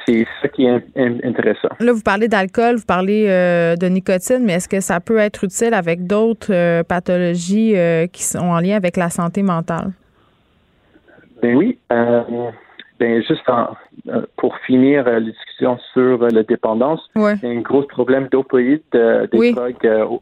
C'est 0.06 0.26
ça 0.40 0.48
qui 0.48 0.64
est 0.64 0.82
intéressant. 0.96 1.68
Là, 1.80 1.92
vous 1.92 2.00
parlez 2.00 2.28
d'alcool, 2.28 2.76
vous 2.76 2.86
parlez 2.86 3.26
euh, 3.28 3.76
de 3.76 3.86
nicotine, 3.88 4.40
mais 4.40 4.54
est-ce 4.54 4.70
que 4.70 4.80
ça 4.80 5.00
peut 5.00 5.18
être 5.18 5.44
utile 5.44 5.74
avec 5.74 6.06
d'autres 6.06 6.54
euh, 6.54 6.82
pathologies 6.82 7.74
qui 8.10 8.22
sont 8.22 8.38
en 8.38 8.60
lien 8.60 8.76
avec 8.76 8.96
la 8.96 9.10
santé 9.10 9.42
mentale? 9.42 9.92
Ben 11.42 11.56
oui. 11.56 11.78
Ben, 12.98 13.22
juste 13.22 13.42
pour 14.36 14.56
finir 14.58 15.04
la 15.04 15.20
discussion 15.20 15.78
sur 15.92 16.26
la 16.28 16.42
dépendance, 16.42 17.00
il 17.14 17.38
y 17.42 17.46
a 17.46 17.50
un 17.50 17.60
gros 17.60 17.82
problème 17.82 18.28
d'opioïdes, 18.28 18.82
des 18.92 19.52
drogues 19.52 20.18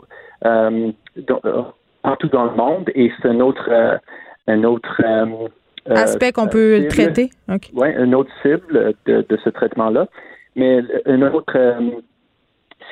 partout 2.03 2.29
dans 2.29 2.45
le 2.45 2.57
monde 2.57 2.91
et 2.95 3.13
c'est 3.23 3.29
un 3.29 3.41
autre, 3.41 3.71
un 4.49 4.65
autre 4.65 5.03
euh, 5.91 5.95
aspect 5.95 6.33
qu'on 6.33 6.49
peut 6.49 6.87
traiter. 6.89 7.31
Oui, 7.75 7.89
une 7.99 8.15
autre 8.15 8.31
cible 8.43 8.95
de, 9.07 9.39
ce 9.45 9.51
traitement-là. 9.51 10.07
Mais 10.57 10.81
une 11.07 11.25
autre 11.25 11.53
euh, 11.57 11.91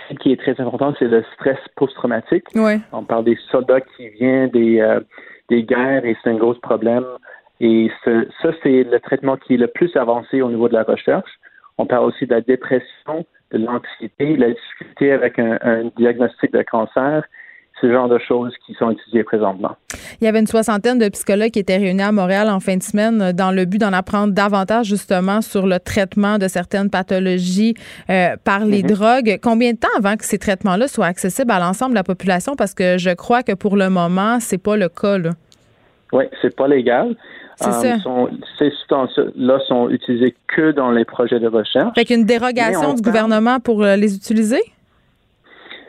cible 0.09 0.20
qui 0.20 0.32
est 0.32 0.36
très 0.36 0.61
importante, 0.61 0.97
c'est 0.99 1.07
le 1.07 1.24
stress 1.35 1.59
post-traumatique. 1.77 2.44
On 2.93 3.05
parle 3.05 3.24
des 3.24 3.39
soldats 3.51 3.81
qui 3.81 4.09
viennent 4.11 4.51
des, 4.51 4.81
euh, 4.81 5.01
des 5.49 5.62
guerres 5.62 6.05
et 6.05 6.16
c'est 6.23 6.31
un 6.31 6.36
gros 6.36 6.55
problème. 6.55 7.05
Et 7.63 7.91
ça, 8.05 8.51
c'est 8.63 8.85
le 8.85 9.01
traitement 9.01 9.39
qui 9.39 9.55
est 9.55 9.57
le 9.57 9.69
plus 9.69 9.97
avancé 9.97 10.43
au 10.43 10.51
niveau 10.51 10.69
de 10.69 10.75
la 10.75 10.83
recherche. 10.83 11.31
On 11.79 11.87
parle 11.87 12.05
aussi 12.05 12.27
de 12.27 12.35
la 12.35 12.43
dépression, 12.43 13.25
de 13.51 13.59
l'anxiété, 13.59 14.37
la 14.37 14.51
difficulté 14.51 15.13
avec 15.13 15.39
un 15.39 15.91
diagnostic 15.97 16.53
de 16.53 16.63
cancer 16.63 17.23
ce 17.83 17.91
genre 17.91 18.09
de 18.09 18.19
choses 18.19 18.55
qui 18.65 18.75
sont 18.75 18.91
étudiées 18.91 19.25
présentement. 19.25 19.77
Il 20.21 20.25
y 20.25 20.29
avait 20.29 20.39
une 20.39 20.47
soixantaine 20.47 20.99
de 20.99 21.09
psychologues 21.09 21.51
qui 21.51 21.59
étaient 21.59 21.77
réunis 21.77 22.03
à 22.03 22.13
Montréal 22.13 22.49
en 22.49 22.61
fin 22.61 22.77
de 22.77 22.83
semaine 22.83 23.21
euh, 23.21 23.33
dans 23.33 23.51
le 23.51 23.65
but 23.65 23.79
d'en 23.79 23.93
apprendre 23.93 24.33
davantage 24.33 24.87
justement 24.87 25.41
sur 25.41 25.67
le 25.67 25.79
traitement 25.81 26.39
de 26.39 26.49
certaines 26.49 26.91
pathologies 26.91 27.75
euh, 28.09 28.37
par 28.45 28.65
les 28.65 28.83
mhm. 28.83 28.91
drogues. 28.91 29.39
Combien 29.43 29.73
de 29.73 29.79
temps 29.79 29.89
avant 29.99 30.17
que 30.17 30.25
ces 30.25 30.39
traitements-là 30.39 30.87
soient 30.87 31.07
accessibles 31.07 31.51
à 31.51 31.59
l'ensemble 31.59 31.93
de 31.93 31.97
la 31.97 32.05
population? 32.05 32.55
Parce 32.57 32.75
que 32.75 32.99
je 32.99 33.11
crois 33.11 33.43
que 33.43 33.53
pour 33.53 33.77
le 33.77 33.89
moment, 33.89 34.39
c'est 34.39 34.63
pas 34.63 34.77
le 34.77 34.89
cas. 34.89 35.19
Là. 35.19 35.31
Oui, 36.13 36.25
c'est 36.41 36.55
pas 36.55 36.69
légal. 36.69 37.17
Euh, 37.61 38.27
ces 38.59 38.70
substances-là 38.70 39.59
sont 39.69 39.91
utilisées 39.91 40.35
que 40.49 40.73
dans 40.73 40.91
les 40.91 41.05
projets 41.05 41.39
de 41.39 41.49
recherche. 41.49 41.95
Fait 41.95 42.05
qu'une 42.05 42.24
dérogation 42.24 42.95
du 42.95 43.03
gouvernement 43.03 43.61
pour 43.61 43.83
les 43.83 44.16
utiliser? 44.16 44.62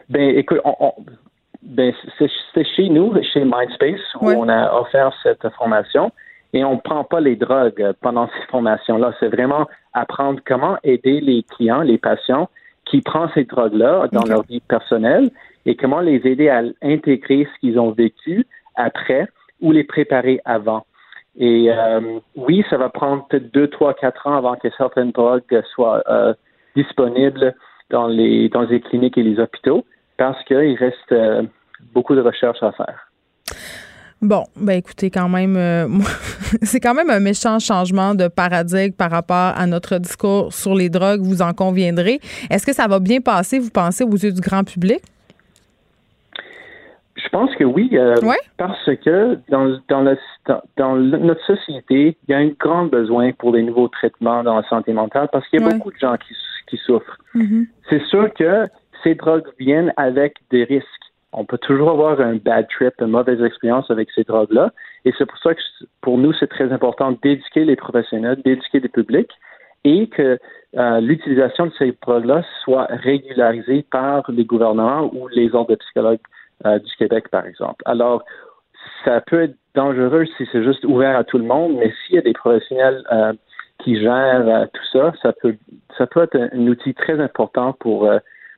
Ben, 0.09 0.37
écoute, 0.37 0.59
on, 0.65 0.93
ben, 1.63 1.93
c'est 2.19 2.65
chez 2.75 2.89
nous, 2.89 3.13
chez 3.33 3.45
Mindspace, 3.45 4.01
où 4.21 4.29
on 4.29 4.49
a 4.49 4.73
offert 4.73 5.11
cette 5.23 5.47
formation. 5.57 6.11
Et 6.53 6.63
on 6.63 6.75
ne 6.75 6.79
prend 6.79 7.03
pas 7.03 7.19
les 7.19 7.35
drogues 7.35 7.93
pendant 8.01 8.27
ces 8.27 8.51
formations-là. 8.51 9.13
C'est 9.19 9.29
vraiment 9.29 9.67
apprendre 9.93 10.39
comment 10.45 10.77
aider 10.83 11.19
les 11.19 11.43
clients, 11.43 11.81
les 11.81 11.97
patients 11.97 12.47
qui 12.85 13.01
prennent 13.01 13.29
ces 13.33 13.45
drogues-là 13.45 14.07
dans 14.11 14.25
leur 14.25 14.43
vie 14.43 14.59
personnelle 14.59 15.31
et 15.65 15.75
comment 15.75 16.01
les 16.01 16.21
aider 16.25 16.49
à 16.49 16.61
intégrer 16.83 17.47
ce 17.51 17.59
qu'ils 17.59 17.79
ont 17.79 17.91
vécu 17.91 18.45
après 18.75 19.27
ou 19.61 19.71
les 19.71 19.83
préparer 19.83 20.41
avant. 20.45 20.85
Et 21.37 21.71
euh, 21.71 22.19
oui, 22.35 22.63
ça 22.69 22.77
va 22.77 22.89
prendre 22.89 23.25
peut-être 23.27 23.51
deux, 23.53 23.67
trois, 23.67 23.93
quatre 23.93 24.27
ans 24.27 24.37
avant 24.37 24.55
que 24.55 24.67
certaines 24.77 25.11
drogues 25.11 25.43
soient 25.73 26.03
euh, 26.07 26.33
disponibles 26.75 27.55
dans 27.89 28.07
les 28.07 28.49
dans 28.49 28.61
les 28.61 28.81
cliniques 28.81 29.17
et 29.17 29.23
les 29.23 29.39
hôpitaux 29.39 29.83
parce 30.17 30.41
qu'il 30.45 30.75
reste 30.75 31.11
euh, 31.11 31.43
beaucoup 31.93 32.15
de 32.15 32.21
recherches 32.21 32.61
à 32.61 32.71
faire. 32.73 33.09
Bon, 34.21 34.43
ben 34.55 34.77
écoutez, 34.77 35.09
quand 35.09 35.27
même, 35.27 35.57
c'est 36.61 36.79
quand 36.79 36.93
même 36.93 37.09
un 37.09 37.19
méchant 37.19 37.59
changement 37.59 38.15
de 38.15 38.29
paradigme 38.29 38.93
par 38.93 39.11
rapport 39.11 39.53
à 39.57 39.65
notre 39.65 39.97
discours 39.97 40.53
sur 40.53 40.75
les 40.75 40.89
drogues, 40.89 41.21
vous 41.21 41.41
en 41.41 41.53
conviendrez. 41.53 42.21
Est-ce 42.49 42.65
que 42.65 42.73
ça 42.73 42.87
va 42.87 42.99
bien 42.99 43.19
passer, 43.19 43.59
vous 43.59 43.71
pensez, 43.71 44.05
aux 44.05 44.15
yeux 44.15 44.31
du 44.31 44.39
grand 44.39 44.63
public? 44.63 45.01
Je 47.23 47.29
pense 47.29 47.55
que 47.55 47.63
oui, 47.63 47.89
euh, 47.93 48.15
parce 48.57 48.85
que 49.03 49.39
dans, 49.49 49.79
dans, 49.87 50.95
notre 50.95 51.45
société, 51.45 52.17
il 52.27 52.31
y 52.31 52.33
a 52.33 52.37
un 52.37 52.49
grand 52.49 52.85
besoin 52.85 53.31
pour 53.31 53.53
des 53.53 53.63
nouveaux 53.63 53.87
traitements 53.87 54.43
dans 54.43 54.57
la 54.57 54.67
santé 54.67 54.91
mentale 54.93 55.29
parce 55.31 55.47
qu'il 55.47 55.61
y 55.61 55.63
a 55.63 55.69
beaucoup 55.69 55.91
de 55.91 55.97
gens 55.97 56.17
qui, 56.17 56.35
qui 56.67 56.77
souffrent. 56.77 57.17
Mm-hmm. 57.35 57.67
C'est 57.89 58.03
sûr 58.05 58.33
que 58.33 58.65
ces 59.03 59.15
drogues 59.15 59.47
viennent 59.57 59.93
avec 59.95 60.35
des 60.51 60.65
risques. 60.65 60.87
On 61.31 61.45
peut 61.45 61.57
toujours 61.57 61.91
avoir 61.91 62.19
un 62.19 62.35
bad 62.35 62.67
trip, 62.69 62.93
une 62.99 63.07
mauvaise 63.07 63.41
expérience 63.41 63.89
avec 63.89 64.09
ces 64.13 64.23
drogues-là. 64.23 64.71
Et 65.05 65.13
c'est 65.17 65.25
pour 65.25 65.37
ça 65.39 65.55
que 65.55 65.61
pour 66.01 66.17
nous, 66.17 66.33
c'est 66.33 66.47
très 66.47 66.71
important 66.71 67.17
d'éduquer 67.23 67.65
les 67.65 67.75
professionnels, 67.75 68.41
d'éduquer 68.43 68.81
les 68.81 68.89
publics 68.89 69.31
et 69.85 70.07
que 70.07 70.39
euh, 70.77 70.99
l'utilisation 71.01 71.67
de 71.67 71.73
ces 71.77 71.97
drogues-là 72.01 72.43
soit 72.63 72.87
régularisée 72.89 73.85
par 73.91 74.29
les 74.29 74.45
gouvernements 74.45 75.11
ou 75.13 75.27
les 75.27 75.53
ordres 75.53 75.71
de 75.71 75.75
psychologues 75.75 76.19
euh, 76.65 76.79
du 76.79 76.95
Québec, 76.97 77.29
par 77.29 77.45
exemple. 77.45 77.81
Alors, 77.85 78.23
ça 79.05 79.21
peut 79.21 79.43
être 79.43 79.55
dangereux 79.75 80.25
si 80.37 80.47
c'est 80.51 80.63
juste 80.63 80.83
ouvert 80.85 81.15
à 81.17 81.23
tout 81.23 81.37
le 81.37 81.45
monde, 81.45 81.75
mais 81.77 81.91
s'il 82.05 82.15
y 82.15 82.17
a 82.17 82.21
des 82.21 82.33
professionnels 82.33 83.03
euh, 83.11 83.33
qui 83.79 83.99
gèrent 83.99 84.67
tout 84.71 84.85
ça, 84.91 85.13
ça 85.21 85.33
peut, 85.33 85.55
ça 85.97 86.07
peut 86.07 86.23
être 86.23 86.37
un, 86.37 86.67
outil 86.67 86.93
très 86.93 87.19
important 87.19 87.73
pour 87.73 88.09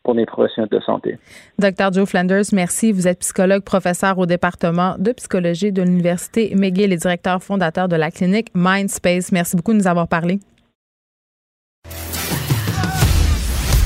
pour 0.03 0.14
les 0.14 0.27
professionnels 0.27 0.69
de 0.69 0.80
santé. 0.82 1.18
Dr. 1.57 1.91
Joe 1.91 2.07
Flanders, 2.07 2.44
merci. 2.53 2.91
Vous 2.91 3.07
êtes 3.07 3.19
psychologue, 3.19 3.64
professeur 3.64 4.19
au 4.19 4.27
département 4.27 4.95
de 4.99 5.11
psychologie 5.14 5.72
de 5.72 5.82
l'Université 5.82 6.53
McGill 6.56 6.94
et 6.94 6.98
directeur 6.98 7.41
fondateur 7.41 7.88
de 7.88 7.95
la 7.95 8.11
clinique 8.11 8.49
Mindspace. 8.53 9.32
Merci 9.32 9.56
beaucoup 9.56 9.73
de 9.73 9.80
nous 9.80 9.88
avoir 9.88 10.07
parlé. 10.07 10.40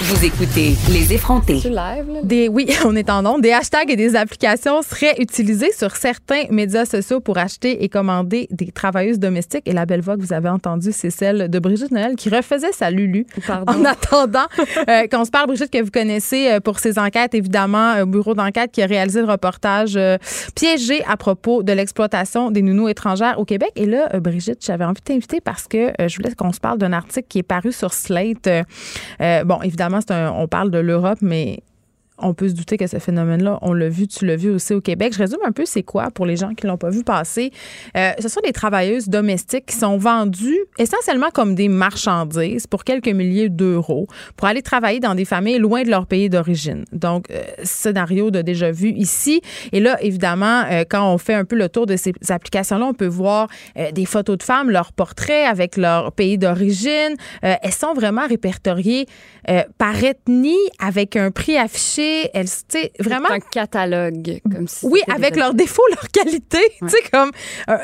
Vous 0.00 0.24
écoutez 0.24 0.74
Les 0.90 1.12
effrontés. 1.12 1.60
Des, 2.24 2.48
oui, 2.48 2.66
on 2.84 2.96
est 2.96 3.10
en 3.10 3.22
nombre. 3.22 3.40
Des 3.40 3.52
hashtags 3.52 3.90
et 3.90 3.96
des 3.96 4.16
applications 4.16 4.80
seraient 4.82 5.14
utilisés 5.18 5.70
sur 5.72 5.96
certains 5.96 6.44
médias 6.50 6.86
sociaux 6.86 7.20
pour 7.20 7.38
acheter 7.38 7.84
et 7.84 7.88
commander 7.88 8.48
des 8.50 8.72
travailleuses 8.72 9.18
domestiques. 9.18 9.68
Et 9.68 9.72
la 9.72 9.86
belle 9.86 10.00
voix 10.00 10.16
que 10.16 10.22
vous 10.22 10.32
avez 10.32 10.48
entendue, 10.48 10.92
c'est 10.92 11.10
celle 11.10 11.48
de 11.50 11.58
Brigitte 11.58 11.90
Noël 11.90 12.16
qui 12.16 12.30
refaisait 12.30 12.72
sa 12.72 12.90
Lulu. 12.90 13.26
En 13.66 13.84
attendant 13.84 14.46
euh, 14.88 15.06
qu'on 15.10 15.24
se 15.24 15.30
parle, 15.30 15.46
Brigitte, 15.46 15.70
que 15.70 15.82
vous 15.82 15.90
connaissez 15.90 16.50
euh, 16.50 16.60
pour 16.60 16.78
ses 16.78 16.98
enquêtes, 16.98 17.34
évidemment, 17.34 17.90
un 17.90 18.06
bureau 18.06 18.34
d'enquête 18.34 18.72
qui 18.72 18.82
a 18.82 18.86
réalisé 18.86 19.20
le 19.20 19.30
reportage 19.30 19.96
euh, 19.96 20.16
piégé 20.54 21.04
à 21.04 21.16
propos 21.16 21.62
de 21.62 21.72
l'exploitation 21.72 22.50
des 22.50 22.62
nounous 22.62 22.88
étrangères 22.88 23.38
au 23.38 23.44
Québec. 23.44 23.70
Et 23.76 23.86
là, 23.86 24.08
Brigitte, 24.20 24.64
j'avais 24.64 24.84
envie 24.84 25.00
de 25.00 25.04
t'inviter 25.04 25.40
parce 25.40 25.68
que 25.68 25.92
je 25.98 26.16
voulais 26.16 26.34
qu'on 26.34 26.52
se 26.52 26.60
parle 26.60 26.78
d'un 26.78 26.92
article 26.92 27.26
qui 27.28 27.38
est 27.38 27.44
paru 27.44 27.72
sur 27.72 27.92
Slate. 27.92 28.48
bon, 29.44 29.60
évidemment, 29.62 29.81
on 30.10 30.48
parle 30.48 30.70
de 30.70 30.78
l'Europe, 30.78 31.18
mais 31.22 31.60
on 32.22 32.34
peut 32.34 32.48
se 32.48 32.54
douter 32.54 32.76
que 32.76 32.86
ce 32.86 32.98
phénomène-là, 32.98 33.58
on 33.62 33.72
l'a 33.72 33.88
vu, 33.88 34.06
tu 34.06 34.24
l'as 34.24 34.36
vu 34.36 34.50
aussi 34.50 34.72
au 34.74 34.80
Québec. 34.80 35.12
Je 35.12 35.18
résume 35.18 35.40
un 35.44 35.52
peu, 35.52 35.64
c'est 35.66 35.82
quoi 35.82 36.10
pour 36.10 36.26
les 36.26 36.36
gens 36.36 36.54
qui 36.54 36.66
l'ont 36.66 36.78
pas 36.78 36.90
vu 36.90 37.04
passer? 37.04 37.50
Euh, 37.96 38.12
ce 38.18 38.28
sont 38.28 38.40
des 38.44 38.52
travailleuses 38.52 39.08
domestiques 39.08 39.66
qui 39.66 39.76
sont 39.76 39.98
vendues 39.98 40.60
essentiellement 40.78 41.30
comme 41.34 41.54
des 41.54 41.68
marchandises 41.68 42.66
pour 42.66 42.84
quelques 42.84 43.08
milliers 43.08 43.48
d'euros 43.48 44.06
pour 44.36 44.48
aller 44.48 44.62
travailler 44.62 45.00
dans 45.00 45.14
des 45.14 45.24
familles 45.24 45.58
loin 45.58 45.82
de 45.82 45.90
leur 45.90 46.06
pays 46.06 46.28
d'origine. 46.28 46.84
Donc, 46.92 47.30
euh, 47.30 47.42
scénario 47.64 48.30
de 48.30 48.42
déjà 48.42 48.70
vu 48.70 48.90
ici. 48.90 49.40
Et 49.72 49.80
là, 49.80 50.00
évidemment, 50.02 50.62
euh, 50.70 50.84
quand 50.88 51.12
on 51.12 51.18
fait 51.18 51.34
un 51.34 51.44
peu 51.44 51.56
le 51.56 51.68
tour 51.68 51.86
de 51.86 51.96
ces 51.96 52.12
applications-là, 52.28 52.86
on 52.86 52.94
peut 52.94 53.06
voir 53.06 53.48
des 53.92 54.04
photos 54.04 54.38
de 54.38 54.42
femmes, 54.42 54.70
leurs 54.70 54.92
portraits 54.92 55.48
avec 55.48 55.76
leur 55.76 56.12
pays 56.12 56.38
d'origine. 56.38 57.16
elles 57.42 57.72
sont 57.72 57.94
vraiment 57.94 58.26
répertoriées 58.26 59.06
par 59.78 60.02
ethnie 60.02 60.56
avec 60.78 61.16
un 61.16 61.30
prix 61.30 61.56
affiché 61.56 62.11
elle, 62.34 62.46
vraiment. 62.98 63.30
un 63.30 63.40
catalogue, 63.40 64.40
comme 64.50 64.68
si 64.68 64.86
Oui, 64.86 65.00
avec 65.12 65.36
leurs 65.36 65.54
défauts, 65.54 65.82
leurs 65.90 66.08
qualités. 66.12 66.72
Tu 66.80 66.88
sais, 66.88 67.02
comme. 67.12 67.30
Euh, 67.68 67.76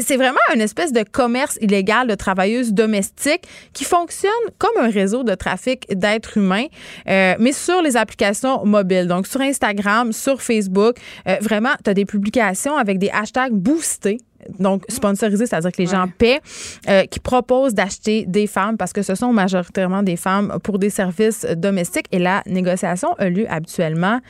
c'est 0.00 0.16
vraiment 0.16 0.38
une 0.54 0.60
espèce 0.60 0.92
de 0.92 1.02
commerce 1.02 1.58
illégal 1.60 2.06
de 2.06 2.14
travailleuses 2.14 2.72
domestiques 2.72 3.46
qui 3.72 3.84
fonctionne 3.84 4.30
comme 4.58 4.76
un 4.78 4.90
réseau 4.90 5.22
de 5.22 5.34
trafic 5.34 5.86
d'êtres 5.90 6.36
humains, 6.36 6.66
euh, 7.08 7.34
mais 7.38 7.52
sur 7.52 7.82
les 7.82 7.96
applications 7.96 8.64
mobiles. 8.64 9.06
Donc, 9.06 9.26
sur 9.26 9.40
Instagram, 9.40 10.12
sur 10.12 10.42
Facebook, 10.42 10.96
euh, 11.28 11.36
vraiment, 11.40 11.72
tu 11.84 11.90
as 11.90 11.94
des 11.94 12.04
publications 12.04 12.76
avec 12.76 12.98
des 12.98 13.10
hashtags 13.10 13.52
boostés 13.52 14.18
donc 14.58 14.84
sponsorisé, 14.88 15.46
c'est-à-dire 15.46 15.72
que 15.72 15.82
les 15.82 15.86
gens 15.86 16.06
paient, 16.18 16.40
euh, 16.88 17.04
qui 17.04 17.20
proposent 17.20 17.74
d'acheter 17.74 18.24
des 18.26 18.46
femmes 18.46 18.76
parce 18.76 18.92
que 18.92 19.02
ce 19.02 19.14
sont 19.14 19.32
majoritairement 19.32 20.02
des 20.02 20.16
femmes 20.16 20.58
pour 20.62 20.78
des 20.78 20.90
services 20.90 21.46
domestiques 21.56 22.06
et 22.12 22.18
la 22.18 22.42
négociation 22.46 23.14
a 23.18 23.28
lieu 23.28 23.46
habituellement. 23.50 24.20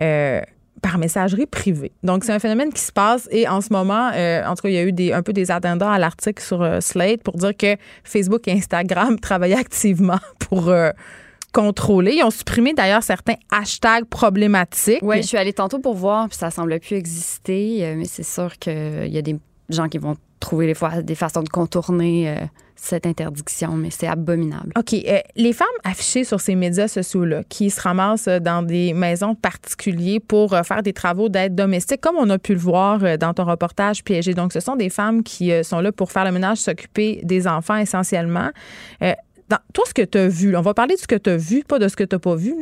Euh, 0.00 0.40
par 0.82 0.96
messagerie 0.96 1.44
privée. 1.44 1.92
Donc, 2.02 2.24
c'est 2.24 2.32
un 2.32 2.38
phénomène 2.38 2.72
qui 2.72 2.80
se 2.80 2.90
passe 2.90 3.28
et 3.30 3.46
en 3.46 3.60
ce 3.60 3.70
moment, 3.70 4.12
euh, 4.14 4.42
en 4.46 4.54
tout 4.54 4.62
cas, 4.62 4.70
il 4.70 4.74
y 4.74 4.78
a 4.78 4.82
eu 4.82 4.92
des, 4.92 5.12
un 5.12 5.22
peu 5.22 5.34
des 5.34 5.50
addendas 5.50 5.92
à 5.92 5.98
l'article 5.98 6.42
sur 6.42 6.66
Slate 6.80 7.22
pour 7.22 7.36
dire 7.36 7.54
que 7.54 7.76
Facebook 8.02 8.48
et 8.48 8.52
Instagram 8.52 9.18
travaillaient 9.20 9.58
activement 9.58 10.20
pour 10.38 10.72
contrôler. 11.52 12.14
Ils 12.16 12.22
ont 12.22 12.30
supprimé 12.30 12.72
d'ailleurs 12.72 13.02
certains 13.02 13.34
hashtags 13.50 14.06
problématiques. 14.06 15.00
Oui, 15.02 15.18
je 15.20 15.26
suis 15.26 15.36
allée 15.36 15.52
tantôt 15.52 15.80
pour 15.80 15.96
voir, 15.96 16.30
puis 16.30 16.38
ça 16.38 16.50
semble 16.50 16.80
plus 16.80 16.96
exister, 16.96 17.94
mais 17.94 18.06
c'est 18.06 18.22
sûr 18.22 18.56
qu'il 18.58 19.08
y 19.08 19.18
a 19.18 19.22
des 19.22 19.36
gens 19.74 19.88
qui 19.88 19.98
vont 19.98 20.16
trouver 20.40 20.66
des, 20.66 20.74
fois, 20.74 21.02
des 21.02 21.14
façons 21.14 21.42
de 21.42 21.48
contourner 21.48 22.48
cette 22.80 23.06
interdiction, 23.06 23.72
mais 23.76 23.90
c'est 23.90 24.06
abominable. 24.06 24.72
OK. 24.76 24.94
Euh, 24.94 25.20
les 25.36 25.52
femmes 25.52 25.68
affichées 25.84 26.24
sur 26.24 26.40
ces 26.40 26.54
médias 26.54 26.88
sociaux-là, 26.88 27.42
qui 27.48 27.70
se 27.70 27.80
ramassent 27.80 28.28
dans 28.28 28.62
des 28.62 28.94
maisons 28.94 29.34
particulières 29.34 30.20
pour 30.26 30.54
euh, 30.54 30.62
faire 30.62 30.82
des 30.82 30.92
travaux 30.92 31.28
d'aide 31.28 31.54
domestique, 31.54 32.00
comme 32.00 32.16
on 32.16 32.28
a 32.30 32.38
pu 32.38 32.54
le 32.54 32.58
voir 32.58 33.04
euh, 33.04 33.16
dans 33.16 33.34
ton 33.34 33.44
reportage 33.44 34.02
piégé. 34.02 34.32
Donc, 34.34 34.52
ce 34.52 34.60
sont 34.60 34.76
des 34.76 34.88
femmes 34.88 35.22
qui 35.22 35.52
sont 35.62 35.80
là 35.80 35.92
pour 35.92 36.10
faire 36.10 36.24
le 36.24 36.32
ménage, 36.32 36.58
s'occuper 36.58 37.20
des 37.22 37.46
enfants 37.46 37.76
essentiellement. 37.76 38.50
tout 39.72 39.82
ce 39.86 39.94
que 39.94 40.02
tu 40.02 40.18
as 40.18 40.28
vu, 40.28 40.56
on 40.56 40.62
va 40.62 40.74
parler 40.74 40.94
de 40.94 41.00
ce 41.00 41.06
que 41.06 41.16
tu 41.16 41.30
as 41.30 41.36
vu, 41.36 41.64
pas 41.64 41.78
de 41.78 41.88
ce 41.88 41.96
que 41.96 42.04
tu 42.04 42.14
n'as 42.14 42.20
pas 42.20 42.34
vu, 42.34 42.54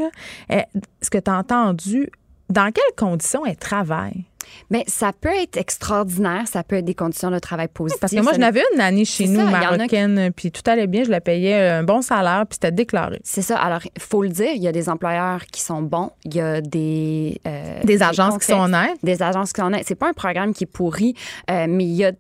ce 1.01 1.11
que 1.11 1.19
tu 1.19 1.31
as 1.31 1.39
entendu, 1.39 2.11
dans 2.51 2.73
quelles 2.73 2.97
conditions 2.97 3.47
elles 3.47 3.57
travaillent? 3.57 4.25
Mais 4.71 4.85
ça 4.87 5.13
peut 5.13 5.35
être 5.35 5.57
extraordinaire, 5.57 6.45
ça 6.47 6.63
peut 6.63 6.77
être 6.77 6.85
des 6.85 6.95
conditions 6.95 7.31
de 7.31 7.39
travail 7.39 7.69
positives. 7.69 8.01
Parce 8.01 8.13
que 8.13 8.21
moi, 8.21 8.33
je 8.33 8.39
n'avais 8.39 8.63
une 8.73 8.79
nanny 8.79 9.05
chez 9.05 9.27
nous, 9.27 9.45
marocaine, 9.49 10.33
puis 10.35 10.51
tout 10.51 10.63
allait 10.71 10.87
bien, 10.87 11.05
je 11.05 11.11
la 11.11 11.21
payais 11.21 11.69
un 11.69 11.83
bon 11.83 12.03
salaire, 12.03 12.45
puis 12.49 12.55
c'était 12.55 12.73
déclaré. 12.73 13.21
C'est 13.25 13.43
ça. 13.43 13.59
Alors, 13.59 13.81
il 13.85 14.03
faut 14.03 14.23
le 14.23 14.29
dire, 14.29 14.51
il 14.55 14.63
y 14.63 14.69
a 14.69 14.73
des 14.73 14.89
employeurs 14.89 15.47
qui 15.47 15.61
sont 15.61 15.83
bons, 15.83 16.11
il 16.25 16.35
y 16.35 16.41
a 16.41 16.61
des... 16.61 17.41
Euh, 17.47 17.81
des 17.85 18.03
agences 18.03 18.39
qui 18.39 18.47
sont 18.47 18.61
honnêtes. 18.61 18.99
Des 19.03 19.23
agences 19.23 19.53
qui 19.53 19.61
sont 19.61 19.67
honnêtes. 19.67 19.85
C'est 19.87 19.95
pas 19.95 20.09
un 20.09 20.13
programme 20.13 20.53
qui 20.53 20.65
est 20.65 20.69
pourri, 20.69 21.15
euh, 21.51 21.67
mais 21.69 21.85
il 21.85 21.95
y 21.95 22.05
a 22.05 22.13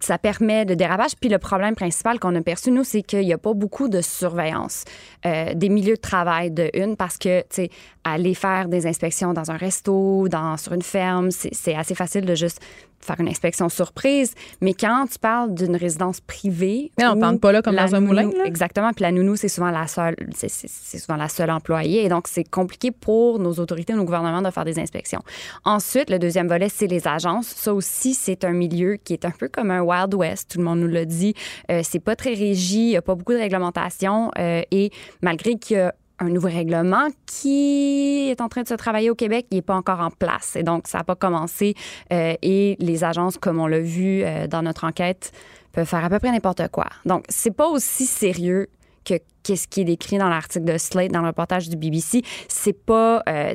ça 0.00 0.18
permet 0.18 0.64
de 0.64 0.74
dérapage. 0.74 1.16
Puis 1.20 1.28
le 1.28 1.38
problème 1.38 1.74
principal 1.74 2.18
qu'on 2.18 2.34
a 2.34 2.40
perçu, 2.40 2.70
nous, 2.70 2.84
c'est 2.84 3.02
qu'il 3.02 3.20
n'y 3.20 3.32
a 3.32 3.38
pas 3.38 3.54
beaucoup 3.54 3.88
de 3.88 4.00
surveillance 4.00 4.84
euh, 5.24 5.54
des 5.54 5.68
milieux 5.68 5.96
de 5.96 6.00
travail 6.00 6.50
de 6.50 6.70
une 6.74 6.96
parce 6.96 7.18
que, 7.18 7.40
tu 7.40 7.46
sais, 7.50 7.70
aller 8.04 8.34
faire 8.34 8.68
des 8.68 8.86
inspections 8.86 9.32
dans 9.32 9.50
un 9.50 9.56
resto, 9.56 10.28
dans, 10.28 10.56
sur 10.56 10.72
une 10.72 10.82
ferme, 10.82 11.30
c'est 11.30 11.74
assez 11.74 11.94
facile 11.94 12.24
de 12.24 12.34
juste 12.34 12.60
faire 13.06 13.20
une 13.20 13.28
inspection 13.28 13.68
surprise. 13.68 14.34
Mais 14.60 14.74
quand 14.74 15.06
tu 15.10 15.18
parles 15.18 15.54
d'une 15.54 15.76
résidence 15.76 16.20
privée. 16.20 16.92
Mais 16.98 17.06
on 17.06 17.14
ne 17.14 17.20
parle 17.20 17.38
pas 17.38 17.52
là 17.52 17.62
comme 17.62 17.76
dans 17.76 17.94
un 17.94 18.00
moulin. 18.00 18.30
Exactement. 18.44 18.92
Puis 18.92 19.02
la 19.02 19.12
nounou, 19.12 19.36
c'est 19.36 19.48
souvent 19.48 19.70
la 19.70 19.86
seule, 19.86 20.16
c'est 20.34 20.98
souvent 20.98 21.16
la 21.16 21.28
seule 21.28 21.50
employée. 21.50 22.04
Et 22.04 22.08
donc, 22.08 22.28
c'est 22.28 22.44
compliqué 22.44 22.90
pour 22.90 23.38
nos 23.38 23.54
autorités, 23.54 23.92
nos 23.92 24.04
gouvernements 24.04 24.42
de 24.42 24.50
faire 24.50 24.64
des 24.64 24.78
inspections. 24.78 25.22
Ensuite, 25.64 26.10
le 26.10 26.18
deuxième 26.18 26.48
volet, 26.48 26.68
c'est 26.68 26.86
les 26.86 27.06
agences. 27.06 27.46
Ça 27.48 27.72
aussi, 27.74 28.14
c'est 28.14 28.44
un 28.44 28.52
milieu 28.52 28.96
qui 28.96 29.12
est 29.12 29.24
un 29.24 29.30
peu 29.30 29.48
comme 29.48 29.70
un 29.70 29.80
Wild 29.80 30.14
West. 30.14 30.50
Tout 30.50 30.58
le 30.58 30.64
monde 30.64 30.80
nous 30.80 30.88
l'a 30.88 31.04
dit. 31.04 31.34
Euh, 31.70 31.80
c'est 31.82 32.00
pas 32.00 32.16
très 32.16 32.34
régi. 32.34 32.80
Il 32.80 32.88
n'y 32.88 32.96
a 32.96 33.02
pas 33.02 33.14
beaucoup 33.14 33.32
de 33.32 33.38
réglementation. 33.38 34.30
Euh, 34.38 34.62
et 34.70 34.90
malgré 35.22 35.56
qu'il 35.56 35.76
y 35.76 35.80
a 35.80 35.94
un 36.18 36.28
nouveau 36.28 36.48
règlement 36.48 37.08
qui 37.26 38.28
est 38.30 38.40
en 38.40 38.48
train 38.48 38.62
de 38.62 38.68
se 38.68 38.74
travailler 38.74 39.10
au 39.10 39.14
Québec, 39.14 39.46
il 39.50 39.56
n'est 39.56 39.62
pas 39.62 39.74
encore 39.74 40.00
en 40.00 40.10
place. 40.10 40.56
Et 40.56 40.62
donc, 40.62 40.88
ça 40.88 40.98
n'a 40.98 41.04
pas 41.04 41.14
commencé. 41.14 41.74
Euh, 42.12 42.34
et 42.42 42.76
les 42.78 43.04
agences, 43.04 43.36
comme 43.38 43.60
on 43.60 43.66
l'a 43.66 43.80
vu 43.80 44.22
euh, 44.22 44.46
dans 44.46 44.62
notre 44.62 44.84
enquête, 44.84 45.32
peuvent 45.72 45.86
faire 45.86 46.04
à 46.04 46.08
peu 46.08 46.18
près 46.18 46.32
n'importe 46.32 46.68
quoi. 46.68 46.86
Donc, 47.04 47.24
c'est 47.28 47.54
pas 47.54 47.68
aussi 47.68 48.06
sérieux 48.06 48.68
que 49.04 49.14
qu'est-ce 49.42 49.68
qui 49.68 49.82
est 49.82 49.84
décrit 49.84 50.18
dans 50.18 50.28
l'article 50.28 50.64
de 50.64 50.78
Slate, 50.78 51.12
dans 51.12 51.20
le 51.20 51.28
reportage 51.28 51.68
du 51.68 51.76
BBC. 51.76 52.22
C'est 52.48 52.72
pas, 52.72 53.22
euh, 53.28 53.54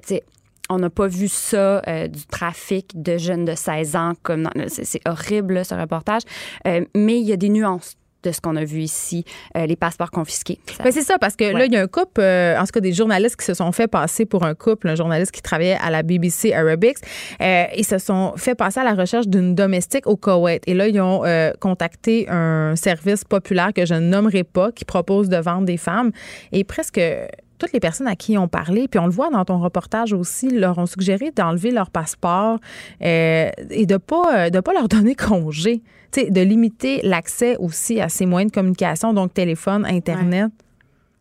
on 0.70 0.78
n'a 0.78 0.90
pas 0.90 1.08
vu 1.08 1.28
ça 1.28 1.82
du 2.08 2.26
trafic 2.28 3.02
de 3.02 3.18
jeunes 3.18 3.44
de 3.44 3.56
16 3.56 3.96
ans 3.98 4.14
comme 4.24 4.50
c'est 4.68 5.02
horrible 5.06 5.66
ce 5.66 5.76
reportage 5.76 6.22
mais 6.64 7.20
il 7.20 7.28
y 7.28 7.34
a 7.34 7.36
des 7.36 7.50
nuances 7.50 7.98
de 8.24 8.32
ce 8.32 8.42
qu'on 8.42 8.56
a 8.56 8.64
vu 8.64 8.80
ici, 8.80 9.26
euh, 9.58 9.66
les 9.66 9.76
passeports 9.76 10.12
confisqués. 10.12 10.60
Ben, 10.84 10.92
c'est 10.92 11.02
ça, 11.02 11.18
parce 11.20 11.36
que 11.36 11.46
là, 11.46 11.66
il 11.66 11.74
y 11.74 11.78
a 11.78 11.82
un 11.82 11.88
couple, 11.88 12.22
euh, 12.22 12.58
en 12.58 12.64
tout 12.64 12.72
cas 12.74 12.80
des 12.80 12.94
journalistes 12.94 13.36
qui 13.36 13.46
se 13.46 13.54
sont 13.54 13.72
fait 13.72 13.88
passer 13.88 14.26
pour 14.26 14.44
un 14.44 14.56
couple, 14.56 14.90
un 14.90 14.96
journaliste 14.96 15.32
qui 15.32 15.42
travaillait 15.42 15.78
à 15.82 15.90
la 15.90 16.04
BBC 16.04 16.54
Arabics, 16.54 16.98
euh, 17.42 17.66
ils 17.76 17.86
se 17.86 17.98
sont 17.98 18.34
fait 18.38 18.56
passer 18.56 18.80
à 18.80 18.84
la 18.84 18.94
recherche 18.94 19.28
d'une 19.28 19.56
domestique 19.56 20.08
au 20.08 20.16
Koweït. 20.16 20.64
Et 20.68 20.74
là, 20.74 20.88
ils 20.88 21.00
ont 21.02 21.22
contacté 21.60 22.28
un 22.30 22.76
service 22.76 23.24
populaire 23.24 23.74
que 23.74 23.86
je 23.86 23.94
ne 23.94 24.00
nommerai 24.00 24.44
pas, 24.44 24.72
qui 24.72 24.86
propose 24.86 25.30
de 25.30 25.38
vendre 25.38 25.66
des 25.66 25.78
femmes. 25.78 26.12
Et 26.52 26.64
presque 26.64 27.02
toutes 27.58 27.74
les 27.74 27.80
personnes 27.80 28.08
à 28.08 28.16
qui 28.16 28.34
ils 28.34 28.38
ont 28.38 28.48
parlé, 28.48 28.88
puis 28.88 29.00
on 29.00 29.06
le 29.06 29.12
voit 29.12 29.30
dans 29.30 29.46
ton 29.46 29.60
reportage 29.60 30.14
aussi, 30.14 30.50
leur 30.50 30.78
ont 30.78 30.86
suggéré 30.86 31.32
d'enlever 31.32 31.72
leur 31.72 31.90
passeport 31.90 32.60
et 33.02 33.52
de 33.86 33.98
pas 33.98 34.50
de 34.50 34.60
pas 34.60 34.74
leur 34.74 34.88
donner 34.88 35.16
congé 35.16 35.82
de 36.18 36.42
limiter 36.42 37.00
l'accès 37.04 37.58
aussi 37.58 38.02
à 38.02 38.10
ces 38.10 38.26
moyens 38.26 38.52
de 38.52 38.56
communication, 38.56 39.14
donc 39.14 39.34
téléphone, 39.34 39.86
Internet. 39.86 40.52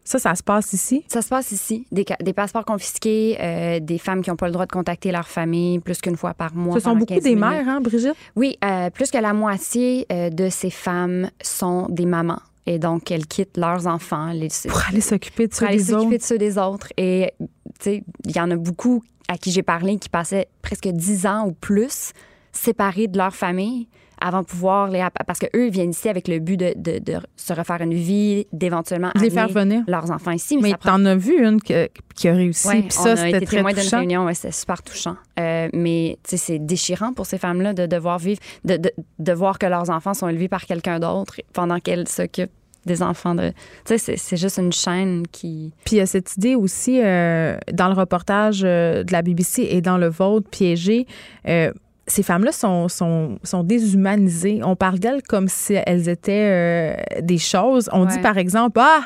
Ça, 0.04 0.18
ça 0.18 0.34
se 0.34 0.42
passe 0.42 0.72
ici? 0.72 1.04
Ça 1.06 1.22
se 1.22 1.28
passe 1.28 1.52
ici. 1.52 1.86
Des, 1.92 2.32
passeports 2.32 2.64
confisqués, 2.64 3.36
euh, 3.40 3.80
des 3.80 3.98
femmes 3.98 4.22
qui 4.22 4.30
n'ont 4.30 4.36
pas 4.36 4.46
le 4.46 4.52
droit 4.52 4.66
de 4.66 4.72
contacter 4.72 5.12
leur 5.12 5.28
famille 5.28 5.78
plus 5.78 6.00
qu'une 6.00 6.16
fois 6.16 6.34
par 6.34 6.54
mois. 6.54 6.74
Ce 6.74 6.80
sont 6.80 6.96
beaucoup 6.96 7.20
des 7.20 7.36
mères, 7.36 7.68
hein, 7.68 7.80
Brigitte? 7.80 8.16
Oui, 8.34 8.58
euh, 8.64 8.90
plus 8.90 9.10
que 9.10 9.18
la 9.18 9.32
moitié 9.32 10.06
euh, 10.10 10.30
de 10.30 10.48
ces 10.48 10.70
femmes 10.70 11.30
sont 11.40 11.86
des 11.90 12.06
mamans. 12.06 12.40
Et 12.66 12.78
donc, 12.78 13.10
elles 13.10 13.26
quittent 13.26 13.56
leurs 13.56 13.86
enfants. 13.86 14.32
Les, 14.32 14.48
pour 14.68 14.82
aller 14.88 15.00
s'occuper 15.00 15.46
de 15.46 15.54
ceux 15.54 15.68
des 15.68 15.92
autres. 15.92 16.00
s'occuper 16.00 16.18
de 16.18 16.22
ceux 16.22 16.38
des 16.38 16.58
autres. 16.58 16.88
Et, 16.96 17.32
tu 17.38 17.46
sais, 17.78 18.04
il 18.24 18.36
y 18.36 18.40
en 18.40 18.50
a 18.50 18.56
beaucoup 18.56 19.04
à 19.28 19.38
qui 19.38 19.52
j'ai 19.52 19.62
parlé 19.62 19.96
qui 19.98 20.08
passaient 20.08 20.48
presque 20.60 20.88
dix 20.88 21.26
ans 21.26 21.46
ou 21.46 21.52
plus 21.52 22.12
séparés 22.52 23.06
de 23.06 23.16
leur 23.16 23.34
famille 23.34 23.86
avant 24.20 24.40
de 24.40 24.46
pouvoir 24.46 24.88
les 24.88 25.06
parce 25.26 25.38
que 25.38 25.46
eux 25.56 25.68
viennent 25.68 25.90
ici 25.90 26.08
avec 26.08 26.28
le 26.28 26.38
but 26.38 26.56
de, 26.56 26.74
de, 26.76 26.98
de 26.98 27.18
se 27.36 27.52
refaire 27.52 27.80
une 27.80 27.94
vie, 27.94 28.46
d'éventuellement 28.52 29.10
les 29.14 29.30
faire 29.30 29.48
venir 29.48 29.82
leurs 29.86 30.10
enfants 30.10 30.32
ici. 30.32 30.58
Mais, 30.58 30.72
t'en 30.74 31.04
as 31.04 31.16
vu 31.16 31.44
une 31.44 31.60
qui 31.60 31.74
a 31.74 32.32
réussi, 32.32 32.68
puis 32.68 32.90
ça 32.90 33.16
c'était 33.16 33.40
très 33.40 33.56
témoin 33.56 33.72
d'une 33.72 33.88
réunion, 33.88 34.24
ouais, 34.24 34.34
c'était 34.34 34.52
super 34.52 34.82
touchant. 34.82 35.16
Euh, 35.38 35.68
mais 35.72 36.18
c'est 36.24 36.58
déchirant 36.58 37.12
pour 37.12 37.26
ces 37.26 37.38
femmes-là 37.38 37.72
de 37.72 37.86
devoir 37.86 38.18
vivre, 38.18 38.40
de, 38.64 38.76
de, 38.76 38.92
de 39.18 39.32
voir 39.32 39.58
que 39.58 39.66
leurs 39.66 39.90
enfants 39.90 40.14
sont 40.14 40.28
élevés 40.28 40.48
par 40.48 40.66
quelqu'un 40.66 41.00
d'autre 41.00 41.36
pendant 41.52 41.78
qu'elles 41.78 42.08
s'occupent 42.08 42.50
des 42.86 43.02
enfants 43.02 43.34
de. 43.34 43.52
Tu 43.84 43.98
sais, 43.98 44.16
c'est 44.16 44.36
juste 44.36 44.58
une 44.58 44.72
chaîne 44.72 45.24
qui. 45.30 45.72
Puis 45.84 45.96
il 45.96 45.98
y 45.98 46.02
a 46.02 46.06
cette 46.06 46.36
idée 46.36 46.54
aussi 46.54 47.00
euh, 47.02 47.56
dans 47.72 47.88
le 47.88 47.94
reportage 47.94 48.62
euh, 48.64 49.04
de 49.04 49.12
la 49.12 49.22
BBC 49.22 49.62
et 49.70 49.80
dans 49.80 49.98
le 49.98 50.08
vôtre, 50.08 50.48
piégé. 50.48 51.06
Euh, 51.46 51.72
ces 52.10 52.22
femmes-là 52.22 52.52
sont, 52.52 52.88
sont, 52.88 53.38
sont, 53.42 53.62
déshumanisées. 53.62 54.60
On 54.62 54.76
parle 54.76 54.98
d'elles 54.98 55.22
comme 55.22 55.48
si 55.48 55.74
elles 55.86 56.08
étaient 56.08 56.96
euh, 57.12 57.20
des 57.22 57.38
choses. 57.38 57.88
On 57.92 58.04
dit 58.04 58.18
par 58.18 58.36
exemple, 58.36 58.80
ah, 58.80 59.02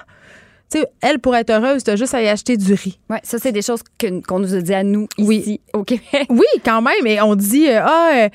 elle, 1.01 1.19
pour 1.19 1.35
être 1.37 1.51
heureuse, 1.51 1.85
tu 1.85 1.97
juste 1.97 2.15
à 2.15 2.23
y 2.23 2.29
acheter 2.29 2.57
du 2.57 2.75
riz. 2.75 2.99
Oui, 3.11 3.17
ça, 3.23 3.39
c'est 3.39 3.53
des 3.53 3.63
choses 3.63 3.81
qu'on 4.27 4.39
nous 4.39 4.55
a 4.55 4.61
dit 4.61 4.75
à 4.75 4.83
nous 4.83 5.09
ici, 5.19 5.61
au 5.73 5.85
Québec. 5.85 6.27
Oui, 6.29 6.47
quand 6.65 6.83
même. 6.83 7.07
Et 7.07 7.21
on 7.21 7.35
dit, 7.35 7.69
euh, 7.69 7.81
ah, 7.83 8.11
euh, 8.15 8.29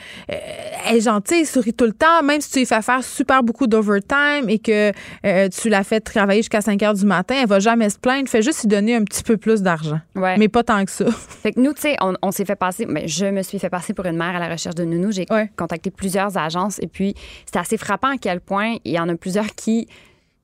elle 0.87 0.97
est 0.97 1.01
gentille, 1.01 1.41
elle 1.41 1.45
sourit 1.45 1.73
tout 1.73 1.85
le 1.85 1.93
temps, 1.93 2.23
même 2.23 2.41
si 2.41 2.51
tu 2.51 2.59
lui 2.59 2.65
fais 2.65 2.81
faire 2.81 3.03
super 3.03 3.43
beaucoup 3.43 3.67
d'overtime 3.67 4.49
et 4.49 4.59
que 4.59 4.91
euh, 5.25 5.49
tu 5.49 5.69
la 5.69 5.83
fais 5.83 5.99
travailler 5.99 6.41
jusqu'à 6.41 6.61
5 6.61 6.81
heures 6.83 6.93
du 6.93 7.05
matin, 7.05 7.35
elle 7.41 7.47
va 7.47 7.59
jamais 7.59 7.89
se 7.89 7.97
plaindre. 7.97 8.29
Fais 8.29 8.41
juste 8.41 8.61
lui 8.61 8.69
donner 8.69 8.95
un 8.95 9.03
petit 9.03 9.23
peu 9.23 9.37
plus 9.37 9.61
d'argent. 9.61 9.99
Mais 10.15 10.47
pas 10.47 10.63
tant 10.63 10.83
que 10.85 10.91
ça. 10.91 11.05
Fait 11.41 11.53
que 11.53 11.59
nous, 11.59 11.73
tu 11.73 11.81
sais, 11.81 11.97
on, 12.21 12.31
s'est 12.31 12.45
fait 12.45 12.55
passer, 12.55 12.85
mais 12.85 13.07
je 13.07 13.25
me 13.25 13.41
suis 13.41 13.59
fait 13.59 13.69
passer 13.69 13.93
pour 13.93 14.05
une 14.05 14.17
mère 14.17 14.35
à 14.35 14.39
la 14.39 14.49
recherche 14.49 14.75
de 14.75 14.83
nounou. 14.83 15.11
J'ai 15.11 15.25
contacté 15.57 15.89
plusieurs 15.89 16.37
agences 16.37 16.79
et 16.79 16.87
puis 16.87 17.15
c'est 17.45 17.59
assez 17.59 17.77
frappant 17.77 18.09
à 18.09 18.17
quel 18.17 18.39
point 18.39 18.75
il 18.85 18.93
y 18.93 18.99
en 18.99 19.09
a 19.09 19.15
plusieurs 19.15 19.47
qui 19.55 19.87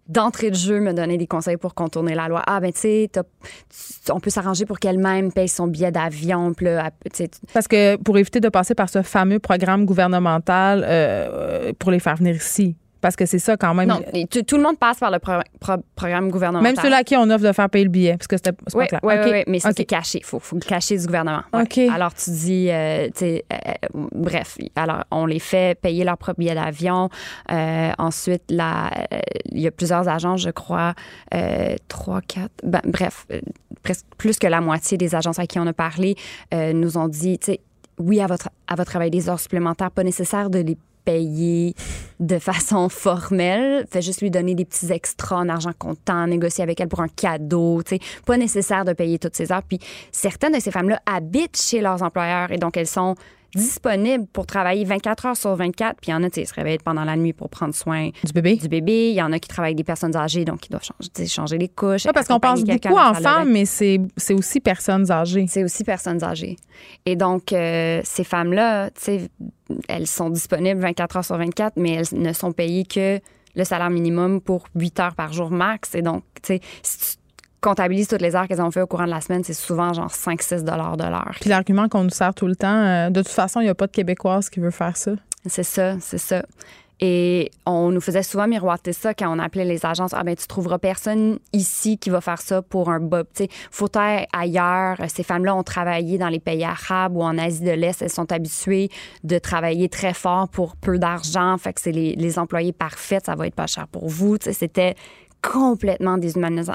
d'entrée 0.08 0.52
de 0.52 0.56
jeu 0.56 0.80
me 0.80 0.94
donner 0.94 1.18
des 1.18 1.28
conseils 1.28 1.58
pour 1.58 1.74
contourner 1.74 2.16
la 2.16 2.28
loi. 2.28 2.44
Ah, 2.46 2.60
ben, 2.60 2.72
tu 2.72 2.80
sais, 2.80 3.10
on 4.12 4.20
peut 4.20 4.30
s'arranger 4.30 4.66
pour 4.66 4.80
qu'elle-même 4.80 5.32
paye 5.32 5.48
son 5.48 5.68
billet 5.68 5.92
d'avion. 5.92 6.54
Parce 7.54 7.68
que 7.68 7.96
pour 7.98 8.18
éviter 8.18 8.40
de 8.40 8.50
passer 8.50 8.76
par 8.76 8.90
ce 8.90 9.02
fameux 9.02 9.40
programme 9.40 9.86
gouvernemental 9.86 10.86
euh, 10.88 11.74
pour 11.80 11.92
les 11.92 12.00
faire 12.00 12.16
venir 12.16 12.36
ici. 12.36 12.76
Parce 13.06 13.16
que 13.16 13.28
c'est 13.28 13.38
ça 13.38 13.56
quand 13.56 13.76
même. 13.76 13.88
Non, 13.88 14.02
tout 14.48 14.58
le 14.58 14.64
monde 14.64 14.80
passe 14.80 14.98
par 14.98 15.12
le 15.12 15.20
programme 15.20 16.32
gouvernemental. 16.32 16.74
Même 16.74 16.84
ceux-là 16.84 16.98
à 16.98 17.04
qui 17.04 17.16
on 17.16 17.30
offre 17.30 17.46
de 17.46 17.52
faire 17.52 17.70
payer 17.70 17.86
le 17.86 17.92
billet, 17.92 18.18
parce 18.18 18.26
que 18.26 18.36
c'était 18.36 18.52
pas 18.52 18.64
oui, 18.74 18.88
clair. 18.88 19.00
Oui, 19.04 19.14
oui, 19.32 19.44
mais 19.46 19.60
c'est 19.60 19.86
caché. 19.86 20.18
Il 20.22 20.26
faut, 20.26 20.40
faut, 20.40 20.56
le 20.56 20.62
cacher 20.62 20.98
du 20.98 21.06
gouvernement. 21.06 21.44
Alors, 21.54 22.16
tu 22.16 22.32
dis, 22.32 22.72
euh, 22.72 23.08
sais, 23.14 23.46
euh, 23.54 23.58
bref, 24.12 24.58
alors, 24.76 25.04
on 25.12 25.28
les 25.28 25.38
fait 25.38 25.80
payer 25.80 26.04
leur 26.04 26.18
propre 26.18 26.40
billet 26.40 26.56
d'avion. 26.56 27.10
Euh, 27.52 27.92
ensuite, 28.00 28.42
il 28.50 28.58
y 29.52 29.68
a 29.68 29.72
plusieurs 29.72 30.10
agences, 30.10 30.42
je 30.42 30.50
crois, 30.50 30.96
trois, 31.88 32.22
quatre, 32.22 32.54
ben, 32.64 32.82
bref, 32.86 33.28
presque 33.84 34.08
plus 34.18 34.40
que 34.40 34.48
la 34.48 34.62
moitié 34.62 34.98
des 34.98 35.14
agences 35.14 35.38
à 35.38 35.46
qui 35.46 35.60
on 35.60 35.68
a 35.68 35.74
parlé 35.74 36.16
nous 36.52 36.98
ont 36.98 37.08
dit, 37.08 37.38
tu 37.38 37.52
sais, 37.52 37.60
oui, 38.00 38.20
à 38.20 38.26
votre, 38.26 38.50
à 38.68 38.74
votre 38.74 38.90
travail 38.90 39.12
des 39.12 39.30
heures 39.30 39.40
supplémentaires, 39.40 39.92
pas 39.92 40.04
nécessaire 40.04 40.50
de 40.50 40.58
les 40.58 40.76
payer 41.06 41.76
de 42.20 42.40
façon 42.40 42.90
formelle. 42.90 43.86
Fait 43.92 44.02
juste 44.02 44.22
lui 44.22 44.32
donner 44.32 44.56
des 44.56 44.66
petits 44.66 44.92
extras 44.92 45.38
en 45.38 45.50
argent 45.50 45.74
comptant, 45.78 46.28
négocier 46.28 46.64
avec 46.64 46.80
elle 46.80 46.90
pour 46.90 47.02
un 47.02 47.08
cadeau. 47.08 47.82
sais, 47.86 48.00
Pas 48.26 48.38
nécessaire 48.38 48.84
de 48.86 48.94
payer 48.94 49.20
toutes 49.20 49.36
ces 49.36 49.52
heures. 49.52 49.64
Puis 49.64 49.80
certaines 50.12 50.54
de 50.54 50.60
ces 50.60 50.72
femmes-là 50.72 51.02
habitent 51.06 51.62
chez 51.62 51.82
leurs 51.82 52.02
employeurs 52.02 52.52
et 52.52 52.58
donc 52.58 52.78
elles 52.78 52.88
sont 52.88 53.16
disponibles 53.56 54.26
pour 54.28 54.46
travailler 54.46 54.86
24 54.86 55.26
heures 55.26 55.38
sur 55.38 55.56
24. 55.56 55.98
Puis 56.02 56.10
il 56.10 56.12
y 56.12 56.14
en 56.14 56.24
a, 56.24 56.30
qui 56.30 56.46
se 56.46 56.54
réveillent 56.54 56.78
pendant 56.84 57.04
la 57.04 57.16
nuit 57.16 57.34
pour 57.34 57.50
prendre 57.50 57.74
soin 57.74 58.10
du 58.24 58.34
bébé. 58.34 58.56
Du 58.56 58.68
bébé. 58.68 59.10
Il 59.10 59.16
y 59.16 59.22
en 59.22 59.32
a 59.32 59.40
qui 59.40 59.48
travaillent 59.48 59.70
avec 59.70 59.78
des 59.78 59.84
personnes 59.84 60.16
âgées, 60.16 60.46
donc 60.46 60.66
ils 60.66 60.70
doivent 60.70 60.84
changer, 60.84 61.28
changer 61.28 61.58
les 61.58 61.70
couches. 61.70 62.04
parce 62.14 62.28
qu'on 62.28 62.40
pense 62.40 62.64
beaucoup 62.64 62.98
enfants, 62.98 63.46
mais 63.46 63.66
c'est 63.66 64.00
aussi 64.32 64.60
personnes 64.60 65.12
âgées. 65.12 65.46
C'est 65.48 65.64
aussi 65.64 65.84
personnes 65.84 66.24
âgées. 66.24 66.58
Et 67.06 67.16
donc, 67.16 67.54
euh, 67.54 68.02
ces 68.04 68.24
femmes-là, 68.24 68.90
tu 68.92 69.02
sais, 69.02 69.30
elles 69.88 70.08
sont 70.08 70.30
disponibles 70.30 70.82
24 70.82 71.18
heures 71.18 71.26
sur 71.26 71.38
24, 71.38 71.74
mais 71.78 71.94
elles 71.94 72.20
ne 72.20 72.34
sont 72.34 72.52
payées 72.52 72.86
que 72.86 73.20
le 73.56 73.64
salaire 73.64 73.90
minimum 73.90 74.42
pour 74.42 74.66
8 74.76 75.00
heures 75.00 75.16
par 75.16 75.34
jour 75.34 75.50
max. 75.50 75.96
Et 75.96 76.02
donc, 76.02 76.24
tu 76.42 76.56
sais, 76.56 76.62
si 76.84 76.98
tu 76.98 77.25
comptabilise 77.66 78.08
toutes 78.08 78.22
les 78.22 78.36
heures 78.36 78.48
qu'elles 78.48 78.62
ont 78.62 78.72
fait 78.72 78.82
au 78.82 78.88
courant 78.88 79.06
de 79.06 79.10
la 79.10 79.22
semaine, 79.22 79.44
c'est 79.44 79.54
souvent 79.54 79.92
genre 79.92 80.12
5-6 80.12 80.64
de 80.64 81.10
l'heure. 81.10 81.36
Puis 81.42 81.50
l'argument 81.50 81.90
qu'on 81.90 82.04
nous 82.04 82.10
sert 82.12 82.34
tout 82.34 82.48
le 82.48 82.56
temps, 82.56 82.68
euh, 82.68 83.10
de 83.10 83.22
toute 83.22 83.32
façon, 83.32 83.60
il 83.60 83.64
n'y 83.64 83.70
a 83.70 83.76
pas 83.76 83.88
de 83.88 83.92
Québécoise 83.92 84.50
qui 84.50 84.60
veut 84.60 84.72
faire 84.72 84.96
ça. 84.96 85.12
C'est 85.48 85.64
ça, 85.64 86.00
c'est 86.00 86.20
ça. 86.20 86.44
Et 87.02 87.52
on 87.66 87.92
nous 87.92 88.00
faisait 88.00 88.24
souvent 88.24 88.48
miroiter 88.48 88.94
ça 88.94 89.14
quand 89.14 89.28
on 89.30 89.38
appelait 89.40 89.66
les 89.66 89.86
agences. 89.86 90.14
Ah 90.14 90.24
ben 90.24 90.34
tu 90.34 90.48
trouveras 90.48 90.78
personne 90.78 91.40
ici 91.52 91.98
qui 91.98 92.10
va 92.10 92.22
faire 92.22 92.40
ça 92.40 92.62
pour 92.62 92.90
un 92.90 93.02
bob. 93.02 93.28
Tu 93.34 93.44
sais, 93.44 93.50
faut 93.70 93.90
être 93.94 94.28
ailleurs. 94.32 94.98
Ces 95.10 95.24
femmes-là 95.24 95.56
ont 95.56 95.64
travaillé 95.64 96.18
dans 96.18 96.30
les 96.30 96.40
pays 96.40 96.64
arabes 96.64 97.18
ou 97.18 97.22
en 97.22 97.38
Asie 97.38 97.66
de 97.66 97.72
l'Est. 97.72 98.02
Elles 98.02 98.10
sont 98.10 98.32
habituées 98.32 98.90
de 99.26 99.38
travailler 99.40 99.90
très 99.90 100.14
fort 100.14 100.48
pour 100.48 100.78
peu 100.78 100.98
d'argent. 100.98 101.58
Fait 101.58 101.74
que 101.74 101.82
c'est 101.82 101.92
les, 101.92 102.16
les 102.16 102.40
employés 102.40 102.72
parfaits. 102.72 103.26
Ça 103.26 103.36
va 103.36 103.48
être 103.48 103.56
pas 103.56 103.68
cher 103.68 103.90
pour 103.90 104.08
vous. 104.08 104.38
Tu 104.38 104.46
sais, 104.46 104.54
c'était 104.54 104.96
complètement 105.52 106.18
déshumanisant, 106.18 106.74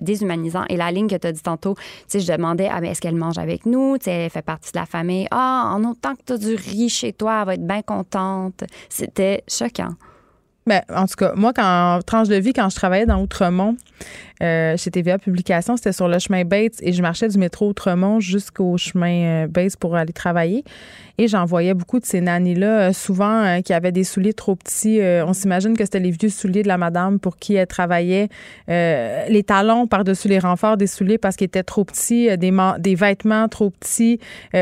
déshumanisant. 0.00 0.64
Et 0.68 0.76
la 0.76 0.90
ligne 0.90 1.08
que 1.08 1.16
tu 1.16 1.26
as 1.26 1.32
dit 1.32 1.42
tantôt, 1.42 1.74
je 2.12 2.18
demandais, 2.18 2.68
ah, 2.70 2.80
est-ce 2.82 3.00
qu'elle 3.00 3.16
mange 3.16 3.38
avec 3.38 3.66
nous? 3.66 3.98
Tu 3.98 4.04
sais, 4.04 4.12
elle 4.12 4.30
fait 4.30 4.42
partie 4.42 4.72
de 4.72 4.78
la 4.78 4.86
famille. 4.86 5.26
Ah, 5.30 5.72
en 5.74 5.84
autant 5.84 6.14
que 6.14 6.22
tu 6.26 6.32
as 6.34 6.38
du 6.38 6.54
riz 6.54 6.88
chez 6.88 7.12
toi, 7.12 7.40
elle 7.40 7.46
va 7.46 7.54
être 7.54 7.66
bien 7.66 7.82
contente. 7.82 8.64
C'était 8.88 9.42
choquant. 9.48 9.94
Ben, 10.66 10.82
en 10.94 11.06
tout 11.06 11.16
cas, 11.16 11.32
moi, 11.34 11.52
quand 11.52 12.00
tranche 12.06 12.28
de 12.28 12.36
vie, 12.36 12.52
quand 12.52 12.68
je 12.68 12.76
travaillais 12.76 13.06
dans 13.06 13.20
Outremont, 13.20 13.76
euh, 14.42 14.76
chez 14.76 14.90
TVA 14.90 15.18
Publication, 15.18 15.76
c'était 15.76 15.92
sur 15.92 16.08
le 16.08 16.18
chemin 16.18 16.44
Bates 16.44 16.82
et 16.82 16.92
je 16.92 17.02
marchais 17.02 17.28
du 17.28 17.38
métro 17.38 17.68
Outremont 17.68 18.20
jusqu'au 18.20 18.76
chemin 18.78 19.44
euh, 19.44 19.46
Bates 19.46 19.76
pour 19.76 19.96
aller 19.96 20.12
travailler. 20.12 20.64
Et 21.18 21.28
j'en 21.28 21.44
voyais 21.44 21.74
beaucoup 21.74 22.00
de 22.00 22.06
ces 22.06 22.22
nannies-là, 22.22 22.88
euh, 22.88 22.92
souvent 22.94 23.44
euh, 23.44 23.60
qui 23.60 23.74
avaient 23.74 23.92
des 23.92 24.04
souliers 24.04 24.32
trop 24.32 24.56
petits. 24.56 25.00
on 25.02 25.34
s'imagine 25.34 25.76
que 25.76 25.84
c'était 25.84 26.00
les 26.00 26.10
vieux 26.10 26.30
souliers 26.30 26.62
de 26.62 26.68
la 26.68 26.78
madame 26.78 27.18
pour 27.18 27.36
qui 27.36 27.54
elle 27.54 27.66
travaillait. 27.66 28.28
les 28.68 29.42
talons 29.46 29.86
par-dessus 29.86 30.28
les 30.28 30.38
renforts 30.38 30.76
des 30.76 30.86
souliers 30.86 31.18
parce 31.18 31.36
qu'ils 31.36 31.46
étaient 31.46 31.62
trop 31.62 31.84
petits, 31.84 32.36
des, 32.38 32.52
des 32.78 32.94
vêtements 32.94 33.48
trop 33.48 33.70
petits, 33.70 34.18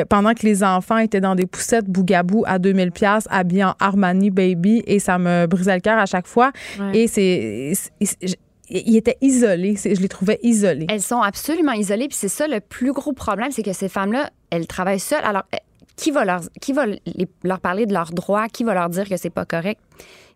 pendant 0.09 0.35
que 0.35 0.45
les 0.45 0.63
enfants 0.63 0.99
étaient 0.99 1.21
dans 1.21 1.35
des 1.35 1.47
poussettes 1.47 1.87
bougabou 1.87 2.45
à 2.47 2.59
2000 2.59 2.93
pièces 2.93 3.27
habillés 3.31 3.65
en 3.65 3.75
Armani 3.79 4.31
Baby 4.31 4.83
et 4.87 4.99
ça 4.99 5.19
me 5.19 5.47
brisait 5.47 5.75
le 5.75 5.81
cœur 5.81 5.99
à 5.99 6.07
chaque 6.07 6.27
fois. 6.27 6.53
Et 6.93 7.07
c'est 7.07 7.73
ils 8.71 8.97
étaient 8.97 9.19
isolés. 9.21 9.77
Je 9.77 10.01
les 10.01 10.09
trouvais 10.09 10.39
isolés. 10.43 10.87
Elles 10.89 11.03
sont 11.03 11.21
absolument 11.21 11.73
isolées. 11.73 12.09
Puis 12.09 12.17
c'est 12.17 12.29
ça 12.29 12.47
le 12.47 12.61
plus 12.61 12.93
gros 12.93 13.13
problème, 13.13 13.51
c'est 13.51 13.63
que 13.63 13.73
ces 13.73 13.89
femmes-là, 13.89 14.31
elles 14.51 14.67
travaillent 14.67 15.01
seules. 15.01 15.25
Alors, 15.25 15.45
eh, 15.53 15.59
qui 15.97 16.11
va 16.11 16.25
leur, 16.25 16.43
qui 16.61 16.73
va 16.73 16.87
leur 17.43 17.61
parler 17.61 17.87
de 17.87 17.93
leurs 17.93 18.13
droits? 18.13 18.49
Qui 18.49 18.65
va 18.65 18.75
leur 18.75 18.89
dire 18.89 19.09
que 19.09 19.17
c'est 19.17 19.31
pas 19.31 19.45
correct? 19.45 19.81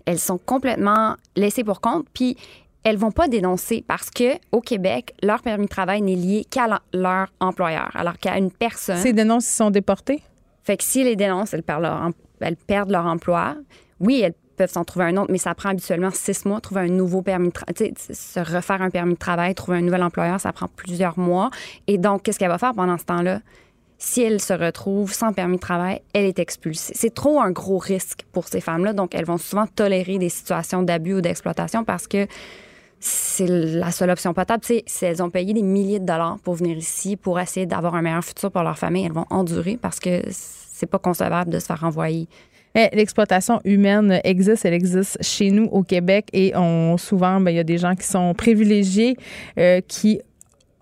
Elles 0.07 0.19
sont 0.19 0.39
complètement 0.39 1.17
laissées 1.37 1.65
pour 1.65 1.81
compte. 1.81 2.07
Puis 2.13 2.37
elles 2.85 2.97
vont 2.97 3.13
pas 3.13 3.29
dénoncer 3.29 3.85
parce 3.87 4.11
que 4.11 4.35
au 4.51 4.61
Québec, 4.61 5.15
leur 5.23 5.43
permis 5.43 5.67
de 5.67 5.71
travail 5.71 6.03
n'est 6.03 6.17
lié 6.17 6.45
qu'à 6.51 6.81
leur 6.93 7.29
employeur, 7.41 7.91
alors 7.95 8.19
qu'à 8.19 8.37
une 8.39 8.51
personne. 8.51 8.97
Ces 8.97 9.13
dénonces 9.13 9.47
sont 9.47 9.71
déportées? 9.71 10.23
Fait 10.65 10.77
que 10.77 10.85
si 10.85 11.05
les 11.05 11.17
dénoncent, 11.17 11.55
elles 11.55 11.63
perdent 11.63 11.83
leur, 11.83 12.11
elles 12.41 12.57
perdent 12.57 12.91
leur 12.91 13.07
emploi. 13.07 13.57
Oui, 14.01 14.21
elles 14.21 14.35
peuvent 14.57 14.71
s'en 14.71 14.85
trouver 14.85 15.07
un 15.07 15.17
autre, 15.17 15.31
mais 15.31 15.39
ça 15.39 15.55
prend 15.55 15.71
habituellement 15.71 16.11
six 16.13 16.45
mois, 16.45 16.61
trouver 16.61 16.83
un 16.83 16.89
nouveau 16.89 17.23
permis 17.23 17.49
de 17.49 17.53
travail, 17.53 17.95
se 17.97 18.41
refaire 18.41 18.83
un 18.83 18.91
permis 18.91 19.15
de 19.15 19.19
travail, 19.19 19.55
trouver 19.55 19.79
un 19.79 19.83
nouvel 19.83 20.03
employeur, 20.03 20.41
ça 20.41 20.53
prend 20.53 20.69
plusieurs 20.69 21.19
mois. 21.19 21.51
Et 21.87 21.99
donc, 21.99 22.23
qu'est-ce 22.23 22.39
qu'elle 22.39 22.49
va 22.49 22.59
faire 22.59 22.75
pendant 22.75 22.99
ce 22.99 23.05
temps-là? 23.05 23.41
Si 23.99 24.21
elle 24.21 24.41
se 24.41 24.53
retrouve 24.53 25.13
sans 25.13 25.33
permis 25.33 25.57
de 25.57 25.61
travail, 25.61 26.03
elle 26.13 26.25
est 26.25 26.41
expulsée. 26.41 26.93
C'est 26.97 27.15
trop 27.15 27.41
un 27.41 27.53
gros 27.53 27.79
risque 27.79 28.25
pour 28.33 28.49
ces 28.49 28.61
femmes-là, 28.61 28.93
donc 28.95 29.15
elles 29.15 29.25
vont 29.25 29.39
souvent 29.39 29.67
tolérer 29.67 30.19
des 30.19 30.29
situations 30.29 30.83
d'abus 30.83 31.15
ou 31.15 31.21
d'exploitation 31.21 31.85
parce 31.85 32.09
que 32.09 32.27
c'est 32.99 33.47
la 33.47 33.91
seule 33.91 34.11
option 34.11 34.35
potable. 34.35 34.65
Si 34.65 35.05
elles 35.05 35.23
ont 35.23 35.31
payé 35.31 35.55
des 35.55 35.63
milliers 35.63 36.01
de 36.01 36.07
dollars 36.07 36.39
pour 36.41 36.55
venir 36.55 36.77
ici, 36.77 37.17
pour 37.17 37.39
essayer 37.39 37.67
d'avoir 37.67 37.95
un 37.95 38.03
meilleur 38.03 38.25
futur 38.25 38.51
pour 38.51 38.63
leur 38.63 38.79
famille, 38.79 39.05
elles 39.05 39.13
vont 39.13 39.27
endurer 39.31 39.77
parce 39.81 40.01
que 40.01 40.23
c'est 40.31 40.87
pas 40.87 40.99
concevable 40.99 41.51
de 41.51 41.59
se 41.61 41.67
faire 41.67 41.81
renvoyer 41.81 42.29
l'exploitation 42.75 43.61
humaine 43.65 44.21
existe, 44.25 44.65
elle 44.65 44.75
existe 44.75 45.19
chez 45.23 45.51
nous 45.51 45.65
au 45.65 45.83
Québec 45.83 46.29
et 46.33 46.53
on 46.57 46.97
souvent, 46.97 47.41
ben, 47.41 47.51
il 47.51 47.57
y 47.57 47.61
a 47.61 47.65
des 47.65 47.79
gens 47.79 47.95
qui 47.95 48.07
sont 48.07 48.35
privilégiés, 48.35 49.17
euh, 49.59 49.81
qui 49.87 50.21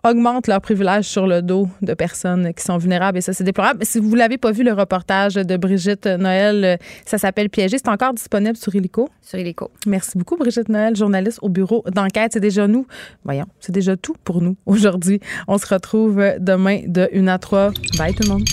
augmentent 0.05 0.47
leurs 0.47 0.61
privilèges 0.61 1.05
sur 1.05 1.27
le 1.27 1.43
dos 1.43 1.69
de 1.83 1.95
personnes 1.95 2.55
qui 2.55 2.65
sont 2.65 2.79
vulnérables 2.79 3.19
et 3.19 3.21
ça 3.21 3.33
c'est 3.33 3.45
déplorable. 3.45 3.85
Si 3.85 3.99
vous 3.99 4.15
l'avez 4.15 4.39
pas 4.39 4.51
vu 4.51 4.63
le 4.63 4.73
reportage 4.73 5.35
de 5.35 5.57
Brigitte 5.57 6.07
Noël, 6.07 6.79
ça 7.05 7.19
s'appelle 7.19 7.51
Piégé, 7.51 7.77
c'est 7.79 7.91
encore 7.91 8.15
disponible 8.15 8.57
sur 8.57 8.75
Illico. 8.75 9.09
Sur 9.21 9.39
Illico. 9.39 9.71
Merci 9.87 10.17
beaucoup 10.17 10.37
Brigitte 10.37 10.69
Noël, 10.69 10.97
journaliste 10.97 11.39
au 11.43 11.49
bureau 11.49 11.85
d'enquête. 11.93 12.33
C'est 12.33 12.41
déjà 12.41 12.67
nous. 12.67 12.87
Voyons, 13.25 13.47
c'est 13.61 13.73
déjà 13.73 13.97
tout 13.97 14.15
pour 14.25 14.41
nous 14.41 14.57
aujourd'hui. 14.67 15.21
On 15.49 15.59
se 15.59 15.67
retrouve 15.67 16.23
demain 16.39 16.81
de 16.87 17.09
1 17.15 17.27
à 17.29 17.39
3. 17.39 17.73
Bye 17.99 18.15
tout 18.15 18.23
le 18.23 18.29
monde. 18.31 18.45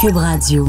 Cube 0.00 0.16
Radio. 0.16 0.66